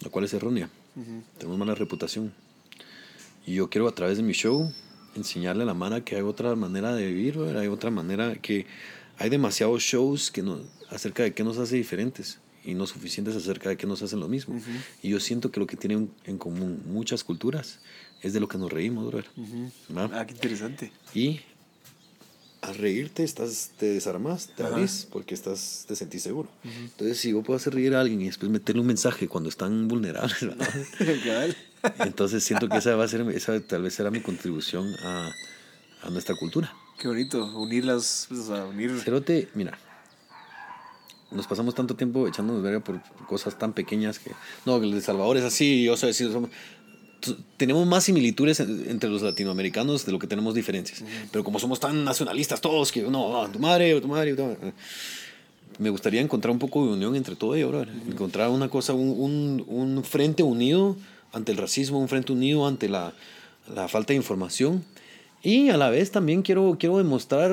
la 0.03 0.11
cual 0.11 0.25
es 0.25 0.35
errónea. 0.35 0.69
Tenemos 1.39 1.59
mala 1.59 1.75
reputación. 1.75 2.33
Y 3.47 3.55
yo 3.55 3.71
quiero 3.71 3.89
a 3.89 3.95
través 3.95 4.17
de 4.17 4.23
mi 4.23 4.33
show 4.33 4.73
enseñarle 5.17 5.65
a 5.65 5.67
la 5.67 5.75
mara 5.75 6.05
que 6.05 6.17
hay 6.17 6.23
otra 6.23 6.55
manera 6.55 6.95
de 6.95 7.07
vivir, 7.07 7.39
hay 7.57 7.67
otra 7.67 7.91
manera 7.91 8.37
que 8.37 8.67
hay 9.19 9.29
demasiados 9.29 9.83
shows 9.83 10.31
que 10.31 10.43
no, 10.43 10.61
acerca 10.89 11.23
de 11.23 11.33
qué 11.33 11.45
nos 11.45 11.59
hace 11.59 11.77
diferentes 11.77 12.39
y 12.65 12.75
no 12.75 12.87
suficientes 12.87 13.37
acerca 13.37 13.71
de 13.71 13.77
qué 13.77 13.87
nos 13.87 14.03
hacen 14.03 14.21
lo 14.21 14.29
mismo. 14.29 14.61
Y 15.03 15.11
yo 15.11 15.21
siento 15.21 15.51
que 15.51 15.61
lo 15.61 15.67
que 15.67 15.77
tienen 15.77 16.11
en 16.25 16.39
común 16.39 16.83
muchas 16.87 17.25
culturas 17.25 17.81
es 18.23 18.33
de 18.33 18.41
lo 18.41 18.49
que 18.49 18.59
nos 18.59 18.71
reímos, 18.71 19.07
brother. 19.07 19.27
¿Va? 19.97 20.11
Ah, 20.13 20.27
qué 20.27 20.35
interesante. 20.35 20.93
Y 21.15 21.41
al 22.63 22.75
reírte 22.75 23.25
estás, 23.25 23.71
te 23.79 23.87
desarmas, 23.87 24.51
te 24.57 24.63
abrís 24.65 25.07
porque 25.11 25.35
estás, 25.35 25.85
te 25.89 25.97
sentís 25.97 26.23
seguro. 26.23 26.49
Entonces, 26.65 27.19
si 27.19 27.31
yo 27.31 27.43
puedo 27.43 27.57
hacer 27.57 27.75
reír 27.75 27.95
a 27.95 28.01
alguien 28.01 28.21
y 28.21 28.27
después 28.27 28.51
meterle 28.51 28.83
un 28.83 28.87
mensaje 28.87 29.29
cuando 29.29 29.49
están 29.49 29.89
vulnerables, 29.89 30.41
¿verdad? 30.43 30.69
Entonces 32.01 32.45
siento 32.45 32.69
que 32.69 32.77
esa 32.77 32.95
va 32.97 33.05
a 33.05 33.09
ser, 33.09 33.23
esa 33.31 33.59
tal 33.61 33.83
vez 33.83 33.95
será 33.95 34.11
mi 34.11 34.21
contribución 34.21 34.95
a, 35.03 35.33
a 36.03 36.11
nuestra 36.11 36.35
cultura. 36.37 36.73
Qué 36.99 37.09
bonito. 37.09 37.45
Unir 37.59 37.87
las. 37.87 38.27
pues, 38.29 38.41
o 38.41 38.47
sea, 38.55 38.65
unir. 38.67 38.99
Cerote, 39.01 39.49
mira, 39.55 39.79
nos 41.31 41.47
pasamos 41.47 41.75
tanto 41.75 41.95
tiempo 41.97 42.29
echándonos 42.29 42.63
verga 42.63 42.81
por 42.81 43.01
cosas 43.27 43.57
tan 43.59 43.73
pequeñas 43.73 44.19
que. 44.19 44.33
No, 44.67 44.79
que 44.81 44.87
el 44.87 44.93
de 44.93 45.01
Salvador 45.01 45.37
es 45.39 45.45
así, 45.45 45.85
yo 45.85 45.97
soy 45.97 46.11
así. 46.11 46.31
somos- 46.31 46.51
tenemos 47.57 47.87
más 47.87 48.05
similitudes 48.05 48.61
en- 48.61 48.87
entre 48.89 49.11
los 49.11 49.23
latinoamericanos 49.23 50.05
de 50.07 50.13
lo 50.13 50.19
que 50.19 50.27
tenemos 50.27 50.55
diferencias. 50.55 51.03
Pero 51.31 51.45
como 51.45 51.59
somos 51.59 51.81
tan 51.81 52.05
nacionalistas 52.05 52.61
todos, 52.61 52.91
que 52.93 53.03
no, 53.03 53.49
tu 53.53 53.59
madre, 53.59 54.01
tu 54.01 54.09
madre, 54.09 54.35
tu 54.35 54.43
madre. 54.45 54.73
Me 55.79 55.89
gustaría 55.91 56.21
encontrar 56.21 56.51
un 56.53 56.59
poco 56.59 56.85
de 56.87 56.93
unión 56.93 57.17
entre 57.17 57.37
todo 57.37 57.55
ello, 57.55 57.69
brother. 57.69 57.89
Encontrar 58.09 58.51
una 58.51 58.69
cosa, 58.69 58.93
un, 58.93 59.09
un, 59.19 59.65
un 59.69 60.05
frente 60.05 60.43
unido 60.43 60.97
ante 61.33 61.53
el 61.53 61.59
racismo, 61.59 61.99
un 61.99 62.09
frente 62.09 62.33
unido 62.33 62.67
ante 62.67 62.89
la, 62.89 63.15
la 63.75 63.89
falta 63.89 64.13
de 64.13 64.17
información. 64.17 64.85
Y 65.43 65.71
a 65.71 65.77
la 65.79 65.89
vez 65.89 66.11
también 66.11 66.43
quiero, 66.43 66.77
quiero 66.79 66.99
demostrar 66.99 67.51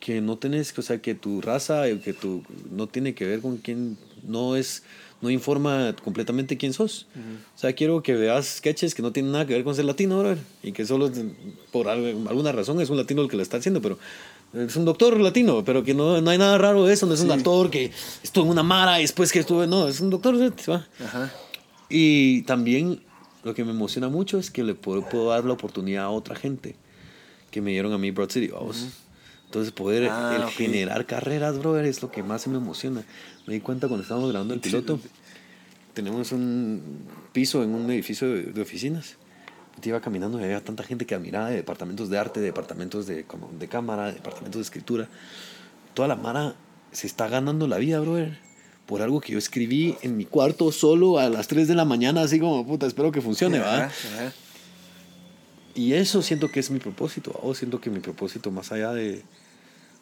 que 0.00 0.20
no 0.20 0.36
tenés, 0.38 0.76
o 0.78 0.82
sea, 0.82 0.98
que 1.00 1.14
tu 1.14 1.40
raza, 1.40 1.86
eh, 1.88 2.00
que 2.00 2.12
tu, 2.12 2.42
no 2.70 2.86
tiene 2.88 3.14
que 3.14 3.26
ver 3.26 3.40
con 3.40 3.58
quién, 3.58 3.96
no 4.26 4.56
es, 4.56 4.82
no 5.22 5.30
informa 5.30 5.94
completamente 6.04 6.58
quién 6.58 6.72
sos. 6.74 7.06
O 7.56 7.58
sea, 7.58 7.72
quiero 7.72 8.02
que 8.02 8.14
veas 8.14 8.46
sketches 8.58 8.94
que 8.94 9.00
no 9.02 9.12
tienen 9.12 9.32
nada 9.32 9.46
que 9.46 9.54
ver 9.54 9.64
con 9.64 9.74
ser 9.74 9.84
latino, 9.86 10.18
brother, 10.18 10.38
y 10.62 10.72
que 10.72 10.84
solo 10.84 11.10
por 11.70 11.88
al- 11.88 12.26
alguna 12.28 12.52
razón 12.52 12.80
es 12.80 12.90
un 12.90 12.96
latino 12.98 13.22
el 13.22 13.28
que 13.28 13.36
lo 13.36 13.42
está 13.42 13.56
haciendo, 13.56 13.80
pero 13.80 13.98
es 14.52 14.76
un 14.76 14.84
doctor 14.84 15.18
latino, 15.18 15.64
pero 15.64 15.82
que 15.84 15.94
no, 15.94 16.20
no 16.20 16.30
hay 16.30 16.36
nada 16.38 16.58
raro 16.58 16.84
de 16.84 16.92
eso, 16.92 17.06
no 17.06 17.14
es 17.14 17.20
un 17.22 17.30
actor 17.30 17.70
que 17.70 17.90
estuvo 18.22 18.44
en 18.44 18.50
una 18.50 18.62
mara 18.62 18.98
y 18.98 19.02
después 19.02 19.32
que 19.32 19.38
estuvo, 19.38 19.64
no, 19.66 19.88
es 19.88 20.00
un 20.00 20.10
doctor, 20.10 20.36
¿va? 20.68 20.86
Ajá. 21.02 21.32
Y 21.88 22.42
también 22.42 23.00
lo 23.44 23.54
que 23.54 23.64
me 23.64 23.70
emociona 23.70 24.08
mucho 24.08 24.38
es 24.38 24.50
que 24.50 24.62
le 24.64 24.74
puedo, 24.74 25.08
puedo 25.08 25.28
dar 25.30 25.44
la 25.44 25.52
oportunidad 25.52 26.04
a 26.04 26.10
otra 26.10 26.34
gente 26.36 26.74
que 27.50 27.60
me 27.60 27.70
dieron 27.70 27.92
a 27.92 27.98
mí 27.98 28.10
Broad 28.10 28.30
City, 28.30 28.48
vamos. 28.48 28.86
Entonces 29.52 29.70
poder 29.70 30.08
Ah, 30.10 30.32
el 30.34 30.44
ok. 30.44 30.48
generar 30.50 31.04
carreras, 31.04 31.58
brother, 31.58 31.84
es 31.84 32.00
lo 32.00 32.10
que 32.10 32.22
más 32.22 32.46
me 32.46 32.56
emociona. 32.56 33.02
Me 33.46 33.52
di 33.52 33.60
cuenta 33.60 33.86
cuando 33.86 34.00
estábamos 34.02 34.30
grabando 34.30 34.54
el 34.54 34.60
piloto. 34.60 34.98
Tenemos 35.92 36.32
un 36.32 36.80
piso 37.34 37.62
en 37.62 37.74
un 37.74 37.90
edificio 37.90 38.30
de, 38.30 38.44
de 38.44 38.62
oficinas. 38.62 39.16
Te 39.78 39.90
iba 39.90 40.00
caminando 40.00 40.40
y 40.40 40.44
había 40.44 40.64
tanta 40.64 40.84
gente 40.84 41.04
que 41.04 41.14
admiraba 41.14 41.50
de 41.50 41.56
departamentos 41.56 42.08
de 42.08 42.16
arte, 42.16 42.40
de 42.40 42.46
departamentos 42.46 43.06
de, 43.06 43.24
como 43.24 43.50
de 43.58 43.68
cámara, 43.68 44.06
de 44.06 44.12
departamentos 44.14 44.58
de 44.58 44.62
escritura. 44.62 45.08
Toda 45.92 46.08
la 46.08 46.16
mara 46.16 46.54
se 46.90 47.06
está 47.06 47.28
ganando 47.28 47.66
la 47.68 47.76
vida, 47.76 48.00
brother. 48.00 48.38
Por 48.86 49.02
algo 49.02 49.20
que 49.20 49.32
yo 49.34 49.38
escribí 49.38 49.96
en 50.00 50.16
mi 50.16 50.24
cuarto 50.24 50.72
solo 50.72 51.18
a 51.18 51.28
las 51.28 51.46
3 51.48 51.68
de 51.68 51.74
la 51.74 51.84
mañana, 51.84 52.22
así 52.22 52.40
como, 52.40 52.66
puta, 52.66 52.86
espero 52.86 53.12
que 53.12 53.20
funcione, 53.20 53.58
¿va? 53.58 53.90
Y 55.74 55.92
eso 55.92 56.22
siento 56.22 56.50
que 56.50 56.60
es 56.60 56.70
mi 56.70 56.78
propósito. 56.78 57.38
O 57.42 57.54
siento 57.54 57.82
que 57.82 57.90
mi 57.90 58.00
propósito, 58.00 58.50
más 58.50 58.72
allá 58.72 58.92
de 58.92 59.22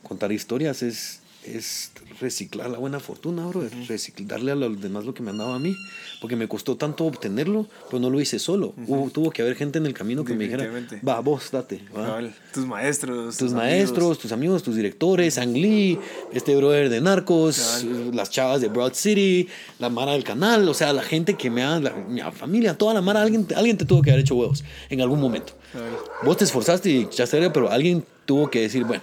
contar 0.03 0.33
historias, 0.33 0.83
es, 0.83 1.21
es 1.45 1.91
reciclar 2.21 2.69
la 2.69 2.77
buena 2.79 3.01
fortuna, 3.01 3.47
bro. 3.47 3.63
Recicl- 3.89 4.27
darle 4.27 4.53
a 4.53 4.55
los 4.55 4.81
demás 4.81 5.05
lo 5.07 5.15
que 5.15 5.23
me 5.23 5.31
han 5.31 5.39
dado 5.39 5.55
a 5.55 5.59
mí. 5.59 5.75
Porque 6.21 6.37
me 6.37 6.47
costó 6.49 6.77
tanto 6.77 7.07
obtenerlo, 7.07 7.67
pues 7.89 7.99
no 8.03 8.11
lo 8.11 8.21
hice 8.21 8.39
solo. 8.39 8.75
Hubo- 8.87 9.11
tuvo 9.11 9.31
que 9.31 9.41
haber 9.41 9.57
gente 9.57 9.79
en 9.79 9.87
el 9.87 9.95
camino 9.95 10.23
que 10.23 10.35
me 10.35 10.45
dijera, 10.45 10.65
va, 11.09 11.21
vos, 11.21 11.51
date. 11.51 11.81
va". 11.97 12.19
Tus 12.53 12.67
maestros. 12.67 13.39
Tus 13.39 13.53
maestros, 13.55 14.19
tus 14.19 14.33
amigos, 14.33 14.63
tus 14.63 14.77
directores, 14.77 15.39
Ang 15.39 15.55
Lee, 15.55 15.99
este 16.35 16.55
brother 16.57 16.91
de 16.91 17.01
Narcos, 17.01 17.85
las 18.13 18.29
chavas 18.29 18.61
de 18.61 18.69
Broad 18.69 18.93
City, 18.93 19.49
la 19.79 19.89
Mara 19.89 20.13
del 20.13 20.25
canal, 20.25 20.69
o 20.69 20.75
sea, 20.75 20.93
la 20.93 21.03
gente 21.03 21.35
que 21.39 21.49
me 21.49 21.63
ha, 21.63 21.81
la- 21.81 21.93
mi 21.93 22.21
familia, 22.33 22.77
toda 22.77 22.93
la 22.93 23.01
Mara, 23.01 23.23
alguien, 23.23 23.47
alguien 23.57 23.79
te 23.79 23.87
tuvo 23.87 24.03
que 24.03 24.11
haber 24.11 24.21
hecho 24.21 24.35
huevos 24.35 24.63
en 24.91 25.01
algún 25.01 25.21
momento. 25.21 25.55
Cabal. 25.73 25.89
Vos 26.23 26.37
te 26.37 26.45
esforzaste 26.45 26.91
y 26.91 26.99
echaste 27.03 27.49
pero 27.51 27.71
alguien 27.71 28.05
tuvo 28.27 28.51
que 28.51 28.61
decir, 28.61 28.85
bueno, 28.85 29.03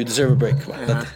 you 0.00 0.06
deserve 0.08 0.32
a 0.32 0.34
break, 0.34 0.70
va. 0.70 1.06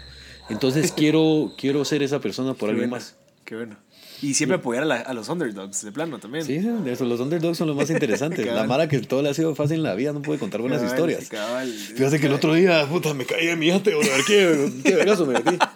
Entonces 0.51 0.93
quiero, 0.93 1.53
quiero 1.59 1.85
ser 1.85 2.03
esa 2.03 2.21
persona 2.21 2.55
por 2.55 2.71
alguien 2.71 2.91
más. 2.91 3.17
Qué 3.45 3.57
bueno. 3.57 3.77
Y 4.23 4.35
siempre 4.35 4.57
apoyar 4.57 4.85
a, 4.85 4.87
la- 4.87 5.01
a 5.01 5.13
los 5.13 5.29
underdogs, 5.29 5.85
de 5.85 5.93
plano 5.93 6.19
también. 6.19 6.45
Sí, 6.47 6.59
eso, 6.87 7.05
los 7.05 7.21
underdogs 7.21 7.59
son 7.59 7.67
los 7.69 7.77
más 7.77 7.91
interesantes. 7.97 8.45
la 8.47 8.53
Cabal. 8.53 8.69
mara 8.69 8.89
que 8.89 9.01
todo 9.01 9.21
le 9.23 9.29
ha 9.31 9.35
sido 9.35 9.55
fácil 9.55 9.79
en 9.79 9.83
la 9.83 9.95
vida 9.95 10.13
no 10.13 10.23
puede 10.23 10.39
contar 10.39 10.61
buenas 10.63 10.79
Cabal, 10.81 10.95
historias. 10.95 11.29
cabal. 11.29 11.69
Fíjate 11.69 12.21
que 12.21 12.27
el 12.27 12.33
otro 12.33 12.55
día, 12.55 12.87
puta, 12.89 13.13
me 13.13 13.27
caí 13.27 13.47
de 13.47 13.57
mi 13.57 13.67
yate, 13.69 13.91
bro. 13.91 14.01
A 14.01 14.17
ver 14.17 14.25
qué, 14.27 14.73
qué 14.85 14.95
vergazo 14.95 15.27
me 15.27 15.35
metí. 15.35 15.59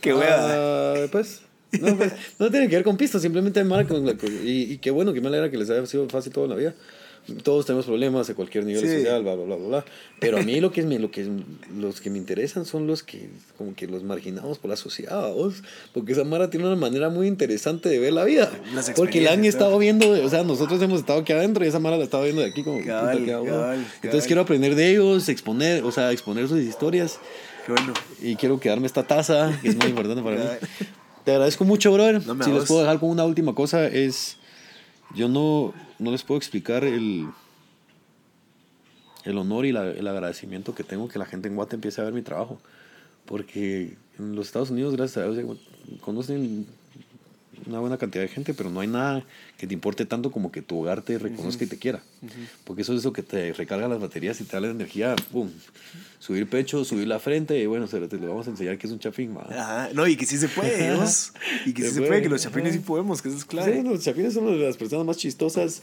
Qué 0.00 0.14
hueva. 0.14 1.04
Ah, 1.04 1.06
pues, 1.12 1.42
no, 1.78 1.96
pues, 1.96 2.12
no 2.38 2.50
tiene 2.50 2.68
que 2.68 2.76
ver 2.76 2.84
con 2.84 2.96
pistas, 2.96 3.20
simplemente 3.22 3.62
mara 3.64 3.86
con 3.86 4.04
la- 4.06 4.16
con- 4.16 4.32
y, 4.32 4.62
y 4.72 4.78
qué 4.78 4.90
bueno 4.90 5.12
que 5.12 5.20
me 5.20 5.28
alegra 5.28 5.50
que 5.50 5.58
les 5.58 5.68
haya 5.70 5.84
sido 5.86 6.08
fácil 6.08 6.32
toda 6.32 6.48
la 6.48 6.54
vida. 6.56 6.74
Todos 7.44 7.64
tenemos 7.66 7.86
problemas 7.86 8.28
a 8.28 8.34
cualquier 8.34 8.64
nivel 8.64 8.82
Sí. 8.82 8.96
social, 8.96 9.22
bla, 9.22 9.34
bla, 9.36 9.44
bla, 9.44 9.56
bla. 9.56 9.84
Pero 10.18 10.38
a 10.38 10.42
mí 10.42 10.58
lo 10.60 10.72
que, 10.72 10.80
es, 10.80 10.86
lo 11.00 11.10
que 11.12 11.20
es- 11.20 11.28
los 11.78 12.00
que 12.00 12.10
me 12.10 12.18
interesan 12.18 12.64
son 12.64 12.86
los 12.88 13.02
que, 13.04 13.28
como 13.56 13.74
que 13.76 13.86
los 13.86 14.02
marginados 14.02 14.58
por 14.58 14.68
la 14.70 14.76
sociedad, 14.76 15.32
¿vos? 15.32 15.62
porque 15.94 16.12
esa 16.12 16.24
Mara 16.24 16.50
tiene 16.50 16.66
una 16.66 16.74
manera 16.76 17.08
muy 17.08 17.28
interesante 17.28 17.88
de 17.88 17.98
ver 18.00 18.12
la 18.14 18.24
vida. 18.24 18.50
Porque 18.96 19.20
la 19.20 19.32
han 19.32 19.44
estado 19.44 19.78
viendo, 19.78 20.10
o 20.10 20.28
sea, 20.28 20.42
nosotros 20.42 20.82
hemos 20.82 21.00
estado 21.00 21.20
aquí 21.20 21.32
adentro 21.32 21.64
y 21.64 21.68
esa 21.68 21.78
Mara 21.78 21.96
la 21.98 22.04
estaba 22.04 22.24
viendo 22.24 22.42
de 22.42 22.48
aquí 22.48 22.64
como... 22.64 22.78
puta, 22.78 22.88
Cabal, 22.88 23.86
Entonces 24.02 24.26
quiero 24.26 24.42
aprender 24.42 24.74
de 24.74 24.90
ellos, 24.90 25.28
exponer, 25.28 25.84
o 25.84 25.92
sea, 25.92 26.10
exponer 26.12 26.48
sus 26.48 26.58
historias 26.60 27.20
Qué 27.66 27.72
bueno. 27.72 27.94
y 28.20 28.34
quiero 28.36 28.58
quedarme 28.58 28.86
esta 28.86 29.06
taza, 29.06 29.56
que 29.62 29.68
es 29.68 29.76
muy 29.76 29.86
importante 29.90 30.22
para 30.22 30.36
mí. 30.36 30.42
Te 31.24 31.32
agradezco 31.32 31.64
mucho, 31.64 31.92
brother. 31.92 32.26
No 32.26 32.42
si 32.42 32.50
les 32.50 32.64
puedo 32.64 32.80
dejar 32.80 32.98
con 32.98 33.10
una 33.10 33.24
última 33.24 33.54
cosa 33.54 33.86
es, 33.86 34.36
yo 35.14 35.28
no, 35.28 35.74
no 36.00 36.10
les 36.10 36.24
puedo 36.24 36.38
explicar 36.38 36.82
el, 36.82 37.28
el 39.24 39.38
honor 39.38 39.66
y 39.66 39.68
el 39.70 40.08
agradecimiento 40.08 40.74
que 40.74 40.82
tengo 40.82 41.08
que 41.08 41.18
la 41.18 41.26
gente 41.26 41.48
en 41.48 41.54
Guate 41.54 41.76
empiece 41.76 42.00
a 42.00 42.04
ver 42.04 42.14
mi 42.14 42.22
trabajo. 42.22 42.58
Porque 43.26 43.96
en 44.18 44.34
los 44.34 44.46
Estados 44.46 44.70
Unidos, 44.70 44.96
gracias 44.96 45.24
a 45.24 45.30
Dios, 45.30 45.58
conocen 46.00 46.66
una 47.66 47.80
buena 47.80 47.96
cantidad 47.98 48.22
de 48.24 48.28
gente, 48.28 48.54
pero 48.54 48.70
no 48.70 48.80
hay 48.80 48.88
nada 48.88 49.24
que 49.58 49.66
te 49.66 49.74
importe 49.74 50.04
tanto 50.06 50.30
como 50.30 50.50
que 50.52 50.62
tu 50.62 50.80
hogar 50.80 51.02
te 51.02 51.18
reconozca 51.18 51.64
y 51.64 51.66
te 51.66 51.78
quiera. 51.78 52.02
Porque 52.64 52.82
eso 52.82 52.92
es 52.94 53.00
eso 53.00 53.12
que 53.12 53.22
te 53.22 53.52
recarga 53.52 53.88
las 53.88 54.00
baterías 54.00 54.40
y 54.40 54.44
te 54.44 54.52
da 54.52 54.60
la 54.60 54.68
energía, 54.68 55.16
pum, 55.32 55.50
subir 56.18 56.48
pecho, 56.48 56.84
subir 56.84 57.06
la 57.08 57.18
frente, 57.18 57.58
y 57.58 57.66
bueno, 57.66 57.86
se- 57.86 58.00
te 58.08 58.16
lo 58.18 58.28
vamos 58.28 58.46
a 58.46 58.50
enseñar 58.50 58.78
que 58.78 58.86
es 58.86 58.92
un 58.92 58.98
chafín, 58.98 59.32
ma. 59.34 59.46
Ajá. 59.50 59.88
No, 59.94 60.06
y 60.06 60.16
que 60.16 60.26
sí 60.26 60.36
se 60.38 60.48
puede, 60.48 60.92
Dios. 60.94 61.32
Y 61.66 61.72
que 61.72 61.82
sí 61.82 61.88
Se 61.88 61.94
se 61.94 62.00
puede. 62.00 62.08
puede, 62.10 62.22
que 62.22 62.28
los 62.28 62.42
chapines 62.42 62.72
sí 62.72 62.78
podemos, 62.80 63.22
que 63.22 63.28
eso 63.28 63.38
es 63.38 63.44
clave. 63.44 63.74
Sí, 63.82 63.82
los 63.88 64.02
chapines 64.04 64.34
son 64.34 64.60
las 64.60 64.76
personas 64.76 65.06
más 65.06 65.16
chistosas, 65.16 65.82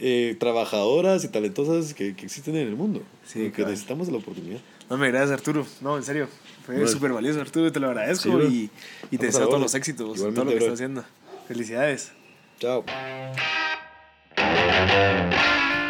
eh, 0.00 0.36
trabajadoras 0.40 1.24
y 1.24 1.28
talentosas 1.28 1.94
que, 1.94 2.14
que 2.16 2.24
existen 2.26 2.56
en 2.56 2.66
el 2.68 2.76
mundo. 2.76 3.02
Sí, 3.26 3.44
Y 3.44 3.50
que 3.50 3.64
necesitamos 3.64 4.06
de 4.08 4.12
la 4.12 4.18
oportunidad. 4.18 4.60
No 4.90 4.98
me 4.98 5.08
gracias, 5.10 5.32
Arturo. 5.32 5.66
No, 5.80 5.96
en 5.96 6.02
serio. 6.02 6.28
Fue 6.66 6.74
Bueno. 6.76 6.88
súper 6.90 7.12
valioso, 7.12 7.40
Arturo. 7.40 7.72
Te 7.72 7.80
lo 7.80 7.88
agradezco 7.88 8.40
Sí, 8.42 8.70
y, 9.10 9.14
y 9.14 9.18
te 9.18 9.26
deseo 9.26 9.48
todos 9.48 9.60
los 9.60 9.74
éxitos 9.74 10.20
en 10.20 10.34
todo 10.34 10.44
lo 10.44 10.50
que 10.50 10.56
bro. 10.56 10.64
estás 10.66 10.74
haciendo. 10.74 11.04
Felicidades. 11.48 12.12
Chao. 12.58 12.84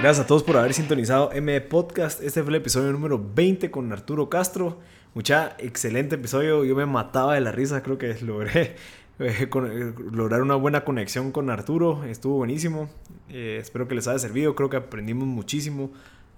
Gracias 0.00 0.20
a 0.20 0.26
todos 0.26 0.42
por 0.42 0.56
haber 0.56 0.72
sintonizado 0.74 1.30
M 1.32 1.60
Podcast. 1.62 2.22
Este 2.22 2.42
fue 2.42 2.50
el 2.50 2.56
episodio 2.56 2.90
número 2.92 3.22
20 3.34 3.70
con 3.70 3.92
Arturo 3.92 4.28
Castro. 4.28 4.80
Mucha 5.14 5.54
excelente 5.58 6.14
episodio. 6.16 6.64
Yo 6.64 6.74
me 6.74 6.86
mataba 6.86 7.34
de 7.34 7.40
la 7.40 7.52
risa. 7.52 7.82
Creo 7.82 7.98
que 7.98 8.14
logré 8.22 8.76
eh, 9.18 9.48
con- 9.48 9.70
eh, 9.70 9.94
lograr 10.10 10.42
una 10.42 10.54
buena 10.56 10.84
conexión 10.84 11.30
con 11.32 11.50
Arturo. 11.50 12.04
Estuvo 12.04 12.36
buenísimo. 12.36 12.88
Eh, 13.28 13.58
espero 13.60 13.86
que 13.88 13.94
les 13.94 14.08
haya 14.08 14.18
servido. 14.18 14.54
Creo 14.54 14.70
que 14.70 14.76
aprendimos 14.76 15.26
muchísimo. 15.28 15.92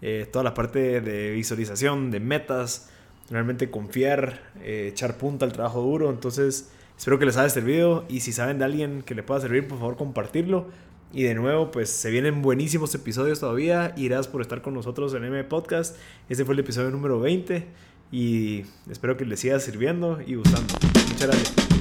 Eh, 0.07 0.29
toda 0.31 0.45
la 0.45 0.53
parte 0.53 1.01
de 1.01 1.31
visualización, 1.31 2.11
de 2.11 2.21
metas. 2.21 2.91
Realmente 3.31 3.71
confiar, 3.71 4.43
eh, 4.63 4.89
echar 4.93 5.17
punta 5.17 5.47
al 5.47 5.53
trabajo 5.55 5.81
duro. 5.81 6.11
Entonces, 6.11 6.71
espero 6.95 7.19
que 7.19 7.25
les 7.25 7.39
haya 7.39 7.49
servido. 7.49 8.05
Y 8.11 8.21
si 8.21 8.31
saben 8.31 8.59
de 8.59 8.67
alguien 8.67 9.01
que 9.01 9.15
le 9.15 9.23
pueda 9.23 9.41
servir, 9.41 9.67
por 9.67 9.79
favor, 9.79 9.97
compartirlo. 9.97 10.67
Y 11.11 11.23
de 11.23 11.35
nuevo, 11.35 11.71
pues 11.71 11.89
se 11.89 12.11
vienen 12.11 12.43
buenísimos 12.43 12.95
episodios 12.95 13.41
todavía. 13.41 13.95
Y 13.97 14.11
por 14.31 14.43
estar 14.43 14.61
con 14.61 14.75
nosotros 14.75 15.15
en 15.15 15.25
M 15.25 15.43
Podcast. 15.45 15.97
Este 16.29 16.45
fue 16.45 16.53
el 16.53 16.61
episodio 16.61 16.91
número 16.91 17.19
20. 17.19 17.67
Y 18.13 18.65
espero 18.91 19.17
que 19.17 19.25
les 19.25 19.41
siga 19.41 19.59
sirviendo 19.59 20.21
y 20.21 20.35
gustando. 20.35 20.75
Muchas 21.09 21.29
gracias. 21.29 21.74